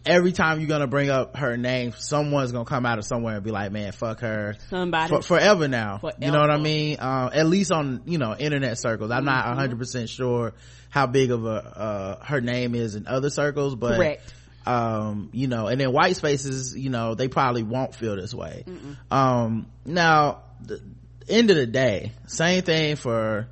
every 0.05 0.31
time 0.31 0.59
you're 0.59 0.67
gonna 0.69 0.87
bring 0.87 1.09
up 1.09 1.35
her 1.37 1.57
name, 1.57 1.93
someone's 1.97 2.51
gonna 2.51 2.65
come 2.65 2.85
out 2.85 2.97
of 2.99 3.05
somewhere 3.05 3.35
and 3.35 3.43
be 3.43 3.51
like, 3.51 3.71
"Man, 3.71 3.91
fuck 3.91 4.21
her." 4.21 4.55
Somebody 4.69 5.09
For, 5.09 5.21
forever 5.21 5.67
now. 5.67 5.97
Forever. 5.99 6.17
You 6.21 6.31
know 6.31 6.39
what 6.39 6.51
I 6.51 6.57
mean? 6.57 6.97
Uh, 6.99 7.29
at 7.33 7.45
least 7.47 7.71
on 7.71 8.01
you 8.05 8.17
know 8.17 8.35
internet 8.35 8.77
circles. 8.77 9.11
I'm 9.11 9.25
not 9.25 9.41
Mm-hmm. 9.45 9.49
100 9.57 9.79
percent 9.79 10.09
sure 10.09 10.53
how 10.89 11.05
big 11.07 11.31
of 11.31 11.45
a 11.45 11.49
uh, 11.49 12.25
her 12.25 12.41
name 12.41 12.75
is 12.75 12.95
in 12.95 13.07
other 13.07 13.29
circles, 13.29 13.75
but 13.75 13.95
Correct. 13.97 14.33
um 14.65 15.29
you 15.33 15.47
know 15.47 15.67
and 15.67 15.79
then 15.79 15.91
white 15.93 16.15
spaces 16.15 16.75
you 16.77 16.89
know 16.89 17.15
they 17.15 17.27
probably 17.27 17.63
won't 17.63 17.95
feel 17.95 18.15
this 18.15 18.33
way 18.33 18.65
um 19.09 19.67
now 19.85 20.41
the 20.61 20.81
end 21.29 21.49
of 21.49 21.55
the 21.55 21.65
day 21.65 22.11
same 22.27 22.61
thing 22.63 22.95
for 22.97 23.47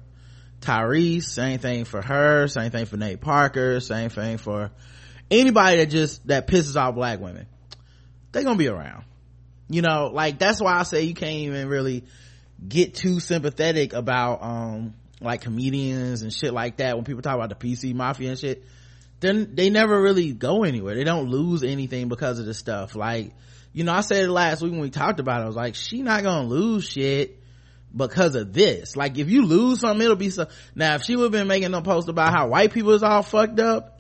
tyrese 0.62 1.24
same 1.24 1.60
thing 1.60 1.86
for 1.86 2.02
her 2.02 2.48
same 2.48 2.72
thing 2.72 2.86
for 2.86 2.98
nate 2.98 3.22
parker 3.22 3.80
same 3.80 4.10
thing 4.10 4.38
for 4.38 4.72
anybody 5.30 5.78
that 5.78 5.88
just 5.88 6.26
that 6.28 6.48
pisses 6.48 6.76
off 6.76 6.96
black 6.96 7.20
women 7.20 7.48
they're 8.32 8.44
gonna 8.44 8.58
be 8.58 8.68
around. 8.68 9.04
You 9.70 9.82
know 9.82 10.12
like 10.14 10.40
that's 10.40 10.62
why 10.62 10.78
i 10.78 10.84
say 10.84 11.04
you 11.04 11.14
can't 11.14 11.36
even 11.36 11.68
really 11.68 12.06
get 12.68 12.96
too 12.96 13.20
sympathetic 13.20 13.94
about 13.94 14.42
um 14.42 14.94
like 15.20 15.42
comedians 15.42 16.22
and 16.22 16.32
shit 16.32 16.54
like 16.54 16.78
that. 16.78 16.96
When 16.96 17.04
people 17.04 17.22
talk 17.22 17.36
about 17.36 17.50
the 17.50 17.56
pc 17.56 17.94
mafia 17.94 18.30
and 18.30 18.40
shit 18.40 18.64
then 19.20 19.56
they 19.56 19.72
never 19.72 20.00
really 20.00 20.32
go 20.32 20.64
anywhere. 20.64 20.94
They 20.94 21.04
don't 21.04 21.30
lose 21.30 21.64
anything 21.64 22.08
because 22.08 22.38
of 22.38 22.46
this 22.46 22.60
stuff. 22.60 22.96
Like 22.96 23.34
you 23.74 23.84
know 23.84 23.92
i 23.92 24.02
said 24.02 24.24
it 24.24 24.30
last 24.30 24.62
week 24.62 24.72
when 24.72 24.82
we 24.82 24.90
talked 24.90 25.20
about 25.20 25.42
it. 25.42 25.44
I 25.44 25.48
was 25.48 25.56
like 25.56 25.76
she 25.76 26.02
not 26.02 26.24
gonna 26.24 26.48
lose 26.48 26.88
shit 26.88 27.40
because 27.94 28.36
of 28.36 28.54
this. 28.54 28.96
Like 28.96 29.18
if 29.18 29.30
you 29.30 29.46
lose 29.46 29.82
something 29.82 30.02
it'll 30.02 30.16
be 30.16 30.30
so 30.30 30.48
now 30.76 30.96
if 30.96 31.04
she 31.04 31.16
would 31.16 31.24
have 31.24 31.32
been 31.32 31.48
making 31.48 31.74
a 31.74 31.82
post 31.82 32.08
about 32.08 32.34
how 32.34 32.48
white 32.48 32.72
people 32.72 32.94
is 32.94 33.04
all 33.04 33.24
fucked 33.24 33.60
up 33.60 33.97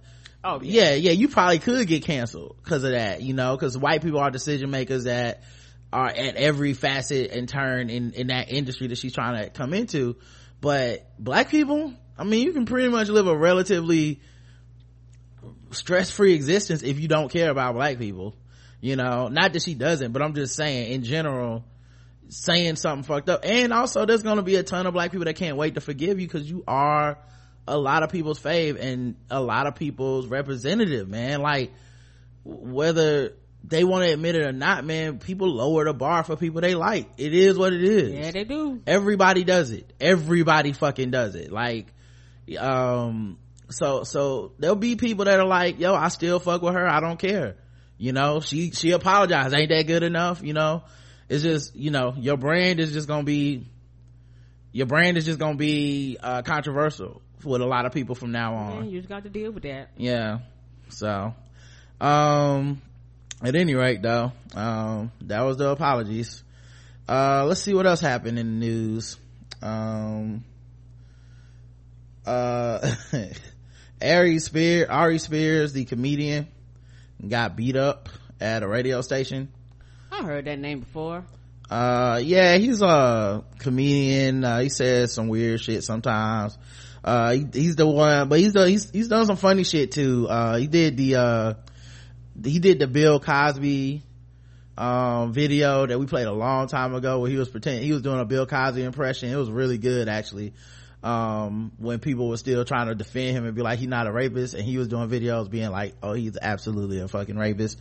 oh 0.48 0.62
yeah. 0.64 0.94
Yeah 0.94 1.12
you 1.12 1.28
probably 1.28 1.60
could 1.60 1.88
get 1.88 2.04
canceled 2.04 2.58
because 2.64 2.84
of 2.84 2.92
that 2.92 3.22
you 3.22 3.34
know 3.34 3.56
because 3.56 3.78
white 3.78 4.02
people 4.02 4.20
are 4.20 4.32
decision 4.32 4.72
makers 4.72 5.04
that 5.04 5.44
are 5.92 6.08
at 6.08 6.36
every 6.36 6.74
facet 6.74 7.32
and 7.32 7.48
turn 7.48 7.90
in 7.90 8.14
in 8.14 8.28
that 8.28 8.52
industry 8.52 8.88
that 8.88 8.98
she's 8.98 9.14
trying 9.14 9.44
to 9.44 9.50
come 9.50 9.74
into. 9.74 10.16
But 10.60 11.08
black 11.20 11.50
people 11.50 11.94
i 12.18 12.24
mean 12.24 12.46
you 12.46 12.54
can 12.54 12.66
pretty 12.66 12.90
much 12.90 13.10
live 13.10 13.28
a 13.28 13.38
relatively 13.38 14.22
stress-free 15.72 16.34
existence 16.34 16.82
if 16.82 17.00
you 17.00 17.08
don't 17.08 17.30
care 17.32 17.50
about 17.50 17.76
black 17.76 17.98
people 17.98 18.36
you 18.80 18.96
know. 18.96 19.28
Not 19.28 19.54
that 19.54 19.62
she 19.62 19.76
doesn't 19.76 20.12
but 20.14 20.22
i'm 20.22 20.34
just 20.34 20.56
saying 20.56 20.92
in 20.92 21.04
general 21.04 21.64
saying 22.30 22.76
something 22.76 23.04
fucked 23.04 23.30
up. 23.30 23.42
And 23.44 23.74
also 23.74 24.06
there's 24.06 24.24
gonna 24.24 24.42
be 24.42 24.56
a 24.56 24.64
ton 24.64 24.86
of 24.86 24.94
black 24.94 25.12
people 25.12 25.26
that 25.26 25.36
can't 25.36 25.58
wait 25.58 25.76
to 25.76 25.82
forgive 25.82 26.20
you 26.20 26.28
because 26.28 26.50
you 26.50 26.64
are 26.68 27.18
a 27.68 27.78
lot 27.78 28.04
of 28.04 28.10
people's 28.10 28.40
fave 28.40 28.80
and 28.80 29.16
a 29.30 29.42
lot 29.42 29.68
of 29.68 29.76
people's 29.76 30.28
representative 30.28 31.08
man. 31.08 31.42
Like 31.42 31.72
whether 32.44 33.34
they 33.64 33.84
want 33.84 34.06
to 34.06 34.14
admit 34.14 34.36
it 34.36 34.48
or 34.48 34.54
not 34.54 34.86
man 34.86 35.20
people 35.20 35.50
lower 35.50 35.84
the 35.84 35.94
bar 35.94 36.24
for 36.24 36.36
people 36.36 36.62
they 36.62 36.76
like. 36.76 37.10
It 37.18 37.34
is 37.34 37.58
what 37.58 37.74
it 37.74 37.84
is. 37.84 38.14
Yeah 38.14 38.32
they 38.32 38.44
do. 38.44 38.82
Everybody 38.88 39.44
does 39.44 39.72
it. 39.72 39.92
Everybody 40.00 40.74
fucking 40.74 41.12
does 41.12 41.36
it. 41.36 41.52
Like 41.52 41.88
um 42.58 43.38
so 43.70 44.04
so 44.04 44.54
there'll 44.60 44.78
be 44.78 44.96
people 44.96 45.26
that 45.26 45.40
are 45.40 45.46
like 45.46 45.80
yo 45.82 45.94
i 45.94 46.08
still 46.08 46.40
fuck 46.40 46.62
with 46.62 46.74
her. 46.74 46.88
I 46.88 47.02
don't 47.02 47.20
care. 47.20 47.56
You 47.98 48.14
know 48.14 48.40
she 48.40 48.72
she 48.72 48.92
apologized. 48.92 49.54
Ain't 49.54 49.70
that 49.70 49.88
good 49.88 50.04
enough? 50.04 50.42
You 50.44 50.54
know 50.54 50.84
it's 51.28 51.44
just 51.44 51.76
you 51.76 51.92
know 51.92 52.14
your 52.18 52.38
brand 52.38 52.80
is 52.80 52.94
just 52.94 53.08
gonna 53.08 53.24
be 53.24 53.68
your 54.72 54.86
brand 54.86 55.18
is 55.18 55.26
just 55.26 55.40
gonna 55.40 55.58
be 55.58 56.18
uh 56.22 56.42
controversial 56.44 57.22
with 57.44 57.62
a 57.62 57.66
lot 57.66 57.86
of 57.86 57.92
people 57.94 58.16
from 58.16 58.32
now 58.32 58.56
on. 58.56 58.80
Man, 58.82 58.90
you 58.90 59.00
just 59.00 59.10
got 59.10 59.24
to 59.24 59.30
deal 59.30 59.52
with 59.52 59.64
that. 59.64 59.90
Yeah 59.98 60.40
so 60.90 61.34
um 62.00 62.82
at 63.44 63.56
any 63.56 63.76
rate 63.76 64.02
though 64.02 64.32
um 64.56 65.12
that 65.22 65.42
was 65.42 65.58
the 65.58 65.70
apologies. 65.70 66.44
Uh 67.08 67.46
let's 67.46 67.62
see 67.62 67.74
what 67.74 67.86
else 67.86 68.02
happened 68.02 68.38
in 68.40 68.60
the 68.60 68.66
news. 68.68 69.18
Um 69.62 70.44
uh 72.26 72.94
Aries 74.02 74.46
Spears 74.46 74.88
Aries 74.90 75.24
Spears 75.24 75.74
the 75.74 75.86
comedian 75.86 76.48
got 77.28 77.56
beat 77.56 77.76
up 77.76 78.10
at 78.40 78.62
a 78.64 78.68
radio 78.68 79.02
station. 79.02 79.50
I 80.12 80.24
heard 80.24 80.46
that 80.46 80.60
name 80.60 80.82
before. 80.82 81.26
Uh 81.70 82.20
yeah 82.24 82.58
he's 82.58 82.82
a 82.82 83.44
comedian. 83.60 84.44
Uh, 84.44 84.60
he 84.60 84.70
says 84.70 85.14
some 85.14 85.28
weird 85.28 85.60
shit 85.62 85.84
sometimes 85.84 86.58
uh 87.04 87.32
he, 87.32 87.48
he's 87.54 87.76
the 87.76 87.88
one 87.88 88.30
but 88.30 88.40
he's 88.40 88.54
the 88.54 88.70
he's, 88.70 88.90
he's 88.92 89.08
done 89.08 89.26
some 89.26 89.38
funny 89.38 89.64
shit 89.64 89.92
too. 89.92 90.28
Uh 90.30 90.58
he 90.58 90.68
did 90.68 90.98
the 90.98 91.16
uh 91.16 91.54
he 92.44 92.60
did 92.60 92.80
the 92.80 92.88
bill 92.88 93.20
cosby 93.20 94.04
um 94.78 95.34
video 95.34 95.86
that 95.86 96.00
we 96.00 96.06
played 96.06 96.28
a 96.28 96.32
long 96.32 96.68
time 96.68 96.94
ago 96.94 97.20
where 97.20 97.30
he 97.30 97.38
was 97.38 97.50
pretending 97.50 97.84
he 97.84 97.94
was 97.94 98.02
doing 98.02 98.20
a 98.20 98.26
bill 98.26 98.46
cosby 98.46 98.84
impression. 98.84 99.30
It 99.30 99.36
was 99.36 99.50
really 99.50 99.78
good 99.78 100.08
actually. 100.10 100.54
Um 101.04 101.72
when 101.78 102.00
people 102.00 102.30
were 102.30 102.38
still 102.38 102.66
trying 102.66 102.88
to 102.88 102.96
defend 102.96 103.38
him 103.38 103.46
and 103.46 103.56
be 103.56 103.62
like 103.62 103.80
he's 103.80 103.88
not 103.88 104.08
a 104.08 104.12
rapist 104.12 104.54
and 104.54 104.64
he 104.64 104.78
was 104.78 104.88
doing 104.88 105.10
videos 105.10 105.50
being 105.50 105.70
like 105.70 105.96
oh 106.04 106.14
he's 106.14 106.38
absolutely 106.42 107.00
a 107.00 107.08
fucking 107.08 107.38
rapist. 107.38 107.80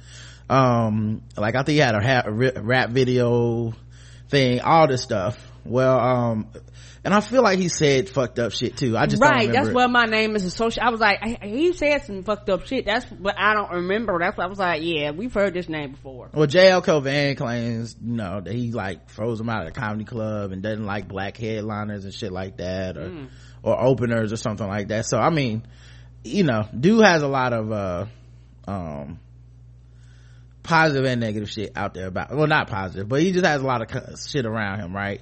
Um 0.49 1.23
like 1.37 1.55
i 1.55 1.63
think 1.63 1.75
he 1.75 1.79
had 1.79 1.95
a, 1.95 2.63
rap 2.63 2.91
video 2.91 3.75
thing 4.29 4.61
all 4.61 4.87
this 4.87 5.03
stuff. 5.03 5.39
Well 5.65 5.99
um 5.99 6.49
and 7.07 7.15
i 7.15 7.21
feel 7.21 7.43
like 7.43 7.59
he 7.59 7.69
said 7.69 8.09
fucked 8.09 8.39
up 8.39 8.53
shit 8.53 8.77
too 8.77 8.97
i 8.99 9.07
just 9.07 9.23
don't 9.23 9.31
right 9.31 9.53
that's 9.53 9.69
it. 9.69 9.75
what 9.75 9.89
my 9.89 10.05
name 10.05 10.37
is 10.37 10.45
associated 10.45 10.87
i 10.87 10.91
was 10.91 11.01
like 11.01 11.19
I, 11.23 11.39
he 11.47 11.73
said 11.73 12.05
some 12.05 12.23
fucked 12.23 12.51
up 12.51 12.67
shit 12.67 12.85
that's 12.85 13.07
but 13.07 13.37
i 13.39 13.55
don't 13.55 13.71
remember 13.71 14.19
that's 14.19 14.37
what 14.37 14.45
i 14.45 14.49
was 14.49 14.59
like 14.59 14.83
yeah 14.83 15.13
we've 15.13 15.33
heard 15.33 15.55
this 15.55 15.69
name 15.69 15.93
before 15.93 16.31
Well, 16.33 16.47
JL 16.47 16.85
Cauvin 16.85 17.37
claims, 17.37 17.97
you 18.03 18.15
know, 18.15 18.41
that 18.41 18.53
he 18.53 18.73
like 18.73 19.09
froze 19.09 19.41
him 19.41 19.49
out 19.49 19.67
of 19.67 19.73
the 19.73 19.81
comedy 19.81 20.05
club 20.05 20.53
and 20.53 20.63
doesn't 20.63 20.85
like 20.85 21.09
black 21.09 21.37
headliners 21.37 22.05
and 22.05 22.13
shit 22.13 22.33
like 22.33 22.59
that 22.59 22.97
or, 22.97 23.29
or 23.63 23.81
openers 23.81 24.33
or 24.33 24.37
something 24.37 24.67
like 24.67 24.89
that. 24.89 25.07
So, 25.07 25.19
I 25.19 25.31
mean, 25.31 25.67
you 26.25 26.45
know, 26.45 26.69
dude 26.79 27.05
has 27.05 27.23
a 27.23 27.29
lot 27.29 27.53
of, 27.53 27.73
uh, 27.73 28.07
um, 28.67 29.21
positive 30.63 31.05
and 31.05 31.21
negative 31.21 31.51
shit 31.51 31.73
out 31.77 31.95
there 31.95 32.09
about, 32.09 32.35
well, 32.35 32.47
not 32.47 32.69
positive, 32.69 33.09
but 33.09 33.21
he 33.21 33.33
just 33.33 33.45
has 33.45 33.63
a 33.63 33.67
lot 33.67 33.83
of 33.83 34.21
shit 34.21 34.47
around 34.47 34.81
him, 34.81 34.95
right? 34.95 35.21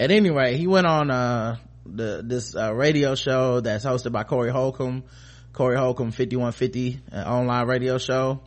At 0.00 0.10
any 0.10 0.30
rate, 0.30 0.56
he 0.56 0.66
went 0.66 0.86
on, 0.86 1.10
uh, 1.10 1.56
the, 1.84 2.22
this, 2.24 2.56
uh, 2.56 2.74
radio 2.74 3.14
show 3.14 3.60
that's 3.60 3.84
hosted 3.84 4.12
by 4.12 4.24
Corey 4.24 4.50
Holcomb, 4.50 5.04
Corey 5.52 5.76
Holcomb 5.76 6.10
5150, 6.10 7.00
an 7.12 7.26
online 7.26 7.66
radio 7.66 7.98
show. 7.98 8.40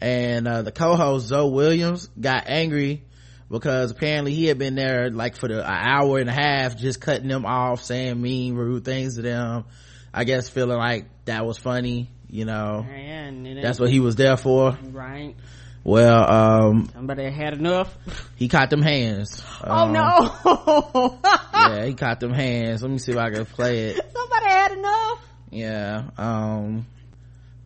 And 0.00 0.48
uh, 0.48 0.62
the 0.62 0.72
co-host 0.72 1.26
Zoe 1.26 1.50
Williams 1.50 2.08
got 2.18 2.44
angry 2.46 3.04
because 3.50 3.90
apparently 3.90 4.32
he 4.32 4.46
had 4.46 4.58
been 4.58 4.74
there 4.74 5.10
like 5.10 5.36
for 5.36 5.46
the 5.46 5.60
an 5.60 5.70
hour 5.70 6.18
and 6.18 6.30
a 6.30 6.32
half 6.32 6.78
just 6.78 7.02
cutting 7.02 7.28
them 7.28 7.44
off 7.44 7.84
saying 7.84 8.20
mean 8.20 8.54
rude 8.54 8.84
things 8.84 9.16
to 9.16 9.22
them. 9.22 9.66
I 10.12 10.24
guess 10.24 10.48
feeling 10.48 10.78
like 10.78 11.04
that 11.26 11.44
was 11.44 11.58
funny 11.58 12.08
you 12.32 12.46
know. 12.46 12.84
And 12.88 13.62
that's 13.62 13.78
what 13.78 13.90
he 13.90 14.00
was 14.00 14.16
there 14.16 14.36
for. 14.36 14.76
right 14.90 15.36
Well, 15.84 16.30
um, 16.32 16.88
somebody 16.92 17.28
had 17.30 17.54
enough. 17.54 17.92
He 18.36 18.48
caught 18.48 18.70
them 18.70 18.82
hands. 18.82 19.42
Oh 19.64 19.72
Um, 19.72 19.92
no! 19.92 21.18
yeah, 21.54 21.84
he 21.86 21.94
caught 21.94 22.20
them 22.20 22.32
hands. 22.32 22.82
Let 22.82 22.90
me 22.90 22.98
see 22.98 23.12
if 23.12 23.18
I 23.18 23.30
can 23.30 23.44
play 23.46 23.88
it. 23.88 23.96
Somebody 24.12 24.46
had 24.46 24.72
enough. 24.72 25.18
Yeah. 25.50 26.02
Um. 26.16 26.86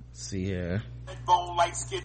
Let's 0.08 0.28
see 0.28 0.44
here. 0.46 0.82
bone 1.26 1.56
light 1.56 1.76
skin. 1.76 2.00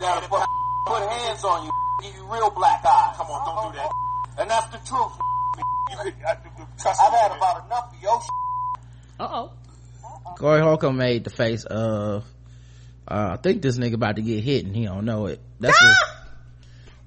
That'll 0.00 0.28
put, 0.28 0.46
put 0.86 1.08
hands 1.10 1.42
on 1.44 1.64
you. 1.64 1.70
Give 2.02 2.14
you 2.14 2.32
real 2.32 2.50
black 2.50 2.84
eyes. 2.84 3.16
Come 3.16 3.26
on, 3.26 3.56
don't 3.56 3.72
do 3.72 3.78
that. 3.78 3.90
And 4.38 4.50
that's 4.50 4.66
the 4.66 4.78
truth. 4.88 5.12
You 5.90 5.96
could, 6.02 6.14
I, 6.26 6.36
trust 6.80 7.00
I've 7.02 7.12
had 7.12 7.36
about 7.36 7.66
enough 7.66 7.92
of 7.94 8.02
your 8.02 8.20
Uh 9.18 9.28
oh. 9.32 9.52
Corey 10.36 10.60
Holcomb 10.60 10.96
made 10.96 11.24
the 11.24 11.30
face 11.30 11.64
of. 11.64 12.24
Uh, 13.08 13.30
I 13.32 13.36
think 13.36 13.62
this 13.62 13.78
nigga 13.78 13.94
about 13.94 14.16
to 14.16 14.22
get 14.22 14.42
hit 14.42 14.64
and 14.66 14.74
he 14.74 14.84
don't 14.86 15.04
know 15.04 15.26
it. 15.26 15.40
That's 15.60 15.80
a, 15.80 15.94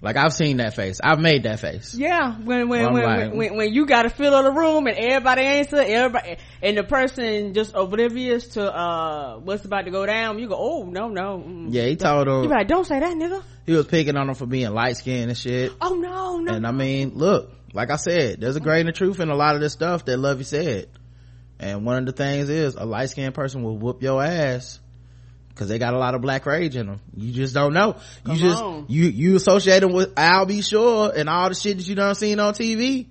like 0.01 0.15
I've 0.15 0.31
seen 0.33 0.57
that 0.57 0.75
face. 0.75 1.01
I've 1.03 1.19
made 1.19 1.43
that 1.43 1.59
face. 1.59 1.93
Yeah, 1.93 2.37
when 2.39 2.69
when 2.69 2.93
when, 2.93 3.03
like- 3.03 3.19
when 3.31 3.37
when 3.37 3.57
when 3.57 3.73
you 3.73 3.85
got 3.85 4.03
to 4.03 4.09
fill 4.09 4.33
of 4.33 4.45
the 4.45 4.51
room 4.51 4.87
and 4.87 4.97
everybody 4.97 5.41
answer, 5.41 5.75
everybody 5.77 6.37
and 6.61 6.77
the 6.77 6.83
person 6.83 7.53
just 7.53 7.73
oblivious 7.75 8.47
to 8.49 8.63
uh 8.73 9.37
what's 9.39 9.65
about 9.65 9.85
to 9.85 9.91
go 9.91 10.05
down, 10.05 10.39
you 10.39 10.47
go, 10.47 10.55
oh 10.57 10.83
no 10.85 11.09
no. 11.09 11.43
mm. 11.45 11.67
Yeah, 11.73 11.83
he 11.87 11.97
told 11.97 12.27
You 12.27 12.33
him 12.35 12.41
be 12.43 12.47
like, 12.47 12.67
don't 12.69 12.85
say 12.87 12.99
that, 12.99 13.13
nigga. 13.17 13.43
he 13.65 13.73
was 13.73 13.87
picking 13.87 14.15
on 14.15 14.29
him 14.29 14.35
for 14.35 14.45
being 14.45 14.69
light 14.71 14.95
skinned 14.95 15.29
and 15.29 15.37
shit. 15.37 15.73
Oh 15.81 15.95
no 15.95 16.37
no. 16.39 16.53
And 16.53 16.65
I 16.65 16.71
mean, 16.71 17.11
look, 17.15 17.51
like 17.73 17.91
I 17.91 17.97
said, 17.97 18.39
there's 18.39 18.55
a 18.55 18.61
grain 18.61 18.87
of 18.87 18.95
truth 18.95 19.19
in 19.19 19.29
a 19.29 19.35
lot 19.35 19.55
of 19.55 19.61
this 19.61 19.73
stuff 19.73 20.05
that 20.05 20.17
Luvvie 20.17 20.45
said. 20.45 20.87
And 21.59 21.85
one 21.85 21.97
of 21.97 22.05
the 22.05 22.13
things 22.13 22.49
is 22.49 22.75
a 22.75 22.85
light 22.85 23.09
skinned 23.09 23.33
person 23.35 23.63
will 23.63 23.77
whoop 23.77 24.01
your 24.01 24.23
ass 24.23 24.79
because 25.59 25.67
they 25.67 25.77
got 25.77 25.93
a 25.93 25.97
lot 25.97 26.15
of 26.15 26.21
black 26.21 26.45
rage 26.45 26.77
in 26.77 26.85
them. 26.85 27.01
You 27.17 27.33
just 27.33 27.53
don't 27.53 27.73
know. 27.73 27.97
Come 28.23 28.35
you 28.35 28.41
just, 28.41 28.63
on. 28.63 28.85
you, 28.87 29.03
you 29.03 29.35
associate 29.35 29.81
them 29.81 29.91
with 29.91 30.17
Al 30.17 30.45
B. 30.45 30.61
Sure 30.61 31.11
and 31.13 31.27
all 31.27 31.49
the 31.49 31.55
shit 31.55 31.75
that 31.75 31.85
you 31.85 31.95
done 31.95 32.15
seen 32.15 32.39
on 32.39 32.53
TV. 32.53 33.07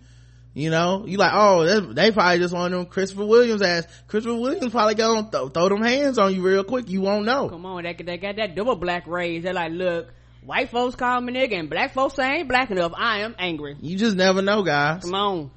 You 0.54 0.70
know, 0.70 1.04
you 1.06 1.18
like, 1.18 1.32
oh, 1.34 1.66
they, 1.66 1.92
they 1.92 2.10
probably 2.10 2.38
just 2.38 2.54
want 2.54 2.72
them 2.72 2.86
Christopher 2.86 3.26
Williams 3.26 3.60
ass. 3.60 3.84
Christopher 4.06 4.34
Williams 4.34 4.72
probably 4.72 4.94
gonna 4.94 5.30
th- 5.30 5.52
throw 5.52 5.68
them 5.68 5.82
hands 5.82 6.16
on 6.18 6.34
you 6.34 6.40
real 6.40 6.64
quick. 6.64 6.88
You 6.88 7.02
won't 7.02 7.26
know. 7.26 7.50
Come 7.50 7.66
on, 7.66 7.82
they, 7.82 7.92
they 7.92 8.16
got 8.16 8.36
that 8.36 8.56
double 8.56 8.76
black 8.76 9.06
rage. 9.06 9.42
They're 9.42 9.52
like, 9.52 9.72
look, 9.72 10.08
white 10.42 10.70
folks 10.70 10.96
call 10.96 11.20
me 11.20 11.34
nigga 11.34 11.60
and 11.60 11.68
black 11.68 11.92
folks 11.92 12.14
say 12.14 12.24
I 12.24 12.36
ain't 12.36 12.48
black 12.48 12.70
enough. 12.70 12.92
I 12.96 13.20
am 13.20 13.36
angry. 13.38 13.76
You 13.82 13.98
just 13.98 14.16
never 14.16 14.40
know, 14.40 14.62
guys. 14.62 15.02
Come 15.02 15.14
on. 15.14 15.50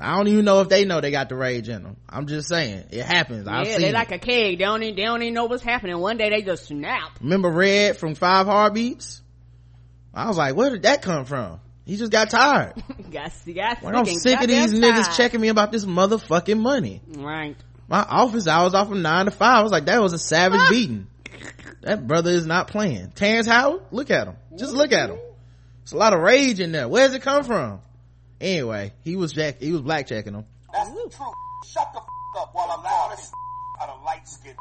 I 0.00 0.16
don't 0.16 0.28
even 0.28 0.44
know 0.44 0.60
if 0.60 0.68
they 0.68 0.84
know 0.84 1.00
they 1.00 1.10
got 1.10 1.28
the 1.28 1.36
rage 1.36 1.68
in 1.68 1.82
them. 1.82 1.96
I'm 2.08 2.26
just 2.26 2.48
saying, 2.48 2.86
it 2.90 3.04
happens. 3.04 3.46
I've 3.46 3.66
yeah, 3.66 3.72
seen 3.72 3.82
they 3.82 3.88
it. 3.90 3.94
like 3.94 4.12
a 4.12 4.18
keg. 4.18 4.58
They 4.58 4.64
don't 4.64 4.82
even, 4.82 4.96
they 4.96 5.02
don't 5.02 5.22
even 5.22 5.34
know 5.34 5.44
what's 5.44 5.62
happening. 5.62 5.98
One 5.98 6.16
day 6.16 6.30
they 6.30 6.42
just 6.42 6.66
snap. 6.66 7.18
Remember 7.20 7.50
Red 7.50 7.96
from 7.96 8.14
Five 8.14 8.46
Heartbeats? 8.46 9.22
I 10.14 10.28
was 10.28 10.36
like, 10.36 10.56
where 10.56 10.70
did 10.70 10.82
that 10.82 11.02
come 11.02 11.24
from? 11.24 11.60
He 11.84 11.96
just 11.96 12.12
got 12.12 12.30
tired. 12.30 12.74
got, 13.10 13.32
got 13.54 13.82
Like, 13.82 13.94
I'm 13.94 14.06
sick 14.06 14.40
of 14.40 14.48
these 14.48 14.72
niggas 14.72 15.04
tired. 15.04 15.16
checking 15.16 15.40
me 15.40 15.48
about 15.48 15.72
this 15.72 15.84
motherfucking 15.84 16.58
money. 16.58 17.00
Right. 17.08 17.56
My 17.88 18.06
office 18.08 18.46
hours 18.46 18.74
off 18.74 18.88
from 18.88 19.02
nine 19.02 19.24
to 19.24 19.30
five. 19.30 19.58
I 19.58 19.62
was 19.62 19.72
like, 19.72 19.86
that 19.86 20.00
was 20.00 20.12
a 20.12 20.18
savage 20.18 20.60
ah! 20.62 20.68
beating. 20.70 21.06
That 21.82 22.06
brother 22.06 22.30
is 22.30 22.46
not 22.46 22.68
playing. 22.68 23.12
Terrence 23.14 23.46
Howard, 23.46 23.82
look 23.90 24.10
at 24.10 24.28
him. 24.28 24.36
Just 24.56 24.74
look 24.74 24.92
at 24.92 25.10
him. 25.10 25.18
It's 25.82 25.92
a 25.92 25.96
lot 25.96 26.12
of 26.12 26.20
rage 26.20 26.60
in 26.60 26.72
there. 26.72 26.88
Where's 26.88 27.14
it 27.14 27.22
come 27.22 27.42
from? 27.42 27.80
Anyway, 28.40 28.92
he 29.04 29.16
was 29.16 29.32
jack, 29.32 29.60
he 29.60 29.72
was 29.72 29.82
black 29.82 30.06
checking 30.06 30.34
him. 30.34 30.44
That's 30.72 30.88
the 30.90 30.94
truth. 30.94 31.34
Shut 31.72 31.92
the 31.92 31.98
f- 32.00 32.06
up 32.38 32.50
while 32.52 32.70
I'm 32.70 32.82
loudest 32.82 33.32
out 33.82 33.88
of 33.90 34.02
light 34.02 34.26
skin. 34.26 34.54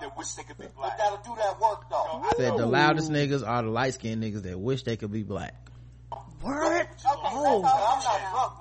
That 0.00 0.16
wish 0.16 0.32
they 0.32 0.42
could 0.42 0.58
be 0.58 0.66
black. 0.76 0.96
But 0.96 0.98
that'll 0.98 1.18
do 1.34 1.40
that 1.40 1.60
work 1.60 1.88
though. 1.88 2.22
I 2.24 2.32
said 2.36 2.56
the 2.56 2.66
loudest 2.66 3.10
niggas 3.10 3.46
are 3.46 3.62
the 3.62 3.68
light 3.68 3.94
skinned 3.94 4.22
niggas 4.22 4.42
that 4.42 4.58
wish 4.58 4.82
they 4.82 4.96
could 4.96 5.12
be 5.12 5.22
black. 5.22 5.54
Word. 6.42 6.88
Oh, 7.06 7.62
I'm 7.64 8.02
not 8.02 8.30
drunk. 8.32 8.52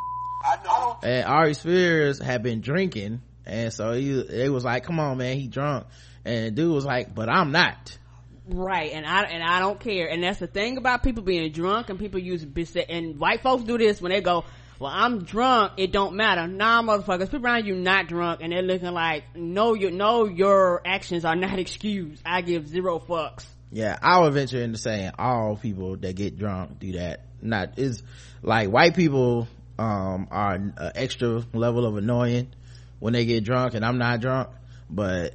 I 0.45 0.63
know. 0.63 0.97
and 1.03 1.27
Aries 1.27 1.57
Spears 1.59 2.19
had 2.19 2.43
been 2.43 2.61
drinking 2.61 3.21
and 3.45 3.73
so 3.73 3.93
he 3.93 4.21
they 4.21 4.49
was 4.49 4.63
like 4.63 4.83
come 4.83 4.99
on 4.99 5.17
man 5.17 5.37
he 5.37 5.47
drunk 5.47 5.87
and 6.25 6.45
the 6.47 6.51
dude 6.51 6.71
was 6.73 6.85
like 6.85 7.13
but 7.15 7.27
I'm 7.29 7.51
not 7.51 7.97
Right, 8.49 8.91
and 8.93 9.05
I 9.05 9.23
and 9.23 9.43
I 9.43 9.59
don't 9.59 9.79
care. 9.79 10.07
And 10.09 10.23
that's 10.23 10.39
the 10.39 10.47
thing 10.47 10.77
about 10.77 11.03
people 11.03 11.23
being 11.23 11.51
drunk 11.51 11.89
and 11.89 11.99
people 11.99 12.19
use 12.19 12.45
and 12.89 13.19
white 13.19 13.41
folks 13.41 13.63
do 13.63 13.77
this 13.77 14.01
when 14.01 14.11
they 14.11 14.21
go, 14.21 14.45
"Well, 14.79 14.91
I'm 14.93 15.25
drunk. 15.25 15.73
It 15.77 15.91
don't 15.91 16.15
matter." 16.15 16.47
Nah, 16.47 16.81
motherfuckers. 16.81 17.29
People 17.29 17.45
around 17.45 17.65
you 17.65 17.75
not 17.75 18.07
drunk 18.07 18.39
and 18.41 18.53
they're 18.53 18.61
looking 18.61 18.91
like, 18.91 19.23
"No, 19.35 19.73
you 19.73 19.91
no, 19.91 20.25
your 20.25 20.81
actions 20.85 21.25
are 21.25 21.35
not 21.35 21.59
excused." 21.65 22.21
I 22.25 22.41
give 22.41 22.67
zero 22.69 22.99
fucks. 22.99 23.45
yeah 23.71 23.97
I 24.01 24.21
would 24.21 24.33
venture 24.33 24.61
into 24.61 24.77
saying 24.77 25.11
all 25.19 25.57
people 25.57 25.97
that 25.97 26.15
get 26.15 26.37
drunk 26.37 26.79
do 26.79 26.93
that 26.93 27.25
not 27.41 27.77
is 27.77 28.01
like 28.41 28.69
white 28.69 28.95
people 28.95 29.47
um 29.77 30.27
are 30.31 30.53
an 30.53 30.73
extra 30.95 31.43
level 31.53 31.85
of 31.85 31.97
annoying 31.97 32.47
when 32.99 33.11
they 33.13 33.25
get 33.25 33.43
drunk 33.43 33.73
and 33.73 33.83
I'm 33.85 33.97
not 33.97 34.21
drunk 34.21 34.49
but 34.89 35.33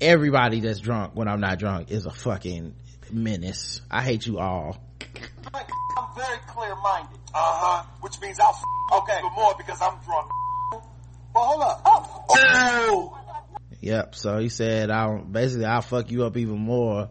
everybody 0.00 0.60
that's 0.60 0.80
drunk 0.80 1.12
when 1.14 1.28
I'm 1.28 1.40
not 1.40 1.58
drunk 1.58 1.90
is 1.90 2.06
a 2.06 2.10
fucking 2.10 2.74
menace 3.10 3.80
I 3.90 4.02
hate 4.02 4.26
you 4.26 4.38
all 4.38 4.78
I'm 5.98 6.14
very 6.14 6.38
clear-minded. 6.48 7.18
Uh-huh. 7.34 7.82
Which 8.00 8.20
means 8.20 8.38
I'll 8.40 8.50
f- 8.50 9.02
okay. 9.02 9.18
even 9.18 9.32
more 9.34 9.54
because 9.56 9.80
I'm 9.80 9.94
drunk. 10.04 10.30
But 11.32 11.40
hold 11.40 11.62
up. 11.62 11.82
Oh! 11.86 13.18
Yep. 13.80 14.14
So 14.14 14.38
he 14.38 14.48
said, 14.48 14.90
"I'll 14.90 15.18
basically 15.22 15.64
I'll 15.66 15.80
fuck 15.82 16.10
you 16.10 16.24
up 16.24 16.36
even 16.36 16.58
more 16.58 17.08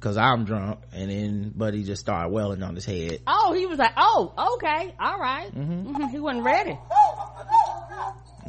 because 0.00 0.16
I'm 0.16 0.44
drunk." 0.44 0.80
And 0.92 1.10
then, 1.10 1.52
but 1.54 1.74
he 1.74 1.84
just 1.84 2.00
started 2.00 2.30
welling 2.32 2.62
on 2.62 2.74
his 2.74 2.84
head. 2.84 3.20
Oh, 3.26 3.52
he 3.52 3.66
was 3.66 3.78
like, 3.78 3.92
"Oh, 3.96 4.56
okay, 4.56 4.94
all 5.00 5.18
right." 5.18 5.54
Mhm, 5.54 6.10
He 6.10 6.18
wasn't 6.18 6.44
ready. 6.44 6.78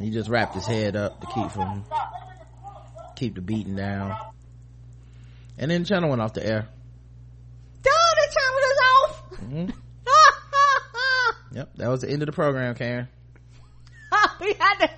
He 0.00 0.10
just 0.10 0.28
wrapped 0.28 0.54
his 0.54 0.66
head 0.66 0.96
up 0.96 1.20
to 1.20 1.26
keep 1.28 1.50
from 1.50 1.84
keep 3.16 3.34
the 3.34 3.40
beating 3.40 3.76
down. 3.76 4.16
And 5.58 5.70
then 5.70 5.82
the 5.82 5.88
channel 5.88 6.10
went 6.10 6.20
off 6.22 6.34
the 6.34 6.46
air. 6.46 6.68
Duh, 7.82 7.90
the 7.90 8.36
camera 8.38 8.62
is 8.62 8.78
off. 8.92 9.30
Mhm. 9.40 9.72
Yep, 11.52 11.70
that 11.76 11.88
was 11.88 12.02
the 12.02 12.10
end 12.10 12.20
of 12.22 12.26
the 12.26 12.32
program, 12.32 12.74
Karen. 12.74 13.08
we 14.40 14.52
had 14.58 14.74
to 14.80 14.90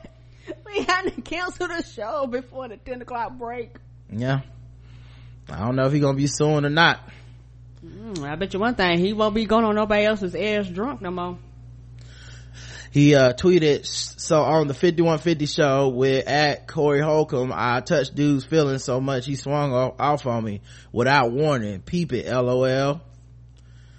we 0.67 0.83
had 0.83 1.03
to 1.03 1.21
cancel 1.23 1.69
the 1.69 1.85
show 1.85 2.27
before 2.27 2.67
the 2.67 2.77
ten 2.77 3.01
o'clock 3.01 3.39
break. 3.39 3.77
Yeah. 4.11 4.41
I 5.49 5.59
don't 5.61 5.77
know 5.77 5.87
if 5.87 5.93
he's 5.93 6.01
gonna 6.03 6.17
be 6.17 6.27
suing 6.27 6.65
or 6.65 6.71
not. 6.71 6.99
Mm, 7.87 8.25
I 8.25 8.35
bet 8.35 8.55
you 8.55 8.61
one 8.61 8.75
thing, 8.75 8.99
he 8.99 9.13
won't 9.13 9.35
be 9.37 9.45
going 9.45 9.65
on 9.65 9.77
nobody 9.77 10.05
else's 10.05 10.35
ass 10.35 10.67
drunk 10.67 11.01
no 11.01 11.11
more. 11.13 11.39
He 12.91 13.15
uh 13.15 13.33
tweeted 13.33 13.87
so 13.87 14.43
on 14.43 14.69
the 14.69 14.75
5150 14.75 15.47
show 15.47 15.89
with 15.89 16.27
at 16.27 16.67
corey 16.67 17.01
holcomb 17.01 17.53
i 17.55 17.81
touched 17.81 18.15
dude's 18.15 18.45
feelings 18.45 18.85
so 18.85 19.01
much 19.01 19.27
he 19.27 19.37
swung 19.37 19.73
off, 19.73 19.95
off 19.99 20.27
on 20.27 20.45
me 20.45 20.61
without 20.93 21.31
warning 21.31 21.81
peep 21.81 22.13
it 22.13 22.31
lol 22.31 23.01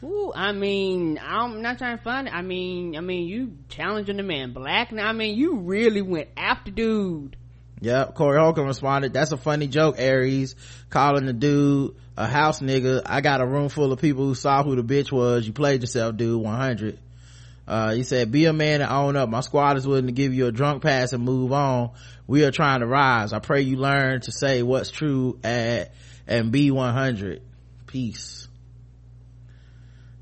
Ooh, 0.02 0.32
I 0.34 0.54
mean, 0.54 1.20
I'm 1.22 1.62
not 1.62 1.78
trying 1.78 1.98
to 1.98 2.04
find 2.04 2.28
it. 2.30 2.34
I 2.34 2.42
mean, 2.42 2.96
I 2.96 3.02
mean, 3.02 3.28
you 3.28 3.58
challenging 3.68 4.16
the 4.16 4.24
man 4.24 4.54
black. 4.54 4.94
Now, 4.94 5.10
I 5.10 5.12
mean, 5.12 5.38
you 5.38 5.58
really 5.58 6.02
went 6.02 6.30
after 6.38 6.72
dude. 6.72 7.36
yep 7.82 8.16
corey 8.16 8.40
holcomb 8.40 8.68
responded 8.68 9.14
that's 9.14 9.32
a 9.32 9.38
funny 9.38 9.68
joke 9.68 9.96
aries 9.98 10.56
calling 10.90 11.26
the 11.26 11.34
dude 11.34 11.96
a 12.18 12.28
house 12.28 12.60
nigga 12.62 13.02
i 13.06 13.22
got 13.22 13.42
a 13.42 13.46
room 13.46 13.70
full 13.70 13.92
of 13.94 14.00
people 14.02 14.26
who 14.26 14.36
saw 14.36 14.64
who 14.64 14.76
the 14.76 14.84
bitch 14.84 15.12
was 15.12 15.48
you 15.48 15.54
played 15.54 15.82
yourself 15.82 16.16
dude 16.18 16.42
100 16.42 17.00
uh, 17.70 17.94
he 17.94 18.02
said, 18.02 18.32
be 18.32 18.46
a 18.46 18.54
man 18.54 18.82
and 18.82 18.92
own 18.92 19.16
up. 19.16 19.30
My 19.30 19.42
squad 19.42 19.78
is 19.78 19.86
willing 19.86 20.08
to 20.08 20.12
give 20.12 20.34
you 20.34 20.48
a 20.48 20.52
drunk 20.52 20.82
pass 20.82 21.14
and 21.14 21.24
move 21.24 21.52
on. 21.52 21.92
We 22.26 22.44
are 22.44 22.50
trying 22.50 22.80
to 22.80 22.88
rise. 22.88 23.32
I 23.32 23.38
pray 23.38 23.62
you 23.62 23.78
learn 23.78 24.22
to 24.22 24.32
say 24.32 24.64
what's 24.64 24.90
true 24.90 25.38
at, 25.44 25.94
and 26.26 26.52
be 26.52 26.72
100. 26.72 27.44
Peace. 27.86 28.48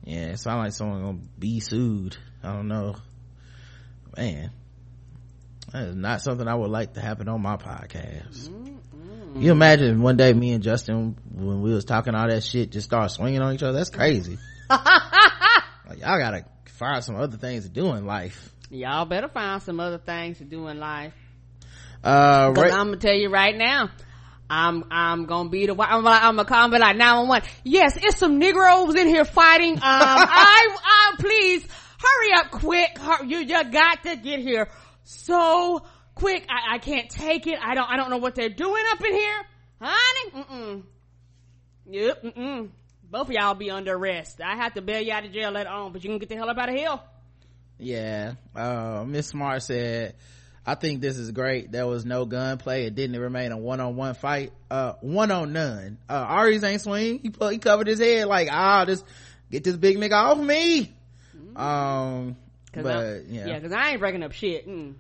Yeah, 0.04 0.26
it 0.26 0.40
sounds 0.40 0.58
like 0.58 0.74
someone 0.74 1.02
gonna 1.02 1.20
be 1.40 1.62
sued. 1.62 2.18
I 2.44 2.52
don't 2.52 2.68
know. 2.68 2.96
Man. 4.18 4.52
That 5.72 5.84
is 5.84 5.96
not 5.96 6.22
something 6.22 6.48
I 6.50 6.56
would 6.56 6.70
like 6.70 6.96
to 6.96 7.02
happen 7.02 7.30
on 7.30 7.42
my 7.42 7.56
podcast. 7.56 8.50
You 9.42 9.52
imagine 9.52 10.02
one 10.02 10.18
day 10.18 10.34
me 10.34 10.52
and 10.52 10.64
Justin, 10.64 11.16
when 11.32 11.62
we 11.62 11.74
was 11.74 11.86
talking 11.86 12.14
all 12.14 12.28
that 12.28 12.44
shit, 12.44 12.72
just 12.72 12.88
start 12.88 13.12
swinging 13.12 13.42
on 13.42 13.54
each 13.54 13.64
other? 13.64 13.78
That's 13.78 13.90
crazy. 13.90 14.38
like, 14.70 16.00
y'all 16.00 16.20
gotta 16.20 16.46
find 16.78 17.04
some 17.04 17.16
other 17.16 17.38
things 17.38 17.64
to 17.64 17.70
do 17.70 17.94
in 17.94 18.06
life. 18.06 18.54
Y'all 18.70 19.06
better 19.06 19.28
find 19.28 19.62
some 19.62 19.80
other 19.80 19.98
things 19.98 20.38
to 20.38 20.44
do 20.44 20.68
in 20.68 20.80
life. 20.80 21.14
Uh, 22.04 22.54
Ra- 22.56 22.64
I'm 22.64 22.88
gonna 22.88 22.98
tell 22.98 23.16
you 23.16 23.30
right 23.30 23.56
now, 23.56 23.90
I'm 24.50 24.86
I'm 24.92 25.26
gonna 25.26 25.50
be 25.50 25.66
the 25.66 25.74
one. 25.74 25.88
I'm 25.90 26.04
like 26.04 26.22
I'm 26.22 26.36
gonna 26.36 26.48
call 26.48 26.70
be 26.70 26.78
like 26.78 26.96
911. 26.96 27.50
Yes, 27.64 27.98
it's 27.98 28.18
some 28.18 28.38
Negroes 28.40 28.96
in 28.96 29.08
here 29.08 29.26
fighting. 29.26 29.74
Um, 29.76 29.82
I 29.84 30.78
I 30.84 31.16
please 31.18 31.66
hurry 32.00 32.34
up 32.40 32.52
quick. 32.52 32.98
You 33.26 33.40
you 33.40 33.64
got 33.72 34.04
to 34.04 34.16
get 34.16 34.40
here 34.40 34.70
so 35.04 35.82
quick. 36.16 36.46
I 36.50 36.76
I 36.76 36.78
can't 36.78 37.10
take 37.10 37.48
it. 37.48 37.60
I 37.62 37.74
don't 37.74 37.90
I 37.90 37.98
don't 37.98 38.10
know 38.10 38.18
what 38.18 38.36
they're 38.36 38.50
doing 38.50 38.84
up 38.92 39.04
in 39.04 39.14
here, 39.14 39.46
honey. 39.82 40.32
Mm 40.36 40.48
mm. 40.50 40.84
Yep. 41.90 42.24
Mm 42.24 42.38
mm. 42.38 42.70
Both 43.10 43.28
of 43.28 43.34
y'all 43.34 43.54
be 43.54 43.72
under 43.72 43.94
arrest. 43.94 44.42
I 44.42 44.56
have 44.56 44.74
to 44.74 44.82
bail 44.82 45.02
you 45.02 45.14
out 45.14 45.26
of 45.26 45.32
jail 45.32 45.52
later 45.52 45.70
on, 45.70 45.94
but 45.94 46.04
you 46.04 46.10
can 46.10 46.20
get 46.20 46.30
the 46.30 46.36
hell 46.36 46.50
up 46.50 46.58
out 46.58 46.70
of 46.70 46.76
here. 46.76 47.00
Yeah. 47.80 48.34
Uh, 48.56 49.06
Miss 49.08 49.28
Smart 49.28 49.64
said, 49.64 50.16
I 50.66 50.76
think 50.76 51.00
this 51.00 51.18
is 51.18 51.32
great. 51.32 51.72
There 51.72 51.88
was 51.88 52.06
no 52.06 52.26
gunplay. 52.26 52.86
It 52.86 52.96
didn't 52.96 53.18
remain 53.20 53.54
a 53.54 53.58
one-on-one 53.58 54.16
fight. 54.16 54.52
Uh, 54.70 54.94
one 55.00 55.32
on 55.32 55.54
none. 55.54 55.98
Uh, 56.10 56.36
Aries 56.40 56.64
ain't 56.64 56.82
swing. 56.82 57.20
He 57.20 57.30
put, 57.30 57.54
he 57.54 57.60
covered 57.60 57.88
his 57.88 58.00
head 58.00 58.28
like, 58.28 58.50
ah, 58.52 58.84
just 58.86 59.06
get 59.50 59.64
this 59.64 59.78
big 59.78 59.98
nigga 59.98 60.12
off 60.12 60.38
me. 60.38 60.94
Mm-hmm. 61.36 61.58
Um, 61.58 62.36
Cause 62.74 62.84
but 62.84 63.28
yeah. 63.28 63.48
yeah, 63.48 63.60
cause 63.62 63.72
I 63.72 63.92
ain't 63.92 64.00
breaking 64.00 64.24
up 64.24 64.34
shit. 64.34 64.68
Mm. 64.68 64.96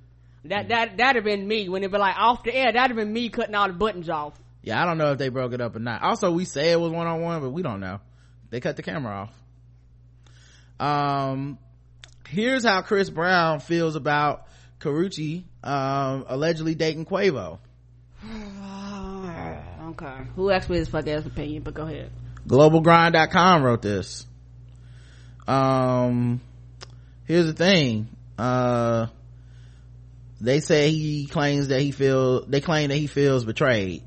That, 0.45 0.69
that, 0.69 0.97
that'd 0.97 1.17
have 1.17 1.25
been 1.25 1.45
me 1.45 1.67
when 1.67 1.83
it 1.83 1.91
be 1.91 1.97
like 1.97 2.15
off 2.17 2.43
the 2.43 2.55
air. 2.55 2.71
That'd 2.71 2.95
have 2.95 2.95
been 2.95 3.11
me 3.11 3.27
cutting 3.27 3.53
all 3.53 3.67
the 3.67 3.73
buttons 3.73 4.09
off. 4.09 4.39
Yeah, 4.61 4.81
I 4.81 4.85
don't 4.85 4.97
know 4.97 5.11
if 5.11 5.17
they 5.17 5.29
broke 5.29 5.53
it 5.53 5.61
up 5.61 5.75
or 5.75 5.79
not. 5.79 6.01
Also, 6.01 6.31
we 6.31 6.45
say 6.45 6.71
it 6.71 6.79
was 6.79 6.91
one 6.91 7.07
on 7.07 7.21
one, 7.21 7.41
but 7.41 7.51
we 7.51 7.61
don't 7.61 7.79
know. 7.79 7.99
They 8.49 8.59
cut 8.59 8.75
the 8.75 8.83
camera 8.83 9.29
off. 10.79 10.79
Um, 10.79 11.57
here's 12.27 12.63
how 12.63 12.81
Chris 12.81 13.09
Brown 13.09 13.59
feels 13.59 13.95
about 13.95 14.47
Karrueche, 14.79 15.43
um, 15.63 16.25
allegedly 16.27 16.75
dating 16.75 17.05
Quavo. 17.05 17.59
okay. 18.25 20.17
Who 20.35 20.49
asked 20.49 20.69
me 20.69 20.79
this 20.79 20.89
fuck 20.89 21.07
ass 21.07 21.25
opinion, 21.25 21.63
but 21.63 21.73
go 21.73 21.83
ahead. 21.83 22.11
Globalgrind.com 22.47 23.63
wrote 23.63 23.81
this. 23.81 24.25
Um, 25.47 26.41
here's 27.25 27.45
the 27.45 27.53
thing. 27.53 28.09
Uh, 28.37 29.07
they 30.39 30.59
say 30.59 30.91
he 30.91 31.25
claims 31.25 31.69
that 31.69 31.81
he 31.81 31.91
feel, 31.91 32.45
they 32.45 32.61
claim 32.61 32.89
that 32.89 32.97
he 32.97 33.07
feels 33.07 33.43
betrayed 33.43 34.03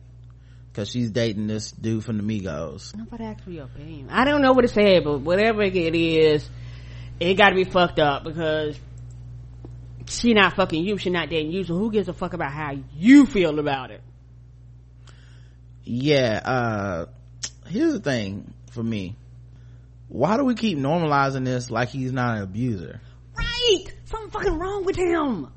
because 0.80 0.92
she's 0.92 1.10
dating 1.10 1.46
this 1.46 1.72
dude 1.72 2.02
from 2.02 2.16
the 2.16 2.22
Migos. 2.22 2.96
Nobody 2.96 3.24
asked 3.24 3.44
for 3.44 3.50
your 3.50 3.64
opinion. 3.64 4.08
I 4.08 4.24
don't 4.24 4.40
know 4.40 4.52
what 4.52 4.62
to 4.62 4.68
say, 4.68 4.98
but 5.00 5.18
whatever 5.18 5.62
it 5.62 5.76
is, 5.76 6.48
it 7.20 7.34
gotta 7.34 7.54
be 7.54 7.64
fucked 7.64 7.98
up 7.98 8.24
because 8.24 8.80
she 10.06 10.32
not 10.32 10.56
fucking 10.56 10.82
you, 10.82 10.96
she 10.96 11.10
not 11.10 11.28
dating 11.28 11.52
you, 11.52 11.64
so 11.64 11.74
who 11.74 11.92
gives 11.92 12.08
a 12.08 12.14
fuck 12.14 12.32
about 12.32 12.50
how 12.50 12.78
you 12.96 13.26
feel 13.26 13.58
about 13.58 13.90
it? 13.90 14.00
Yeah, 15.84 16.40
uh, 16.42 17.06
here's 17.66 17.92
the 17.92 18.00
thing 18.00 18.50
for 18.70 18.82
me. 18.82 19.16
Why 20.08 20.38
do 20.38 20.44
we 20.44 20.54
keep 20.54 20.78
normalizing 20.78 21.44
this 21.44 21.70
like 21.70 21.90
he's 21.90 22.10
not 22.10 22.38
an 22.38 22.42
abuser? 22.42 23.02
Right! 23.36 23.84
Something 24.06 24.30
fucking 24.30 24.58
wrong 24.58 24.86
with 24.86 24.96
him. 24.96 25.52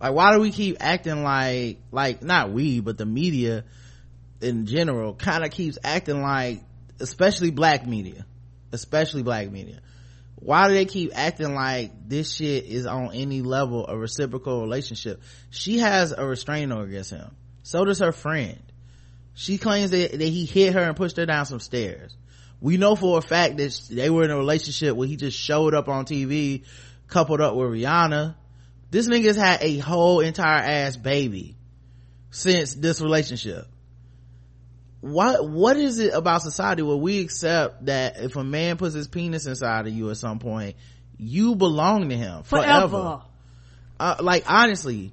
Like, 0.00 0.14
why 0.14 0.32
do 0.32 0.38
we 0.38 0.52
keep 0.52 0.76
acting 0.78 1.24
like, 1.24 1.78
like, 1.90 2.22
not 2.22 2.52
we, 2.52 2.78
but 2.78 2.98
the 2.98 3.04
media 3.04 3.64
in 4.40 4.66
general 4.66 5.14
kind 5.14 5.44
of 5.44 5.50
keeps 5.50 5.78
acting 5.82 6.22
like, 6.22 6.62
especially 7.00 7.50
black 7.50 7.86
media, 7.86 8.26
especially 8.72 9.22
black 9.22 9.50
media. 9.50 9.80
Why 10.36 10.68
do 10.68 10.74
they 10.74 10.84
keep 10.84 11.10
acting 11.14 11.54
like 11.54 12.08
this 12.08 12.32
shit 12.32 12.64
is 12.64 12.86
on 12.86 13.12
any 13.12 13.42
level 13.42 13.86
a 13.88 13.96
reciprocal 13.96 14.60
relationship? 14.60 15.20
She 15.50 15.78
has 15.78 16.12
a 16.12 16.24
restraining 16.24 16.70
order 16.70 16.88
against 16.88 17.10
him. 17.10 17.34
So 17.64 17.84
does 17.84 17.98
her 17.98 18.12
friend. 18.12 18.62
She 19.34 19.58
claims 19.58 19.90
that, 19.90 20.12
that 20.12 20.20
he 20.20 20.44
hit 20.44 20.74
her 20.74 20.80
and 20.80 20.96
pushed 20.96 21.16
her 21.16 21.26
down 21.26 21.46
some 21.46 21.60
stairs. 21.60 22.16
We 22.60 22.76
know 22.76 22.96
for 22.96 23.18
a 23.18 23.22
fact 23.22 23.56
that 23.58 23.80
they 23.90 24.10
were 24.10 24.24
in 24.24 24.30
a 24.30 24.36
relationship 24.36 24.96
where 24.96 25.08
he 25.08 25.16
just 25.16 25.38
showed 25.38 25.74
up 25.74 25.88
on 25.88 26.04
TV, 26.04 26.64
coupled 27.08 27.40
up 27.40 27.54
with 27.54 27.68
Rihanna. 27.68 28.34
This 28.90 29.08
nigga's 29.08 29.36
had 29.36 29.62
a 29.62 29.78
whole 29.78 30.20
entire 30.20 30.58
ass 30.58 30.96
baby 30.96 31.56
since 32.30 32.74
this 32.74 33.00
relationship 33.00 33.66
what 35.00 35.48
what 35.48 35.76
is 35.76 35.98
it 35.98 36.12
about 36.12 36.42
society 36.42 36.82
where 36.82 36.96
we 36.96 37.20
accept 37.20 37.86
that 37.86 38.18
if 38.18 38.34
a 38.36 38.42
man 38.42 38.76
puts 38.76 38.94
his 38.94 39.06
penis 39.06 39.46
inside 39.46 39.86
of 39.86 39.92
you 39.92 40.10
at 40.10 40.16
some 40.16 40.38
point 40.38 40.76
you 41.16 41.54
belong 41.54 42.08
to 42.08 42.16
him 42.16 42.42
forever, 42.42 42.88
forever. 42.88 43.22
Uh, 44.00 44.16
like 44.20 44.44
honestly 44.48 45.12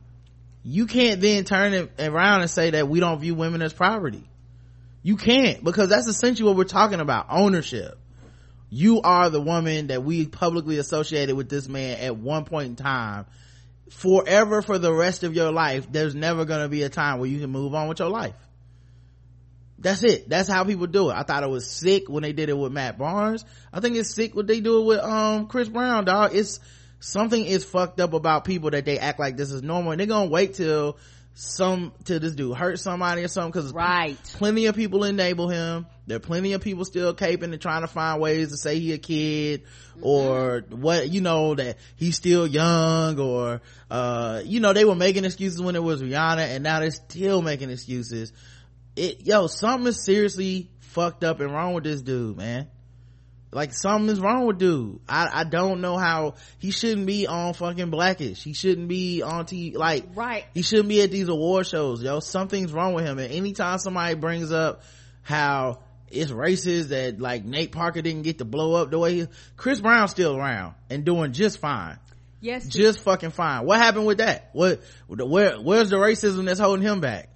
you 0.63 0.87
can't 0.87 1.21
then 1.21 1.43
turn 1.43 1.73
it 1.73 1.91
around 1.99 2.41
and 2.41 2.49
say 2.49 2.71
that 2.71 2.87
we 2.87 2.99
don't 2.99 3.19
view 3.19 3.35
women 3.35 3.61
as 3.61 3.71
property. 3.71 4.27
You 5.03 5.15
can't 5.15 5.63
because 5.63 5.89
that's 5.89 6.07
essentially 6.07 6.47
what 6.47 6.57
we're 6.57 6.63
talking 6.63 6.99
about 6.99 7.27
ownership. 7.29 7.99
You 8.71 9.01
are 9.03 9.29
the 9.29 9.39
woman 9.39 9.87
that 9.87 10.03
we 10.03 10.25
publicly 10.25 10.79
associated 10.79 11.35
with 11.35 11.49
this 11.49 11.67
man 11.69 11.99
at 11.99 12.17
one 12.17 12.45
point 12.45 12.69
in 12.69 12.75
time. 12.75 13.27
Forever 13.91 14.63
for 14.63 14.79
the 14.79 14.91
rest 14.91 15.23
of 15.23 15.35
your 15.35 15.51
life 15.51 15.91
there's 15.91 16.15
never 16.15 16.45
going 16.45 16.61
to 16.61 16.69
be 16.69 16.81
a 16.81 16.89
time 16.89 17.19
where 17.19 17.29
you 17.29 17.39
can 17.39 17.51
move 17.51 17.75
on 17.75 17.87
with 17.87 17.99
your 17.99 18.09
life 18.09 18.35
that's 19.85 20.03
it. 20.03 20.27
That's 20.27 20.49
how 20.49 20.63
people 20.63 20.87
do 20.87 21.11
it. 21.11 21.13
I 21.13 21.21
thought 21.21 21.43
it 21.43 21.49
was 21.49 21.69
sick 21.69 22.09
when 22.09 22.23
they 22.23 22.33
did 22.33 22.49
it 22.49 22.57
with 22.57 22.71
Matt 22.71 22.97
Barnes. 22.97 23.45
I 23.71 23.81
think 23.81 23.95
it's 23.95 24.15
sick 24.15 24.35
what 24.35 24.47
they 24.47 24.59
do 24.59 24.81
it 24.81 24.85
with, 24.85 24.99
um, 24.99 25.45
Chris 25.45 25.69
Brown, 25.69 26.05
dog. 26.05 26.33
It's, 26.33 26.59
something 26.99 27.45
is 27.45 27.63
fucked 27.63 28.01
up 28.01 28.13
about 28.13 28.45
people 28.45 28.71
that 28.71 28.85
they 28.85 28.97
act 28.97 29.19
like 29.19 29.37
this 29.37 29.51
is 29.51 29.61
normal 29.61 29.91
and 29.91 29.99
they're 29.99 30.07
gonna 30.07 30.29
wait 30.29 30.55
till 30.55 30.97
some, 31.35 31.93
till 32.03 32.19
this 32.19 32.33
dude 32.33 32.57
hurt 32.57 32.79
somebody 32.79 33.23
or 33.23 33.27
something 33.27 33.51
cause 33.51 33.73
right. 33.73 34.17
plenty 34.23 34.65
of 34.65 34.75
people 34.75 35.03
enable 35.03 35.49
him. 35.49 35.85
There 36.07 36.17
are 36.17 36.19
plenty 36.19 36.53
of 36.53 36.61
people 36.61 36.83
still 36.85 37.13
caping 37.13 37.51
and 37.51 37.61
trying 37.61 37.81
to 37.81 37.87
find 37.87 38.19
ways 38.19 38.49
to 38.49 38.57
say 38.57 38.79
he 38.79 38.93
a 38.93 38.97
kid 38.97 39.65
mm-hmm. 39.65 39.99
or 40.01 40.63
what, 40.69 41.09
you 41.09 41.21
know, 41.21 41.53
that 41.53 41.77
he's 41.95 42.15
still 42.15 42.47
young 42.47 43.19
or, 43.19 43.61
uh, 43.91 44.41
you 44.45 44.61
know, 44.61 44.73
they 44.73 44.85
were 44.85 44.95
making 44.95 45.25
excuses 45.25 45.61
when 45.61 45.75
it 45.75 45.83
was 45.83 46.01
Rihanna 46.01 46.55
and 46.55 46.63
now 46.63 46.79
they're 46.79 46.89
still 46.89 47.43
making 47.43 47.69
excuses 47.69 48.33
it 48.95 49.25
yo 49.25 49.47
something 49.47 49.87
is 49.87 50.03
seriously 50.03 50.69
fucked 50.79 51.23
up 51.23 51.39
and 51.39 51.51
wrong 51.51 51.73
with 51.73 51.83
this 51.83 52.01
dude 52.01 52.37
man. 52.37 52.67
Like 53.51 53.73
something 53.73 54.09
is 54.09 54.19
wrong 54.19 54.45
with 54.45 54.57
dude. 54.57 54.99
I 55.07 55.29
i 55.33 55.43
don't 55.45 55.79
know 55.79 55.97
how 55.97 56.35
he 56.59 56.71
shouldn't 56.71 57.05
be 57.05 57.25
on 57.27 57.53
fucking 57.53 57.89
blackish. 57.89 58.43
He 58.43 58.53
shouldn't 58.53 58.87
be 58.87 59.21
on 59.21 59.45
t 59.45 59.75
like 59.75 60.05
right. 60.15 60.45
he 60.53 60.61
shouldn't 60.61 60.89
be 60.89 61.01
at 61.01 61.11
these 61.11 61.29
award 61.29 61.67
shows 61.67 62.03
yo. 62.03 62.19
Something's 62.19 62.73
wrong 62.73 62.93
with 62.93 63.05
him. 63.05 63.19
And 63.19 63.31
anytime 63.31 63.77
somebody 63.77 64.15
brings 64.15 64.51
up 64.51 64.81
how 65.21 65.79
it's 66.09 66.31
racist 66.31 66.89
that 66.89 67.19
like 67.19 67.45
nate 67.45 67.71
parker 67.71 68.01
didn't 68.01 68.23
get 68.23 68.37
to 68.39 68.45
blow 68.45 68.75
up 68.75 68.91
the 68.91 68.99
way 68.99 69.15
he, 69.15 69.27
chris 69.57 69.79
brown's 69.79 70.11
still 70.11 70.35
around 70.37 70.75
and 70.89 71.05
doing 71.05 71.31
just 71.33 71.59
fine. 71.59 71.97
Yes 72.41 72.67
just 72.67 72.99
fucking 72.99 73.31
fine. 73.31 73.65
What 73.65 73.79
happened 73.79 74.05
with 74.05 74.17
that? 74.17 74.49
What 74.53 74.81
where 75.07 75.55
where's 75.55 75.89
the 75.89 75.97
racism 75.97 76.45
that's 76.45 76.59
holding 76.59 76.85
him 76.85 76.99
back 76.99 77.29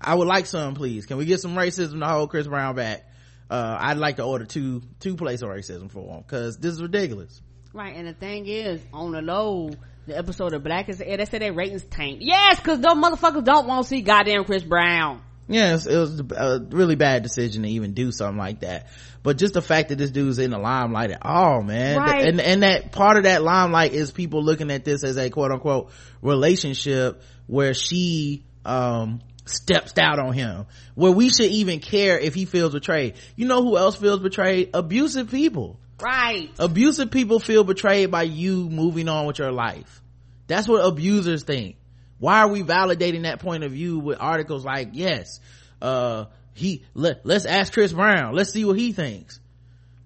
I 0.00 0.14
would 0.14 0.28
like 0.28 0.46
some, 0.46 0.74
please. 0.74 1.06
Can 1.06 1.16
we 1.16 1.24
get 1.24 1.40
some 1.40 1.54
racism 1.54 2.00
to 2.00 2.06
hold 2.06 2.30
Chris 2.30 2.46
Brown 2.46 2.74
back? 2.74 3.04
Uh, 3.50 3.76
I'd 3.80 3.96
like 3.96 4.16
to 4.16 4.24
order 4.24 4.44
two, 4.44 4.82
two 5.00 5.16
plates 5.16 5.42
of 5.42 5.48
racism 5.48 5.90
for 5.90 6.16
him, 6.16 6.22
cause 6.24 6.58
this 6.58 6.74
is 6.74 6.82
ridiculous. 6.82 7.40
Right, 7.72 7.96
and 7.96 8.06
the 8.06 8.12
thing 8.12 8.46
is, 8.46 8.80
on 8.92 9.12
the 9.12 9.22
low, 9.22 9.70
the 10.06 10.16
episode 10.16 10.52
of 10.52 10.62
Black-ish, 10.62 10.96
they 10.96 11.24
said 11.24 11.42
their 11.42 11.52
ratings 11.52 11.84
tanked. 11.84 12.22
Yes, 12.22 12.60
cause 12.60 12.80
those 12.80 12.94
motherfuckers 12.94 13.44
don't 13.44 13.66
want 13.66 13.84
to 13.84 13.88
see 13.88 14.02
goddamn 14.02 14.44
Chris 14.44 14.62
Brown. 14.62 15.22
Yes, 15.48 15.86
it 15.86 15.96
was 15.96 16.20
a 16.20 16.60
really 16.70 16.94
bad 16.94 17.22
decision 17.22 17.62
to 17.62 17.68
even 17.70 17.94
do 17.94 18.12
something 18.12 18.36
like 18.36 18.60
that. 18.60 18.88
But 19.22 19.38
just 19.38 19.54
the 19.54 19.62
fact 19.62 19.88
that 19.88 19.96
this 19.96 20.10
dude's 20.10 20.38
in 20.38 20.50
the 20.50 20.58
limelight 20.58 21.10
at 21.10 21.24
all, 21.24 21.62
man. 21.62 21.96
Right. 21.96 22.28
And, 22.28 22.40
and 22.40 22.62
that 22.62 22.92
part 22.92 23.16
of 23.16 23.22
that 23.24 23.42
limelight 23.42 23.94
is 23.94 24.12
people 24.12 24.44
looking 24.44 24.70
at 24.70 24.84
this 24.84 25.02
as 25.04 25.16
a 25.16 25.30
quote 25.30 25.50
unquote 25.50 25.90
relationship 26.20 27.22
where 27.46 27.72
she, 27.72 28.44
um, 28.66 29.20
steps 29.48 29.96
out 29.98 30.18
on 30.18 30.32
him 30.32 30.66
where 30.94 31.12
we 31.12 31.30
should 31.30 31.50
even 31.50 31.80
care 31.80 32.18
if 32.18 32.34
he 32.34 32.44
feels 32.44 32.72
betrayed. 32.72 33.14
You 33.36 33.46
know 33.46 33.62
who 33.62 33.76
else 33.76 33.96
feels 33.96 34.20
betrayed? 34.20 34.70
Abusive 34.74 35.30
people. 35.30 35.78
Right. 36.00 36.50
Abusive 36.58 37.10
people 37.10 37.40
feel 37.40 37.64
betrayed 37.64 38.10
by 38.10 38.22
you 38.22 38.68
moving 38.70 39.08
on 39.08 39.26
with 39.26 39.38
your 39.38 39.52
life. 39.52 40.02
That's 40.46 40.68
what 40.68 40.84
abusers 40.84 41.44
think. 41.44 41.76
Why 42.18 42.40
are 42.40 42.48
we 42.48 42.62
validating 42.62 43.22
that 43.22 43.40
point 43.40 43.64
of 43.64 43.72
view 43.72 43.98
with 43.98 44.18
articles 44.20 44.64
like 44.64 44.90
yes 44.92 45.40
uh 45.80 46.24
he 46.54 46.84
let, 46.94 47.24
let's 47.24 47.46
ask 47.46 47.72
chris 47.72 47.92
brown. 47.92 48.34
Let's 48.34 48.52
see 48.52 48.64
what 48.64 48.78
he 48.78 48.92
thinks. 48.92 49.40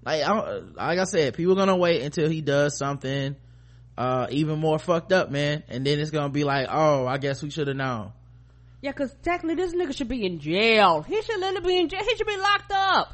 Like 0.04 0.22
I, 0.22 0.60
like 0.74 0.98
I 0.98 1.04
said 1.04 1.34
people 1.34 1.54
gonna 1.54 1.76
wait 1.76 2.02
until 2.02 2.28
he 2.28 2.40
does 2.40 2.76
something 2.76 3.36
uh 3.96 4.26
even 4.30 4.58
more 4.58 4.78
fucked 4.78 5.12
up 5.12 5.30
man. 5.30 5.62
And 5.68 5.86
then 5.86 6.00
it's 6.00 6.10
gonna 6.10 6.30
be 6.30 6.44
like 6.44 6.68
oh 6.70 7.06
i 7.06 7.18
guess 7.18 7.42
we 7.42 7.50
should 7.50 7.68
have 7.68 7.76
known 7.76 8.12
yeah, 8.82 8.90
cause 8.90 9.14
technically 9.22 9.54
this 9.54 9.74
nigga 9.74 9.96
should 9.96 10.08
be 10.08 10.26
in 10.26 10.40
jail. 10.40 11.02
He 11.02 11.22
should 11.22 11.38
literally 11.38 11.66
be 11.66 11.78
in 11.78 11.88
jail. 11.88 12.00
He 12.02 12.16
should 12.16 12.26
be 12.26 12.36
locked 12.36 12.72
up. 12.72 13.12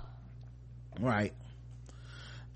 Right. 0.98 1.34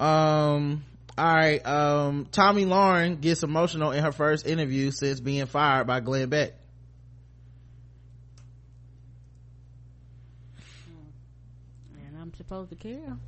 Um, 0.01 0.83
alright, 1.17 1.65
um, 1.65 2.27
Tomi 2.33 2.65
Lahren 2.65 3.21
gets 3.21 3.43
emotional 3.43 3.93
in 3.93 4.03
her 4.03 4.13
first 4.13 4.47
interview 4.47 4.91
since 4.91 5.21
being 5.21 5.45
fired 5.45 5.87
by 5.87 6.01
Glenn 6.01 6.31
Beck. 6.31 6.55
And 11.95 12.17
I'm 12.19 12.33
supposed 12.35 12.71
to 12.71 12.77
care. 12.77 13.19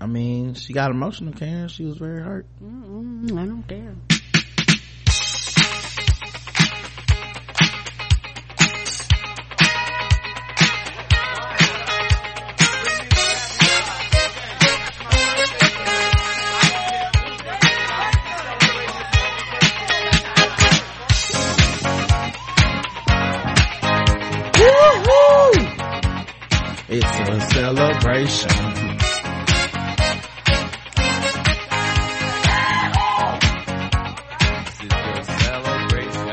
I 0.00 0.06
mean, 0.06 0.54
she 0.54 0.72
got 0.72 0.90
emotional, 0.90 1.32
Karen. 1.32 1.68
She 1.68 1.84
was 1.84 1.96
very 1.96 2.22
hurt. 2.22 2.46
Mm-mm, 2.60 3.38
I 3.38 3.46
don't 3.46 3.62
care. 3.68 3.94
Celebration. 28.12 28.48
This 34.60 34.80
is 34.80 34.90
your 34.90 35.24
celebration. 35.24 36.28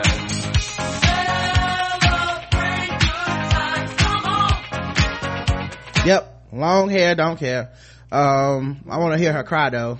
Yep, 6.06 6.44
long 6.54 6.90
hair, 6.90 7.16
don't 7.16 7.38
care. 7.38 7.72
Um, 8.12 8.84
I 8.90 8.98
want 8.98 9.14
to 9.14 9.20
hear 9.20 9.32
her 9.34 9.44
cry 9.44 9.70
though. 9.70 10.00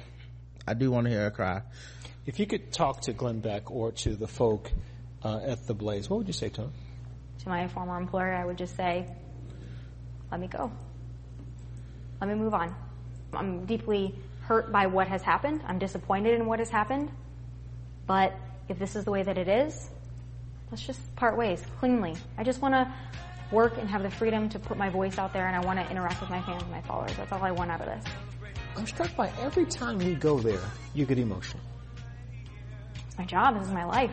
I 0.68 0.74
do 0.74 0.92
want 0.92 1.06
to 1.06 1.12
hear 1.12 1.22
her 1.22 1.32
cry. 1.32 1.62
If 2.26 2.40
you 2.40 2.46
could 2.46 2.72
talk 2.72 3.02
to 3.02 3.14
Glenn 3.14 3.40
Beck 3.40 3.72
or 3.72 3.92
to 3.92 4.16
the 4.16 4.28
folk 4.28 4.72
uh, 5.24 5.40
at 5.46 5.66
the 5.66 5.74
Blaze, 5.74 6.10
what 6.10 6.18
would 6.18 6.28
you 6.28 6.34
say 6.34 6.50
to 6.50 6.64
him? 6.64 6.74
to 7.40 7.48
my 7.48 7.68
former 7.70 7.98
employer, 7.98 8.34
I 8.34 8.44
would 8.46 8.58
just 8.58 8.76
say, 8.76 9.08
let 10.30 10.42
me 10.42 10.48
go. 10.48 10.70
Let 12.22 12.30
me 12.30 12.36
move 12.36 12.54
on. 12.54 12.76
I'm 13.34 13.66
deeply 13.66 14.16
hurt 14.42 14.72
by 14.72 14.88
what 14.88 15.08
has 15.08 15.22
happened. 15.22 15.62
I'm 15.66 15.80
disappointed 15.80 16.34
in 16.34 16.46
what 16.46 16.60
has 16.60 16.70
happened. 16.70 17.12
But 18.08 18.34
if 18.68 18.80
this 18.80 18.96
is 18.96 19.06
the 19.06 19.12
way 19.12 19.24
that 19.24 19.38
it 19.38 19.48
is, 19.48 19.90
let's 20.72 20.84
just 20.84 21.16
part 21.16 21.38
ways 21.38 21.64
cleanly. 21.80 22.16
I 22.38 22.44
just 22.44 22.62
want 22.62 22.74
to 22.74 22.92
work 23.52 23.78
and 23.78 23.90
have 23.90 24.04
the 24.04 24.10
freedom 24.10 24.50
to 24.50 24.60
put 24.60 24.78
my 24.78 24.90
voice 24.90 25.18
out 25.18 25.34
there 25.34 25.48
and 25.48 25.56
I 25.56 25.60
want 25.66 25.80
to 25.80 25.90
interact 25.90 26.22
with 26.22 26.30
my 26.30 26.42
fans 26.42 26.62
and 26.64 26.72
my 26.72 26.82
followers. 26.82 27.16
That's 27.18 27.32
all 27.32 27.44
I 27.44 27.52
want 27.52 27.72
out 27.72 27.82
of 27.82 27.88
this. 27.88 28.04
I'm 28.76 28.86
struck 28.86 29.16
by 29.16 29.32
every 29.42 29.66
time 29.66 29.98
we 29.98 30.16
go 30.16 30.40
there, 30.40 30.62
you 30.94 31.06
get 31.06 31.18
emotional. 31.18 31.62
It's 33.08 33.18
my 33.18 33.26
job. 33.26 33.58
This 33.58 33.68
is 33.68 33.74
my 33.74 33.86
life. 33.86 34.12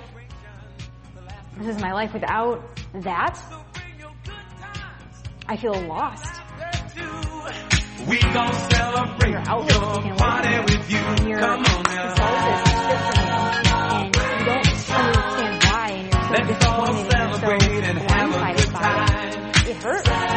This 1.58 1.74
is 1.74 1.80
my 1.80 1.92
life. 1.92 2.12
Without 2.12 2.62
that, 2.94 3.40
I 5.48 5.56
feel 5.56 5.80
lost. 5.82 6.40
We 8.08 8.20
gon' 8.20 8.52
celebrate 8.70 9.30
Your 9.30 9.42
outlook 9.48 9.68
is 9.68 9.80
taken 9.80 10.10
away 10.10 10.16
party 10.16 10.58
with 10.60 10.90
you. 10.90 10.98
Come 11.38 11.64
on 11.64 11.82
now. 11.82 12.14
catharsis 12.14 12.62
is 12.62 12.78
stripped 12.82 13.14
from 13.14 13.26
you. 13.26 13.86
And 13.90 14.06
you 14.06 14.46
don't 14.46 14.62
understand 14.62 15.64
why. 15.64 15.88
And 16.36 16.48
you're 16.48 16.60
so 16.60 16.66
Let's 16.66 16.66
all 16.66 17.10
celebrate 17.10 17.84
and 17.84 17.98
have 17.98 18.30
a 18.30 18.54
good 18.56 18.70
time. 18.74 19.52
It 19.66 19.76
hurts. 19.82 20.35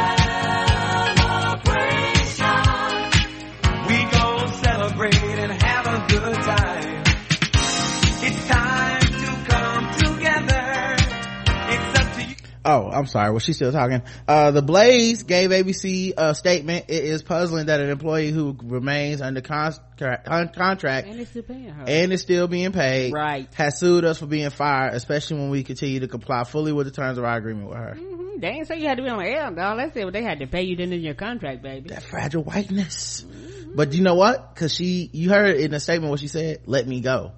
Oh, 12.65 12.89
I'm 12.89 13.05
sorry. 13.05 13.31
Was 13.31 13.43
she 13.43 13.53
still 13.53 13.71
talking? 13.71 14.01
Uh, 14.27 14.51
the 14.51 14.61
Blaze 14.61 15.23
gave 15.23 15.49
ABC 15.51 16.13
a 16.17 16.35
statement. 16.35 16.85
It 16.89 17.05
is 17.05 17.21
puzzling 17.23 17.67
that 17.67 17.79
an 17.79 17.89
employee 17.89 18.31
who 18.31 18.55
remains 18.61 19.21
under 19.21 19.39
con- 19.39 19.73
con- 19.97 20.49
contract 20.49 21.07
And 21.07 21.25
still 21.25 21.43
and 21.87 22.11
is 22.11 22.21
still 22.21 22.47
being 22.47 22.73
paid 22.73 23.13
Right. 23.13 23.47
has 23.53 23.79
sued 23.79 24.03
us 24.03 24.17
for 24.19 24.25
being 24.25 24.49
fired, 24.49 24.93
especially 24.93 25.37
when 25.37 25.49
we 25.49 25.63
continue 25.63 26.01
to 26.01 26.09
comply 26.09 26.43
fully 26.43 26.73
with 26.73 26.85
the 26.85 26.91
terms 26.91 27.17
of 27.17 27.23
our 27.23 27.37
agreement 27.37 27.69
with 27.69 27.77
her. 27.77 27.97
Mhm. 27.97 28.41
They 28.41 28.47
ain't 28.47 28.67
say 28.67 28.79
you 28.79 28.87
had 28.87 28.97
to 28.97 29.03
be 29.03 29.09
on 29.09 29.19
the 29.19 29.25
air, 29.25 29.51
dog. 29.51 29.77
Let's 29.77 29.93
say 29.93 30.03
what 30.03 30.13
they 30.13 30.23
had 30.23 30.39
to 30.39 30.47
pay 30.47 30.63
you 30.63 30.75
then 30.75 30.91
in 30.91 31.01
your 31.01 31.13
contract, 31.13 31.61
baby. 31.61 31.89
That 31.89 32.03
fragile 32.03 32.43
whiteness. 32.43 33.25
But 33.73 33.93
you 33.93 34.01
know 34.01 34.15
what? 34.15 34.55
Cause 34.55 34.73
she, 34.75 35.09
you 35.13 35.29
heard 35.29 35.57
in 35.57 35.71
the 35.71 35.79
statement 35.79 36.09
what 36.11 36.19
she 36.19 36.27
said, 36.27 36.59
let 36.65 36.85
me 36.87 36.99
go. 36.99 37.31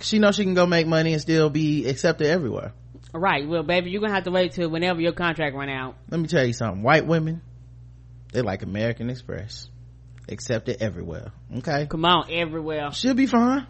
she 0.00 0.18
knows 0.18 0.36
she 0.36 0.44
can 0.44 0.54
go 0.54 0.66
make 0.66 0.86
money 0.86 1.12
and 1.12 1.22
still 1.22 1.50
be 1.50 1.86
accepted 1.88 2.26
everywhere. 2.28 2.72
Right. 3.16 3.46
Well, 3.48 3.62
baby, 3.62 3.90
you're 3.90 4.00
gonna 4.00 4.12
have 4.14 4.24
to 4.24 4.32
wait 4.32 4.52
till 4.52 4.68
whenever 4.68 5.00
your 5.00 5.12
contract 5.12 5.54
run 5.54 5.68
out. 5.68 5.94
Let 6.10 6.20
me 6.20 6.26
tell 6.26 6.44
you 6.44 6.52
something. 6.52 6.82
White 6.82 7.06
women, 7.06 7.42
they 8.32 8.42
like 8.42 8.62
American 8.62 9.08
Express. 9.08 9.68
Accepted 10.28 10.78
everywhere. 10.82 11.30
Okay? 11.58 11.86
Come 11.86 12.04
on, 12.04 12.24
everywhere. 12.30 12.90
She'll 12.92 13.14
be 13.14 13.26
fine. 13.26 13.66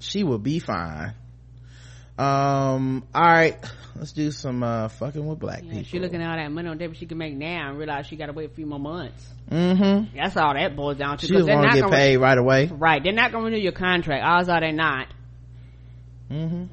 She 0.00 0.24
will 0.24 0.38
be 0.38 0.58
fine. 0.58 1.14
Um, 2.18 3.06
alright. 3.14 3.56
Let's 3.96 4.12
do 4.12 4.30
some, 4.30 4.62
uh, 4.62 4.88
fucking 4.88 5.24
with 5.26 5.38
black 5.38 5.62
Yeah, 5.64 5.70
people. 5.70 5.84
she 5.84 5.98
looking 6.00 6.20
at 6.20 6.28
all 6.30 6.36
that 6.36 6.52
money 6.52 6.68
on 6.68 6.76
there, 6.76 6.92
she 6.94 7.06
can 7.06 7.16
make 7.18 7.34
now 7.34 7.70
and 7.70 7.78
realize 7.78 8.06
she 8.06 8.16
gotta 8.16 8.32
wait 8.34 8.50
a 8.50 8.54
few 8.54 8.66
more 8.66 8.78
months. 8.78 9.26
Mm-hmm. 9.50 10.16
That's 10.16 10.36
all 10.36 10.52
that 10.54 10.76
boils 10.76 10.98
down 10.98 11.16
to. 11.18 11.26
She 11.26 11.32
'cause 11.32 11.38
just 11.40 11.46
they're 11.46 11.56
want 11.56 11.70
to 11.70 11.76
get 11.76 11.84
gonna- 11.84 11.96
paid 11.96 12.16
right 12.18 12.36
away. 12.38 12.66
Right. 12.66 13.02
They're 13.02 13.12
not 13.14 13.32
gonna 13.32 13.44
renew 13.46 13.56
your 13.58 13.72
contract. 13.72 14.22
Odds 14.24 14.48
are 14.50 14.60
they 14.60 14.72
not. 14.72 15.06
Mm-hmm. 16.30 16.64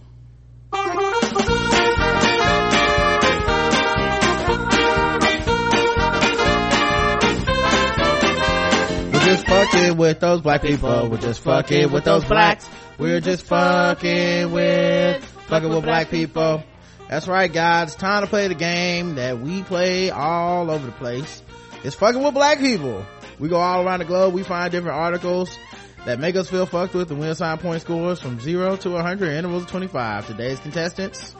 Just 9.37 9.47
fucking 9.47 9.97
with 9.97 10.19
those 10.19 10.41
black 10.41 10.61
people. 10.61 11.09
We're 11.09 11.17
just 11.17 11.41
fucking 11.41 11.91
with 11.91 12.03
those 12.03 12.25
blacks. 12.25 12.67
We're 12.97 13.19
just 13.19 13.45
fucking 13.45 14.51
with 14.51 15.23
fucking 15.47 15.69
with 15.69 15.83
black 15.83 16.09
people. 16.09 16.63
That's 17.09 17.27
right, 17.27 17.51
guys. 17.51 17.89
It's 17.89 17.95
time 17.95 18.23
to 18.23 18.27
play 18.27 18.47
the 18.47 18.55
game 18.55 19.15
that 19.15 19.39
we 19.39 19.63
play 19.63 20.09
all 20.09 20.69
over 20.71 20.85
the 20.85 20.91
place. 20.91 21.41
It's 21.83 21.95
fucking 21.95 22.21
with 22.21 22.33
black 22.33 22.59
people. 22.59 23.05
We 23.39 23.49
go 23.49 23.57
all 23.57 23.85
around 23.85 23.99
the 23.99 24.05
globe. 24.05 24.33
We 24.33 24.43
find 24.43 24.71
different 24.71 24.97
articles 24.97 25.57
that 26.05 26.19
make 26.19 26.35
us 26.35 26.49
feel 26.49 26.65
fucked 26.65 26.93
with 26.93 27.11
and 27.11 27.19
we 27.19 27.27
assign 27.27 27.57
point 27.59 27.81
scores 27.81 28.19
from 28.19 28.39
zero 28.39 28.75
to 28.77 28.89
100 28.89 29.33
intervals 29.33 29.63
of 29.63 29.69
25. 29.69 30.27
Today's 30.27 30.59
contestants, 30.59 31.35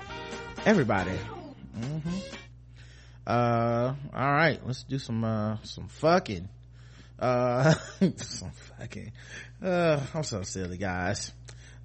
everybody. 0.66 1.18
hmm 1.74 1.98
Uh, 3.26 3.94
all 4.14 4.32
right. 4.32 4.60
Let's 4.66 4.84
do 4.84 5.00
some, 5.00 5.24
uh, 5.24 5.58
some 5.64 5.88
fucking. 5.88 6.48
Uh, 7.20 7.74
some 8.18 8.52
fucking. 8.52 9.12
Uh, 9.64 10.00
I'm 10.14 10.24
so 10.24 10.44
silly, 10.44 10.78
guys. 10.78 11.32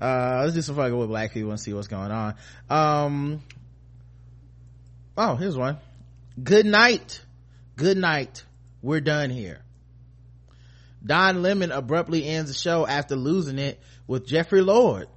Uh, 0.01 0.41
let's 0.43 0.55
do 0.55 0.63
some 0.63 0.77
fucking 0.77 0.97
with 0.97 1.09
black 1.09 1.33
people 1.33 1.51
and 1.51 1.61
see 1.61 1.73
what's 1.73 1.89
going 1.89 2.11
on. 2.11 2.35
Um, 2.69 3.43
oh, 5.17 5.37
here's 5.37 5.57
one. 5.57 5.79
Good 6.43 6.67
night. 6.67 7.23
Good 7.77 7.97
night. 7.97 8.45
We're 8.83 9.01
done 9.01 9.31
here. 9.31 9.61
Don 11.05 11.43
Lemon 11.43 11.73
abruptly 11.73 12.27
ends 12.27 12.51
the 12.51 12.59
show 12.59 12.87
after 12.87 13.17
losing 13.17 13.59
it 13.59 13.81
with 14.07 14.27
Jeffrey 14.27 14.61
Lord. 14.61 15.09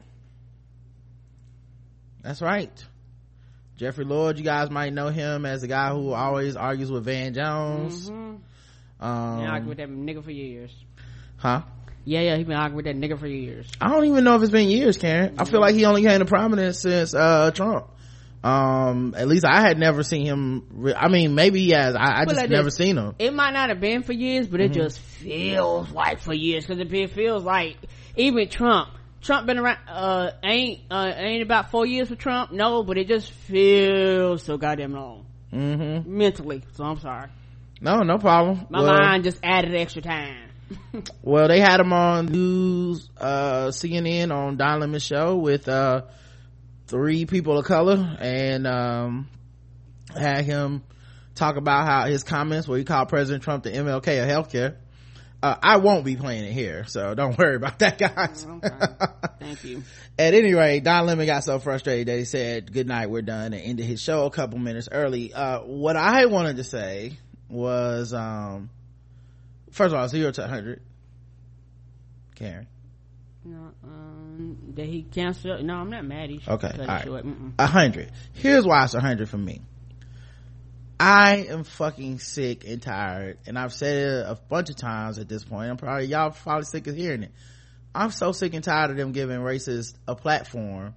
That's 2.21 2.41
right. 2.41 2.71
Jeffrey 3.77 4.05
Lord, 4.05 4.37
you 4.37 4.43
guys 4.43 4.69
might 4.69 4.93
know 4.93 5.09
him 5.09 5.45
as 5.45 5.61
the 5.61 5.67
guy 5.67 5.91
who 5.91 6.13
always 6.13 6.55
argues 6.55 6.89
with 6.89 7.05
Van 7.05 7.33
Jones. 7.33 8.09
Mm-hmm. 8.09 8.35
Um, 8.99 9.37
Been 9.39 9.47
arguing 9.47 9.69
with 9.69 9.77
that 9.79 9.89
nigga 9.89 10.23
for 10.23 10.31
years. 10.31 10.71
huh? 11.37 11.61
Yeah, 12.07 12.21
yeah, 12.21 12.37
he 12.37 12.43
been 12.43 12.55
arguing 12.55 12.75
with 12.77 12.85
that 12.85 12.95
nigga 12.95 13.19
for 13.19 13.27
years. 13.27 13.67
I 13.81 13.89
don't 13.89 14.05
even 14.05 14.23
know 14.23 14.35
if 14.35 14.43
it's 14.43 14.51
been 14.51 14.69
years, 14.69 14.95
Karen. 14.97 15.35
I 15.39 15.45
feel 15.45 15.59
like 15.59 15.73
he 15.75 15.85
only 15.85 16.03
came 16.03 16.19
to 16.19 16.25
prominence 16.25 16.79
since, 16.79 17.13
uh, 17.15 17.49
Trump. 17.51 17.87
Um, 18.43 19.15
at 19.17 19.27
least 19.27 19.43
I 19.43 19.61
had 19.61 19.79
never 19.79 20.03
seen 20.03 20.23
him. 20.27 20.67
Re- 20.71 20.93
I 20.93 21.07
mean, 21.07 21.33
maybe 21.33 21.61
he 21.61 21.71
has. 21.71 21.95
I, 21.95 22.21
I 22.21 22.25
just 22.25 22.35
like 22.37 22.49
never 22.51 22.65
this. 22.65 22.75
seen 22.75 22.95
him. 22.95 23.15
It 23.17 23.33
might 23.33 23.53
not 23.53 23.69
have 23.69 23.79
been 23.81 24.03
for 24.03 24.13
years, 24.13 24.45
but 24.47 24.61
it 24.61 24.71
Mm-hmm. 24.71 24.81
just 24.81 24.99
feels 24.99 25.89
like 25.91 26.19
for 26.19 26.33
years 26.33 26.63
because 26.67 26.79
it 26.79 27.11
feels 27.11 27.43
like 27.43 27.77
even 28.15 28.47
Trump. 28.49 28.89
Trump 29.23 29.47
been 29.47 29.57
around, 29.57 29.79
uh, 29.87 30.29
ain't, 30.43 30.81
uh, 30.91 31.11
ain't 31.15 31.41
about 31.41 31.71
four 31.71 31.87
years 31.87 32.09
for 32.09 32.15
Trump. 32.15 32.51
No, 32.51 32.83
but 32.83 32.99
it 32.99 33.07
just 33.07 33.31
feels 33.31 34.43
so 34.43 34.57
goddamn 34.57 34.93
long. 34.93 35.25
Mm-hmm. 35.51 36.15
Mentally. 36.17 36.61
So 36.73 36.83
I'm 36.83 36.99
sorry. 36.99 37.29
No, 37.85 38.01
no 38.01 38.17
problem. 38.17 38.65
My 38.71 38.81
Well- 38.81 38.97
mind 38.97 39.23
just 39.23 39.39
added 39.43 39.75
extra 39.75 40.01
time. 40.01 40.37
Well, 41.21 41.47
they 41.47 41.59
had 41.59 41.79
him 41.79 41.93
on 41.93 42.25
news, 42.25 43.07
uh, 43.17 43.67
CNN 43.67 44.31
on 44.31 44.57
Don 44.57 44.79
Lemon's 44.79 45.03
show 45.03 45.35
with, 45.35 45.67
uh, 45.67 46.01
three 46.87 47.25
people 47.25 47.59
of 47.59 47.65
color 47.65 48.17
and, 48.19 48.65
um, 48.65 49.27
had 50.17 50.43
him 50.45 50.81
talk 51.35 51.57
about 51.57 51.85
how 51.85 52.05
his 52.07 52.23
comments 52.23 52.67
where 52.67 52.79
he 52.79 52.83
called 52.83 53.09
President 53.09 53.43
Trump 53.43 53.63
the 53.63 53.71
MLK 53.71 54.17
of 54.23 54.27
healthcare. 54.27 54.77
Uh, 55.43 55.55
I 55.61 55.77
won't 55.77 56.03
be 56.05 56.15
playing 56.15 56.45
it 56.45 56.53
here, 56.53 56.85
so 56.87 57.13
don't 57.13 57.37
worry 57.37 57.55
about 57.57 57.77
that, 57.79 57.99
guys. 57.99 58.47
Okay. 58.49 58.69
Thank 59.39 59.63
you. 59.63 59.83
At 60.17 60.33
any 60.33 60.55
rate, 60.55 60.83
Don 60.83 61.05
Lemon 61.05 61.27
got 61.27 61.43
so 61.43 61.59
frustrated 61.59 62.07
that 62.07 62.17
he 62.17 62.25
said, 62.25 62.71
good 62.73 62.87
night, 62.87 63.11
we're 63.11 63.21
done, 63.21 63.53
and 63.53 63.61
ended 63.61 63.85
his 63.85 64.01
show 64.01 64.25
a 64.25 64.31
couple 64.31 64.57
minutes 64.57 64.89
early. 64.91 65.31
Uh, 65.33 65.59
what 65.59 65.95
I 65.95 66.25
wanted 66.25 66.55
to 66.57 66.63
say 66.63 67.17
was, 67.49 68.13
um, 68.13 68.69
first 69.71 69.93
of 69.93 69.99
all, 69.99 70.07
zero 70.07 70.31
to 70.31 70.41
100. 70.41 70.81
Karen. 72.35 72.67
No, 73.45 73.71
um, 73.83 74.57
did 74.73 74.87
he 74.89 75.03
cancel? 75.03 75.61
No, 75.63 75.75
I'm 75.75 75.89
not 75.89 76.03
mad. 76.03 76.29
He 76.29 76.41
Okay, 76.47 76.71
all 76.79 76.85
right. 76.85 77.25
A 77.59 77.67
hundred. 77.67 78.11
Here's 78.33 78.65
why 78.65 78.83
it's 78.83 78.95
a 78.95 78.99
hundred 78.99 79.29
for 79.29 79.37
me. 79.37 79.61
I 80.99 81.45
am 81.49 81.63
fucking 81.63 82.19
sick 82.19 82.65
and 82.65 82.81
tired, 82.81 83.37
and 83.45 83.59
I've 83.59 83.73
said 83.73 83.97
it 83.97 84.25
a 84.25 84.35
bunch 84.49 84.71
of 84.71 84.77
times 84.77 85.19
at 85.19 85.29
this 85.29 85.43
point. 85.43 85.69
I'm 85.69 85.77
probably 85.77 86.05
y'all 86.05 86.31
probably 86.31 86.65
sick 86.65 86.87
of 86.87 86.95
hearing 86.95 87.21
it. 87.21 87.31
I'm 87.93 88.11
so 88.11 88.31
sick 88.31 88.53
and 88.55 88.63
tired 88.63 88.91
of 88.91 88.97
them 88.97 89.11
giving 89.11 89.37
racists 89.37 89.93
a 90.07 90.15
platform 90.15 90.95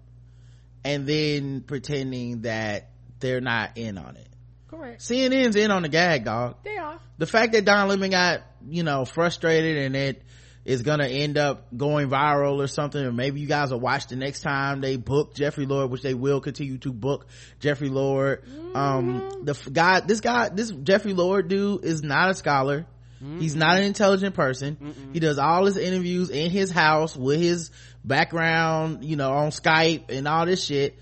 and 0.84 1.06
then 1.06 1.60
pretending 1.60 2.42
that 2.42 2.88
they're 3.20 3.40
not 3.40 3.76
in 3.76 3.98
on 3.98 4.16
it. 4.16 4.28
Correct. 4.68 5.00
CNN's 5.00 5.56
in 5.56 5.70
on 5.70 5.82
the 5.82 5.88
gag, 5.88 6.24
dog. 6.24 6.56
They 6.62 6.76
are. 6.76 6.98
The 7.18 7.26
fact 7.26 7.52
that 7.52 7.64
Don 7.64 7.88
Lemon 7.88 8.10
got, 8.10 8.42
you 8.68 8.82
know, 8.82 9.04
frustrated 9.04 9.78
and 9.78 9.96
it 9.96 10.22
is 10.64 10.82
gonna 10.82 11.06
end 11.06 11.38
up 11.38 11.74
going 11.74 12.10
viral 12.10 12.62
or 12.62 12.66
something, 12.66 13.02
or 13.02 13.10
maybe 13.12 13.40
you 13.40 13.46
guys 13.46 13.70
will 13.70 13.80
watch 13.80 14.08
the 14.08 14.16
next 14.16 14.42
time 14.42 14.82
they 14.82 14.96
book 14.96 15.34
Jeffrey 15.34 15.64
Lord, 15.64 15.90
which 15.90 16.02
they 16.02 16.12
will 16.12 16.40
continue 16.42 16.76
to 16.78 16.92
book 16.92 17.26
Jeffrey 17.60 17.88
Lord. 17.88 18.44
Um, 18.74 19.44
the 19.44 19.52
f- 19.54 19.72
guy, 19.72 20.00
this 20.00 20.20
guy, 20.20 20.50
this 20.50 20.70
Jeffrey 20.70 21.14
Lord 21.14 21.48
dude 21.48 21.84
is 21.86 22.02
not 22.02 22.30
a 22.30 22.34
scholar. 22.34 22.86
He's 23.40 23.56
not 23.56 23.78
an 23.78 23.82
intelligent 23.82 24.36
person. 24.36 24.94
He 25.12 25.18
does 25.18 25.38
all 25.38 25.64
his 25.64 25.76
interviews 25.76 26.30
in 26.30 26.50
his 26.52 26.70
house 26.70 27.16
with 27.16 27.40
his 27.40 27.72
background, 28.04 29.04
you 29.04 29.16
know, 29.16 29.32
on 29.32 29.50
Skype 29.50 30.10
and 30.10 30.28
all 30.28 30.46
this 30.46 30.64
shit 30.64 30.98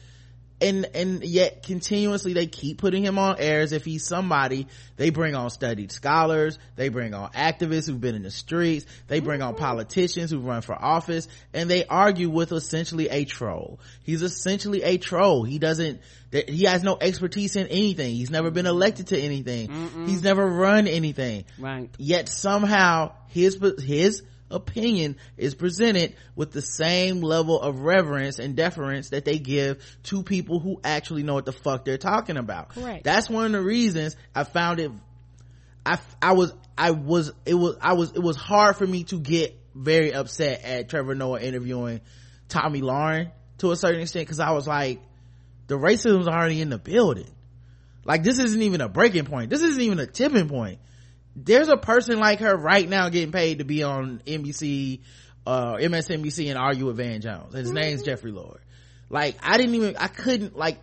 and 0.60 0.86
and 0.94 1.22
yet 1.24 1.62
continuously 1.62 2.32
they 2.32 2.46
keep 2.46 2.78
putting 2.78 3.04
him 3.04 3.18
on 3.18 3.36
air 3.38 3.60
as 3.60 3.72
if 3.72 3.84
he's 3.84 4.06
somebody 4.06 4.66
they 4.96 5.10
bring 5.10 5.34
on 5.34 5.50
studied 5.50 5.92
scholars 5.92 6.58
they 6.76 6.88
bring 6.88 7.14
on 7.14 7.30
activists 7.32 7.86
who've 7.86 8.00
been 8.00 8.14
in 8.14 8.22
the 8.22 8.30
streets 8.30 8.86
they 9.08 9.20
bring 9.20 9.42
on 9.42 9.54
mm-hmm. 9.54 9.62
politicians 9.62 10.30
who 10.30 10.40
run 10.40 10.62
for 10.62 10.74
office 10.74 11.28
and 11.52 11.70
they 11.70 11.84
argue 11.86 12.30
with 12.30 12.52
essentially 12.52 13.08
a 13.08 13.24
troll. 13.24 13.80
He's 14.02 14.22
essentially 14.22 14.82
a 14.82 14.98
troll. 14.98 15.44
He 15.44 15.58
doesn't 15.58 16.00
he 16.32 16.64
has 16.64 16.82
no 16.82 16.98
expertise 17.00 17.56
in 17.56 17.66
anything. 17.68 18.14
He's 18.14 18.30
never 18.30 18.50
been 18.50 18.66
elected 18.66 19.08
to 19.08 19.18
anything. 19.18 20.06
He's 20.06 20.22
never 20.22 20.46
run 20.46 20.86
anything. 20.86 21.44
Right. 21.58 21.88
yet 21.98 22.28
somehow 22.28 23.12
his 23.28 23.58
his 23.78 24.22
opinion 24.50 25.16
is 25.36 25.54
presented 25.54 26.14
with 26.34 26.52
the 26.52 26.62
same 26.62 27.20
level 27.20 27.60
of 27.60 27.80
reverence 27.80 28.38
and 28.38 28.56
deference 28.56 29.10
that 29.10 29.24
they 29.24 29.38
give 29.38 29.84
to 30.04 30.22
people 30.22 30.60
who 30.60 30.80
actually 30.84 31.22
know 31.22 31.34
what 31.34 31.44
the 31.44 31.52
fuck 31.52 31.84
they're 31.84 31.98
talking 31.98 32.36
about. 32.36 32.70
Correct. 32.70 33.04
that's 33.04 33.28
one 33.28 33.46
of 33.46 33.52
the 33.52 33.60
reasons 33.60 34.16
i 34.34 34.44
found 34.44 34.80
it 34.80 34.90
i 35.84 35.98
i 36.22 36.32
was 36.32 36.54
i 36.78 36.92
was 36.92 37.32
it 37.44 37.54
was 37.54 37.76
i 37.80 37.94
was 37.94 38.12
it 38.12 38.22
was 38.22 38.36
hard 38.36 38.76
for 38.76 38.86
me 38.86 39.04
to 39.04 39.18
get 39.18 39.58
very 39.74 40.12
upset 40.12 40.62
at 40.64 40.88
trevor 40.88 41.14
noah 41.14 41.40
interviewing 41.40 42.00
Tomi 42.48 42.80
Lahren 42.80 43.32
to 43.58 43.72
a 43.72 43.76
certain 43.76 44.00
extent 44.00 44.26
because 44.26 44.40
i 44.40 44.52
was 44.52 44.66
like 44.66 45.00
the 45.66 45.76
racism's 45.76 46.28
already 46.28 46.60
in 46.60 46.70
the 46.70 46.78
building. 46.78 47.30
Like 48.04 48.22
this 48.22 48.38
isn't 48.38 48.62
even 48.62 48.80
a 48.80 48.88
breaking 48.88 49.24
point. 49.24 49.50
This 49.50 49.62
isn't 49.62 49.82
even 49.82 49.98
a 49.98 50.06
tipping 50.06 50.48
point 50.48 50.78
there's 51.36 51.68
a 51.68 51.76
person 51.76 52.18
like 52.18 52.40
her 52.40 52.56
right 52.56 52.88
now 52.88 53.08
getting 53.10 53.30
paid 53.30 53.58
to 53.58 53.64
be 53.64 53.82
on 53.82 54.22
NBC, 54.26 55.00
uh, 55.46 55.74
MSNBC 55.74 56.48
and 56.48 56.58
argue 56.58 56.86
with 56.86 56.96
Van 56.96 57.20
Jones. 57.20 57.54
And 57.54 57.62
his 57.62 57.72
name's 57.72 58.02
Jeffrey 58.02 58.32
Lord. 58.32 58.60
Like, 59.10 59.36
I 59.42 59.58
didn't 59.58 59.74
even, 59.74 59.96
I 59.98 60.08
couldn't, 60.08 60.56
like, 60.56 60.78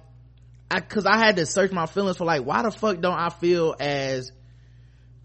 I, 0.70 0.80
cause 0.80 1.06
I 1.06 1.18
had 1.18 1.36
to 1.38 1.46
search 1.46 1.72
my 1.72 1.88
feelings 1.88 2.18
for 2.18 2.26
like, 2.26 2.44
why 2.46 2.62
the 2.62 2.72
fuck 2.72 3.02
don't 3.02 3.18
I 3.18 3.30
feel 3.30 3.76
as 3.80 4.32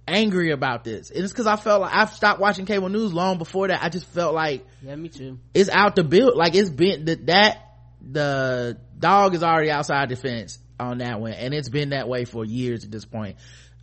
angry 0.07 0.51
about 0.51 0.85
this? 0.85 1.11
And 1.11 1.23
it's 1.23 1.33
cause 1.33 1.47
I 1.47 1.57
felt 1.57 1.83
like, 1.83 1.95
I've 1.95 2.13
stopped 2.13 2.41
watching 2.41 2.67
cable 2.67 2.89
news 2.89 3.13
long 3.13 3.39
before 3.39 3.69
that. 3.69 3.83
I 3.83 3.89
just 3.89 4.07
felt 4.07 4.35
like, 4.35 4.67
Yeah, 4.83 4.97
me 4.97 5.09
too. 5.09 5.39
it's 5.55 5.71
out 5.71 5.97
the 5.97 6.05
build 6.05 6.37
like 6.37 6.55
it's 6.55 6.71
been 6.71 7.05
that 7.07 7.27
that 7.27 7.65
the 8.01 8.79
dog 8.99 9.35
is 9.35 9.43
already 9.43 9.71
outside 9.71 10.09
the 10.09 10.17
fence 10.17 10.59
on 10.81 10.99
that 10.99 11.21
one 11.21 11.33
and 11.33 11.53
it's 11.53 11.69
been 11.69 11.91
that 11.91 12.09
way 12.09 12.25
for 12.25 12.45
years 12.45 12.85
at 12.85 12.91
this 12.91 13.05
point 13.05 13.37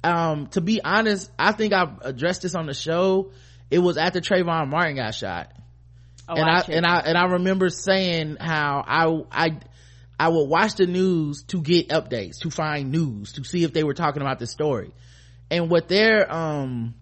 um 0.03 0.47
to 0.47 0.61
be 0.61 0.81
honest 0.83 1.31
i 1.39 1.51
think 1.51 1.73
i've 1.73 1.99
addressed 2.01 2.41
this 2.41 2.55
on 2.55 2.65
the 2.65 2.73
show 2.73 3.31
it 3.71 3.79
was 3.79 3.97
after 3.97 4.21
Trayvon 4.21 4.69
Martin 4.69 4.97
got 4.97 5.15
shot 5.15 5.51
Oh, 6.27 6.35
and 6.35 6.49
I, 6.49 6.59
checked 6.59 6.69
and 6.69 6.85
I 6.85 6.99
and 6.99 7.17
I 7.17 7.25
remember 7.25 7.69
saying 7.69 8.37
how 8.39 8.83
I 8.85 9.45
I 9.47 9.59
I 10.19 10.29
would 10.29 10.45
watch 10.45 10.75
the 10.75 10.87
news 10.87 11.43
to 11.47 11.61
get 11.61 11.89
updates, 11.89 12.39
to 12.39 12.49
find 12.49 12.91
news, 12.91 13.33
to 13.33 13.43
see 13.43 13.63
if 13.63 13.73
they 13.73 13.83
were 13.83 13.93
talking 13.93 14.21
about 14.21 14.39
the 14.39 14.47
story. 14.47 14.91
And 15.51 15.69
what 15.69 15.87
their 15.87 16.31
um 16.31 16.95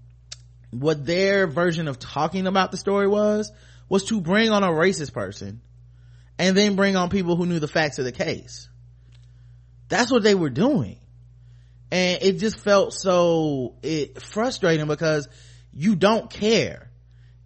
what 0.71 1.05
their 1.05 1.47
version 1.47 1.87
of 1.87 1.99
talking 1.99 2.47
about 2.47 2.71
the 2.71 2.77
story 2.77 3.07
was 3.07 3.51
was 3.87 4.05
to 4.05 4.19
bring 4.19 4.51
on 4.51 4.63
a 4.63 4.69
racist 4.69 5.13
person 5.13 5.61
and 6.37 6.57
then 6.57 6.75
bring 6.75 6.95
on 6.95 7.09
people 7.09 7.35
who 7.35 7.45
knew 7.45 7.59
the 7.59 7.67
facts 7.67 7.99
of 7.99 8.05
the 8.05 8.11
case. 8.11 8.67
That's 9.87 10.11
what 10.11 10.23
they 10.23 10.35
were 10.35 10.49
doing. 10.49 10.97
And 11.93 12.23
it 12.23 12.39
just 12.39 12.59
felt 12.59 12.93
so 12.93 13.75
it 13.83 14.21
frustrating 14.21 14.87
because 14.87 15.27
you 15.71 15.95
don't 15.95 16.29
care 16.29 16.89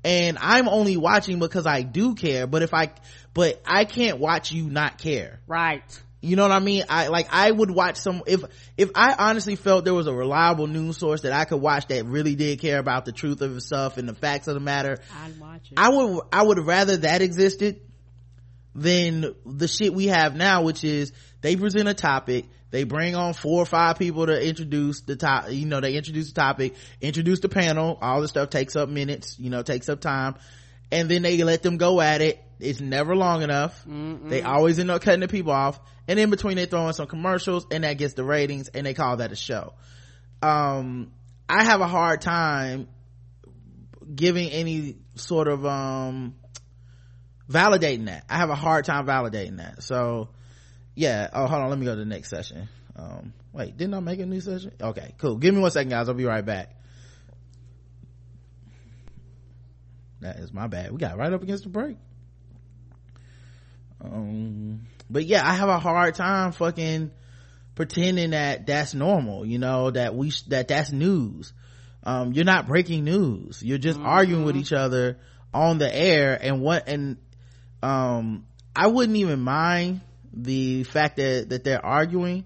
and 0.07 0.38
I'm 0.40 0.69
only 0.69 0.95
watching 0.95 1.40
because 1.40 1.65
I 1.65 1.82
do 1.82 2.15
care. 2.15 2.48
But 2.48 2.61
if 2.61 2.74
I, 2.74 2.91
but 3.34 3.61
I 3.65 3.84
can't 3.84 4.19
watch 4.19 4.53
you 4.53 4.69
not 4.69 4.98
care. 4.98 5.41
Right. 5.48 5.84
You 6.22 6.36
know 6.36 6.44
what 6.44 6.52
I 6.52 6.60
mean? 6.60 6.84
I 6.90 7.10
like 7.10 7.28
I 7.32 7.52
would 7.52 7.69
watch 7.69 7.98
some 7.98 8.24
if 8.26 8.44
if 8.76 8.91
I 8.95 9.15
honestly 9.19 9.56
felt 9.56 9.86
there 9.86 9.94
was 9.94 10.07
a 10.07 10.14
reliable 10.14 10.65
news 10.65 10.98
source 10.98 11.22
that 11.22 11.32
I 11.32 11.45
could 11.45 11.61
watch 11.61 11.88
that 11.88 12.06
really 12.06 12.36
did 12.36 12.60
care 12.60 12.80
about 12.80 13.06
the 13.06 13.11
truth 13.11 13.41
of 13.41 13.53
the 13.53 13.61
stuff 13.61 13.98
and 13.98 14.10
the 14.10 14.15
facts 14.15 14.48
of 14.48 14.56
the 14.56 14.60
matter. 14.60 14.98
I'd 15.24 15.40
watch 15.40 15.72
it. 15.72 15.78
I 15.78 15.90
would 15.90 16.22
I 16.32 16.41
would 16.41 16.60
rather 16.65 16.98
that 16.98 17.22
existed 17.22 17.82
than 18.74 19.36
the 19.45 19.68
shit 19.68 19.94
we 19.94 20.07
have 20.07 20.36
now, 20.36 20.64
which 20.64 20.84
is 20.84 21.11
they 21.41 21.56
present 21.56 21.88
a 21.88 21.94
topic, 21.94 22.45
they 22.69 22.84
bring 22.84 23.15
on 23.15 23.34
four 23.34 23.61
or 23.61 23.65
five 23.65 23.98
people 23.98 24.26
to 24.26 24.48
introduce 24.48 25.02
the 25.02 25.15
top, 25.15 25.49
you 25.49 25.65
know, 25.65 25.80
they 25.80 25.95
introduce 25.95 26.27
the 26.30 26.34
topic, 26.34 26.76
introduce 27.02 27.39
the 27.39 27.49
panel, 27.49 27.98
all 28.02 28.22
the 28.22 28.27
stuff 28.27 28.49
takes 28.49 28.76
up 28.76 28.89
minutes, 28.89 29.39
you 29.39 29.49
know, 29.49 29.64
takes 29.64 29.88
up 29.89 30.02
time, 30.02 30.35
and 30.91 31.10
then 31.10 31.22
they 31.22 31.41
let 31.44 31.64
them 31.64 31.77
go 31.77 32.02
at 32.02 32.22
it. 32.22 32.41
It's 32.60 32.81
never 32.81 33.15
long 33.15 33.44
enough. 33.44 33.84
They 34.30 34.41
always 34.41 34.80
end 34.80 34.89
up 34.91 35.02
cutting 35.02 35.19
the 35.22 35.27
people 35.27 35.52
off, 35.52 35.80
and 36.07 36.19
in 36.19 36.30
between 36.30 36.57
they 36.57 36.65
throw 36.65 36.88
in 36.88 36.94
some 36.94 37.07
commercials, 37.07 37.65
and 37.72 37.84
that 37.84 37.94
gets 37.94 38.15
the 38.15 38.23
ratings, 38.23 38.68
and 38.69 38.85
they 38.85 38.94
call 38.94 39.18
that 39.18 39.31
a 39.31 39.35
show. 39.35 39.73
Um, 40.41 41.11
I 41.48 41.64
have 41.64 41.81
a 41.81 41.88
hard 41.88 42.22
time 42.22 42.88
giving 44.14 44.49
any 44.49 44.95
sort 45.15 45.48
of 45.48 45.65
um 45.65 46.35
validating 47.49 48.06
that 48.06 48.23
i 48.30 48.38
have 48.38 48.49
a 48.49 48.56
hard 48.56 48.85
time 48.85 49.06
validating 49.06 49.57
that 49.57 49.84
so 49.84 50.30
yeah 50.98 51.30
oh 51.32 51.45
hold 51.45 51.61
on 51.61 51.69
let 51.69 51.78
me 51.78 51.86
go 51.86 51.94
to 51.94 51.99
the 51.99 52.06
next 52.06 52.30
session. 52.30 52.68
Um 52.95 53.32
wait 53.53 53.78
didn't 53.78 53.94
i 53.94 53.99
make 53.99 54.19
a 54.19 54.26
new 54.26 54.41
session? 54.41 54.74
Okay 54.82 55.14
cool. 55.19 55.38
Give 55.38 55.53
me 55.53 55.61
one 55.61 55.69
second 55.69 55.91
guys. 55.91 56.10
I'll 56.10 56.15
be 56.15 56.26
right 56.26 56.44
back. 56.44 56.76
That 60.22 60.38
is 60.38 60.52
my 60.52 60.65
bad. 60.65 60.91
We 60.91 60.98
got 60.98 61.15
right 61.15 61.32
up 61.32 61.44
against 61.44 61.64
the 61.64 61.69
break. 61.69 61.98
Um 64.02 64.88
but 65.10 65.26
yeah 65.26 65.48
i 65.48 65.53
have 65.53 65.69
a 65.69 65.80
hard 65.80 66.15
time 66.15 66.52
fucking 66.52 67.11
pretending 67.76 68.32
that 68.32 68.65
that's 68.68 68.94
normal 68.94 69.45
you 69.45 69.57
know 69.57 69.90
that 69.91 70.15
we 70.15 70.32
sh- 70.32 70.41
that 70.48 70.68
that's 70.68 70.91
news. 70.91 71.53
Um 72.03 72.34
you're 72.34 72.44
not 72.44 72.68
breaking 72.68 73.03
news. 73.03 73.61
You're 73.61 73.78
just 73.78 73.99
arguing 73.99 74.45
with 74.45 74.57
each 74.57 74.74
other 74.74 75.19
on 75.53 75.78
the 75.78 75.95
air 75.95 76.38
and 76.41 76.60
what 76.61 76.88
and 76.88 77.18
um 77.84 78.48
i 78.76 78.88
wouldn't 78.88 79.18
even 79.18 79.40
mind 79.40 80.02
the 80.43 80.84
fact 80.84 81.18
that 81.18 81.49
that 81.49 81.64
they're 81.64 81.85
arguing 81.85 82.45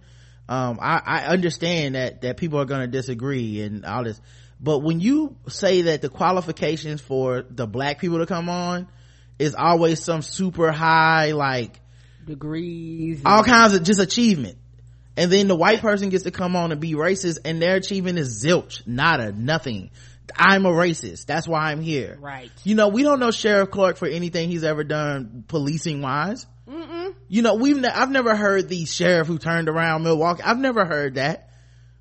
um 0.49 0.79
i 0.81 1.01
i 1.05 1.25
understand 1.25 1.95
that 1.95 2.21
that 2.21 2.37
people 2.37 2.59
are 2.59 2.65
going 2.65 2.81
to 2.81 2.87
disagree 2.87 3.61
and 3.61 3.85
all 3.85 4.03
this. 4.03 4.19
But 4.61 4.79
when 4.79 4.99
you 4.99 5.37
say 5.47 5.83
that 5.83 6.01
the 6.01 6.09
qualifications 6.09 7.01
for 7.01 7.43
the 7.49 7.65
black 7.65 7.99
people 7.99 8.19
to 8.19 8.27
come 8.27 8.47
on 8.47 8.87
is 9.39 9.55
always 9.55 10.03
some 10.03 10.21
super 10.21 10.71
high 10.71 11.31
like 11.31 11.79
Degrees. 12.25 13.23
all 13.25 13.43
kinds 13.43 13.73
of 13.73 13.83
just 13.83 13.99
achievement. 13.99 14.57
And 15.17 15.31
then 15.31 15.47
the 15.47 15.55
white 15.55 15.81
person 15.81 16.09
gets 16.09 16.23
to 16.23 16.31
come 16.31 16.55
on 16.55 16.71
and 16.71 16.79
be 16.79 16.93
racist 16.93 17.39
and 17.43 17.61
their 17.61 17.75
achievement 17.75 18.19
is 18.19 18.43
zilch 18.45 18.85
not 18.85 19.19
a 19.19 19.31
nothing. 19.31 19.89
I'm 20.35 20.65
a 20.65 20.69
racist. 20.71 21.25
That's 21.25 21.47
why 21.47 21.71
i'm 21.71 21.81
here. 21.81 22.17
Right. 22.21 22.51
you 22.63 22.75
know 22.75 22.89
we 22.89 23.01
don't 23.01 23.19
know 23.19 23.31
sheriff 23.31 23.71
Clarke 23.71 23.97
for 23.97 24.07
anything 24.07 24.49
he's 24.49 24.63
ever 24.63 24.83
done 24.83 25.43
policing 25.47 26.01
wise 26.01 26.45
you 27.27 27.41
know 27.41 27.55
we've 27.55 27.77
ne- 27.77 27.87
i've 27.89 28.09
never 28.11 28.35
heard 28.35 28.69
the 28.69 28.85
sheriff 28.85 29.27
who 29.27 29.37
turned 29.37 29.67
around 29.69 30.03
milwaukee 30.03 30.43
i've 30.43 30.59
never 30.59 30.85
heard 30.85 31.15
that. 31.15 31.49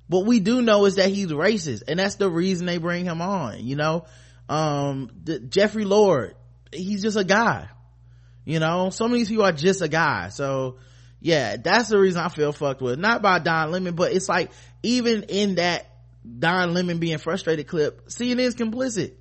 What 0.07 0.25
we 0.25 0.41
do 0.41 0.61
know 0.61 0.85
is 0.85 0.95
that 0.95 1.09
he's 1.09 1.27
racist 1.27 1.83
and 1.87 1.99
that's 1.99 2.15
the 2.15 2.29
reason 2.29 2.65
they 2.65 2.77
bring 2.77 3.05
him 3.05 3.21
on 3.21 3.65
you 3.65 3.75
know? 3.75 4.05
Um 4.49 5.09
the, 5.23 5.39
jeffrey 5.39 5.85
lord 5.85 6.35
he's 6.71 7.01
just 7.01 7.17
a 7.17 7.23
guy 7.23 7.69
you 8.43 8.59
know? 8.59 8.89
Some 8.89 9.11
of 9.11 9.17
these 9.17 9.29
people 9.29 9.45
are 9.45 9.51
just 9.51 9.81
a 9.81 9.87
guy 9.87 10.29
so 10.29 10.77
yeah 11.19 11.55
that's 11.57 11.89
the 11.89 11.97
reason 11.97 12.21
i 12.21 12.29
feel 12.29 12.51
fucked 12.51 12.81
with. 12.81 12.99
Not 12.99 13.21
by 13.21 13.39
don 13.39 13.71
lemon 13.71 13.95
but 13.95 14.11
it's 14.11 14.27
like 14.27 14.51
even 14.83 15.23
in 15.23 15.55
that 15.55 15.87
don 16.39 16.73
lemon 16.73 16.99
being 16.99 17.17
frustrated 17.17 17.67
clip 17.67 18.07
cnn's 18.09 18.55
complicit 18.55 19.13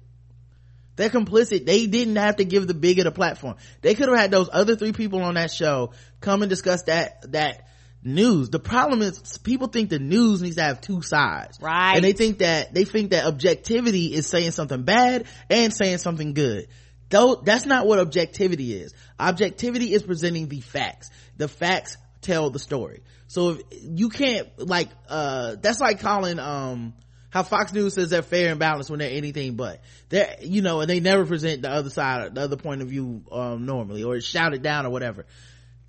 they're 1.00 1.08
complicit. 1.08 1.64
They 1.64 1.86
didn't 1.86 2.16
have 2.16 2.36
to 2.36 2.44
give 2.44 2.66
the 2.66 2.74
bigot 2.74 3.06
a 3.06 3.10
platform. 3.10 3.56
They 3.80 3.94
could 3.94 4.10
have 4.10 4.18
had 4.18 4.30
those 4.30 4.50
other 4.52 4.76
three 4.76 4.92
people 4.92 5.22
on 5.22 5.34
that 5.34 5.50
show 5.50 5.92
come 6.20 6.42
and 6.42 6.50
discuss 6.50 6.82
that 6.82 7.32
that 7.32 7.68
news. 8.04 8.50
The 8.50 8.58
problem 8.58 9.00
is 9.00 9.38
people 9.38 9.68
think 9.68 9.88
the 9.88 9.98
news 9.98 10.42
needs 10.42 10.56
to 10.56 10.62
have 10.62 10.82
two 10.82 11.00
sides. 11.00 11.58
Right. 11.58 11.94
and 11.94 12.04
they 12.04 12.12
think 12.12 12.40
that 12.40 12.74
they 12.74 12.84
think 12.84 13.12
that 13.12 13.24
objectivity 13.24 14.12
is 14.12 14.26
saying 14.26 14.50
something 14.50 14.82
bad 14.82 15.24
and 15.48 15.72
saying 15.72 15.98
something 15.98 16.34
good. 16.34 16.68
Though 17.08 17.36
that's 17.36 17.64
not 17.64 17.86
what 17.86 17.98
objectivity 17.98 18.74
is. 18.74 18.92
Objectivity 19.18 19.94
is 19.94 20.02
presenting 20.02 20.48
the 20.48 20.60
facts. 20.60 21.08
The 21.38 21.48
facts 21.48 21.96
tell 22.20 22.50
the 22.50 22.58
story. 22.58 23.00
So 23.26 23.52
if 23.52 23.60
you 23.70 24.10
can't 24.10 24.48
like 24.58 24.90
uh 25.08 25.56
that's 25.62 25.80
like 25.80 26.00
calling 26.00 26.38
um 26.38 26.92
how 27.30 27.42
Fox 27.42 27.72
News 27.72 27.94
says 27.94 28.10
they're 28.10 28.22
fair 28.22 28.50
and 28.50 28.58
balanced 28.58 28.90
when 28.90 28.98
they're 28.98 29.10
anything 29.10 29.54
but. 29.54 29.80
They're 30.08 30.36
you 30.42 30.62
know, 30.62 30.80
and 30.80 30.90
they 30.90 31.00
never 31.00 31.24
present 31.24 31.62
the 31.62 31.70
other 31.70 31.90
side 31.90 32.34
the 32.34 32.42
other 32.42 32.56
point 32.56 32.82
of 32.82 32.88
view 32.88 33.22
um 33.32 33.66
normally 33.66 34.02
or 34.02 34.20
shout 34.20 34.54
it 34.54 34.62
down 34.62 34.86
or 34.86 34.90
whatever. 34.90 35.26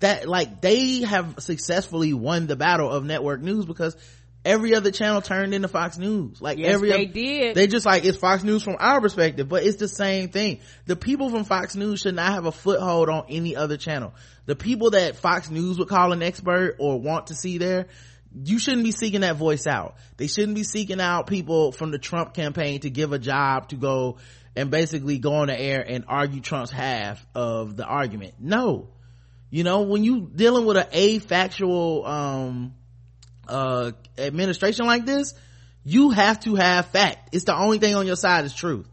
That 0.00 0.28
like 0.28 0.60
they 0.60 1.02
have 1.02 1.36
successfully 1.38 2.12
won 2.12 2.46
the 2.46 2.56
battle 2.56 2.90
of 2.90 3.04
network 3.04 3.40
news 3.40 3.64
because 3.66 3.96
every 4.44 4.74
other 4.74 4.90
channel 4.90 5.22
turned 5.22 5.54
into 5.54 5.68
Fox 5.68 5.98
News. 5.98 6.42
Like 6.42 6.58
Yes, 6.58 6.74
every 6.74 6.90
they 6.90 7.06
oth- 7.06 7.12
did. 7.12 7.54
They 7.56 7.66
just 7.66 7.86
like 7.86 8.04
it's 8.04 8.18
Fox 8.18 8.42
News 8.42 8.62
from 8.62 8.76
our 8.78 9.00
perspective, 9.00 9.48
but 9.48 9.62
it's 9.62 9.76
the 9.76 9.88
same 9.88 10.30
thing. 10.30 10.60
The 10.86 10.96
people 10.96 11.30
from 11.30 11.44
Fox 11.44 11.76
News 11.76 12.00
should 12.00 12.16
not 12.16 12.32
have 12.32 12.46
a 12.46 12.52
foothold 12.52 13.08
on 13.08 13.26
any 13.28 13.54
other 13.54 13.76
channel. 13.76 14.12
The 14.46 14.56
people 14.56 14.90
that 14.90 15.16
Fox 15.16 15.50
News 15.50 15.78
would 15.78 15.88
call 15.88 16.12
an 16.12 16.22
expert 16.22 16.76
or 16.78 17.00
want 17.00 17.28
to 17.28 17.34
see 17.34 17.58
there, 17.58 17.86
you 18.44 18.58
shouldn't 18.58 18.84
be 18.84 18.92
seeking 18.92 19.20
that 19.22 19.36
voice 19.36 19.66
out. 19.66 19.96
They 20.16 20.26
shouldn't 20.26 20.54
be 20.54 20.64
seeking 20.64 21.00
out 21.00 21.26
people 21.26 21.72
from 21.72 21.90
the 21.90 21.98
Trump 21.98 22.34
campaign 22.34 22.80
to 22.80 22.90
give 22.90 23.12
a 23.12 23.18
job 23.18 23.68
to 23.68 23.76
go 23.76 24.18
and 24.56 24.70
basically 24.70 25.18
go 25.18 25.34
on 25.34 25.48
the 25.48 25.58
air 25.58 25.84
and 25.86 26.04
argue 26.08 26.40
Trump's 26.40 26.70
half 26.70 27.24
of 27.34 27.76
the 27.76 27.84
argument. 27.84 28.34
No. 28.38 28.88
You 29.50 29.64
know, 29.64 29.82
when 29.82 30.04
you 30.04 30.30
dealing 30.34 30.64
with 30.64 30.76
an 30.76 30.86
a 30.92 31.18
factual, 31.18 32.06
um, 32.06 32.74
uh, 33.48 33.92
administration 34.16 34.86
like 34.86 35.04
this, 35.04 35.34
you 35.84 36.10
have 36.10 36.40
to 36.40 36.54
have 36.54 36.86
fact. 36.86 37.30
It's 37.32 37.44
the 37.44 37.56
only 37.56 37.78
thing 37.78 37.94
on 37.94 38.06
your 38.06 38.16
side 38.16 38.44
is 38.44 38.54
truth. 38.54 38.88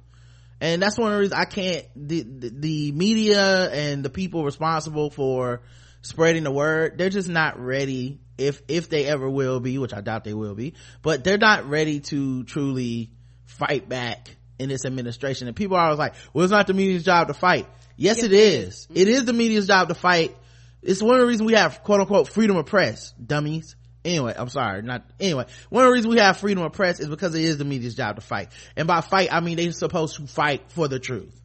And 0.61 0.81
that's 0.81 0.97
one 0.97 1.11
of 1.11 1.15
the 1.15 1.19
reasons 1.19 1.39
I 1.39 1.45
can't, 1.45 1.85
the, 1.95 2.23
the, 2.23 2.49
the 2.49 2.91
media 2.91 3.69
and 3.71 4.03
the 4.03 4.09
people 4.09 4.43
responsible 4.43 5.09
for 5.09 5.61
spreading 6.01 6.43
the 6.43 6.51
word, 6.51 6.97
they're 6.97 7.09
just 7.09 7.29
not 7.29 7.59
ready 7.59 8.19
if, 8.39 8.61
if 8.67 8.89
they 8.89 9.05
ever 9.05 9.29
will 9.29 9.59
be, 9.59 9.77
which 9.77 9.93
I 9.93 10.01
doubt 10.01 10.23
they 10.23 10.33
will 10.33 10.55
be, 10.55 10.73
but 11.01 11.23
they're 11.23 11.37
not 11.37 11.69
ready 11.69 11.99
to 12.01 12.43
truly 12.43 13.11
fight 13.45 13.89
back 13.89 14.35
in 14.57 14.69
this 14.69 14.85
administration. 14.85 15.47
And 15.47 15.55
people 15.55 15.77
are 15.77 15.85
always 15.85 15.99
like, 15.99 16.13
well, 16.33 16.43
it's 16.43 16.51
not 16.51 16.67
the 16.67 16.73
media's 16.73 17.03
job 17.03 17.27
to 17.27 17.33
fight. 17.33 17.67
Yes, 17.95 18.17
Yes, 18.17 18.25
it 18.25 18.33
it 18.33 18.39
is. 18.39 18.87
It 18.89 18.93
mm-hmm. 18.93 19.09
is 19.09 19.25
the 19.25 19.33
media's 19.33 19.67
job 19.67 19.89
to 19.89 19.95
fight. 19.95 20.35
It's 20.81 21.01
one 21.01 21.15
of 21.15 21.21
the 21.21 21.27
reasons 21.27 21.47
we 21.47 21.53
have 21.53 21.83
quote 21.83 22.01
unquote 22.01 22.29
freedom 22.29 22.55
of 22.55 22.65
press, 22.65 23.13
dummies. 23.13 23.75
Anyway, 24.05 24.33
I'm 24.35 24.47
sorry, 24.47 24.81
not, 24.81 25.03
anyway, 25.19 25.45
one 25.69 25.83
of 25.83 25.89
the 25.89 25.93
reasons 25.93 26.13
we 26.13 26.21
have 26.21 26.37
freedom 26.37 26.63
of 26.63 26.71
press 26.71 27.01
is 27.01 27.09
because 27.09 27.35
it 27.35 27.43
is 27.43 27.57
the 27.57 27.65
media's 27.65 27.95
job 27.95 28.15
to 28.15 28.21
fight. 28.21 28.47
And 28.77 28.87
by 28.87 29.01
fight, 29.01 29.27
I 29.29 29.41
mean 29.41 29.57
they're 29.57 29.73
supposed 29.73 30.15
to 30.15 30.27
fight 30.27 30.71
for 30.71 30.87
the 30.87 30.99
truth. 30.99 31.38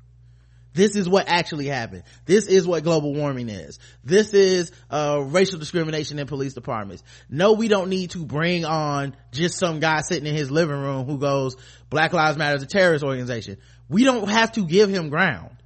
This 0.75 0.97
is 0.97 1.09
what 1.09 1.29
actually 1.29 1.67
happened. 1.67 2.03
This 2.27 2.47
is 2.47 2.67
what 2.67 2.83
global 2.83 3.15
warming 3.15 3.49
is. 3.49 3.79
This 4.03 4.35
is, 4.35 4.73
uh, 4.91 5.23
racial 5.25 5.59
discrimination 5.59 6.19
in 6.19 6.27
police 6.27 6.53
departments. 6.53 7.05
No, 7.31 7.53
we 7.53 7.69
don't 7.69 7.89
need 7.89 8.11
to 8.11 8.25
bring 8.25 8.65
on 8.65 9.17
just 9.31 9.57
some 9.57 9.79
guy 9.79 10.01
sitting 10.01 10.27
in 10.27 10.35
his 10.35 10.51
living 10.51 10.77
room 10.77 11.07
who 11.07 11.19
goes, 11.19 11.57
Black 11.91 12.13
Lives 12.13 12.37
Matter 12.37 12.57
is 12.57 12.65
a 12.65 12.67
terrorist 12.67 13.05
organization. 13.05 13.59
We 13.89 14.03
don't 14.03 14.29
have 14.29 14.53
to 14.53 14.67
give 14.67 14.91
him 14.91 15.11
ground. 15.11 15.57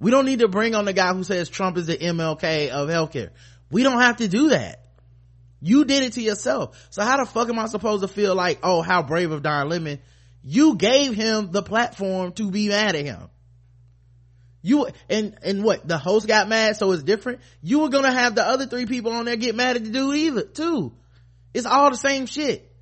We 0.00 0.10
don't 0.10 0.24
need 0.24 0.40
to 0.40 0.48
bring 0.48 0.74
on 0.74 0.86
the 0.86 0.92
guy 0.92 1.12
who 1.12 1.24
says 1.24 1.48
Trump 1.48 1.76
is 1.76 1.86
the 1.86 1.96
MLK 1.96 2.70
of 2.70 2.88
healthcare. 2.88 3.30
We 3.70 3.82
don't 3.82 4.00
have 4.00 4.16
to 4.16 4.28
do 4.28 4.48
that. 4.50 4.80
You 5.60 5.84
did 5.84 6.02
it 6.04 6.14
to 6.14 6.22
yourself. 6.22 6.88
So 6.90 7.02
how 7.02 7.18
the 7.18 7.26
fuck 7.26 7.48
am 7.48 7.58
I 7.58 7.66
supposed 7.66 8.02
to 8.02 8.08
feel 8.08 8.34
like, 8.34 8.60
oh, 8.62 8.82
how 8.82 9.02
brave 9.02 9.30
of 9.30 9.42
Don 9.42 9.68
Lemon? 9.68 9.98
You 10.42 10.76
gave 10.76 11.14
him 11.14 11.52
the 11.52 11.62
platform 11.62 12.32
to 12.32 12.50
be 12.50 12.68
mad 12.68 12.96
at 12.96 13.04
him. 13.04 13.30
You, 14.66 14.88
and, 15.10 15.36
and 15.42 15.62
what, 15.62 15.86
the 15.86 15.98
host 15.98 16.26
got 16.26 16.48
mad 16.48 16.78
so 16.78 16.90
it's 16.92 17.02
different? 17.02 17.40
You 17.60 17.80
were 17.80 17.90
gonna 17.90 18.10
have 18.10 18.34
the 18.34 18.46
other 18.46 18.64
three 18.64 18.86
people 18.86 19.12
on 19.12 19.26
there 19.26 19.36
get 19.36 19.54
mad 19.54 19.76
at 19.76 19.84
the 19.84 19.90
dude 19.90 20.16
either, 20.16 20.42
too. 20.44 20.94
It's 21.52 21.66
all 21.66 21.90
the 21.90 21.98
same 21.98 22.24
shit. 22.24 22.72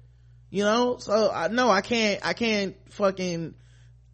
You 0.49 0.63
know? 0.63 0.99
So, 0.99 1.29
I, 1.29 1.49
no, 1.49 1.69
I 1.69 1.81
can't, 1.81 2.25
I 2.25 2.35
can't 2.35 2.77
fucking, 2.91 3.55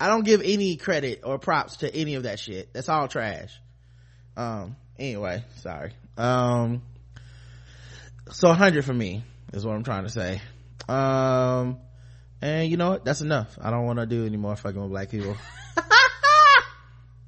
I 0.01 0.09
don't 0.09 0.25
give 0.25 0.41
any 0.43 0.77
credit 0.77 1.21
or 1.25 1.39
props 1.39 1.77
to 1.79 1.95
any 1.95 2.15
of 2.15 2.23
that 2.23 2.41
shit. 2.41 2.73
That's 2.73 2.89
all 2.89 3.07
trash. 3.07 3.53
Um, 4.35 4.75
anyway, 4.99 5.45
sorry. 5.57 5.93
Um, 6.17 6.81
so 8.31 8.49
100 8.49 8.83
for 8.87 8.95
me 8.95 9.25
is 9.53 9.67
what 9.67 9.77
I'm 9.77 9.85
trying 9.85 10.05
to 10.05 10.11
say. 10.11 10.41
Um, 10.89 11.81
and 12.41 12.71
you 12.71 12.79
know 12.79 12.93
what? 12.93 13.05
That's 13.05 13.21
enough. 13.21 13.59
I 13.61 13.71
don't 13.71 13.85
want 13.85 13.99
to 13.99 14.07
do 14.07 14.25
any 14.25 14.39
more 14.39 14.57
fucking 14.57 14.81
with 14.81 14.91
black 14.91 15.11
people. 15.11 15.37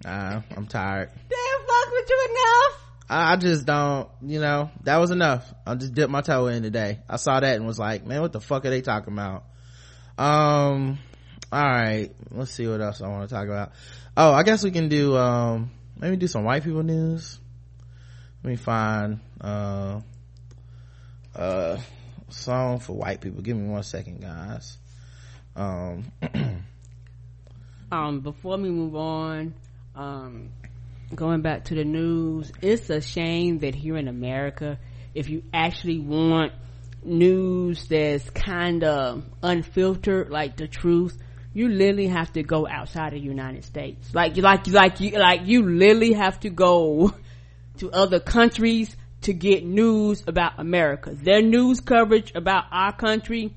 uh, 0.05 0.40
I'm 0.56 0.66
tired. 0.66 1.10
Damn, 1.28 1.66
fuck 1.66 1.93
with 1.93 2.09
you 2.09 2.28
enough. 2.31 2.81
I 3.09 3.32
I 3.32 3.36
just 3.36 3.66
don't, 3.66 4.09
you 4.22 4.40
know, 4.40 4.70
that 4.85 4.98
was 4.98 5.10
enough. 5.10 5.52
I 5.66 5.74
just 5.74 5.94
dipped 5.94 6.10
my 6.10 6.20
toe 6.20 6.47
in 6.47 6.62
today. 6.62 7.01
I 7.09 7.16
saw 7.16 7.40
that 7.40 7.56
and 7.56 7.66
was 7.66 7.78
like, 7.78 8.06
man, 8.06 8.20
what 8.20 8.32
the 8.32 8.40
fuck 8.40 8.64
are 8.64 8.70
they 8.70 8.82
talking 8.82 9.12
about? 9.12 9.44
Um, 10.16 10.98
all 11.52 11.60
right, 11.60 12.10
let's 12.31 12.52
see 12.52 12.66
what 12.66 12.81
else 12.81 13.02
I 13.02 13.09
want 13.09 13.28
to 13.28 13.35
talk 13.35 13.47
about. 13.47 13.72
Oh, 14.16 14.32
I 14.32 14.43
guess 14.43 14.62
we 14.62 14.70
can 14.70 14.89
do, 14.89 15.16
um, 15.16 15.70
maybe 15.97 16.16
do 16.16 16.28
some 16.28 16.44
white 16.44 16.62
people 16.62 16.82
news. 16.82 17.39
Let 18.43 18.51
me 18.51 18.56
find, 18.56 19.20
uh, 19.40 20.01
uh, 21.35 21.78
song 22.28 22.78
for 22.78 22.94
white 22.94 23.20
people. 23.20 23.43
Give 23.43 23.56
me 23.56 23.68
one 23.68 23.82
second, 23.82 24.20
guys. 24.20 24.78
Um, 25.56 26.12
um 27.93 28.20
before 28.20 28.56
we 28.56 28.70
move 28.70 28.94
on 28.94 29.52
um 30.01 30.51
going 31.14 31.43
back 31.43 31.64
to 31.64 31.74
the 31.74 31.85
news 31.85 32.51
it's 32.62 32.89
a 32.89 33.01
shame 33.01 33.59
that 33.59 33.74
here 33.74 33.97
in 33.97 34.09
america 34.09 34.78
if 35.14 35.28
you 35.28 35.43
actually 35.52 35.98
want 35.98 36.52
news 37.02 37.86
that's 37.89 38.28
kind 38.31 38.82
of 38.85 39.24
unfiltered 39.43 40.31
like 40.31 40.56
the 40.56 40.66
truth 40.66 41.16
you 41.52 41.68
literally 41.68 42.06
have 42.06 42.32
to 42.32 42.43
go 42.43 42.66
outside 42.66 43.09
of 43.09 43.20
the 43.20 43.27
united 43.27 43.64
states. 43.64 44.14
Like 44.14 44.36
you 44.36 44.43
like 44.43 44.66
like 44.68 45.01
you 45.01 45.18
like 45.18 45.47
you 45.47 45.62
literally 45.62 46.12
have 46.12 46.39
to 46.40 46.51
go 46.51 47.12
to 47.78 47.90
other 47.90 48.20
countries 48.20 48.97
to 49.22 49.32
get 49.32 49.64
news 49.64 50.22
about 50.27 50.52
america. 50.59 51.10
Their 51.12 51.43
news 51.43 51.81
coverage 51.81 52.32
about 52.35 52.64
our 52.70 52.93
country 52.93 53.55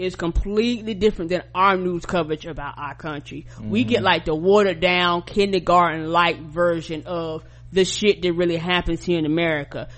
is 0.00 0.16
completely 0.16 0.94
different 0.94 1.30
than 1.30 1.42
our 1.54 1.76
news 1.76 2.06
coverage 2.06 2.46
about 2.46 2.74
our 2.78 2.94
country. 2.94 3.46
We 3.62 3.84
get 3.84 4.02
like 4.02 4.24
the 4.24 4.34
watered 4.34 4.80
down 4.80 5.22
kindergarten 5.22 6.10
like 6.10 6.40
version 6.40 7.04
of 7.06 7.44
the 7.72 7.84
shit 7.84 8.22
that 8.22 8.32
really 8.32 8.56
happens 8.56 9.04
here 9.04 9.18
in 9.18 9.26
America. 9.26 9.88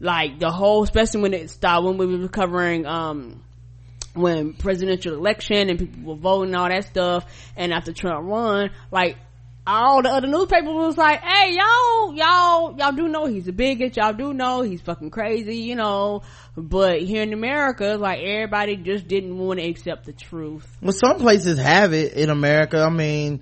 Like 0.00 0.40
the 0.40 0.50
whole, 0.50 0.82
especially 0.82 1.22
when 1.22 1.34
it 1.34 1.48
started, 1.50 1.86
when 1.86 1.96
we 1.96 2.18
were 2.18 2.28
covering, 2.28 2.86
um, 2.86 3.42
when 4.14 4.52
presidential 4.54 5.14
election 5.14 5.70
and 5.70 5.78
people 5.78 6.02
were 6.02 6.20
voting 6.20 6.54
all 6.54 6.68
that 6.68 6.84
stuff 6.84 7.24
and 7.56 7.72
after 7.72 7.92
Trump 7.92 8.26
won, 8.26 8.70
like 8.90 9.16
all 9.66 10.02
the 10.02 10.08
other 10.08 10.26
newspapers 10.26 10.72
was 10.72 10.96
like, 10.96 11.20
hey, 11.20 11.54
y'all, 11.56 12.14
y'all, 12.14 12.76
y'all 12.76 12.92
do 12.92 13.08
know 13.08 13.26
he's 13.26 13.46
a 13.46 13.52
bigot. 13.52 13.96
Y'all 13.96 14.12
do 14.12 14.32
know 14.32 14.62
he's 14.62 14.80
fucking 14.80 15.10
crazy, 15.10 15.56
you 15.58 15.76
know. 15.76 16.22
But 16.56 17.00
here 17.02 17.22
in 17.22 17.32
America, 17.32 17.96
like 17.98 18.20
everybody 18.20 18.76
just 18.76 19.06
didn't 19.06 19.38
want 19.38 19.60
to 19.60 19.68
accept 19.68 20.06
the 20.06 20.12
truth. 20.12 20.66
Well, 20.80 20.92
some 20.92 21.18
places 21.18 21.58
have 21.58 21.92
it 21.92 22.14
in 22.14 22.28
America. 22.28 22.82
I 22.82 22.90
mean, 22.90 23.40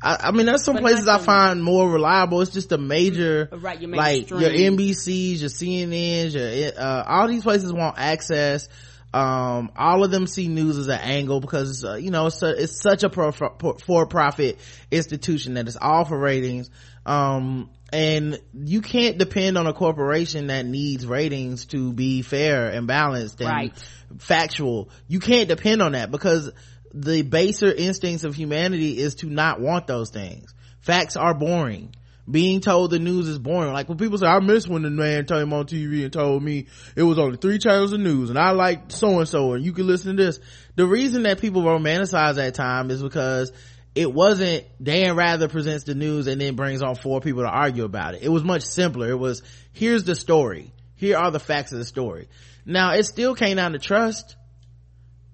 I, 0.00 0.28
I 0.28 0.30
mean, 0.30 0.46
there's 0.46 0.64
some 0.64 0.74
But 0.74 0.82
places 0.82 1.08
I 1.08 1.18
find 1.18 1.62
more 1.62 1.90
reliable. 1.90 2.42
It's 2.42 2.52
just 2.52 2.68
the 2.68 2.78
major, 2.78 3.48
Right, 3.50 3.80
your 3.80 3.90
like 3.90 4.30
your 4.30 4.38
mainstream. 4.38 4.76
NBCs, 4.76 5.40
your 5.40 5.50
CNNs, 5.50 6.34
your, 6.34 6.80
uh, 6.80 7.04
all 7.06 7.28
these 7.28 7.42
places 7.42 7.72
want 7.72 7.98
access. 7.98 8.68
Um, 9.16 9.72
all 9.76 10.04
of 10.04 10.10
them 10.10 10.26
see 10.26 10.46
news 10.46 10.76
as 10.76 10.88
an 10.88 10.98
angle 11.00 11.40
because, 11.40 11.82
uh, 11.84 11.94
you 11.94 12.10
know, 12.10 12.26
it's, 12.26 12.42
a, 12.42 12.62
it's 12.62 12.82
such 12.82 13.02
a 13.02 13.08
pro, 13.08 13.32
for 13.32 14.06
profit 14.06 14.58
institution 14.90 15.54
that 15.54 15.66
it's 15.66 15.78
all 15.80 16.04
for 16.04 16.18
ratings. 16.18 16.68
Um, 17.06 17.70
and 17.92 18.38
you 18.52 18.82
can't 18.82 19.16
depend 19.16 19.56
on 19.56 19.66
a 19.66 19.72
corporation 19.72 20.48
that 20.48 20.66
needs 20.66 21.06
ratings 21.06 21.64
to 21.66 21.94
be 21.94 22.20
fair 22.20 22.68
and 22.68 22.86
balanced 22.86 23.40
and 23.40 23.48
Right. 23.48 23.88
factual. 24.18 24.90
You 25.08 25.20
can't 25.20 25.48
depend 25.48 25.80
on 25.80 25.92
that 25.92 26.10
because 26.10 26.50
the 26.92 27.22
baser 27.22 27.72
instincts 27.72 28.24
of 28.24 28.34
humanity 28.34 28.98
is 28.98 29.14
to 29.16 29.30
not 29.30 29.60
want 29.60 29.86
those 29.86 30.10
things. 30.10 30.52
Facts 30.80 31.16
are 31.16 31.32
boring. 31.32 31.94
Being 32.28 32.60
told 32.60 32.90
the 32.90 32.98
news 32.98 33.28
is 33.28 33.38
boring. 33.38 33.72
Like 33.72 33.88
when 33.88 33.98
people 33.98 34.18
say, 34.18 34.26
I 34.26 34.40
miss 34.40 34.66
when 34.66 34.82
the 34.82 34.90
man 34.90 35.26
came 35.26 35.52
on 35.52 35.66
TV 35.66 36.02
and 36.02 36.12
told 36.12 36.42
me 36.42 36.66
it 36.96 37.02
was 37.02 37.18
only 37.18 37.36
three 37.36 37.58
channels 37.58 37.92
of 37.92 38.00
news 38.00 38.30
and 38.30 38.38
I 38.38 38.50
like 38.50 38.90
so 38.90 39.20
and 39.20 39.28
so 39.28 39.52
and 39.52 39.64
you 39.64 39.72
can 39.72 39.86
listen 39.86 40.16
to 40.16 40.22
this. 40.24 40.40
The 40.74 40.86
reason 40.86 41.22
that 41.22 41.40
people 41.40 41.62
romanticize 41.62 42.34
that 42.34 42.54
time 42.54 42.90
is 42.90 43.02
because 43.02 43.52
it 43.94 44.12
wasn't 44.12 44.64
Dan 44.82 45.16
Rather 45.16 45.48
presents 45.48 45.84
the 45.84 45.94
news 45.94 46.26
and 46.26 46.40
then 46.40 46.56
brings 46.56 46.82
on 46.82 46.96
four 46.96 47.20
people 47.20 47.42
to 47.42 47.48
argue 47.48 47.84
about 47.84 48.14
it. 48.14 48.22
It 48.22 48.28
was 48.28 48.44
much 48.44 48.62
simpler. 48.62 49.08
It 49.08 49.18
was, 49.18 49.42
here's 49.72 50.04
the 50.04 50.14
story. 50.14 50.72
Here 50.96 51.16
are 51.16 51.30
the 51.30 51.40
facts 51.40 51.72
of 51.72 51.78
the 51.78 51.84
story. 51.84 52.28
Now 52.64 52.92
it 52.92 53.04
still 53.04 53.34
came 53.34 53.56
down 53.56 53.72
to 53.72 53.78
trust. 53.78 54.36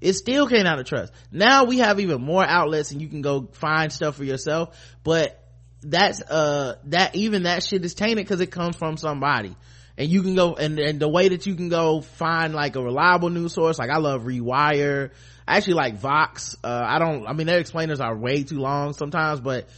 It 0.00 0.12
still 0.12 0.46
came 0.46 0.64
down 0.64 0.78
to 0.78 0.84
trust. 0.84 1.12
Now 1.30 1.64
we 1.64 1.78
have 1.78 2.00
even 2.00 2.22
more 2.22 2.44
outlets 2.44 2.90
and 2.92 3.00
you 3.00 3.08
can 3.08 3.22
go 3.22 3.48
find 3.52 3.92
stuff 3.92 4.16
for 4.16 4.24
yourself, 4.24 4.76
but 5.02 5.41
that's 5.82 6.22
uh 6.22 6.76
that 6.84 7.14
even 7.14 7.44
that 7.44 7.62
shit 7.62 7.84
is 7.84 7.94
tainted 7.94 8.18
because 8.24 8.40
it 8.40 8.50
comes 8.50 8.76
from 8.76 8.96
somebody. 8.96 9.56
And 9.98 10.08
you 10.08 10.22
can 10.22 10.34
go 10.34 10.54
and 10.54 10.78
and 10.78 11.00
the 11.00 11.08
way 11.08 11.28
that 11.28 11.46
you 11.46 11.54
can 11.54 11.68
go 11.68 12.00
find 12.00 12.54
like 12.54 12.76
a 12.76 12.82
reliable 12.82 13.30
news 13.30 13.52
source 13.52 13.78
like 13.78 13.90
i 13.90 13.98
love 13.98 14.22
rewire. 14.22 15.10
I 15.46 15.56
actually 15.56 15.74
like 15.74 15.96
vox. 15.96 16.56
Uh 16.64 16.84
i 16.86 16.98
don't 16.98 17.26
i 17.26 17.32
mean 17.32 17.46
their 17.46 17.58
explainers 17.58 18.00
are 18.00 18.16
way 18.16 18.42
too 18.44 18.58
long 18.58 18.92
sometimes 18.94 19.40
but 19.40 19.68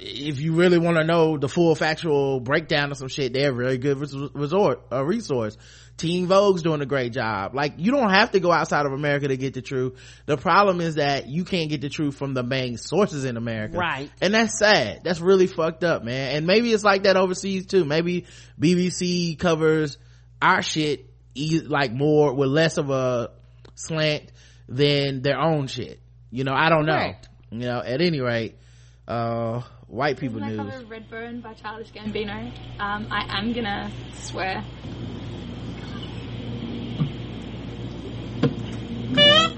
if 0.00 0.40
you 0.40 0.54
really 0.54 0.78
want 0.78 0.96
to 0.96 1.04
know 1.04 1.38
the 1.38 1.48
full 1.48 1.74
factual 1.76 2.40
breakdown 2.40 2.90
of 2.90 2.96
some 2.96 3.08
shit 3.08 3.32
they're 3.32 3.52
a 3.52 3.54
very 3.54 3.78
good 3.78 3.98
resort 4.34 4.82
a 4.90 5.04
resource 5.04 5.56
teen 5.96 6.26
vogue's 6.26 6.62
doing 6.62 6.80
a 6.80 6.86
great 6.86 7.12
job. 7.12 7.54
Like 7.54 7.74
you 7.76 7.92
don't 7.92 8.10
have 8.10 8.32
to 8.32 8.40
go 8.40 8.50
outside 8.50 8.86
of 8.86 8.92
america 8.92 9.28
to 9.28 9.36
get 9.36 9.54
the 9.54 9.62
truth. 9.62 9.98
The 10.26 10.36
problem 10.36 10.80
is 10.80 10.96
that 10.96 11.28
you 11.28 11.44
can't 11.44 11.68
get 11.70 11.80
the 11.80 11.88
truth 11.88 12.16
from 12.16 12.34
the 12.34 12.42
main 12.42 12.76
sources 12.76 13.24
in 13.24 13.36
america. 13.36 13.76
Right. 13.76 14.10
and 14.20 14.34
that's 14.34 14.58
sad. 14.58 15.02
That's 15.04 15.20
really 15.20 15.46
fucked 15.46 15.84
up 15.84 16.02
man. 16.02 16.36
And 16.36 16.46
maybe 16.46 16.72
it's 16.72 16.82
like 16.84 17.04
that 17.04 17.16
overseas 17.16 17.66
too. 17.66 17.84
Maybe 17.84 18.26
bbc 18.60 19.38
covers 19.38 19.98
our 20.40 20.62
shit 20.62 21.08
e- 21.34 21.60
like 21.60 21.92
more 21.92 22.34
with 22.34 22.48
less 22.48 22.78
of 22.78 22.90
a 22.90 23.30
slant 23.74 24.32
than 24.68 25.22
their 25.22 25.38
own 25.38 25.66
shit. 25.66 26.00
You 26.30 26.44
know 26.44 26.54
i 26.54 26.68
don't 26.68 26.86
know. 26.86 26.94
Correct. 26.96 27.28
you 27.50 27.60
know 27.66 27.80
at 27.84 28.00
any 28.00 28.20
rate 28.20 28.56
uh 29.06 29.60
white 29.88 30.16
people 30.18 30.40
Can 30.40 30.58
I 30.58 30.62
news. 30.64 30.72
cover 30.72 30.84
Redbone 30.86 31.42
by 31.42 31.52
Childish 31.52 31.92
Gambino? 31.92 32.50
Um, 32.80 33.08
I 33.10 33.38
am 33.38 33.52
gonna 33.52 33.90
swear. 34.14 34.64
Daylight. 39.14 39.52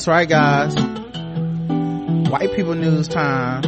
That's 0.00 0.08
right 0.08 0.30
guys 0.30 0.74
white 2.30 2.50
people 2.56 2.74
news 2.74 3.06
time 3.06 3.62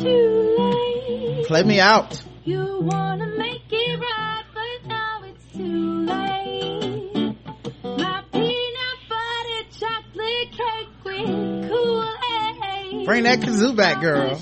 Too 0.00 1.44
play 1.46 1.62
me 1.62 1.78
out 1.78 2.20
You 2.44 2.80
wanna 2.82 3.28
make 3.38 3.62
it 3.70 4.00
right, 4.00 4.42
but 4.52 4.88
now 4.88 5.22
it's 5.22 5.44
too 5.54 6.04
late. 6.04 7.36
My 7.84 8.24
peanut 8.32 8.98
butter 9.08 9.62
chocolate 9.78 10.50
cake 10.50 10.88
with 11.04 11.70
Kool-Aid. 11.70 13.06
bring 13.06 13.22
that 13.22 13.38
kazoo 13.38 13.76
back 13.76 14.00
girl 14.00 14.34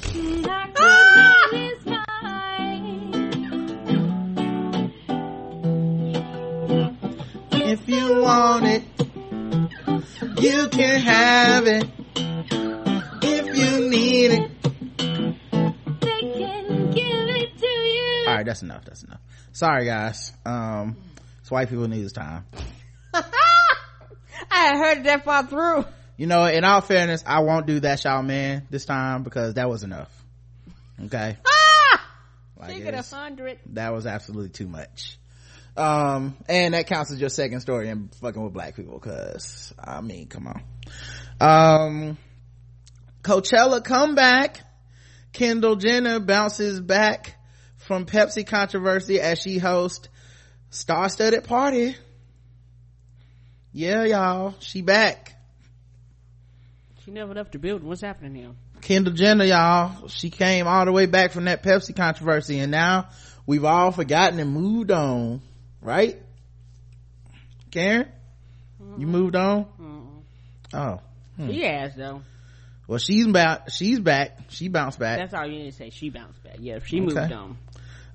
sorry 19.60 19.84
guys. 19.84 20.32
Um 20.46 20.96
it's 21.40 21.50
white 21.50 21.68
people 21.68 21.86
news 21.86 22.12
time. 22.14 22.46
I 24.50 24.76
heard 24.78 25.04
that 25.04 25.22
far 25.24 25.46
through. 25.46 25.84
you 26.16 26.26
know 26.26 26.46
in 26.46 26.64
all 26.64 26.80
fairness 26.80 27.22
i 27.26 27.40
won't 27.40 27.66
do 27.66 27.80
that 27.80 28.02
y'all 28.04 28.22
man 28.22 28.66
this 28.70 28.86
time 28.86 29.22
because 29.22 29.54
that 29.54 29.68
was 29.68 29.82
enough. 29.82 30.10
Okay? 31.04 31.36
Like, 32.56 32.68
Think 32.70 32.82
of 32.82 32.88
it's- 32.88 33.10
hundred. 33.10 33.58
that 33.72 33.90
was 33.94 34.06
absolutely 34.06 34.50
too 34.50 34.66
much. 34.66 35.18
Um 35.76 36.36
and 36.48 36.72
that 36.74 36.86
counts 36.86 37.10
as 37.12 37.20
your 37.20 37.30
second 37.30 37.60
story 37.60 37.88
and 37.90 38.14
fucking 38.16 38.42
with 38.42 38.52
black 38.54 38.76
people 38.76 38.98
because 38.98 39.72
i 39.78 40.00
mean 40.00 40.26
come 40.26 40.46
on. 40.48 40.62
Um 41.38 42.18
coachella 43.22 43.84
comeback. 43.84 44.60
Kendall 45.32 45.76
jenner 45.76 46.18
bounces 46.18 46.80
back 46.80 47.36
from 47.90 48.06
pepsi 48.06 48.46
controversy 48.46 49.20
as 49.20 49.40
she 49.40 49.58
hosts 49.58 50.08
star-studded 50.70 51.42
party 51.42 51.96
yeah 53.72 54.04
y'all 54.04 54.54
she 54.60 54.80
back 54.80 55.34
She 57.04 57.10
never 57.10 57.34
left 57.34 57.50
the 57.50 57.58
building. 57.58 57.88
What's 57.88 58.02
happening 58.02 58.36
here? 58.36 58.50
Kendall 58.80 59.12
Jenner, 59.12 59.44
y'all. 59.44 60.06
She 60.06 60.30
came 60.30 60.68
all 60.68 60.84
the 60.84 60.92
way 60.92 61.06
back 61.06 61.32
from 61.32 61.46
that 61.46 61.64
Pepsi 61.64 61.96
controversy 61.96 62.60
and 62.60 62.70
now 62.70 63.08
we've 63.44 63.64
all 63.64 63.90
forgotten 63.90 64.38
and 64.38 64.52
moved 64.52 64.92
on, 64.92 65.42
right? 65.82 66.16
Karen? 67.72 68.06
You 68.78 68.86
mm-hmm. 68.86 69.04
moved 69.10 69.34
on? 69.34 69.66
Oh. 70.72 71.00
Hmm. 71.36 71.50
She 71.50 71.62
has 71.62 71.96
though. 71.96 72.22
Well, 72.86 73.00
she's 73.00 73.26
back. 73.26 73.70
She's 73.70 73.98
back. 73.98 74.38
She 74.50 74.68
bounced 74.68 75.00
back. 75.00 75.18
That's 75.18 75.34
all 75.34 75.46
you 75.46 75.58
need 75.58 75.70
to 75.72 75.76
say. 75.76 75.90
She 75.90 76.10
bounced 76.10 76.40
back. 76.44 76.58
Yeah, 76.60 76.78
she 76.84 77.00
moved 77.00 77.16
on. 77.16 77.58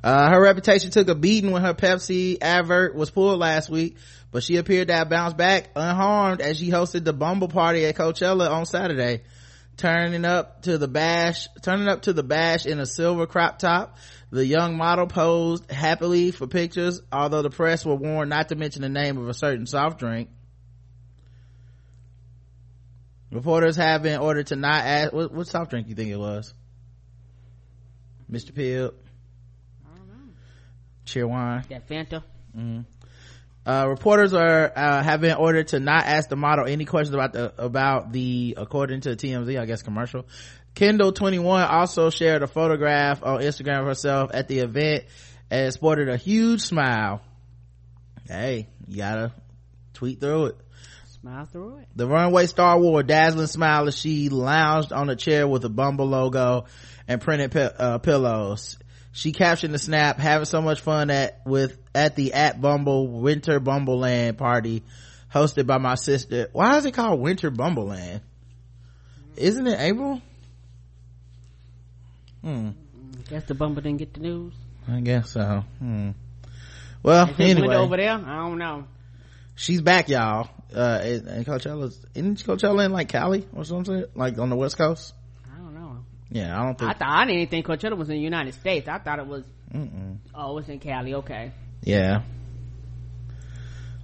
Uh, 0.05 0.29
her 0.29 0.39
reputation 0.39 0.91
took 0.91 1.09
a 1.09 1.15
beating 1.15 1.49
when 1.49 1.63
her 1.63 1.73
Pepsi 1.73 2.37
advert 2.39 2.93
was 2.93 3.09
pulled 3.09 3.39
last 3.39 3.71
week, 3.71 3.97
but 4.29 4.43
she 4.43 4.57
appeared 4.57 4.89
to 4.89 4.93
have 4.93 5.09
bounced 5.09 5.35
back 5.35 5.71
unharmed 5.75 6.41
as 6.41 6.59
she 6.59 6.69
hosted 6.69 7.03
the 7.03 7.11
Bumble 7.11 7.47
party 7.47 7.83
at 7.85 7.95
Coachella 7.95 8.51
on 8.51 8.67
Saturday. 8.67 9.23
Turning 9.77 10.23
up 10.23 10.61
to 10.61 10.77
the 10.77 10.87
bash, 10.87 11.47
turning 11.63 11.87
up 11.87 12.03
to 12.03 12.13
the 12.13 12.21
bash 12.21 12.67
in 12.67 12.79
a 12.79 12.85
silver 12.85 13.25
crop 13.25 13.57
top. 13.57 13.97
The 14.29 14.45
young 14.45 14.77
model 14.77 15.07
posed 15.07 15.71
happily 15.71 16.29
for 16.29 16.45
pictures, 16.45 17.01
although 17.11 17.41
the 17.41 17.49
press 17.49 17.83
were 17.83 17.95
warned 17.95 18.29
not 18.29 18.49
to 18.49 18.55
mention 18.55 18.83
the 18.83 18.89
name 18.89 19.17
of 19.17 19.27
a 19.27 19.33
certain 19.33 19.65
soft 19.65 19.97
drink. 19.97 20.29
Reporters 23.31 23.75
have 23.77 24.03
been 24.03 24.19
ordered 24.19 24.47
to 24.47 24.55
not 24.55 24.85
ask, 24.85 25.11
what, 25.11 25.33
what 25.33 25.47
soft 25.47 25.71
drink 25.71 25.87
you 25.87 25.95
think 25.95 26.11
it 26.11 26.19
was? 26.19 26.53
Mr. 28.31 28.51
Pibb? 28.51 28.93
Cheerwine? 31.05 31.67
That 31.69 31.87
Fanta. 31.87 32.23
Uh, 33.65 33.87
reporters 33.87 34.33
are 34.33 34.71
uh, 34.75 35.03
have 35.03 35.21
been 35.21 35.35
ordered 35.35 35.69
to 35.69 35.79
not 35.79 36.05
ask 36.05 36.29
the 36.29 36.35
model 36.35 36.65
any 36.65 36.85
questions 36.85 37.15
about 37.15 37.33
the 37.33 37.53
about 37.57 38.11
the 38.11 38.53
according 38.57 39.01
to 39.01 39.15
TMZ, 39.15 39.59
I 39.59 39.65
guess 39.65 39.81
commercial. 39.81 40.27
Kendall 40.75 41.13
21 41.13 41.63
also 41.63 42.09
shared 42.09 42.43
a 42.43 42.47
photograph 42.47 43.23
on 43.23 43.39
Instagram 43.39 43.79
of 43.81 43.87
herself 43.87 44.31
at 44.33 44.47
the 44.47 44.59
event 44.59 45.05
and 45.49 45.73
sported 45.73 46.09
a 46.09 46.17
huge 46.17 46.61
smile. 46.61 47.21
Hey, 48.27 48.67
you 48.87 48.97
gotta 48.97 49.31
tweet 49.93 50.19
through 50.19 50.47
it. 50.47 50.57
Smile 51.21 51.45
through 51.45 51.77
it. 51.77 51.87
The 51.95 52.07
runway 52.07 52.45
star 52.45 52.79
wore 52.79 52.99
a 52.99 53.03
dazzling 53.03 53.47
smile 53.47 53.87
as 53.87 53.97
she 53.97 54.29
lounged 54.29 54.93
on 54.93 55.09
a 55.09 55.15
chair 55.15 55.47
with 55.47 55.65
a 55.65 55.69
Bumble 55.69 56.05
logo 56.05 56.65
and 57.07 57.19
printed 57.19 57.55
uh, 57.55 57.97
pillows. 57.97 58.77
She 59.15 59.31
captioned 59.31 59.73
the 59.73 59.79
snap, 59.79 60.19
having 60.19 60.43
so 60.43 60.61
much 60.61 60.81
fun 60.81 61.09
at 61.09 61.39
with 61.45 61.77
at 61.95 62.17
the 62.17 62.33
at 62.33 62.59
Bumble 62.59 63.07
Winter 63.07 63.61
Bumbleland 63.61 64.37
party 64.37 64.83
hosted 65.33 65.65
by 65.65 65.77
my 65.77 65.95
sister. 65.95 66.49
Why 66.51 66.75
is 66.75 66.85
it 66.85 66.91
called 66.91 67.21
Winter 67.21 67.49
Bumbleland? 67.49 68.19
Isn't 69.37 69.67
it 69.67 69.79
April? 69.79 70.21
Hmm. 72.41 72.71
Guess 73.29 73.45
the 73.45 73.55
Bumble 73.55 73.81
didn't 73.81 73.99
get 73.99 74.13
the 74.13 74.19
news. 74.19 74.53
I 74.85 74.99
guess 74.99 75.29
so. 75.29 75.63
Hmm. 75.79 76.11
Well, 77.01 77.33
anyway, 77.39 77.73
over 77.73 77.95
there? 77.95 78.11
I 78.11 78.35
don't 78.35 78.57
know. 78.57 78.83
she's 79.55 79.81
back, 79.81 80.09
y'all. 80.09 80.49
Uh, 80.75 80.99
and 81.01 81.27
and 81.29 81.45
Coachella's, 81.45 82.05
isn't 82.15 82.43
Coachella 82.43 82.85
in 82.85 82.91
like 82.91 83.07
Cali 83.07 83.47
or 83.55 83.63
something? 83.63 84.03
Like 84.13 84.37
on 84.39 84.49
the 84.49 84.57
West 84.57 84.77
Coast? 84.77 85.13
I 86.35 86.41
don't 86.41 86.43
know. 86.43 86.49
Yeah, 86.49 86.59
I 86.61 86.65
don't 86.65 86.77
think. 86.77 86.91
I 86.91 86.93
thought 86.93 87.09
I 87.09 87.25
didn't 87.25 87.41
even 87.41 87.49
think 87.49 87.65
Coachella 87.65 87.97
was 87.97 88.09
in 88.09 88.15
the 88.15 88.21
United 88.21 88.53
States. 88.55 88.87
I 88.87 88.97
thought 88.99 89.19
it 89.19 89.27
was. 89.27 89.43
Mm-mm. 89.73 90.17
Oh, 90.33 90.57
it's 90.57 90.69
in 90.69 90.79
Cali. 90.79 91.13
Okay. 91.15 91.51
Yeah. 91.81 92.21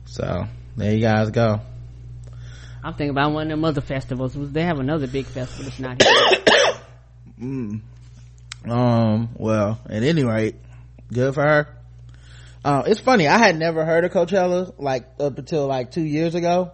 So 0.05 0.45
there 0.77 0.93
you 0.93 1.01
guys 1.01 1.29
go. 1.29 1.61
I'm 2.83 2.93
thinking 2.93 3.11
about 3.11 3.31
one 3.31 3.43
of 3.43 3.49
them 3.49 3.63
other 3.63 3.81
festivals. 3.81 4.33
They 4.35 4.63
have 4.63 4.79
another 4.79 5.07
big 5.07 5.25
festival 5.25 5.65
that's 5.65 5.79
not 5.79 6.01
here. 6.01 6.11
Mm. 7.41 7.81
Um. 8.67 9.29
Well, 9.35 9.79
at 9.89 10.03
any 10.03 10.23
rate, 10.23 10.53
good 11.11 11.33
for 11.33 11.41
her. 11.41 11.75
Uh, 12.63 12.83
it's 12.85 12.99
funny. 12.99 13.27
I 13.27 13.39
had 13.39 13.57
never 13.57 13.83
heard 13.83 14.05
of 14.05 14.11
Coachella 14.11 14.75
like 14.77 15.07
up 15.19 15.39
until 15.39 15.65
like 15.65 15.89
two 15.89 16.03
years 16.03 16.35
ago. 16.35 16.71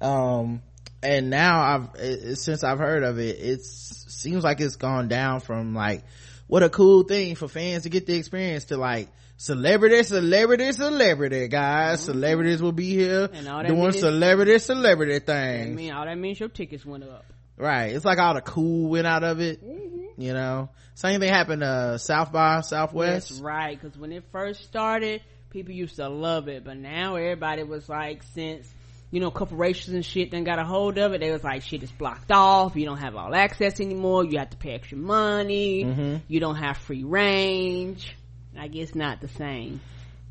Um, 0.00 0.62
and 1.02 1.30
now 1.30 1.60
I've 1.60 1.88
it, 1.96 2.36
since 2.36 2.64
I've 2.64 2.78
heard 2.78 3.02
of 3.02 3.18
it, 3.18 3.38
it 3.38 3.62
seems 3.62 4.44
like 4.44 4.60
it's 4.60 4.76
gone 4.76 5.08
down 5.08 5.40
from 5.40 5.74
like 5.74 6.04
what 6.46 6.62
a 6.62 6.68
cool 6.70 7.02
thing 7.04 7.34
for 7.34 7.48
fans 7.48 7.84
to 7.84 7.88
get 7.90 8.06
the 8.06 8.16
experience 8.16 8.66
to 8.66 8.76
like 8.76 9.08
celebrity, 9.36 10.02
celebrity, 10.02 10.72
celebrity, 10.72 11.48
guys. 11.48 12.00
Celebrities 12.00 12.60
will 12.60 12.72
be 12.72 12.90
here 12.90 13.28
And 13.32 13.48
all 13.48 13.62
that 13.62 13.68
doing 13.68 13.88
is- 13.88 14.00
celebrity, 14.00 14.58
celebrity 14.58 15.32
I 15.32 15.66
mean, 15.66 15.92
all 15.92 16.04
that 16.04 16.18
means 16.18 16.40
your 16.40 16.48
tickets 16.48 16.84
went 16.84 17.04
up. 17.04 17.24
Right. 17.56 17.94
It's 17.94 18.04
like 18.04 18.18
all 18.18 18.34
the 18.34 18.40
cool 18.40 18.88
went 18.88 19.06
out 19.06 19.24
of 19.24 19.40
it. 19.40 19.64
Mm-hmm. 19.64 20.20
You 20.20 20.32
know, 20.32 20.70
same 20.94 21.20
thing 21.20 21.28
happened 21.28 21.62
uh 21.62 21.98
South 21.98 22.32
by 22.32 22.60
Southwest. 22.60 23.30
That's 23.30 23.40
right. 23.40 23.80
Because 23.80 23.98
when 23.98 24.12
it 24.12 24.24
first 24.32 24.64
started, 24.64 25.22
people 25.50 25.72
used 25.72 25.96
to 25.96 26.08
love 26.08 26.48
it, 26.48 26.64
but 26.64 26.76
now 26.76 27.16
everybody 27.16 27.62
was 27.62 27.88
like, 27.88 28.22
since 28.34 28.72
you 29.10 29.20
know 29.20 29.30
corporations 29.30 29.94
and 29.94 30.04
shit 30.04 30.30
then 30.30 30.44
got 30.44 30.58
a 30.58 30.64
hold 30.64 30.98
of 30.98 31.12
it, 31.12 31.20
they 31.20 31.30
was 31.30 31.42
like, 31.42 31.62
shit 31.62 31.82
is 31.82 31.90
blocked 31.90 32.30
off. 32.30 32.76
You 32.76 32.84
don't 32.84 32.98
have 32.98 33.16
all 33.16 33.34
access 33.34 33.80
anymore. 33.80 34.24
You 34.24 34.38
have 34.38 34.50
to 34.50 34.56
pay 34.56 34.72
extra 34.72 34.98
money. 34.98 35.84
Mhm. 35.84 36.22
You 36.28 36.40
don't 36.40 36.56
have 36.56 36.76
free 36.78 37.04
range. 37.04 38.14
I 38.58 38.68
guess 38.68 38.94
not 38.94 39.20
the 39.20 39.28
same. 39.28 39.80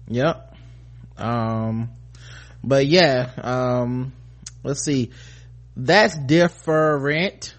Yep. 0.09 0.55
Um, 1.17 1.89
but 2.63 2.85
yeah, 2.85 3.31
um, 3.41 4.13
let's 4.63 4.83
see. 4.83 5.11
That's 5.75 6.17
different. 6.17 7.55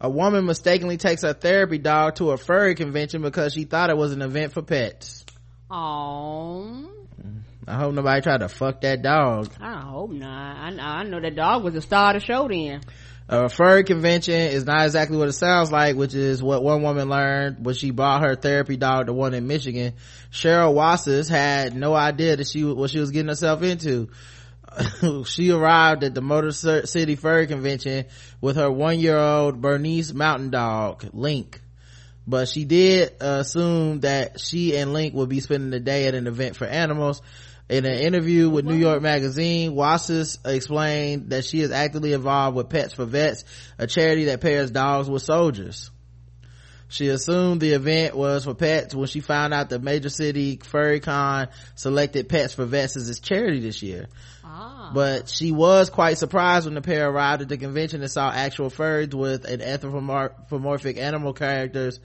A 0.00 0.10
woman 0.10 0.44
mistakenly 0.44 0.96
takes 0.98 1.22
her 1.22 1.32
therapy 1.32 1.78
dog 1.78 2.16
to 2.16 2.32
a 2.32 2.36
furry 2.36 2.74
convention 2.74 3.22
because 3.22 3.54
she 3.54 3.64
thought 3.64 3.90
it 3.90 3.96
was 3.96 4.12
an 4.12 4.22
event 4.22 4.52
for 4.52 4.60
pets. 4.60 5.24
Oh, 5.70 6.90
I 7.66 7.76
hope 7.76 7.94
nobody 7.94 8.20
tried 8.20 8.40
to 8.40 8.48
fuck 8.48 8.82
that 8.82 9.02
dog. 9.02 9.50
I 9.60 9.80
hope 9.80 10.10
not. 10.10 10.56
I, 10.56 11.00
I 11.00 11.02
know 11.04 11.20
that 11.20 11.34
dog 11.34 11.64
was 11.64 11.74
the 11.74 11.80
star 11.80 12.14
of 12.14 12.20
the 12.20 12.26
show 12.26 12.46
then. 12.48 12.82
A 13.26 13.48
furry 13.48 13.84
convention 13.84 14.34
is 14.34 14.66
not 14.66 14.84
exactly 14.84 15.16
what 15.16 15.28
it 15.28 15.32
sounds 15.32 15.72
like, 15.72 15.96
which 15.96 16.14
is 16.14 16.42
what 16.42 16.62
one 16.62 16.82
woman 16.82 17.08
learned 17.08 17.64
when 17.64 17.74
she 17.74 17.90
brought 17.90 18.22
her 18.22 18.36
therapy 18.36 18.76
dog 18.76 19.06
to 19.06 19.14
one 19.14 19.32
in 19.32 19.46
Michigan. 19.46 19.94
Cheryl 20.30 20.74
Wasses 20.74 21.26
had 21.28 21.74
no 21.74 21.94
idea 21.94 22.36
that 22.36 22.46
she 22.46 22.64
what 22.64 22.90
she 22.90 22.98
was 22.98 23.12
getting 23.12 23.28
herself 23.28 23.62
into. 23.62 24.10
she 25.24 25.50
arrived 25.50 26.04
at 26.04 26.14
the 26.14 26.20
Motor 26.20 26.52
City 26.52 27.16
Furry 27.16 27.46
Convention 27.46 28.06
with 28.42 28.56
her 28.56 28.70
one-year-old 28.70 29.60
Bernese 29.62 30.12
Mountain 30.12 30.50
Dog, 30.50 31.08
Link. 31.14 31.62
But 32.26 32.48
she 32.48 32.64
did 32.64 33.14
assume 33.20 34.00
that 34.00 34.40
she 34.40 34.76
and 34.76 34.92
Link 34.92 35.14
would 35.14 35.28
be 35.28 35.40
spending 35.40 35.70
the 35.70 35.80
day 35.80 36.06
at 36.06 36.14
an 36.14 36.26
event 36.26 36.56
for 36.56 36.66
animals. 36.66 37.22
In 37.74 37.86
an 37.86 37.98
interview 37.98 38.48
with 38.48 38.64
New 38.64 38.76
York 38.76 39.02
Magazine, 39.02 39.74
Wassis 39.74 40.38
explained 40.44 41.30
that 41.30 41.44
she 41.44 41.60
is 41.60 41.72
actively 41.72 42.12
involved 42.12 42.56
with 42.56 42.68
Pets 42.68 42.94
for 42.94 43.04
Vets, 43.04 43.42
a 43.78 43.88
charity 43.88 44.26
that 44.26 44.40
pairs 44.40 44.70
dogs 44.70 45.10
with 45.10 45.22
soldiers. 45.22 45.90
She 46.86 47.08
assumed 47.08 47.60
the 47.60 47.72
event 47.72 48.14
was 48.14 48.44
for 48.44 48.54
pets 48.54 48.94
when 48.94 49.08
she 49.08 49.18
found 49.18 49.52
out 49.52 49.70
the 49.70 49.80
major 49.80 50.08
city 50.08 50.60
furry 50.62 51.00
con 51.00 51.48
selected 51.74 52.28
Pets 52.28 52.54
for 52.54 52.64
Vets 52.64 52.96
as 52.96 53.10
its 53.10 53.18
charity 53.18 53.58
this 53.58 53.82
year. 53.82 54.06
But 54.94 55.28
she 55.28 55.50
was 55.50 55.90
quite 55.90 56.18
surprised 56.18 56.66
when 56.66 56.74
the 56.74 56.80
pair 56.80 57.10
arrived 57.10 57.42
at 57.42 57.48
the 57.48 57.56
convention 57.56 58.02
and 58.02 58.10
saw 58.10 58.30
actual 58.30 58.70
furries 58.70 59.14
with 59.14 59.46
an 59.46 59.60
anthropomorphic 59.60 60.96
animal 60.96 61.32
characters, 61.32 61.98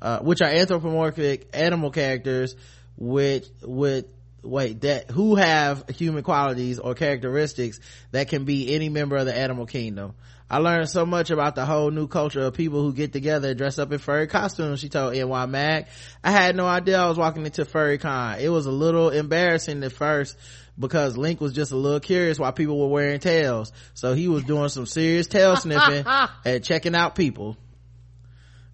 uh, 0.00 0.20
which 0.20 0.40
are 0.40 0.48
anthropomorphic 0.48 1.50
animal 1.52 1.90
characters, 1.90 2.56
which 2.96 3.46
with 3.60 4.06
wait 4.42 4.80
that 4.82 5.10
who 5.10 5.36
have 5.36 5.88
human 5.88 6.22
qualities 6.22 6.78
or 6.78 6.94
characteristics 6.94 7.80
that 8.10 8.28
can 8.28 8.44
be 8.44 8.74
any 8.74 8.88
member 8.88 9.16
of 9.16 9.26
the 9.26 9.34
animal 9.36 9.66
kingdom. 9.66 10.14
I 10.50 10.58
learned 10.58 10.90
so 10.90 11.06
much 11.06 11.30
about 11.30 11.54
the 11.54 11.64
whole 11.64 11.90
new 11.90 12.06
culture 12.06 12.42
of 12.42 12.52
people 12.52 12.82
who 12.82 12.92
get 12.92 13.14
together 13.14 13.48
and 13.48 13.58
dress 13.58 13.78
up 13.78 13.90
in 13.90 13.98
furry 13.98 14.26
costumes, 14.26 14.80
she 14.80 14.90
told 14.90 15.14
NY 15.14 15.46
Mag. 15.46 15.86
I 16.22 16.30
had 16.30 16.56
no 16.56 16.66
idea 16.66 17.00
I 17.00 17.08
was 17.08 17.16
walking 17.16 17.46
into 17.46 17.64
Furry 17.64 17.96
Con. 17.96 18.38
It 18.38 18.50
was 18.50 18.66
a 18.66 18.70
little 18.70 19.08
embarrassing 19.08 19.82
at 19.82 19.92
first 19.92 20.36
because 20.78 21.16
Link 21.16 21.40
was 21.40 21.54
just 21.54 21.72
a 21.72 21.76
little 21.76 22.00
curious 22.00 22.38
why 22.38 22.50
people 22.50 22.78
were 22.78 22.88
wearing 22.88 23.18
tails. 23.18 23.72
So 23.94 24.12
he 24.12 24.28
was 24.28 24.44
doing 24.44 24.68
some 24.68 24.84
serious 24.84 25.26
tail 25.26 25.56
sniffing 25.56 26.04
and 26.44 26.62
checking 26.62 26.94
out 26.94 27.14
people. 27.14 27.56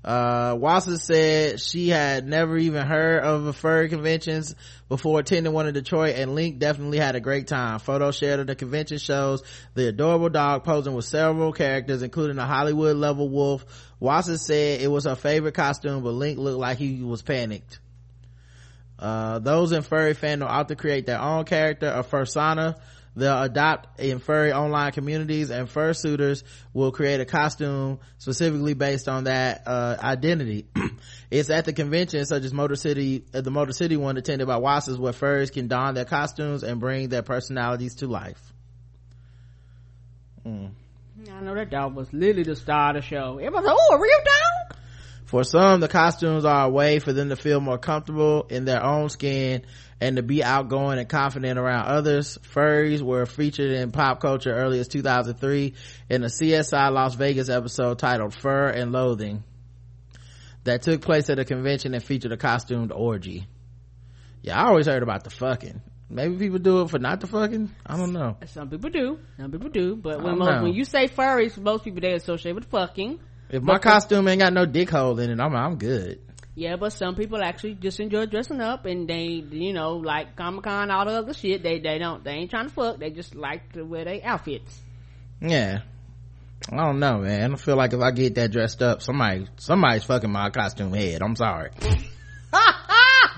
Uh, 0.05 0.57
Watson 0.59 0.97
said 0.97 1.61
she 1.61 1.89
had 1.89 2.27
never 2.27 2.57
even 2.57 2.87
heard 2.87 3.25
of 3.25 3.47
a 3.47 3.53
furry 3.53 3.89
conventions 3.89 4.55
before 4.89 5.19
attending 5.19 5.53
one 5.53 5.67
in 5.67 5.75
Detroit 5.75 6.15
and 6.17 6.35
Link 6.35 6.61
definitely 6.61 6.99
had 6.99 7.17
a 7.17 7.21
great 7.21 7.49
time. 7.49 7.81
Photos 7.81 8.17
shared 8.17 8.41
of 8.41 8.47
the 8.47 8.55
convention 8.55 8.99
shows 8.99 9.43
the 9.75 9.89
adorable 9.89 10.29
dog 10.29 10.63
posing 10.65 10.95
with 10.95 11.05
several 11.05 11.53
characters, 11.53 12.03
including 12.03 12.39
a 12.39 12.47
Hollywood 12.47 12.97
level 12.97 13.29
wolf. 13.29 13.65
Watson 13.99 14.39
said 14.39 14.81
it 14.81 14.89
was 14.89 15.05
her 15.05 15.17
favorite 15.17 15.55
costume, 15.55 16.03
but 16.03 16.13
Link 16.13 16.39
looked 16.39 16.61
like 16.61 16.79
he 16.79 17.03
was 17.03 17.21
panicked. 17.21 17.81
Uh, 18.99 19.41
those 19.41 19.73
in 19.73 19.83
furry 19.83 20.15
fandom 20.15 20.67
to 20.67 20.77
create 20.77 21.07
their 21.07 21.21
own 21.21 21.45
character, 21.45 21.89
a 21.89 22.03
fursona. 22.03 22.77
They'll 23.19 23.43
adopt 23.43 24.01
in 24.01 24.19
furry 24.19 24.53
online 24.53 24.93
communities 24.93 25.51
and 25.51 25.69
fursuiters 25.69 26.43
will 26.73 26.93
create 26.93 27.21
a 27.21 27.25
costume 27.25 27.99
specifically 28.19 28.75
based 28.75 29.09
on 29.09 29.25
that, 29.25 29.63
uh, 29.67 29.97
identity. 30.01 30.67
it's 31.31 31.51
at 31.51 31.65
the 31.65 31.73
convention 31.73 32.25
such 32.25 32.45
as 32.45 32.53
Motor 32.53 32.77
City, 32.77 33.25
uh, 33.35 33.41
the 33.41 33.51
Motor 33.51 33.73
City 33.73 33.97
one 33.97 34.17
attended 34.17 34.47
by 34.47 34.59
Wassas 34.59 34.99
where 34.99 35.13
furries 35.13 35.53
can 35.53 35.69
don 35.69 35.95
their 35.95 36.05
costumes 36.05 36.63
and 36.63 36.81
bring 36.81 37.09
their 37.09 37.23
personalities 37.23 37.97
to 37.97 38.07
life. 38.07 38.53
Mm. 40.47 40.71
I 41.31 41.41
know 41.41 41.55
that 41.55 41.71
dog 41.71 41.95
was 41.95 42.13
literally 42.13 42.45
the 42.45 42.57
star 42.57 42.91
of 42.91 42.97
the 42.97 43.03
show. 43.03 43.39
It 43.39 43.53
was 43.53 43.65
oh 43.67 43.95
a 43.95 43.99
real 43.99 44.19
dog. 44.25 44.58
For 45.29 45.45
some, 45.45 45.81
the 45.81 45.89
costumes 45.89 46.47
are 46.47 46.65
a 46.65 46.71
way 46.71 47.01
for 47.01 47.13
them 47.13 47.29
to 47.29 47.37
feel 47.37 47.61
more 47.61 47.77
comfortable 47.77 48.47
in 48.49 48.65
their 48.65 48.83
own 48.83 49.11
skin 49.11 49.67
and 50.01 50.17
to 50.17 50.23
be 50.23 50.43
outgoing 50.43 50.99
and 50.99 51.07
confident 51.07 51.59
around 51.59 51.85
others. 51.85 52.39
Furries 52.55 53.03
were 53.03 53.27
featured 53.27 53.73
in 53.73 53.93
pop 53.93 54.21
culture 54.21 54.51
early 54.51 54.81
as 54.81 54.89
2003 54.89 55.75
in 56.09 56.25
a 56.25 56.29
CSI 56.29 56.91
Las 56.91 57.15
Vegas 57.15 57.51
episode 57.51 57.99
titled 57.99 58.35
Fur 58.35 58.69
and 58.69 58.91
Loathing 58.91 59.45
that 60.65 60.81
took 60.81 61.03
place 61.03 61.29
at 61.29 61.39
a 61.39 61.45
convention 61.45 61.93
and 61.93 62.03
featured 62.03 62.33
a 62.33 62.39
costumed 62.39 62.91
orgy. 62.91 63.47
Yeah, 64.41 64.59
I 64.59 64.69
always 64.69 64.87
heard 64.87 65.03
about 65.03 65.25
the 65.25 65.31
fucking. 65.31 65.83
Maybe 66.09 66.39
people 66.39 66.59
do 66.59 66.81
it 66.81 66.89
for 66.89 66.99
not 66.99 67.21
the 67.21 67.27
fucking. 67.27 67.71
I 67.85 67.99
don't 67.99 68.15
know. 68.15 68.39
Some 68.47 68.71
people 68.71 68.89
do. 68.89 69.19
Some 69.37 69.51
people 69.51 69.69
do. 69.69 69.95
But 69.95 70.23
when 70.23 70.39
most, 70.39 70.63
when 70.63 70.73
you 70.73 70.87
say 70.87 71.07
furries, 71.07 71.59
most 71.59 71.85
people 71.85 72.01
they 72.01 72.15
associate 72.15 72.55
with 72.55 72.65
fucking. 72.71 73.21
If 73.51 73.63
my 73.63 73.75
But 73.75 73.83
costume 73.83 74.29
ain't 74.29 74.41
got 74.41 74.53
no 74.53 74.67
dick 74.67 74.91
hole 74.91 75.19
in 75.19 75.31
it, 75.31 75.41
I'm 75.41 75.55
I'm 75.55 75.77
good. 75.77 76.21
Yeah, 76.55 76.75
but 76.75 76.93
some 76.93 77.15
people 77.15 77.41
actually 77.41 77.75
just 77.75 78.01
enjoy 78.01 78.27
dressing 78.27 78.61
up 78.61 78.85
and 78.85 79.09
they, 79.09 79.27
you 79.27 79.73
know, 79.73 79.93
like 79.93 80.35
Comic 80.35 80.65
Con, 80.65 80.91
all 80.91 81.05
the 81.05 81.13
other 81.13 81.33
shit. 81.33 81.63
They, 81.63 81.79
they 81.79 81.99
don't, 81.99 82.25
they 82.25 82.33
ain't 82.33 82.51
trying 82.51 82.67
to 82.67 82.75
fuck. 82.75 82.99
They 82.99 83.11
just 83.11 83.37
like 83.37 83.75
to 83.75 83.85
wear 83.85 84.05
their 84.05 84.21
outfits. 84.25 84.81
Yeah. 85.41 85.83
I 86.73 86.77
don't 86.77 86.99
know, 86.99 87.19
man. 87.19 87.53
I 87.53 87.57
feel 87.57 87.77
like 87.77 87.93
if 87.93 88.01
I 88.01 88.11
get 88.11 88.35
that 88.35 88.51
dressed 88.51 88.83
up, 88.83 89.03
somebody, 89.03 89.47
somebody's 89.59 90.03
fucking 90.03 90.33
my 90.33 90.51
costume 90.51 90.93
head. 90.93 91.23
I'm 91.23 91.37
sorry. 91.37 91.71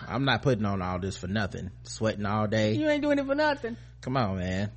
I'm 0.08 0.24
not 0.24 0.40
putting 0.40 0.64
on 0.64 0.80
all 0.80 0.98
this 0.98 1.18
for 1.18 1.28
nothing. 1.28 1.70
Sweating 1.82 2.24
all 2.24 2.46
day. 2.46 2.72
You 2.72 2.88
ain't 2.88 3.02
doing 3.02 3.18
it 3.18 3.26
for 3.26 3.34
nothing. 3.34 3.76
Come 4.00 4.16
on, 4.16 4.38
man. 4.38 4.70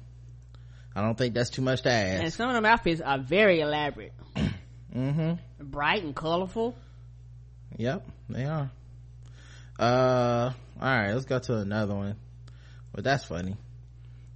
I 0.93 1.01
don't 1.01 1.17
think 1.17 1.33
that's 1.33 1.49
too 1.49 1.61
much 1.61 1.83
to 1.83 1.91
ask. 1.91 2.23
And 2.23 2.33
some 2.33 2.49
of 2.49 2.55
them 2.55 2.65
outfits 2.65 2.99
are 2.99 3.19
very 3.19 3.61
elaborate. 3.61 4.11
Mm-hmm. 4.95 5.65
Bright 5.65 6.03
and 6.03 6.15
colorful. 6.15 6.75
Yep, 7.77 8.05
they 8.29 8.45
are. 8.45 8.69
Uh, 9.79 10.51
alright, 10.81 11.13
let's 11.13 11.25
go 11.25 11.39
to 11.39 11.57
another 11.57 11.95
one. 11.95 12.15
But 12.93 13.03
that's 13.03 13.25
funny. 13.25 13.55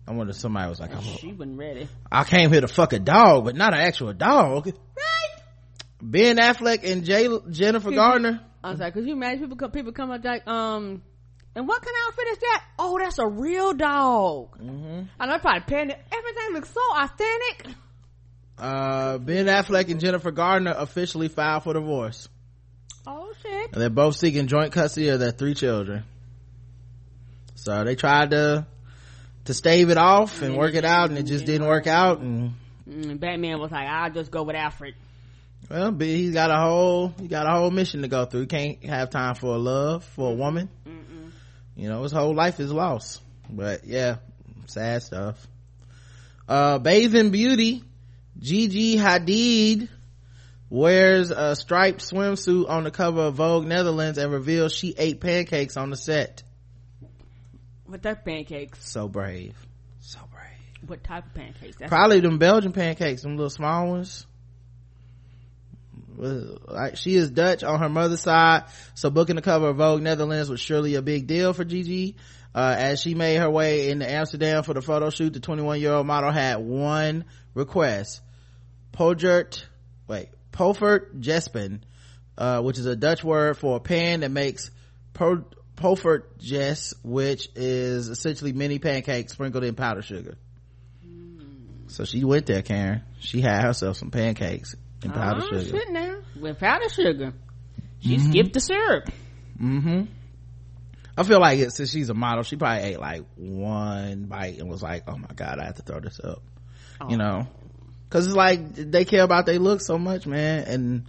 I 0.07 0.13
wonder 0.13 0.31
if 0.31 0.37
somebody 0.37 0.69
was 0.69 0.79
like, 0.79 0.91
oh, 0.95 1.01
She 1.19 1.33
wasn't 1.33 1.57
ready. 1.57 1.87
I 2.11 2.23
came 2.23 2.51
here 2.51 2.61
to 2.61 2.67
fuck 2.67 2.93
a 2.93 2.99
dog, 2.99 3.45
but 3.45 3.55
not 3.55 3.73
an 3.73 3.81
actual 3.81 4.13
dog. 4.13 4.65
Right. 4.67 5.41
Ben 6.01 6.37
Affleck 6.37 6.89
and 6.89 7.03
J- 7.03 7.39
Jennifer 7.51 7.91
Gardner. 7.91 8.41
I 8.63 8.71
was 8.71 8.79
like, 8.79 8.93
could 8.93 9.05
you 9.05 9.13
imagine 9.13 9.41
people 9.41 9.57
come, 9.57 9.71
people 9.71 9.91
come 9.91 10.11
up 10.11 10.23
like, 10.23 10.47
um, 10.47 11.01
and 11.55 11.67
what 11.67 11.81
kind 11.81 11.95
of 11.95 12.07
outfit 12.07 12.27
is 12.31 12.37
that? 12.39 12.63
Oh, 12.79 12.97
that's 12.99 13.19
a 13.19 13.27
real 13.27 13.73
dog. 13.73 14.59
Mm-hmm. 14.59 15.01
I 15.19 15.25
know 15.25 15.39
probably 15.39 15.75
it. 15.77 15.99
Everything 16.11 16.53
looks 16.53 16.69
so 16.71 16.81
authentic. 16.95 17.75
Uh, 18.57 19.17
Ben 19.19 19.45
Affleck 19.45 19.89
and 19.91 19.99
Jennifer 19.99 20.31
Gardner 20.31 20.73
officially 20.77 21.27
filed 21.27 21.63
for 21.63 21.73
divorce. 21.73 22.27
Oh 23.05 23.31
shit. 23.41 23.71
And 23.71 23.81
they're 23.81 23.89
both 23.89 24.15
seeking 24.15 24.47
joint 24.47 24.71
custody 24.73 25.09
of 25.09 25.19
their 25.19 25.31
three 25.31 25.53
children. 25.53 26.03
So 27.55 27.83
they 27.83 27.95
tried 27.95 28.31
to, 28.31 28.65
to 29.45 29.53
stave 29.53 29.89
it 29.89 29.97
off 29.97 30.41
and 30.41 30.57
work 30.57 30.73
it 30.73 30.85
out 30.85 31.09
and 31.09 31.17
it 31.17 31.23
just 31.23 31.45
didn't 31.45 31.67
work 31.67 31.87
out 31.87 32.19
and, 32.19 32.53
Mm, 32.89 33.19
Batman 33.19 33.59
was 33.59 33.69
like, 33.69 33.85
I'll 33.85 34.09
just 34.11 34.31
go 34.31 34.43
with 34.43 34.55
Alfred. 34.55 34.95
well, 35.69 35.91
he's 35.99 36.31
got 36.33 36.51
a 36.51 36.55
whole, 36.55 37.13
he 37.19 37.27
got 37.27 37.45
a 37.45 37.51
whole 37.51 37.69
mission 37.69 38.03
to 38.03 38.07
go 38.07 38.23
through. 38.23 38.41
He 38.41 38.47
can't 38.47 38.85
have 38.85 39.09
time 39.09 39.35
for 39.35 39.55
a 39.55 39.57
love, 39.57 40.05
for 40.05 40.31
a 40.31 40.33
woman. 40.33 40.69
You 41.75 41.89
know, 41.89 42.03
his 42.03 42.13
whole 42.13 42.33
life 42.33 42.61
is 42.61 42.71
lost. 42.71 43.21
But 43.49 43.83
yeah, 43.85 44.19
sad 44.67 45.03
stuff. 45.03 45.45
Uh, 46.47 46.79
Bathing 46.79 47.29
Beauty, 47.31 47.83
Gigi 48.39 48.97
Hadid 48.97 49.89
wears 50.69 51.31
a 51.31 51.55
striped 51.55 52.01
swimsuit 52.01 52.69
on 52.69 52.83
the 52.83 52.91
cover 52.91 53.21
of 53.21 53.35
Vogue 53.35 53.65
Netherlands 53.65 54.17
and 54.17 54.31
reveals 54.31 54.73
she 54.73 54.93
ate 54.97 55.19
pancakes 55.21 55.77
on 55.77 55.89
the 55.89 55.97
set. 55.97 56.43
What 57.85 58.03
type 58.03 58.19
of 58.19 58.25
pancakes? 58.25 58.89
So 58.89 59.07
brave. 59.07 59.55
So 60.01 60.19
brave. 60.31 60.87
What 60.87 61.03
type 61.03 61.25
of 61.25 61.33
pancakes? 61.33 61.77
That's 61.77 61.89
Probably 61.89 62.19
them 62.19 62.37
Belgian 62.37 62.73
pancakes, 62.73 63.21
them 63.21 63.37
little 63.37 63.49
small 63.49 63.87
ones. 63.87 64.25
Like 66.17 66.97
she 66.97 67.15
is 67.15 67.29
Dutch 67.29 67.63
on 67.63 67.79
her 67.79 67.89
mother's 67.89 68.21
side, 68.21 68.65
so 68.95 69.11
booking 69.11 69.35
the 69.35 69.41
cover 69.41 69.69
of 69.69 69.77
Vogue 69.77 70.01
Netherlands 70.01 70.49
was 70.49 70.59
surely 70.59 70.95
a 70.95 71.01
big 71.01 71.27
deal 71.27 71.53
for 71.53 71.63
Gigi. 71.63 72.15
Uh, 72.55 72.75
as 72.75 72.99
she 72.99 73.13
made 73.13 73.35
her 73.35 73.49
way 73.49 73.89
into 73.89 74.09
Amsterdam 74.09 74.63
for 74.63 74.73
the 74.73 74.81
photo 74.81 75.11
shoot, 75.11 75.31
the 75.31 75.39
21 75.39 75.79
year 75.79 75.93
old 75.93 76.07
model 76.07 76.31
had 76.31 76.57
one 76.57 77.25
request. 77.53 78.21
Pogert, 78.97 79.63
wait, 80.07 80.29
Pofert 80.51 81.19
Jespen, 81.19 81.81
uh, 82.37 82.61
which 82.61 82.79
is 82.79 82.87
a 82.87 82.95
Dutch 82.95 83.23
word 83.23 83.57
for 83.57 83.77
a 83.77 83.79
pan 83.79 84.21
that 84.21 84.31
makes 84.31 84.71
po- 85.13 85.45
Pofert 85.75 86.23
Jes, 86.39 86.95
which 87.03 87.49
is 87.55 88.09
essentially 88.09 88.53
mini 88.53 88.79
pancakes 88.79 89.33
sprinkled 89.33 89.63
in 89.63 89.75
powdered 89.75 90.05
sugar. 90.05 90.37
So 91.87 92.05
she 92.05 92.23
went 92.23 92.47
there, 92.47 92.63
Karen. 92.63 93.03
She 93.19 93.39
had 93.39 93.61
herself 93.61 93.97
some 93.97 94.11
pancakes 94.11 94.75
and 95.03 95.13
powdered 95.13 95.43
oh, 95.43 95.59
sugar. 95.59 95.77
shit 95.77 95.89
now. 95.91 96.17
With 96.39 96.59
powdered 96.59 96.91
sugar. 96.91 97.33
She 97.99 98.19
skipped 98.19 98.53
the 98.53 98.59
syrup. 98.59 99.09
Mm-hmm. 99.61 100.03
I 101.17 101.23
feel 101.23 101.39
like 101.39 101.59
it, 101.59 101.71
since 101.71 101.91
she's 101.91 102.09
a 102.09 102.13
model, 102.13 102.43
she 102.43 102.57
probably 102.57 102.83
ate 102.83 102.99
like 102.99 103.23
one 103.35 104.25
bite 104.25 104.59
and 104.59 104.69
was 104.69 104.83
like, 104.83 105.03
"Oh 105.07 105.17
my 105.17 105.29
god, 105.35 105.59
I 105.59 105.65
have 105.65 105.75
to 105.77 105.81
throw 105.81 105.99
this 105.99 106.19
up," 106.23 106.43
you 107.09 107.17
know, 107.17 107.47
because 108.09 108.27
it's 108.27 108.35
like 108.35 108.73
they 108.75 109.05
care 109.05 109.23
about 109.23 109.45
their 109.45 109.59
look 109.59 109.81
so 109.81 109.97
much, 109.97 110.25
man, 110.27 110.63
and 110.67 111.05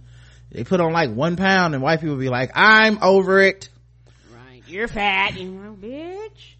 they 0.51 0.63
put 0.63 0.81
on 0.81 0.91
like 0.93 1.11
one 1.11 1.35
pound, 1.35 1.73
and 1.73 1.83
white 1.83 2.01
people 2.01 2.17
be 2.17 2.29
like, 2.29 2.51
"I'm 2.55 2.99
over 3.01 3.39
it." 3.41 3.69
Right. 4.33 4.63
You're 4.67 4.87
fat. 4.87 5.37
You 5.37 5.49
know, 5.51 5.75
bitch. 5.79 6.55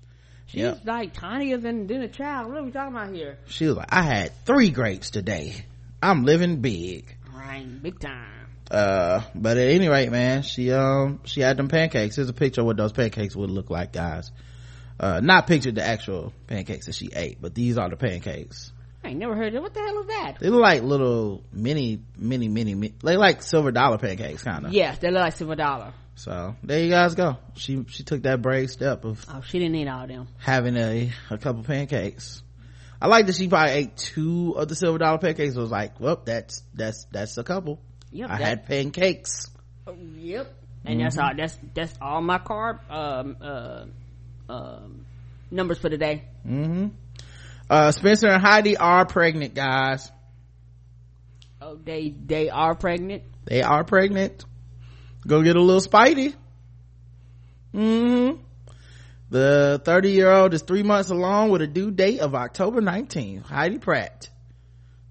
She's 0.47 0.61
Yep. 0.61 0.81
like 0.85 1.13
tinier 1.13 1.57
than, 1.57 1.85
than 1.85 2.01
a 2.01 2.07
child. 2.07 2.49
What 2.49 2.57
are 2.57 2.63
we 2.63 2.71
talking 2.71 2.95
about 2.95 3.13
here? 3.13 3.37
She 3.47 3.67
was 3.67 3.75
like, 3.77 3.93
"I 3.93 4.01
had 4.01 4.31
three 4.45 4.71
grapes 4.71 5.11
today. 5.11 5.65
I'm 6.01 6.23
living 6.23 6.61
big." 6.61 7.15
Right. 7.33 7.65
Big 7.83 7.99
time. 7.99 8.47
uh 8.71 9.21
but 9.33 9.57
at 9.57 9.67
any 9.69 9.87
rate 9.89 10.11
man 10.11 10.43
she 10.43 10.71
um 10.71 11.19
she 11.25 11.41
had 11.41 11.57
them 11.57 11.67
pancakes 11.69 12.15
here's 12.15 12.29
a 12.29 12.33
picture 12.33 12.61
of 12.61 12.67
what 12.67 12.77
those 12.77 12.91
pancakes 12.91 13.35
would 13.35 13.49
look 13.49 13.71
like 13.71 13.91
guys 13.91 14.31
uh 14.99 15.19
not 15.21 15.47
pictured 15.47 15.73
the 15.73 15.83
actual 15.83 16.31
pancakes 16.45 16.85
that 16.85 16.93
she 16.93 17.09
ate 17.15 17.41
but 17.41 17.55
these 17.55 17.79
are 17.79 17.89
the 17.89 17.95
pancakes 17.95 18.71
I 19.03 19.09
ain't 19.09 19.19
never 19.19 19.35
heard 19.35 19.53
of 19.55 19.63
What 19.63 19.73
the 19.73 19.79
hell 19.79 20.01
is 20.01 20.07
that? 20.07 20.35
they 20.39 20.49
look 20.49 20.61
like 20.61 20.83
little 20.83 21.43
mini 21.53 22.01
mini 22.17 22.47
mini, 22.49 22.75
mini 22.75 22.93
they 23.03 23.17
like 23.17 23.41
silver 23.41 23.71
dollar 23.71 23.97
pancakes 23.97 24.43
kind 24.43 24.65
of 24.65 24.73
Yes, 24.73 24.99
they 24.99 25.09
look 25.11 25.21
like 25.21 25.35
silver 25.35 25.55
dollar. 25.55 25.93
so 26.15 26.55
there 26.63 26.83
you 26.83 26.89
guys 26.89 27.15
go 27.15 27.37
she 27.55 27.85
she 27.89 28.03
took 28.03 28.23
that 28.23 28.41
brave 28.41 28.69
step 28.69 29.05
of 29.05 29.25
Oh, 29.29 29.41
she 29.41 29.59
didn't 29.59 29.75
eat 29.75 29.87
all 29.87 30.05
them. 30.07 30.27
having 30.37 30.75
a 30.77 31.11
a 31.29 31.37
couple 31.37 31.63
pancakes 31.63 32.43
i 33.01 33.07
like 33.07 33.25
that 33.27 33.35
she 33.35 33.47
probably 33.47 33.71
ate 33.73 33.95
two 33.95 34.53
of 34.57 34.67
the 34.67 34.75
silver 34.75 34.97
dollar 34.97 35.17
pancakes 35.17 35.55
it 35.55 35.59
was 35.59 35.71
like 35.71 35.99
well 36.01 36.21
that's 36.25 36.63
that's 36.73 37.05
that's 37.11 37.37
a 37.37 37.43
couple 37.43 37.79
Yep. 38.11 38.29
i 38.29 38.37
that- 38.37 38.45
had 38.47 38.65
pancakes 38.65 39.49
Yep. 40.17 40.55
And 40.85 41.01
that's 41.01 41.17
all. 41.17 41.31
That's 41.35 41.57
that's 41.73 41.93
all 42.01 42.21
my 42.21 42.37
carb 42.37 42.79
um 42.89 43.35
uh 43.41 43.85
um 44.47 45.05
numbers 45.51 45.77
for 45.79 45.89
today. 45.89 46.23
Mm-hmm. 46.47 46.87
Uh, 47.69 47.91
Spencer 47.91 48.27
and 48.27 48.41
Heidi 48.41 48.77
are 48.77 49.05
pregnant, 49.05 49.53
guys. 49.53 50.11
Oh, 51.61 51.75
they 51.75 52.09
they 52.09 52.49
are 52.49 52.73
pregnant. 52.73 53.23
They 53.45 53.61
are 53.61 53.83
pregnant. 53.83 54.45
Go 55.27 55.43
get 55.43 55.55
a 55.55 55.61
little 55.61 55.81
Spidey. 55.81 56.33
Mm-hmm. 57.73 58.41
The 59.29 59.79
30 59.83 60.11
year 60.11 60.31
old 60.31 60.53
is 60.53 60.63
three 60.63 60.81
months 60.81 61.11
along 61.11 61.51
with 61.51 61.61
a 61.61 61.67
due 61.67 61.91
date 61.91 62.19
of 62.19 62.33
October 62.33 62.81
19th. 62.81 63.43
Heidi 63.45 63.77
Pratt. 63.77 64.29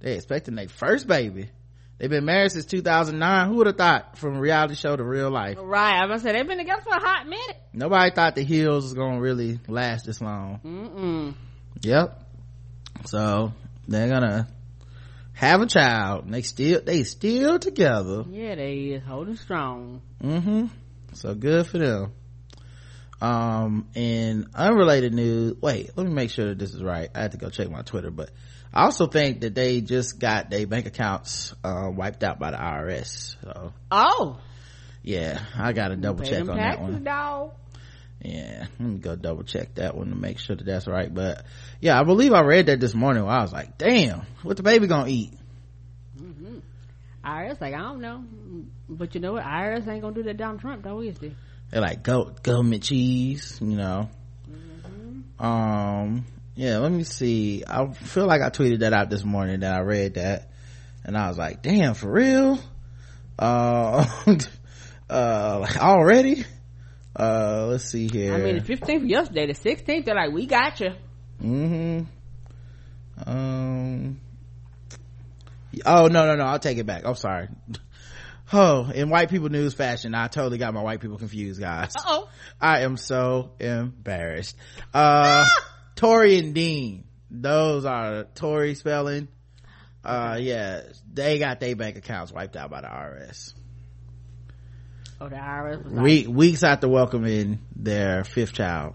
They 0.01 0.15
expecting 0.15 0.57
their 0.57 0.69
first 0.69 1.07
baby. 1.07 1.51
They've 1.99 2.11
been 2.11 2.25
married 2.25 2.53
since 2.53 2.65
2009. 2.67 3.49
Who 3.49 3.57
would 3.57 3.67
have 3.67 3.77
thought 3.77 4.19
from 4.19 4.39
reality 4.39 4.75
show 4.75 4.97
to 4.97 5.05
real 5.05 5.31
life? 5.31 5.59
Right. 5.61 6.01
I 6.01 6.07
was 6.07 6.23
gonna 6.23 6.33
say 6.33 6.39
they've 6.39 6.49
been 6.49 6.59
together 6.59 6.83
for 6.83 6.95
a 6.95 7.01
hot 7.01 7.27
minute. 7.29 7.57
Nobody 7.73 8.13
thought 8.13 8.35
the 8.35 8.43
heels 8.43 8.85
was 8.85 8.95
gonna 8.95 9.21
really 9.21 9.61
last 9.69 10.07
this 10.07 10.21
long. 10.21 10.61
Mm-mm. 10.65 11.35
Yep. 11.83 12.25
So 13.07 13.53
they're 13.87 14.09
gonna 14.09 14.49
have 15.35 15.61
a 15.61 15.67
child. 15.67 16.25
And 16.25 16.35
they 16.35 16.43
still 16.43 16.81
they 16.85 17.05
still 17.05 17.59
together. 17.59 18.25
Yeah, 18.29 18.55
they 18.55 18.75
is 18.91 19.03
holding 19.05 19.37
strong. 19.37 20.03
Mm-hmm. 20.23 20.67
So 21.15 21.35
good 21.35 21.67
for 21.67 21.79
them. 21.79 22.13
Um, 23.21 23.89
in 23.95 24.47
unrelated 24.55 25.13
news, 25.13 25.57
wait, 25.61 25.91
let 25.97 26.07
me 26.07 26.13
make 26.13 26.31
sure 26.31 26.49
that 26.49 26.59
this 26.59 26.73
is 26.73 26.83
right. 26.83 27.09
I 27.15 27.23
had 27.23 27.33
to 27.33 27.39
go 27.39 27.51
check 27.51 27.69
my 27.69 27.83
Twitter, 27.83 28.11
but 28.13 28.31
I 28.73 28.85
also 28.85 29.09
think 29.09 29.41
that 29.41 29.55
they 29.57 29.81
just 29.81 30.21
got 30.21 30.51
their 30.51 30.67
bank 30.69 30.87
accounts, 30.87 31.53
uh, 31.65 31.91
wiped 31.93 32.23
out 32.23 32.39
by 32.39 32.53
the 32.53 32.59
IRS. 32.59 33.35
So 33.43 33.73
Oh, 33.91 34.39
yeah, 35.03 35.41
I 35.57 35.73
gotta 35.73 35.97
double 35.97 36.25
check 36.25 36.41
on 36.41 36.47
that 36.59 36.77
taxes, 36.77 36.93
one. 36.95 37.05
dog. 37.05 37.53
Yeah, 38.21 38.67
let 38.79 38.89
me 38.89 38.99
go 38.99 39.15
double 39.15 39.45
check 39.45 39.77
that 39.77 39.97
one 39.97 40.11
to 40.11 40.17
make 40.17 40.39
sure 40.39 40.57
that 40.57 40.65
that's 40.65 40.89
right. 40.89 41.13
But 41.13 41.45
yeah, 41.81 41.99
I 41.99 42.03
believe 42.03 42.33
I 42.33 42.43
read 42.43 42.67
that 42.67 42.81
this 42.81 42.95
morning. 42.95 43.25
Where 43.25 43.33
I 43.33 43.43
was 43.43 43.53
like, 43.53 43.79
damn, 43.79 44.23
what 44.43 44.57
the 44.57 44.63
baby 44.63 44.87
gonna 44.89 45.09
eat? 45.09 45.33
IRS 47.25 47.61
like 47.61 47.75
I 47.75 47.79
don't 47.79 48.01
know, 48.01 48.25
but 48.89 49.15
you 49.15 49.21
know 49.21 49.35
what? 49.35 49.45
IRS 49.45 49.87
ain't 49.87 50.03
gonna 50.03 50.15
do 50.15 50.23
that 50.25 50.37
Donald 50.37 50.61
Trump 50.61 50.83
though, 50.83 51.01
is 51.01 51.19
they? 51.19 51.33
They're 51.71 51.81
like 51.81 52.03
go 52.03 52.33
government 52.43 52.83
cheese, 52.83 53.59
you 53.61 53.77
know. 53.77 54.09
Um, 55.39 56.27
yeah, 56.57 56.79
let 56.79 56.91
me 56.91 57.05
see. 57.05 57.63
I 57.67 57.93
feel 57.93 58.27
like 58.27 58.41
I 58.41 58.51
tweeted 58.51 58.81
that 58.81 58.93
out 58.93 59.11
this 59.11 59.25
morning 59.25 59.61
that 59.61 59.75
I 59.75 59.81
read 59.81 60.15
that, 60.15 60.51
and 61.05 61.17
I 61.17 61.29
was 61.29 61.39
like, 61.39 61.63
damn, 61.63 61.95
for 61.95 62.11
real? 62.11 62.59
Uh, 63.39 64.07
uh, 65.11 65.59
like 65.61 65.77
already? 65.77 66.45
Uh, 67.17 67.67
let's 67.69 67.85
see 67.85 68.09
here. 68.09 68.35
I 68.35 68.39
mean, 68.39 68.57
the 68.59 68.65
fifteenth 68.65 69.05
yesterday, 69.05 69.47
the 69.47 69.55
sixteenth, 69.55 70.07
they're 70.07 70.15
like, 70.15 70.33
we 70.33 70.47
got 70.47 70.81
you. 70.81 70.91
mm-hmm. 71.43 72.03
Um. 73.27 74.21
Oh 75.85 76.07
no 76.07 76.27
no 76.27 76.37
no! 76.37 76.45
I'll 76.45 76.59
take 76.59 76.79
it 76.79 76.87
back. 76.87 77.05
I'm 77.05 77.15
sorry. 77.15 77.49
Oh, 78.51 78.89
in 78.91 79.11
white 79.11 79.29
people 79.29 79.51
news 79.51 79.75
fashion, 79.75 80.15
I 80.15 80.29
totally 80.29 80.57
got 80.57 80.73
my 80.73 80.81
white 80.81 81.01
people 81.01 81.19
confused, 81.19 81.61
guys. 81.61 81.93
Uh-oh. 81.95 82.31
I 82.59 82.81
am 82.81 82.97
so 82.97 83.51
embarrassed. 83.61 84.57
Uh, 84.95 85.47
Tori 85.97 86.39
and 86.39 86.55
Dean. 86.55 87.05
Those 87.31 87.85
are 87.85 88.25
Tori 88.25 88.75
Spelling. 88.75 89.29
Uh, 90.03 90.39
yeah, 90.41 90.81
they 91.13 91.39
got 91.39 91.61
their 91.61 91.77
bank 91.77 91.99
accounts 91.99 92.33
wiped 92.33 92.57
out 92.57 92.71
by 92.71 92.81
the 92.81 92.87
IRS. 92.87 93.53
Oh, 95.21 95.29
the 95.29 95.37
IRS 95.37 95.85
was 95.85 95.93
like, 95.93 96.27
weeks 96.29 96.63
after 96.63 96.89
welcoming 96.89 97.61
their 97.75 98.23
fifth 98.25 98.53
child. 98.53 98.95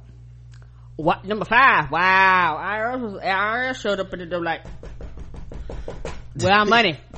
what, 0.96 1.26
number 1.26 1.46
five. 1.46 1.92
Wow. 1.92 2.58
IRS 2.64 3.02
was, 3.02 3.14
IRS 3.22 3.76
showed 3.82 4.00
up 4.00 4.14
at 4.14 4.20
the 4.20 4.26
door 4.26 4.42
like, 4.44 4.62
where 6.40 6.54
our 6.54 6.66
money? 6.66 7.00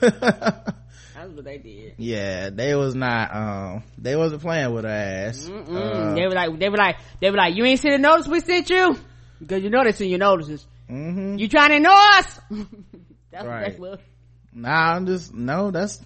That's 0.00 1.32
what 1.34 1.44
they 1.44 1.58
did. 1.58 1.94
yeah, 1.98 2.50
they 2.50 2.74
was 2.74 2.94
not, 2.94 3.34
um, 3.34 3.82
they 3.98 4.16
wasn't 4.16 4.42
playing 4.42 4.72
with 4.72 4.84
her 4.84 4.90
ass. 4.90 5.48
Uh, 5.48 6.14
they 6.14 6.26
were 6.26 6.34
like, 6.34 6.58
they 6.58 6.68
were 6.68 6.76
like, 6.76 6.96
they 7.20 7.30
were 7.30 7.36
like, 7.36 7.54
you 7.56 7.64
ain't 7.64 7.80
seen 7.80 7.92
the 7.92 7.98
notice 7.98 8.26
we 8.26 8.40
sent 8.40 8.68
you? 8.70 8.96
Because 9.38 9.62
you 9.62 9.70
know 9.70 9.84
they 9.84 9.92
send 9.92 10.10
your 10.10 10.18
notices. 10.18 10.66
mhm. 10.90 11.38
You 11.38 11.48
trying 11.48 11.70
to 11.70 11.76
ignore 11.76 11.92
us? 11.92 12.40
that's 13.30 13.46
Right. 13.46 13.78
what 13.78 14.00
Nah, 14.54 14.94
I'm 14.94 15.06
just, 15.06 15.32
no, 15.32 15.70
that's, 15.70 16.00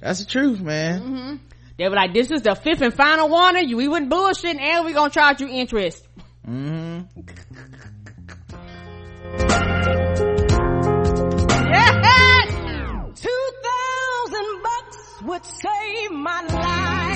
that's 0.00 0.20
the 0.20 0.26
truth, 0.26 0.60
man. 0.60 1.00
Mm-hmm. 1.00 1.36
they 1.78 1.88
were 1.88 1.94
like, 1.94 2.12
this 2.14 2.30
is 2.30 2.42
the 2.42 2.54
fifth 2.54 2.80
and 2.82 2.94
final 2.94 3.28
warning. 3.28 3.68
You, 3.68 3.76
we 3.76 3.88
wouldn't 3.88 4.10
bullshit 4.10 4.56
and 4.56 4.84
we 4.86 4.92
gonna 4.92 5.10
charge 5.10 5.40
you 5.40 5.48
interest. 5.48 6.06
hmm 6.44 7.00
Yes! 11.70 13.20
Two 13.20 13.44
thousand 13.66 14.62
bucks 14.62 15.22
would 15.22 15.44
save 15.44 16.10
my 16.12 16.42
life. 16.42 17.07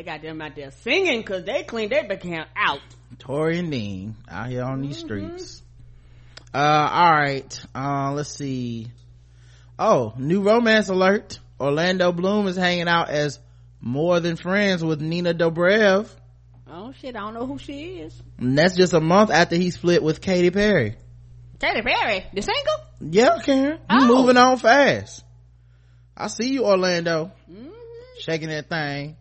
They 0.00 0.04
got 0.04 0.22
them 0.22 0.40
out 0.40 0.56
there 0.56 0.70
singing 0.70 1.22
cause 1.24 1.44
they 1.44 1.62
cleaned 1.62 1.92
their 1.92 2.06
account 2.10 2.48
out. 2.56 2.80
Tori 3.18 3.58
and 3.58 3.70
Dean 3.70 4.16
out 4.30 4.48
here 4.48 4.62
on 4.64 4.80
these 4.80 4.96
streets. 4.96 5.62
Uh, 6.54 6.56
all 6.90 7.10
right. 7.12 7.62
Uh, 7.74 8.12
let's 8.14 8.30
see. 8.30 8.86
Oh, 9.78 10.14
new 10.16 10.40
romance 10.40 10.88
alert. 10.88 11.38
Orlando 11.60 12.12
Bloom 12.12 12.46
is 12.46 12.56
hanging 12.56 12.88
out 12.88 13.10
as 13.10 13.40
more 13.78 14.20
than 14.20 14.36
friends 14.36 14.82
with 14.82 15.02
Nina 15.02 15.34
Dobrev. 15.34 16.08
Oh 16.66 16.92
shit, 16.92 17.14
I 17.14 17.20
don't 17.20 17.34
know 17.34 17.46
who 17.46 17.58
she 17.58 17.98
is. 17.98 18.18
And 18.38 18.56
that's 18.56 18.76
just 18.76 18.94
a 18.94 19.00
month 19.00 19.30
after 19.30 19.56
he 19.56 19.70
split 19.70 20.02
with 20.02 20.22
Katy 20.22 20.50
Perry. 20.50 20.96
Katy 21.58 21.82
Perry, 21.82 22.24
the 22.32 22.40
single? 22.40 23.12
Yeah, 23.12 23.38
Karen. 23.44 23.72
You 23.90 23.98
Oh. 24.00 24.06
moving 24.06 24.38
on 24.38 24.56
fast. 24.56 25.22
I 26.16 26.28
see 26.28 26.48
you, 26.54 26.64
Orlando. 26.64 27.32
Shaking 28.20 28.48
that 28.48 28.70
thing. 28.70 29.16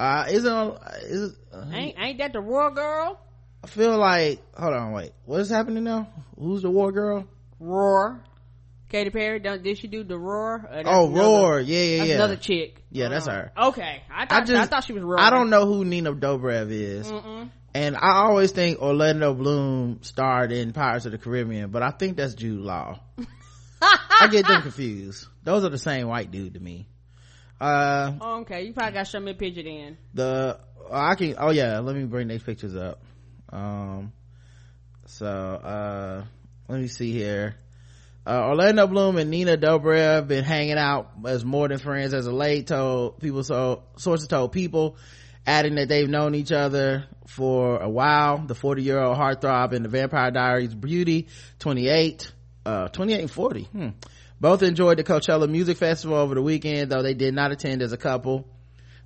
Uh, 0.00 0.24
isn't, 0.30 0.78
is, 1.02 1.36
uh, 1.52 1.64
Ain't 1.72 1.98
ain't 1.98 2.18
that 2.18 2.32
the 2.32 2.40
war 2.40 2.70
girl? 2.70 3.20
I 3.62 3.66
feel 3.66 3.98
like, 3.98 4.40
hold 4.58 4.72
on, 4.72 4.92
wait. 4.92 5.12
What 5.26 5.40
is 5.40 5.50
happening 5.50 5.84
now? 5.84 6.08
Who's 6.38 6.62
the 6.62 6.70
war 6.70 6.90
girl? 6.90 7.26
Roar. 7.58 8.24
Katy 8.88 9.10
Perry, 9.10 9.38
don't, 9.40 9.62
did 9.62 9.76
she 9.78 9.86
do 9.88 10.02
the 10.02 10.18
roar? 10.18 10.54
Or 10.68 10.82
Oh, 10.86 11.06
another- 11.06 11.20
Roar. 11.20 11.60
Yeah, 11.60 11.82
yeah, 11.82 12.02
yeah. 12.04 12.14
another 12.14 12.36
chick. 12.36 12.82
Yeah, 12.90 13.08
that's 13.08 13.28
Uh, 13.28 13.32
her. 13.32 13.52
Okay, 13.68 14.02
I 14.10 14.24
thought 14.26 14.50
I, 14.50 14.62
I 14.62 14.66
thought 14.66 14.84
she 14.84 14.94
was 14.94 15.02
roar. 15.02 15.20
I 15.20 15.28
don't 15.30 15.50
know 15.50 15.66
who 15.66 15.84
Nina 15.84 16.14
Dobrev 16.14 16.70
is. 16.70 17.06
Mm-mm. 17.06 17.50
And 17.74 17.96
I 17.96 18.22
always 18.22 18.50
think 18.52 18.80
Orlando 18.80 19.34
Bloom 19.34 19.98
starred 20.02 20.50
in 20.50 20.72
Pirates 20.72 21.04
of 21.06 21.12
the 21.12 21.18
Caribbean, 21.18 21.70
but 21.70 21.82
I 21.82 21.90
think 21.90 22.16
that's 22.16 22.34
Jude 22.34 22.62
Law. 22.62 22.98
I 23.82 24.28
get 24.30 24.46
them 24.46 24.62
confused. 24.62 25.26
Those 25.44 25.62
are 25.64 25.68
the 25.70 25.78
same 25.78 26.08
white 26.08 26.30
dude 26.30 26.54
to 26.54 26.60
me. 26.60 26.88
Uh, 27.60 28.12
Oh, 28.20 28.40
okay, 28.40 28.62
you 28.64 28.72
probably 28.72 28.92
got 28.94 29.04
to 29.06 29.10
show 29.10 29.20
me 29.20 29.32
a 29.32 29.34
picture 29.34 29.62
then. 29.62 29.98
the, 30.14 30.58
I 30.90 31.14
can, 31.14 31.34
oh 31.38 31.50
yeah, 31.50 31.80
let 31.80 31.94
me 31.94 32.04
bring 32.04 32.28
these 32.28 32.42
pictures 32.42 32.74
up. 32.74 33.02
Um, 33.52 34.12
so, 35.06 35.26
uh, 35.26 36.24
let 36.68 36.80
me 36.80 36.88
see 36.88 37.12
here. 37.12 37.56
Uh, 38.26 38.48
Orlando 38.48 38.86
Bloom 38.86 39.16
and 39.16 39.30
Nina 39.30 39.56
Dobrev 39.56 39.96
have 39.96 40.28
been 40.28 40.44
hanging 40.44 40.78
out 40.78 41.10
as 41.26 41.44
more 41.44 41.68
than 41.68 41.78
friends 41.78 42.14
as 42.14 42.26
a 42.26 42.32
late 42.32 42.66
told 42.66 43.18
people 43.18 43.42
so 43.42 43.84
sources 43.96 44.28
told 44.28 44.52
people 44.52 44.96
adding 45.46 45.76
that 45.76 45.88
they've 45.88 46.08
known 46.08 46.34
each 46.34 46.52
other 46.52 47.04
for 47.26 47.80
a 47.80 47.88
while. 47.88 48.38
The 48.38 48.54
40 48.54 48.82
year 48.82 49.00
old 49.00 49.16
heartthrob 49.16 49.72
in 49.72 49.82
the 49.82 49.88
Vampire 49.88 50.30
Diaries 50.30 50.74
Beauty, 50.74 51.28
28, 51.60 52.30
uh, 52.66 52.88
28 52.88 53.20
and 53.20 53.30
40. 53.30 53.62
Hmm. 53.64 53.88
Both 54.40 54.62
enjoyed 54.62 54.98
the 54.98 55.04
Coachella 55.04 55.48
Music 55.48 55.76
Festival 55.76 56.16
over 56.16 56.34
the 56.34 56.42
weekend, 56.42 56.90
though 56.90 57.02
they 57.02 57.14
did 57.14 57.34
not 57.34 57.52
attend 57.52 57.82
as 57.82 57.92
a 57.92 57.96
couple. 57.98 58.48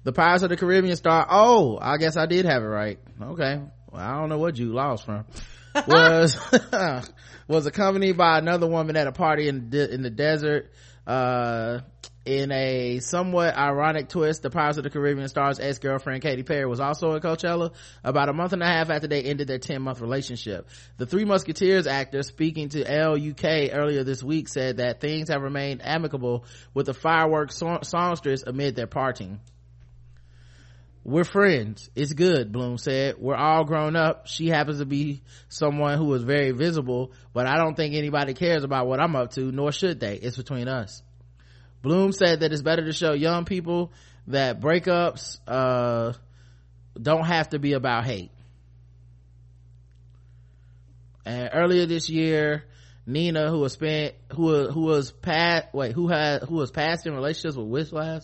The 0.05 0.13
Pirates 0.13 0.43
of 0.43 0.51
the 0.51 0.57
Caribbean 0.57 0.95
star, 0.97 1.27
oh, 1.29 1.79
I 1.81 1.97
guess 1.97 2.17
I 2.17 2.27
did 2.27 2.45
have 2.45 2.63
it 2.63 2.67
right. 2.67 2.99
Okay. 3.21 3.61
Well, 3.91 4.01
I 4.01 4.21
don't 4.21 4.29
know 4.29 4.39
what 4.39 4.57
you 4.59 4.73
lost 4.73 5.05
from. 5.07 5.25
was, 5.89 6.39
was 7.49 7.67
accompanied 7.67 8.17
by 8.17 8.39
another 8.39 8.67
woman 8.69 8.97
at 8.97 9.07
a 9.09 9.13
party 9.13 9.49
in, 9.49 9.71
the- 9.71 9.93
in 9.93 10.03
the 10.03 10.11
desert. 10.11 10.71
Uh, 11.07 11.81
in 12.25 12.51
a 12.53 13.01
somewhat 13.01 13.57
ironic 13.57 14.09
twist, 14.09 14.43
the 14.43 14.51
Pirates 14.51 14.79
of 14.79 14.85
the 14.85 14.91
Caribbean 14.91 15.29
star's 15.29 15.61
ex-girlfriend 15.61 16.23
Katy 16.23 16.43
Perry 16.43 16.67
was 16.67 16.81
also 16.81 17.15
at 17.15 17.23
Coachella 17.23 17.75
about 18.03 18.31
a 18.31 18.33
month 18.33 18.55
and 18.55 18.63
a 18.63 18.67
half 18.67 18.89
after 18.89 19.07
they 19.07 19.23
ended 19.23 19.47
their 19.47 19.59
10-month 19.59 20.01
relationship. 20.01 20.69
The 20.97 21.05
Three 21.05 21.27
Musketeers 21.27 21.87
actor 21.87 22.23
speaking 22.23 22.71
to 22.71 22.81
LUK 22.81 23.45
earlier 23.73 24.05
this 24.05 24.23
week 24.23 24.49
said 24.49 24.79
that 24.79 25.01
things 25.01 25.29
have 25.29 25.43
remained 25.43 25.83
amicable 25.85 26.47
with 26.73 26.87
the 26.87 26.95
fireworks 26.95 27.57
song- 27.57 27.83
songstress 27.83 28.43
amid 28.47 28.75
their 28.75 28.87
parting. 28.87 29.41
We're 31.07 31.25
friends. 31.25 31.91
It's 31.95 32.15
good, 32.15 32.51
Bloom 32.51 32.79
said. 32.79 33.17
We're 33.19 33.37
all 33.37 33.65
grown 33.65 33.95
up. 33.95 34.27
She 34.27 34.49
happens 34.49 34.79
to 34.79 34.87
be 34.87 35.21
someone 35.51 35.99
who 35.99 36.15
is 36.15 36.23
very 36.23 36.53
visible, 36.53 37.13
but 37.35 37.47
I 37.47 37.59
don't 37.59 37.75
think 37.75 37.95
anybody 37.95 38.33
cares 38.33 38.65
about 38.65 38.87
what 38.87 39.01
I'm 39.01 39.15
up 39.15 39.33
to, 39.33 39.53
nor 39.53 39.71
should 39.71 40.01
they. 40.01 40.17
It's 40.17 40.39
between 40.39 40.67
us. 40.67 41.03
Bloom 41.85 42.13
said 42.13 42.41
that 42.41 42.51
it's 42.51 42.63
better 42.63 42.83
to 42.83 42.95
show 42.95 43.13
young 43.13 43.45
people 43.45 43.93
that 44.29 44.59
breakups, 44.59 45.39
uh, 45.47 46.15
don't 47.01 47.27
have 47.27 47.51
to 47.51 47.59
be 47.59 47.75
about 47.75 48.07
hate. 48.07 48.31
And 51.27 51.51
earlier 51.53 51.85
this 51.85 52.09
year, 52.09 52.65
Nina, 53.07 53.51
who 53.51 53.59
was 53.59 53.75
spent, 53.75 54.15
who, 54.35 54.71
who 54.71 54.81
was 54.81 55.13
past, 55.13 55.75
wait, 55.75 55.93
who 55.93 56.09
had, 56.09 56.45
who 56.45 56.55
was 56.55 56.71
past 56.71 57.07
in 57.07 57.15
relationships 57.15 57.55
with 57.55 57.69
Whiplash? 57.69 58.23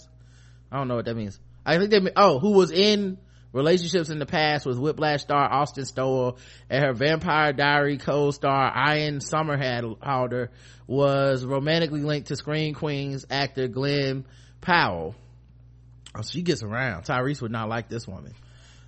I 0.72 0.78
don't 0.78 0.88
know 0.88 0.96
what 0.96 1.04
that 1.04 1.16
means. 1.16 1.38
I 1.64 1.76
think 1.76 1.90
they, 1.90 2.00
oh, 2.16 2.38
who 2.38 2.52
was 2.52 2.72
in 2.72 3.18
relationships 3.52 4.10
in 4.10 4.18
the 4.18 4.26
past 4.26 4.66
with 4.66 4.78
Whiplash 4.78 5.22
star 5.22 5.52
Austin 5.52 5.84
Stowell 5.84 6.38
and 6.68 6.84
her 6.84 6.92
Vampire 6.92 7.52
Diary 7.52 7.98
co-star 7.98 8.72
Ian 8.94 9.18
Somerhalder 9.18 10.48
was 10.86 11.44
romantically 11.44 12.02
linked 12.02 12.28
to 12.28 12.36
Scream 12.36 12.74
Queens 12.74 13.26
actor 13.30 13.68
Glen 13.68 14.24
Powell. 14.60 15.14
Oh, 16.14 16.22
she 16.22 16.42
gets 16.42 16.62
around. 16.62 17.04
Tyrese 17.04 17.40
would 17.42 17.52
not 17.52 17.68
like 17.68 17.88
this 17.88 18.06
woman. 18.06 18.34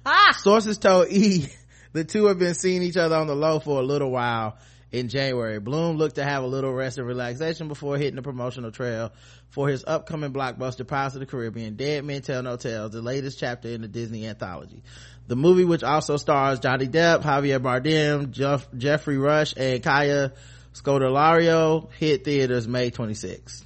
Ah! 0.04 0.34
Sources 0.36 0.78
told 0.78 1.08
E 1.10 1.46
the 1.92 2.04
two 2.04 2.26
have 2.26 2.38
been 2.38 2.54
seeing 2.54 2.82
each 2.82 2.96
other 2.96 3.16
on 3.16 3.26
the 3.26 3.36
low 3.36 3.60
for 3.60 3.80
a 3.80 3.84
little 3.84 4.10
while 4.10 4.56
in 4.92 5.08
January. 5.08 5.58
Bloom 5.58 5.96
looked 5.96 6.16
to 6.16 6.24
have 6.24 6.44
a 6.44 6.46
little 6.46 6.72
rest 6.72 6.98
and 6.98 7.06
relaxation 7.06 7.66
before 7.66 7.96
hitting 7.96 8.16
the 8.16 8.22
promotional 8.22 8.70
trail 8.70 9.10
for 9.48 9.68
his 9.68 9.82
upcoming 9.86 10.32
blockbuster 10.32 10.86
Pirates 10.86 11.14
of 11.14 11.20
the 11.20 11.26
Caribbean, 11.26 11.76
Dead 11.76 12.04
Men 12.04 12.20
Tell 12.20 12.42
No 12.42 12.56
Tales, 12.56 12.92
the 12.92 13.02
latest 13.02 13.40
chapter 13.40 13.68
in 13.68 13.80
the 13.80 13.88
Disney 13.88 14.26
anthology. 14.26 14.82
The 15.26 15.36
movie, 15.36 15.64
which 15.64 15.82
also 15.82 16.18
stars 16.18 16.60
Johnny 16.60 16.88
Depp, 16.88 17.22
Javier 17.22 17.60
Bardem, 17.60 18.30
Jeff, 18.30 18.68
Geoffrey 18.76 19.16
Rush, 19.16 19.54
and 19.56 19.82
Kaya 19.82 20.32
Scodelario, 20.74 21.90
hit 21.92 22.24
theaters 22.24 22.68
May 22.68 22.90
26th. 22.90 23.62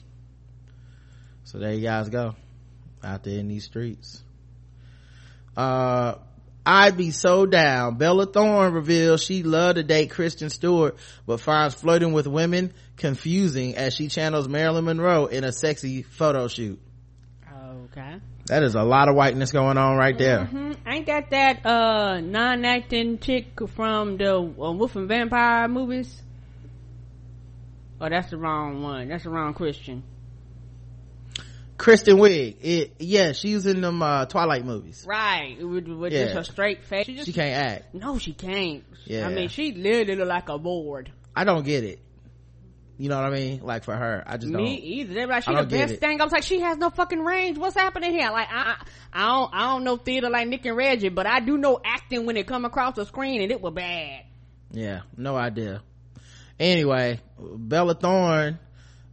So 1.44 1.58
there 1.58 1.72
you 1.72 1.82
guys 1.82 2.08
go. 2.08 2.34
Out 3.02 3.24
there 3.24 3.38
in 3.38 3.48
these 3.48 3.64
streets. 3.64 4.22
Uh, 5.56 6.16
I'd 6.66 6.96
be 6.96 7.12
so 7.12 7.46
down. 7.46 7.96
Bella 7.96 8.26
Thorne 8.26 8.72
reveals 8.72 9.22
she 9.22 9.44
loved 9.44 9.76
to 9.76 9.84
date 9.84 10.10
Kristen 10.10 10.50
Stewart, 10.50 10.96
but 11.24 11.40
finds 11.40 11.76
flirting 11.76 12.12
with 12.12 12.26
women 12.26 12.74
confusing 12.96 13.76
as 13.76 13.94
she 13.94 14.08
channels 14.08 14.48
Marilyn 14.48 14.84
Monroe 14.84 15.26
in 15.26 15.44
a 15.44 15.52
sexy 15.52 16.02
photo 16.02 16.48
shoot. 16.48 16.80
Okay. 17.96 18.16
That 18.46 18.64
is 18.64 18.74
a 18.74 18.82
lot 18.82 19.08
of 19.08 19.14
whiteness 19.14 19.52
going 19.52 19.78
on 19.78 19.96
right 19.96 20.18
there. 20.18 20.44
hmm 20.44 20.72
Ain't 20.86 21.06
that 21.06 21.30
that 21.30 21.64
uh 21.64 22.20
non-acting 22.20 23.18
chick 23.20 23.46
from 23.74 24.16
the 24.18 24.36
uh, 24.36 24.40
Wolf 24.40 24.96
and 24.96 25.08
Vampire 25.08 25.68
movies? 25.68 26.22
Oh, 28.00 28.08
that's 28.08 28.30
the 28.30 28.36
wrong 28.38 28.82
one. 28.82 29.08
That's 29.08 29.24
the 29.24 29.30
wrong 29.30 29.54
Kristen. 29.54 30.02
Kristen 31.78 32.16
Wiig. 32.18 32.56
It, 32.60 32.94
yeah, 32.98 33.32
she's 33.32 33.66
in 33.66 33.80
them, 33.80 34.02
uh, 34.02 34.26
Twilight 34.26 34.64
movies. 34.64 35.04
Right. 35.06 35.56
With, 35.60 35.86
with 35.88 36.12
Yeah. 36.12 36.24
just 36.24 36.34
her 36.36 36.44
straight 36.44 36.84
face. 36.84 37.06
She, 37.06 37.14
just, 37.14 37.26
She 37.26 37.32
can't 37.32 37.54
act. 37.54 37.94
No, 37.94 38.18
she 38.18 38.32
can't. 38.32 38.84
Yeah. 39.04 39.26
I 39.26 39.32
mean, 39.32 39.48
she 39.48 39.72
literally 39.72 40.16
look 40.16 40.28
like 40.28 40.48
a 40.48 40.58
board. 40.58 41.12
I 41.34 41.44
don't 41.44 41.64
get 41.64 41.84
it. 41.84 42.00
You 42.98 43.10
know 43.10 43.16
what 43.20 43.26
I 43.26 43.30
mean? 43.36 43.60
Like 43.62 43.84
for 43.84 43.94
her, 43.94 44.24
I 44.26 44.38
just 44.38 44.50
Me 44.50 44.52
don't. 44.54 44.66
either. 44.84 45.14
They're 45.14 45.26
like, 45.26 45.42
she 45.44 45.54
the 45.54 45.64
best 45.64 45.92
it. 45.94 46.00
thing. 46.00 46.18
I 46.18 46.24
was 46.24 46.32
like, 46.32 46.44
she 46.44 46.60
has 46.60 46.78
no 46.78 46.88
fucking 46.88 47.20
range. 47.20 47.58
What's 47.58 47.76
happening 47.76 48.10
here? 48.12 48.30
Like, 48.30 48.48
I, 48.50 48.56
I, 48.56 48.76
I 49.12 49.26
don't, 49.26 49.50
I 49.54 49.66
don't 49.74 49.84
know 49.84 49.96
theater 49.98 50.30
like 50.30 50.48
Nick 50.48 50.64
and 50.64 50.74
Reggie, 50.76 51.10
but 51.10 51.26
I 51.26 51.40
do 51.40 51.58
know 51.58 51.78
acting 51.84 52.24
when 52.24 52.38
it 52.38 52.46
come 52.46 52.64
across 52.64 52.96
the 52.96 53.04
screen 53.04 53.42
and 53.42 53.52
it 53.52 53.60
was 53.60 53.74
bad. 53.74 54.22
Yeah, 54.72 55.02
no 55.14 55.36
idea. 55.36 55.82
Anyway, 56.58 57.20
Bella 57.38 57.94
Thorne, 57.96 58.58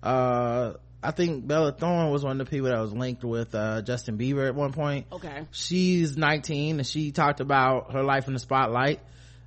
uh, 0.02 0.74
I 1.04 1.12
think 1.12 1.46
Bella 1.46 1.72
Thorne 1.72 2.12
was 2.12 2.24
one 2.24 2.40
of 2.40 2.48
the 2.48 2.50
people 2.50 2.70
that 2.70 2.80
was 2.80 2.94
linked 2.94 3.24
with, 3.24 3.54
uh, 3.54 3.82
Justin 3.82 4.18
Bieber 4.18 4.48
at 4.48 4.56
one 4.56 4.72
point. 4.72 5.08
Okay. 5.12 5.44
She's 5.52 6.18
19 6.18 6.78
and 6.78 6.88
she 6.88 7.12
talked 7.12 7.40
about 7.40 7.94
her 7.94 8.04
life 8.04 8.28
in 8.28 8.34
the 8.34 8.40
spotlight. 8.40 9.02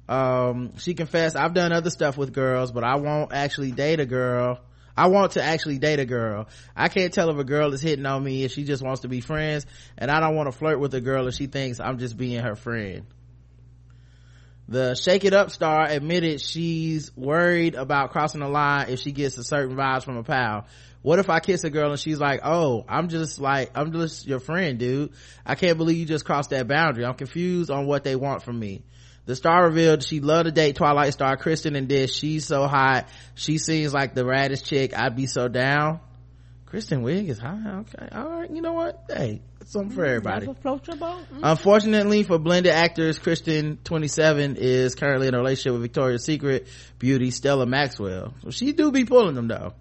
Um, 0.09 0.77
she 0.79 0.95
confessed, 0.95 1.37
I've 1.37 1.55
done 1.55 1.73
other 1.73 1.91
stuff 1.91 2.17
with 2.17 2.33
girls, 2.33 2.71
but 2.73 2.85
I 2.85 2.97
won't 2.97 3.33
actually 3.33 3.73
date 3.73 4.01
a 4.01 4.07
girl. 4.07 4.61
I 4.97 5.09
want 5.09 5.33
to 5.33 5.43
actually 5.43 5.79
date 5.79 5.99
a 5.99 6.07
girl. 6.07 6.49
I 6.75 6.89
can't 6.89 7.13
tell 7.13 7.29
if 7.31 7.37
a 7.37 7.45
girl 7.45 7.73
is 7.75 7.83
hitting 7.83 8.07
on 8.07 8.23
me 8.23 8.45
if 8.45 8.53
she 8.53 8.65
just 8.65 8.83
wants 8.83 9.03
to 9.03 9.09
be 9.09 9.21
friends, 9.21 9.67
and 9.99 10.11
I 10.11 10.21
don't 10.21 10.35
want 10.35 10.51
to 10.51 10.57
flirt 10.57 10.81
with 10.81 10.95
a 10.95 11.01
girl 11.01 11.27
if 11.29 11.35
she 11.35 11.47
thinks 11.47 11.81
I'm 11.81 11.99
just 11.99 12.17
being 12.17 12.43
her 12.43 12.55
friend. 12.55 13.05
The 14.69 14.95
Shake 14.95 15.25
It 15.25 15.33
Up 15.33 15.51
star 15.51 15.87
admitted 15.87 16.41
she's 16.41 17.17
worried 17.17 17.77
about 17.77 18.11
crossing 18.11 18.41
the 18.41 18.49
line 18.49 18.89
if 18.89 18.99
she 18.99 19.13
gets 19.13 19.39
a 19.39 19.45
certain 19.45 19.77
vibes 19.77 20.05
from 20.05 20.17
a 20.17 20.25
pal. 20.25 20.67
What 21.03 21.21
if 21.21 21.31
I 21.31 21.39
kiss 21.39 21.63
a 21.63 21.71
girl 21.71 21.91
and 21.91 22.01
she's 22.01 22.19
like, 22.19 22.41
oh, 22.43 22.85
I'm 22.89 23.09
just 23.09 23.39
like, 23.39 23.71
I'm 23.77 23.93
just 23.93 24.27
your 24.27 24.41
friend, 24.41 24.77
dude. 24.77 25.13
I 25.45 25.55
can't 25.55 25.79
believe 25.79 25.99
you 25.99 26.05
just 26.05 26.25
crossed 26.25 26.51
that 26.51 26.67
boundary. 26.67 27.05
I'm 27.05 27.15
confused 27.15 27.71
on 27.71 27.87
what 27.87 28.03
they 28.03 28.17
want 28.17 28.43
from 28.43 28.59
me. 28.59 28.83
The 29.27 29.37
star 29.37 29.67
revealed 29.67 30.03
she 30.03 30.19
loved 30.19 30.47
to 30.47 30.53
date 30.53 30.77
Twilight 30.77 31.13
star 31.13 31.37
Kristen 31.37 31.77
and 31.77 31.87
did 31.87 32.11
She's 32.11 32.45
so 32.45 32.67
hot. 32.67 33.09
She 33.37 33.59
seems 33.59 33.95
like 33.95 34.15
the 34.15 34.25
raddest 34.25 34.65
chick. 34.65 34.99
I'd 34.99 35.15
be 35.15 35.27
so 35.27 35.47
down. 35.47 36.01
Kristen 36.65 37.05
Wiig 37.05 37.29
is 37.29 37.39
hot. 37.39 37.85
Okay. 37.95 38.09
All 38.11 38.29
right. 38.29 38.51
You 38.51 38.63
know 38.63 38.73
what? 38.73 39.05
Hey, 39.09 39.43
something 39.67 39.91
for 39.91 40.05
mm, 40.05 40.09
everybody. 40.09 40.47
Never 40.47 40.59
float 40.59 40.87
your 40.87 40.97
boat. 40.97 41.25
Mm. 41.33 41.41
Unfortunately 41.43 42.23
for 42.23 42.39
blended 42.39 42.73
actors, 42.73 43.19
Kristen, 43.19 43.79
27, 43.85 44.57
is 44.57 44.95
currently 44.95 45.29
in 45.29 45.35
a 45.35 45.39
relationship 45.39 45.73
with 45.73 45.83
Victoria's 45.83 46.25
Secret 46.25 46.67
beauty 46.99 47.31
Stella 47.31 47.67
Maxwell. 47.67 48.35
So 48.43 48.51
she 48.51 48.73
do 48.73 48.91
be 48.91 49.05
pulling 49.05 49.35
them 49.35 49.49
though. 49.49 49.75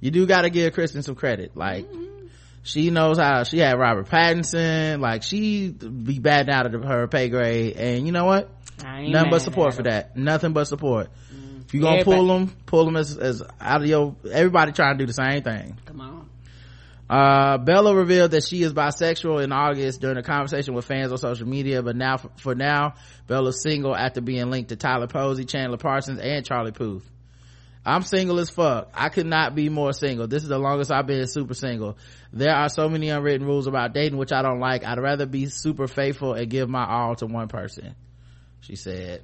You 0.00 0.10
do 0.10 0.26
gotta 0.26 0.50
give 0.50 0.72
Kristen 0.72 1.02
some 1.02 1.14
credit. 1.14 1.56
Like, 1.56 1.86
mm-hmm. 1.86 2.26
she 2.64 2.90
knows 2.90 3.18
how, 3.18 3.44
she 3.44 3.58
had 3.58 3.78
Robert 3.78 4.08
Pattinson, 4.08 5.00
like 5.00 5.22
she 5.22 5.68
be 5.68 6.18
bad 6.18 6.50
out 6.50 6.74
of 6.74 6.82
her 6.82 7.06
pay 7.06 7.28
grade, 7.28 7.76
and 7.76 8.04
you 8.04 8.12
know 8.12 8.24
what? 8.24 8.50
I 8.84 9.06
Nothing 9.06 9.30
but 9.30 9.42
support 9.42 9.74
for 9.74 9.84
that. 9.84 10.16
Nothing 10.16 10.52
but 10.52 10.64
support. 10.64 11.08
Mm. 11.32 11.64
If 11.64 11.74
you 11.74 11.80
gonna 11.80 12.00
Everybody- 12.00 12.18
pull 12.18 12.26
them, 12.26 12.56
pull 12.66 12.84
them 12.84 12.96
as, 12.96 13.16
as 13.16 13.42
out 13.60 13.82
of 13.82 13.86
your, 13.86 14.16
everybody 14.30 14.72
trying 14.72 14.98
to 14.98 15.04
do 15.04 15.06
the 15.06 15.12
same 15.12 15.42
thing. 15.42 15.78
Come 15.86 16.00
on. 16.00 16.21
Uh, 17.12 17.58
Bella 17.58 17.94
revealed 17.94 18.30
that 18.30 18.42
she 18.42 18.62
is 18.62 18.72
bisexual 18.72 19.44
in 19.44 19.52
August 19.52 20.00
during 20.00 20.16
a 20.16 20.22
conversation 20.22 20.72
with 20.72 20.86
fans 20.86 21.12
on 21.12 21.18
social 21.18 21.46
media, 21.46 21.82
but 21.82 21.94
now, 21.94 22.16
for 22.16 22.54
now, 22.54 22.94
Bella's 23.26 23.62
single 23.62 23.94
after 23.94 24.22
being 24.22 24.48
linked 24.48 24.70
to 24.70 24.76
Tyler 24.76 25.08
Posey, 25.08 25.44
Chandler 25.44 25.76
Parsons, 25.76 26.18
and 26.18 26.42
Charlie 26.42 26.72
Puth. 26.72 27.06
I'm 27.84 28.00
single 28.00 28.38
as 28.40 28.48
fuck. 28.48 28.88
I 28.94 29.10
could 29.10 29.26
not 29.26 29.54
be 29.54 29.68
more 29.68 29.92
single. 29.92 30.26
This 30.26 30.42
is 30.42 30.48
the 30.48 30.58
longest 30.58 30.90
I've 30.90 31.06
been 31.06 31.26
super 31.26 31.52
single. 31.52 31.98
There 32.32 32.54
are 32.54 32.70
so 32.70 32.88
many 32.88 33.10
unwritten 33.10 33.46
rules 33.46 33.66
about 33.66 33.92
dating, 33.92 34.16
which 34.16 34.32
I 34.32 34.40
don't 34.40 34.60
like. 34.60 34.82
I'd 34.82 34.98
rather 34.98 35.26
be 35.26 35.48
super 35.50 35.88
faithful 35.88 36.32
and 36.32 36.48
give 36.48 36.70
my 36.70 36.86
all 36.86 37.14
to 37.16 37.26
one 37.26 37.48
person. 37.48 37.94
She 38.62 38.74
said. 38.74 39.22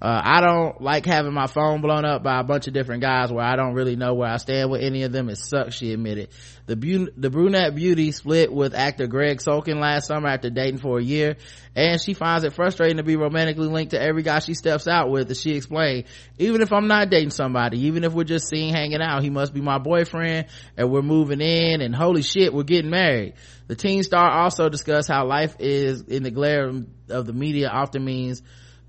Uh, 0.00 0.20
I 0.24 0.40
don't 0.40 0.80
like 0.80 1.04
having 1.06 1.34
my 1.34 1.48
phone 1.48 1.80
blown 1.80 2.04
up 2.04 2.22
by 2.22 2.38
a 2.38 2.44
bunch 2.44 2.68
of 2.68 2.72
different 2.72 3.02
guys 3.02 3.32
where 3.32 3.44
I 3.44 3.56
don't 3.56 3.74
really 3.74 3.96
know 3.96 4.14
where 4.14 4.28
I 4.28 4.36
stand 4.36 4.70
with 4.70 4.80
any 4.80 5.02
of 5.02 5.10
them. 5.10 5.28
It 5.28 5.38
sucks, 5.38 5.74
she 5.74 5.92
admitted. 5.92 6.28
The, 6.66 6.76
bu- 6.76 7.10
the 7.16 7.30
brunette 7.30 7.74
beauty 7.74 8.12
split 8.12 8.52
with 8.52 8.74
actor 8.74 9.08
Greg 9.08 9.38
Sulkin 9.38 9.80
last 9.80 10.06
summer 10.06 10.28
after 10.28 10.50
dating 10.50 10.78
for 10.78 11.00
a 11.00 11.02
year, 11.02 11.36
and 11.74 12.00
she 12.00 12.14
finds 12.14 12.44
it 12.44 12.52
frustrating 12.52 12.98
to 12.98 13.02
be 13.02 13.16
romantically 13.16 13.66
linked 13.66 13.90
to 13.90 14.00
every 14.00 14.22
guy 14.22 14.38
she 14.38 14.54
steps 14.54 14.86
out 14.86 15.10
with, 15.10 15.32
as 15.32 15.40
she 15.40 15.56
explained. 15.56 16.04
Even 16.38 16.60
if 16.60 16.72
I'm 16.72 16.86
not 16.86 17.10
dating 17.10 17.30
somebody, 17.30 17.86
even 17.86 18.04
if 18.04 18.12
we're 18.12 18.22
just 18.22 18.48
seeing 18.48 18.72
hanging 18.72 19.02
out, 19.02 19.24
he 19.24 19.30
must 19.30 19.52
be 19.52 19.60
my 19.60 19.78
boyfriend, 19.78 20.46
and 20.76 20.92
we're 20.92 21.02
moving 21.02 21.40
in, 21.40 21.80
and 21.80 21.92
holy 21.92 22.22
shit, 22.22 22.54
we're 22.54 22.62
getting 22.62 22.90
married. 22.90 23.34
The 23.66 23.74
teen 23.74 24.04
star 24.04 24.30
also 24.30 24.68
discussed 24.68 25.08
how 25.08 25.26
life 25.26 25.56
is 25.58 26.02
in 26.02 26.22
the 26.22 26.30
glare 26.30 26.70
of 27.08 27.26
the 27.26 27.32
media 27.32 27.68
often 27.68 28.04
means 28.04 28.42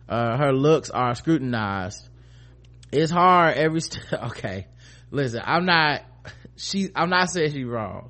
uh, 0.10 0.38
her 0.38 0.52
looks 0.52 0.90
are 0.90 1.16
scrutinized. 1.16 2.08
It's 2.92 3.12
hard 3.12 3.56
every 3.58 3.82
st- 3.82 4.12
okay. 4.14 4.68
Listen, 5.12 5.42
I'm 5.46 5.66
not 5.66 6.02
she 6.58 6.90
I'm 6.96 7.10
not 7.10 7.30
saying 7.30 7.54
she's 7.54 7.66
wrong. 7.66 8.10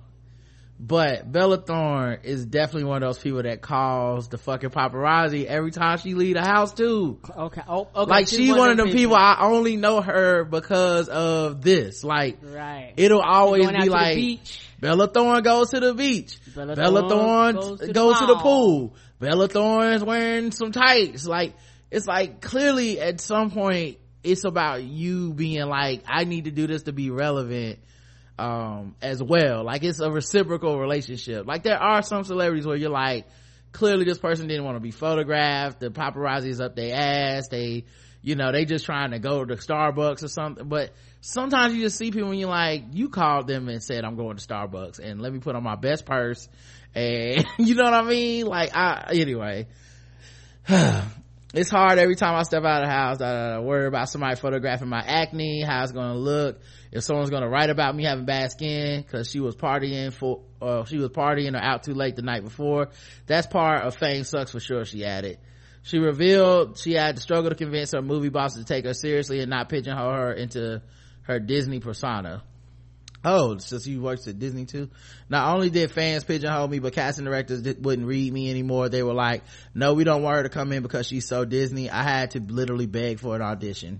But 0.82 1.30
Bella 1.30 1.58
Thorne 1.58 2.20
is 2.24 2.46
definitely 2.46 2.86
one 2.86 3.04
of 3.04 3.10
those 3.10 3.22
people 3.22 3.44
that 3.44 3.62
calls 3.62 4.30
the 4.30 4.38
fucking 4.38 4.70
paparazzi 4.70 5.44
every 5.46 5.72
time 5.72 5.98
she 5.98 6.14
leave 6.14 6.36
the 6.36 6.42
house 6.42 6.74
too. 6.74 7.20
Okay. 7.38 7.62
Oh, 7.68 7.90
okay. 7.94 8.10
like 8.10 8.30
she's 8.30 8.54
one 8.54 8.72
of 8.72 8.78
them 8.78 8.90
people. 8.90 9.16
I 9.18 9.40
only 9.42 9.76
know 9.76 10.00
her 10.00 10.46
because 10.46 11.10
of 11.10 11.62
this. 11.62 12.06
Like 12.06 12.38
Right. 12.42 12.94
it'll 12.96 13.20
always 13.22 13.70
be 13.70 13.90
like. 13.90 14.40
Bella 14.80 15.10
Thorne 15.10 15.44
goes 15.44 15.72
to 15.72 15.82
the 15.82 15.94
beach. 15.94 16.40
Bella 16.56 16.74
Bella, 16.78 17.10
Thorne 17.10 17.56
Thorne 17.56 17.56
goes 17.56 17.80
to 17.80 17.88
the 17.88 17.94
to 17.94 18.26
the 18.28 18.40
pool. 18.42 18.96
Bella 19.20 19.50
Thorne's 19.50 20.02
wearing 20.02 20.52
some 20.52 20.72
tights. 20.72 21.26
Like 21.26 21.56
it's 21.92 22.08
like 22.08 22.42
clearly 22.42 23.00
at 23.00 23.20
some 23.20 23.52
point 23.52 23.98
it's 24.24 24.44
about 24.44 24.84
you 24.84 25.34
being 25.34 25.68
like, 25.68 26.04
I 26.08 26.26
need 26.26 26.46
to 26.46 26.52
do 26.52 26.68
this 26.68 26.84
to 26.84 26.94
be 26.94 27.10
relevant 27.10 27.80
um 28.38 28.96
as 29.02 29.22
well. 29.22 29.64
Like 29.66 29.84
it's 29.84 30.00
a 30.00 30.10
reciprocal 30.10 30.80
relationship. 30.80 31.46
Like 31.46 31.64
there 31.64 31.82
are 31.82 32.02
some 32.02 32.24
celebrities 32.24 32.66
where 32.66 32.78
you're 32.78 32.90
like, 32.90 33.28
clearly 33.72 34.06
this 34.06 34.18
person 34.18 34.48
didn't 34.48 34.66
want 34.66 34.78
to 34.78 34.82
be 34.82 34.92
photographed. 34.92 35.80
The 35.80 35.90
paparazzi 35.90 36.48
is 36.48 36.62
up 36.62 36.76
their 36.76 36.96
ass. 36.96 37.48
They 37.50 37.86
you 38.22 38.36
know, 38.36 38.52
they 38.52 38.66
just 38.66 38.86
trying 38.86 39.12
to 39.12 39.20
go 39.20 39.46
to 39.46 39.56
Starbucks 39.56 40.24
or 40.24 40.28
something. 40.28 40.68
But 40.68 40.92
sometimes 41.22 41.74
you 41.74 41.82
just 41.82 41.98
see 41.98 42.12
people 42.12 42.32
and 42.32 42.40
you're 42.40 42.50
like, 42.50 42.84
you 42.92 43.10
called 43.10 43.48
them 43.48 43.70
and 43.70 43.82
said, 43.82 44.04
I'm 44.04 44.16
going 44.16 44.38
to 44.38 44.46
Starbucks 44.46 45.00
and 45.00 45.22
let 45.22 45.32
me 45.32 45.40
put 45.40 45.56
on 45.56 45.64
my 45.64 45.76
best 45.76 46.06
purse. 46.06 46.48
And 46.96 47.46
you 47.60 47.76
know 47.76 47.84
what 47.84 47.94
I 47.94 48.02
mean? 48.02 48.48
Like, 48.48 48.76
I, 48.76 49.12
anyway. 49.14 49.68
it's 51.54 51.70
hard 51.70 51.98
every 51.98 52.16
time 52.16 52.36
I 52.36 52.44
step 52.44 52.64
out 52.64 52.84
of 52.84 52.88
the 52.88 52.94
house. 52.94 53.22
I, 53.22 53.56
I 53.56 53.60
worry 53.60 53.88
about 53.88 54.10
somebody 54.10 54.36
photographing 54.36 54.88
my 54.88 55.04
acne, 55.04 55.64
how 55.64 55.82
it's 55.82 55.92
gonna 55.92 56.16
look, 56.16 56.60
if 56.92 57.04
someone's 57.04 57.32
gonna 57.32 57.50
write 57.50 57.70
about 57.70 57.96
me 57.96 58.04
having 58.04 58.26
bad 58.26 58.52
skin 58.52 59.02
because 59.02 59.30
she 59.30 59.40
was 59.40 59.56
partying 59.56 60.14
for, 60.14 60.42
uh, 60.62 60.86
she 60.86 60.98
was 60.98 61.10
partying 61.10 61.56
or 61.56 61.64
out 61.64 61.84
too 61.84 61.94
late 61.94 62.16
the 62.16 62.22
night 62.22 62.44
before. 62.44 62.90
That's 63.26 63.48
part 63.48 63.84
of 63.84 63.96
fame 63.96 64.24
sucks 64.24 64.52
for 64.52 64.60
sure, 64.60 64.86
she 64.86 65.04
added. 65.06 65.40
She 65.82 65.98
revealed 65.98 66.78
she 66.78 66.94
had 66.94 67.16
to 67.16 67.22
struggle 67.22 67.50
to 67.50 67.56
convince 67.56 67.94
her 67.94 68.02
movie 68.02 68.30
bosses 68.30 68.64
to 68.64 68.66
take 68.66 68.86
her 68.86 68.94
seriously 68.94 69.40
and 69.40 69.50
not 69.50 69.70
pigeonhole 69.70 70.12
her 70.12 70.34
into 70.34 70.82
her 71.24 71.40
Disney 71.40 71.80
persona. 71.80 72.44
Oh, 73.24 73.58
so 73.58 73.80
she 73.80 73.98
works 73.98 74.28
at 74.28 74.40
Disney 74.40 74.66
too? 74.66 74.90
Not 75.28 75.54
only 75.54 75.70
did 75.70 75.92
fans 75.92 76.24
pigeonhole 76.24 76.70
me, 76.70 76.80
but 76.80 76.94
casting 76.94 77.26
directors 77.26 77.62
wouldn't 77.78 78.08
read 78.08 78.32
me 78.32 78.50
anymore. 78.50 78.88
They 78.88 79.04
were 79.04 79.14
like, 79.14 79.44
no, 79.74 79.94
we 79.94 80.06
don't 80.06 80.24
want 80.24 80.38
her 80.38 80.44
to 80.44 80.50
come 80.50 80.72
in 80.72 80.84
because 80.84 81.06
she's 81.08 81.28
so 81.28 81.44
Disney. 81.44 81.90
I 81.90 82.04
had 82.04 82.32
to 82.32 82.40
literally 82.40 82.86
beg 82.86 83.20
for 83.20 83.36
an 83.36 83.42
audition. 83.42 84.00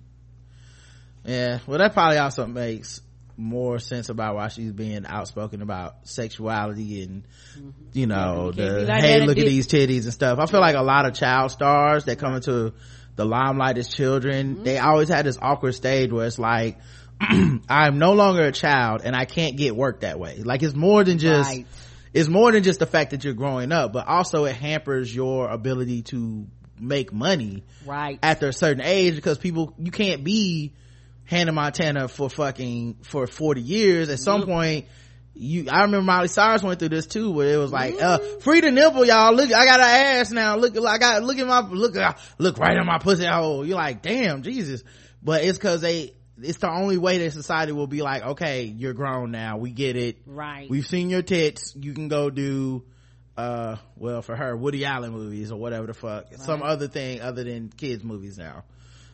Yeah, 1.26 1.60
well 1.68 1.80
that 1.80 1.94
probably 1.94 2.18
also 2.18 2.48
makes 2.48 3.02
more 3.36 3.80
sense 3.80 4.10
about 4.10 4.36
why 4.36 4.48
she's 4.50 4.72
being 4.72 5.06
outspoken 5.06 5.62
about 5.62 6.08
sexuality 6.08 7.04
and, 7.04 7.24
you 7.94 8.06
know, 8.06 8.48
you 8.48 8.54
can't 8.54 8.86
the, 8.86 8.86
like 8.86 9.04
hey, 9.04 9.26
look 9.26 9.38
at 9.38 9.46
these 9.46 9.68
titties 9.68 10.04
and 10.04 10.14
stuff. 10.14 10.40
I 10.40 10.46
feel 10.46 10.60
like 10.60 10.76
a 10.76 10.82
lot 10.82 11.06
of 11.06 11.14
child 11.14 11.52
stars 11.52 12.06
that 12.06 12.20
come 12.20 12.36
into 12.36 12.74
the 13.16 13.26
limelight 13.26 13.78
as 13.78 13.90
children, 13.90 14.56
Mm-hmm. 14.56 14.64
they 14.64 14.78
always 14.78 15.10
had 15.10 15.26
this 15.26 15.38
awkward 15.42 15.74
stage 15.74 16.12
where 16.12 16.26
it's 16.26 16.40
like, 16.40 16.78
I'm 17.70 18.00
no 18.00 18.14
longer 18.14 18.44
a 18.44 18.52
child 18.52 19.02
and 19.04 19.16
I 19.16 19.26
can't 19.26 19.58
get 19.58 19.76
work 19.76 20.02
that 20.02 20.20
way. 20.20 20.38
Like 20.44 20.64
it's 20.64 20.76
more 20.76 21.04
than 21.04 21.18
just, 21.18 21.50
Right. 21.50 21.68
it's 22.14 22.30
more 22.30 22.52
than 22.52 22.64
just 22.64 22.80
the 22.80 22.86
fact 22.86 23.12
that 23.12 23.24
you're 23.24 23.34
growing 23.34 23.72
up 23.72 23.94
but 23.94 24.08
also 24.08 24.46
it 24.46 24.56
hampers 24.56 25.14
your 25.14 25.50
ability 25.50 26.04
to 26.04 26.48
make 26.80 27.12
money 27.12 27.64
right. 27.86 28.20
after 28.24 28.48
a 28.48 28.54
certain 28.54 28.82
age 28.84 29.16
because 29.16 29.38
people 29.38 29.74
you 29.78 29.92
can't 29.92 30.24
be 30.24 30.74
Hannah 31.26 31.52
Montana 31.52 32.08
for 32.08 32.30
fucking 32.30 32.98
for 33.04 33.28
40 33.28 33.62
years. 33.62 34.10
At 34.10 34.20
some 34.20 34.44
point 34.44 34.86
you 35.34 35.68
I 35.70 35.82
remember 35.82 36.06
Miley 36.06 36.28
Cyrus 36.30 36.64
went 36.64 36.80
through 36.80 36.90
this 36.90 37.06
too 37.06 37.32
where 37.32 37.54
it 37.54 37.58
was 37.58 37.72
like 37.72 38.02
uh 38.02 38.18
free 38.42 38.62
the 38.62 38.72
nipple 38.72 39.06
y'all. 39.06 39.34
Look 39.34 39.54
I 39.54 39.66
got 39.66 39.80
an 39.80 39.86
ass 40.20 40.32
now. 40.32 40.56
Look 40.56 40.78
I 40.78 40.98
got 40.98 41.24
look 41.24 41.38
at 41.38 41.46
my 41.48 41.62
look 41.62 41.96
uh, 41.98 42.14
look 42.38 42.58
right 42.58 42.78
in 42.78 42.86
my 42.86 42.98
pussy 42.98 43.26
hole. 43.26 43.66
You're 43.66 43.78
like 43.78 44.02
damn 44.02 44.42
Jesus. 44.42 44.84
But 45.22 45.44
it's 45.44 45.58
cause 45.58 45.82
they 45.82 46.14
it's 46.44 46.58
the 46.60 46.72
only 46.72 46.98
way 46.98 47.20
that 47.20 47.32
society 47.32 47.72
will 47.72 47.88
be 47.88 48.02
like 48.02 48.24
okay 48.24 48.64
you're 48.64 48.94
grown 48.94 49.32
now. 49.32 49.58
We 49.58 49.72
get 49.72 49.96
it. 49.96 50.18
Right. 50.26 50.70
We've 50.70 50.86
seen 50.86 51.10
your 51.10 51.22
tits. 51.22 51.76
You 51.76 51.94
can 51.94 52.08
go 52.08 52.30
do 52.30 52.84
uh 53.38 53.78
well 53.96 54.22
for 54.22 54.36
her 54.36 54.56
woody 54.56 54.84
allen 54.86 55.12
movies 55.12 55.52
or 55.52 55.60
whatever 55.60 55.88
the 55.88 55.94
fuck. 55.94 56.28
Some 56.36 56.62
other 56.62 56.88
thing 56.88 57.22
other 57.22 57.44
than 57.44 57.70
kids 57.70 58.04
movies 58.04 58.38
now. 58.38 58.64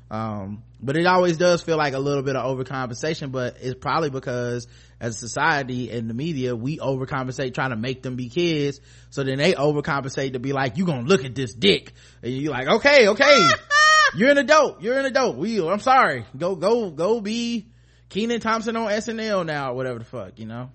Um 0.09 0.63
but 0.81 0.97
it 0.97 1.05
always 1.07 1.37
does 1.37 1.61
feel 1.61 1.77
like 1.77 1.93
a 1.93 1.99
little 1.99 2.23
bit 2.23 2.35
of 2.35 2.57
overcompensation 2.57 3.31
but 3.31 3.57
it's 3.61 3.79
probably 3.79 4.09
because 4.09 4.67
as 4.99 5.15
a 5.15 5.19
society 5.19 5.91
and 5.91 6.09
the 6.09 6.13
media 6.13 6.55
we 6.55 6.77
overcompensate 6.77 7.53
trying 7.53 7.71
to 7.71 7.75
make 7.75 8.03
them 8.03 8.15
be 8.15 8.29
kids. 8.29 8.79
So 9.09 9.23
then 9.23 9.37
they 9.37 9.53
overcompensate 9.53 10.33
to 10.33 10.39
be 10.39 10.53
like 10.53 10.77
you 10.77 10.85
gonna 10.85 11.07
look 11.07 11.25
at 11.25 11.35
this 11.35 11.53
dick. 11.53 11.93
And 12.21 12.33
you're 12.33 12.51
like 12.51 12.67
okay 12.67 13.07
okay 13.09 13.49
you're 14.15 14.29
an 14.29 14.37
adult 14.37 14.81
you're 14.81 14.97
an 14.97 15.05
adult 15.05 15.35
we 15.35 15.61
i'm 15.67 15.79
sorry. 15.79 16.25
Go 16.37 16.55
go 16.55 16.89
go 16.89 17.21
be 17.21 17.67
kenan 18.09 18.39
thompson 18.39 18.75
on 18.75 18.89
snl 18.91 19.45
now 19.45 19.71
or 19.71 19.75
whatever 19.75 19.99
the 19.99 20.05
fuck 20.05 20.39
you 20.39 20.45
know? 20.45 20.69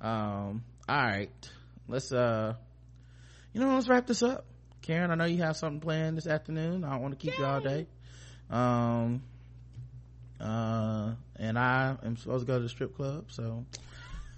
Um 0.00 0.64
all 0.88 0.96
right 0.96 1.30
let's 1.88 2.12
uh 2.12 2.54
you 3.52 3.60
know 3.60 3.74
let's 3.74 3.88
wrap 3.88 4.06
this 4.06 4.22
up. 4.22 4.44
Karen 4.82 5.10
i 5.10 5.14
know 5.14 5.26
you 5.26 5.42
have 5.42 5.56
something 5.56 5.80
planned 5.80 6.16
this 6.16 6.26
afternoon. 6.26 6.84
I 6.84 6.90
don't 6.90 7.02
want 7.02 7.18
to 7.18 7.24
keep 7.24 7.38
you 7.38 7.44
all 7.44 7.60
day. 7.60 7.86
Um 8.50 9.22
uh 10.40 11.12
and 11.36 11.58
i 11.58 11.94
am 12.02 12.16
supposed 12.16 12.46
to 12.46 12.50
go 12.50 12.56
to 12.56 12.62
the 12.62 12.68
strip 12.68 12.96
club 12.96 13.26
so 13.28 13.64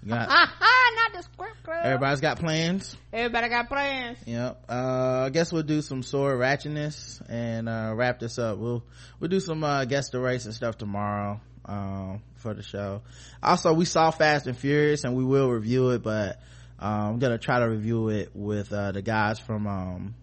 got 0.07 0.29
not 0.99 1.13
the 1.13 1.21
script 1.23 1.63
club 1.63 1.77
everybody's 1.83 2.19
got 2.21 2.37
plans 2.39 2.95
everybody 3.11 3.49
got 3.49 3.67
plans 3.67 4.17
Yep. 4.25 4.65
Uh, 4.69 5.23
I 5.25 5.29
guess 5.29 5.51
we'll 5.51 5.63
do 5.63 5.81
some 5.81 6.03
sword 6.03 6.39
ratchetness 6.39 7.21
and, 7.29 7.67
uh, 7.69 7.93
wrap 7.95 8.19
this 8.19 8.37
up. 8.39 8.57
We'll, 8.57 8.83
we'll 9.19 9.29
do 9.29 9.39
some, 9.39 9.63
uh, 9.63 9.85
guest 9.85 10.11
the 10.11 10.19
race 10.19 10.45
and 10.45 10.53
stuff 10.53 10.77
tomorrow, 10.77 11.39
um, 11.65 12.21
for 12.35 12.53
the 12.53 12.63
show. 12.63 13.01
Also, 13.41 13.73
we 13.73 13.85
saw 13.85 14.11
Fast 14.11 14.47
and 14.47 14.57
Furious 14.57 15.03
and 15.03 15.15
we 15.15 15.23
will 15.23 15.49
review 15.49 15.89
it, 15.91 16.03
but, 16.03 16.39
um, 16.79 16.89
I'm 17.13 17.19
gonna 17.19 17.37
try 17.37 17.59
to 17.59 17.69
review 17.69 18.09
it 18.09 18.31
with, 18.33 18.71
uh, 18.73 18.91
the 18.91 19.01
guys 19.01 19.39
from, 19.39 19.67
um, 19.67 20.15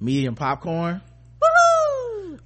Medium 0.00 0.34
Popcorn. 0.34 1.00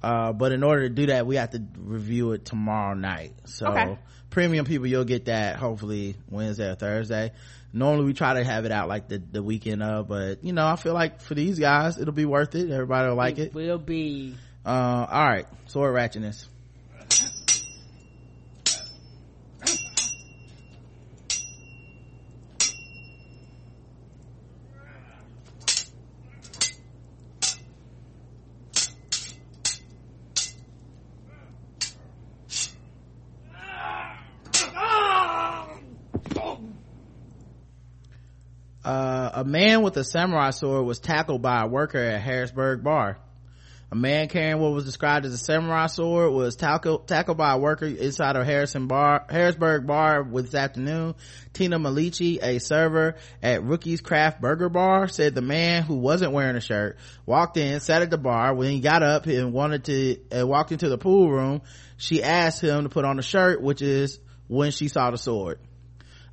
Uh, 0.01 0.31
but 0.31 0.51
in 0.53 0.63
order 0.63 0.87
to 0.87 0.93
do 0.93 1.07
that, 1.07 1.27
we 1.27 1.35
have 1.35 1.49
to 1.49 1.61
review 1.77 2.31
it 2.31 2.45
tomorrow 2.45 2.93
night. 2.93 3.33
So, 3.45 3.67
Okay. 3.67 3.97
Premium 4.29 4.65
people, 4.65 4.87
you'll 4.87 5.05
get 5.05 5.25
that 5.25 5.57
hopefully 5.57 6.15
Wednesday 6.29 6.69
or 6.71 6.75
Thursday. 6.75 7.31
Normally 7.71 8.05
we 8.05 8.13
try 8.13 8.33
to 8.33 8.43
have 8.43 8.65
it 8.65 8.71
out 8.71 8.87
like 8.87 9.07
the, 9.07 9.19
the 9.19 9.43
weekend 9.43 9.83
of, 9.83 10.07
but 10.07 10.43
you 10.43 10.53
know, 10.53 10.65
I 10.65 10.75
feel 10.75 10.93
like 10.93 11.21
for 11.21 11.35
these 11.35 11.59
guys, 11.59 11.97
it'll 11.99 12.13
be 12.13 12.25
worth 12.25 12.55
it. 12.55 12.69
Everybody 12.69 13.09
will 13.09 13.15
like 13.15 13.37
it. 13.37 13.47
it. 13.47 13.53
will 13.53 13.77
be 13.77 14.35
Uh, 14.65 15.07
all 15.09 15.25
right. 15.25 15.47
Sword 15.67 15.93
ratchetness. 15.95 16.45
Uh, 38.89 39.29
a 39.35 39.43
man 39.43 39.83
with 39.83 39.95
a 39.97 40.03
samurai 40.03 40.49
sword 40.49 40.83
was 40.83 40.97
tackled 40.97 41.43
by 41.43 41.61
a 41.61 41.67
worker 41.67 41.99
at 41.99 42.21
Harrisburg 42.21 42.83
Bar. 42.83 43.19
A 43.91 43.95
man 43.95 44.29
carrying 44.29 44.57
what 44.57 44.71
was 44.71 44.83
described 44.83 45.27
as 45.27 45.33
a 45.33 45.37
samurai 45.37 45.85
sword 45.85 46.33
was 46.33 46.55
tackled, 46.55 47.07
tackled 47.07 47.37
by 47.37 47.51
a 47.51 47.59
worker 47.59 47.85
inside 47.85 48.35
of 48.35 48.47
Harrison 48.47 48.87
Bar, 48.87 49.27
Harrisburg 49.29 49.85
Bar 49.85 50.23
this 50.23 50.55
afternoon. 50.55 51.13
Tina 51.53 51.77
Malici, 51.77 52.41
a 52.41 52.57
server 52.57 53.17
at 53.43 53.61
Rookie's 53.61 54.01
Craft 54.01 54.41
Burger 54.41 54.69
Bar, 54.69 55.07
said 55.07 55.35
the 55.35 55.43
man 55.43 55.83
who 55.83 55.97
wasn't 55.97 56.31
wearing 56.31 56.55
a 56.55 56.59
shirt 56.59 56.97
walked 57.27 57.57
in, 57.57 57.81
sat 57.81 58.01
at 58.01 58.09
the 58.09 58.17
bar. 58.17 58.55
When 58.55 58.71
he 58.71 58.79
got 58.79 59.03
up 59.03 59.27
and 59.27 59.53
wanted 59.53 59.83
to, 59.83 60.17
uh, 60.39 60.47
walked 60.47 60.71
into 60.71 60.89
the 60.89 60.97
pool 60.97 61.29
room, 61.29 61.61
she 61.97 62.23
asked 62.23 62.59
him 62.59 62.85
to 62.85 62.89
put 62.89 63.05
on 63.05 63.19
a 63.19 63.23
shirt, 63.23 63.61
which 63.61 63.83
is 63.83 64.19
when 64.47 64.71
she 64.71 64.87
saw 64.87 65.11
the 65.11 65.19
sword. 65.19 65.59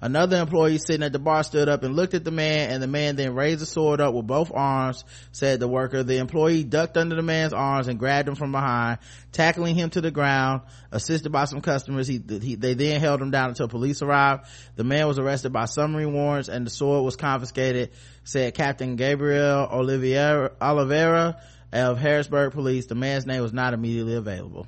Another 0.01 0.37
employee 0.37 0.79
sitting 0.79 1.03
at 1.03 1.13
the 1.13 1.19
bar 1.19 1.43
stood 1.43 1.69
up 1.69 1.83
and 1.83 1.97
looked 1.97 2.15
at 2.15 2.25
the 2.25 2.31
man 2.31 2.71
and 2.71 2.83
the 2.83 2.87
man 2.87 3.17
then 3.17 3.35
raised 3.35 3.61
the 3.61 3.67
sword 3.67 4.01
up 4.01 4.13
with 4.13 4.27
both 4.27 4.53
arms, 4.53 5.05
said 5.33 5.59
the 5.59 5.69
worker. 5.69 6.03
The 6.03 6.19
employee 6.19 6.65
ducked 6.65 6.97
under 6.97 7.17
the 7.17 7.23
man's 7.23 7.55
arms 7.55 7.89
and 7.89 7.99
grabbed 7.99 8.29
him 8.29 8.35
from 8.35 8.53
behind, 8.53 8.99
tackling 9.33 9.75
him 9.75 9.89
to 9.91 10.03
the 10.03 10.11
ground. 10.11 10.63
Assisted 10.93 11.33
by 11.33 11.47
some 11.47 11.63
customers, 11.63 12.07
he, 12.07 12.23
he, 12.41 12.57
they 12.57 12.75
then 12.75 13.01
held 13.01 13.23
him 13.23 13.31
down 13.31 13.49
until 13.49 13.69
police 13.69 14.03
arrived. 14.03 14.47
The 14.77 14.85
man 14.85 15.07
was 15.07 15.19
arrested 15.19 15.53
by 15.53 15.65
summary 15.65 16.07
warrants 16.07 16.49
and 16.49 16.67
the 16.67 16.71
sword 16.71 17.05
was 17.05 17.17
confiscated, 17.17 17.91
said 18.25 18.55
Captain 18.55 18.97
Gabriel 18.97 19.67
Oliveira, 19.71 20.53
Oliveira 20.61 21.41
of 21.73 21.99
Harrisburg 21.99 22.53
Police. 22.53 22.87
The 22.87 22.95
man's 22.95 23.27
name 23.27 23.41
was 23.41 23.53
not 23.53 23.73
immediately 23.73 24.15
available. 24.15 24.67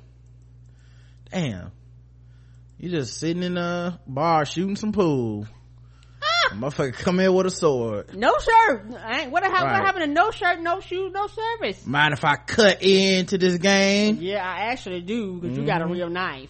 Damn. 1.31 1.71
You 2.79 2.89
just 2.89 3.17
sitting 3.19 3.43
in 3.43 3.57
a 3.57 3.99
bar 4.07 4.45
shooting 4.45 4.75
some 4.75 4.91
pool. 4.93 5.45
A 6.51 6.53
Motherfucker 6.55 6.93
come 6.93 7.19
in 7.19 7.33
with 7.33 7.45
a 7.45 7.51
sword. 7.51 8.15
no 8.17 8.33
shirt 8.39 8.85
I 9.03 9.21
ain't, 9.21 9.31
what, 9.31 9.43
ha- 9.43 9.51
Right. 9.51 9.63
what 9.73 9.85
happened 9.85 10.05
to 10.05 10.07
no 10.11 10.31
shirt 10.31 10.59
no 10.61 10.79
shoes 10.79 11.11
no 11.13 11.27
service 11.27 11.85
Mind 11.85 12.13
if 12.13 12.23
I 12.25 12.37
cut 12.37 12.81
into 12.81 13.37
this 13.37 13.57
game? 13.57 14.17
yeah 14.21 14.43
i 14.43 14.71
actually 14.71 15.01
do 15.01 15.37
because 15.39 15.57
you 15.57 15.65
got 15.65 15.81
a 15.81 15.83
Mm-hmm. 15.85 15.93
real 15.93 16.09
knife 16.09 16.49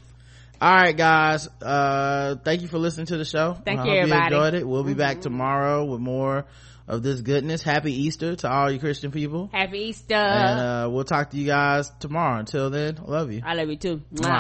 All 0.61 0.73
right, 0.76 0.95
guys. 0.95 1.47
Uh, 1.61 2.35
thank 2.43 2.61
you 2.61 2.68
for 2.68 2.77
listening 2.80 3.06
to 3.07 3.18
the 3.18 3.23
show. 3.26 3.57
Thank 3.65 3.80
I 3.80 3.84
you, 3.85 3.89
hope 3.91 3.97
everybody. 4.03 4.35
enjoyed 4.35 4.53
it. 4.56 4.68
We'll 4.68 4.84
be 4.84 4.93
back 4.93 5.22
tomorrow 5.22 5.85
with 5.85 6.01
more 6.01 6.45
of 6.85 7.01
this 7.01 7.22
goodness. 7.22 7.61
Happy 7.64 7.93
Easter 7.93 8.35
to 8.35 8.51
all 8.51 8.69
you 8.69 8.77
Christian 8.80 9.11
people. 9.11 9.49
happy 9.53 9.77
easter 9.80 10.15
And, 10.15 10.60
uh, 10.60 10.89
we'll 10.91 11.06
talk 11.06 11.30
to 11.31 11.38
you 11.38 11.45
guys 11.45 11.89
tomorrow. 11.99 12.39
Until 12.39 12.69
then, 12.69 12.97
love 13.06 13.31
you. 13.31 13.41
i 13.45 13.53
love 13.53 13.69
you 13.69 13.77
too 13.77 14.01
Mwah. 14.14 14.30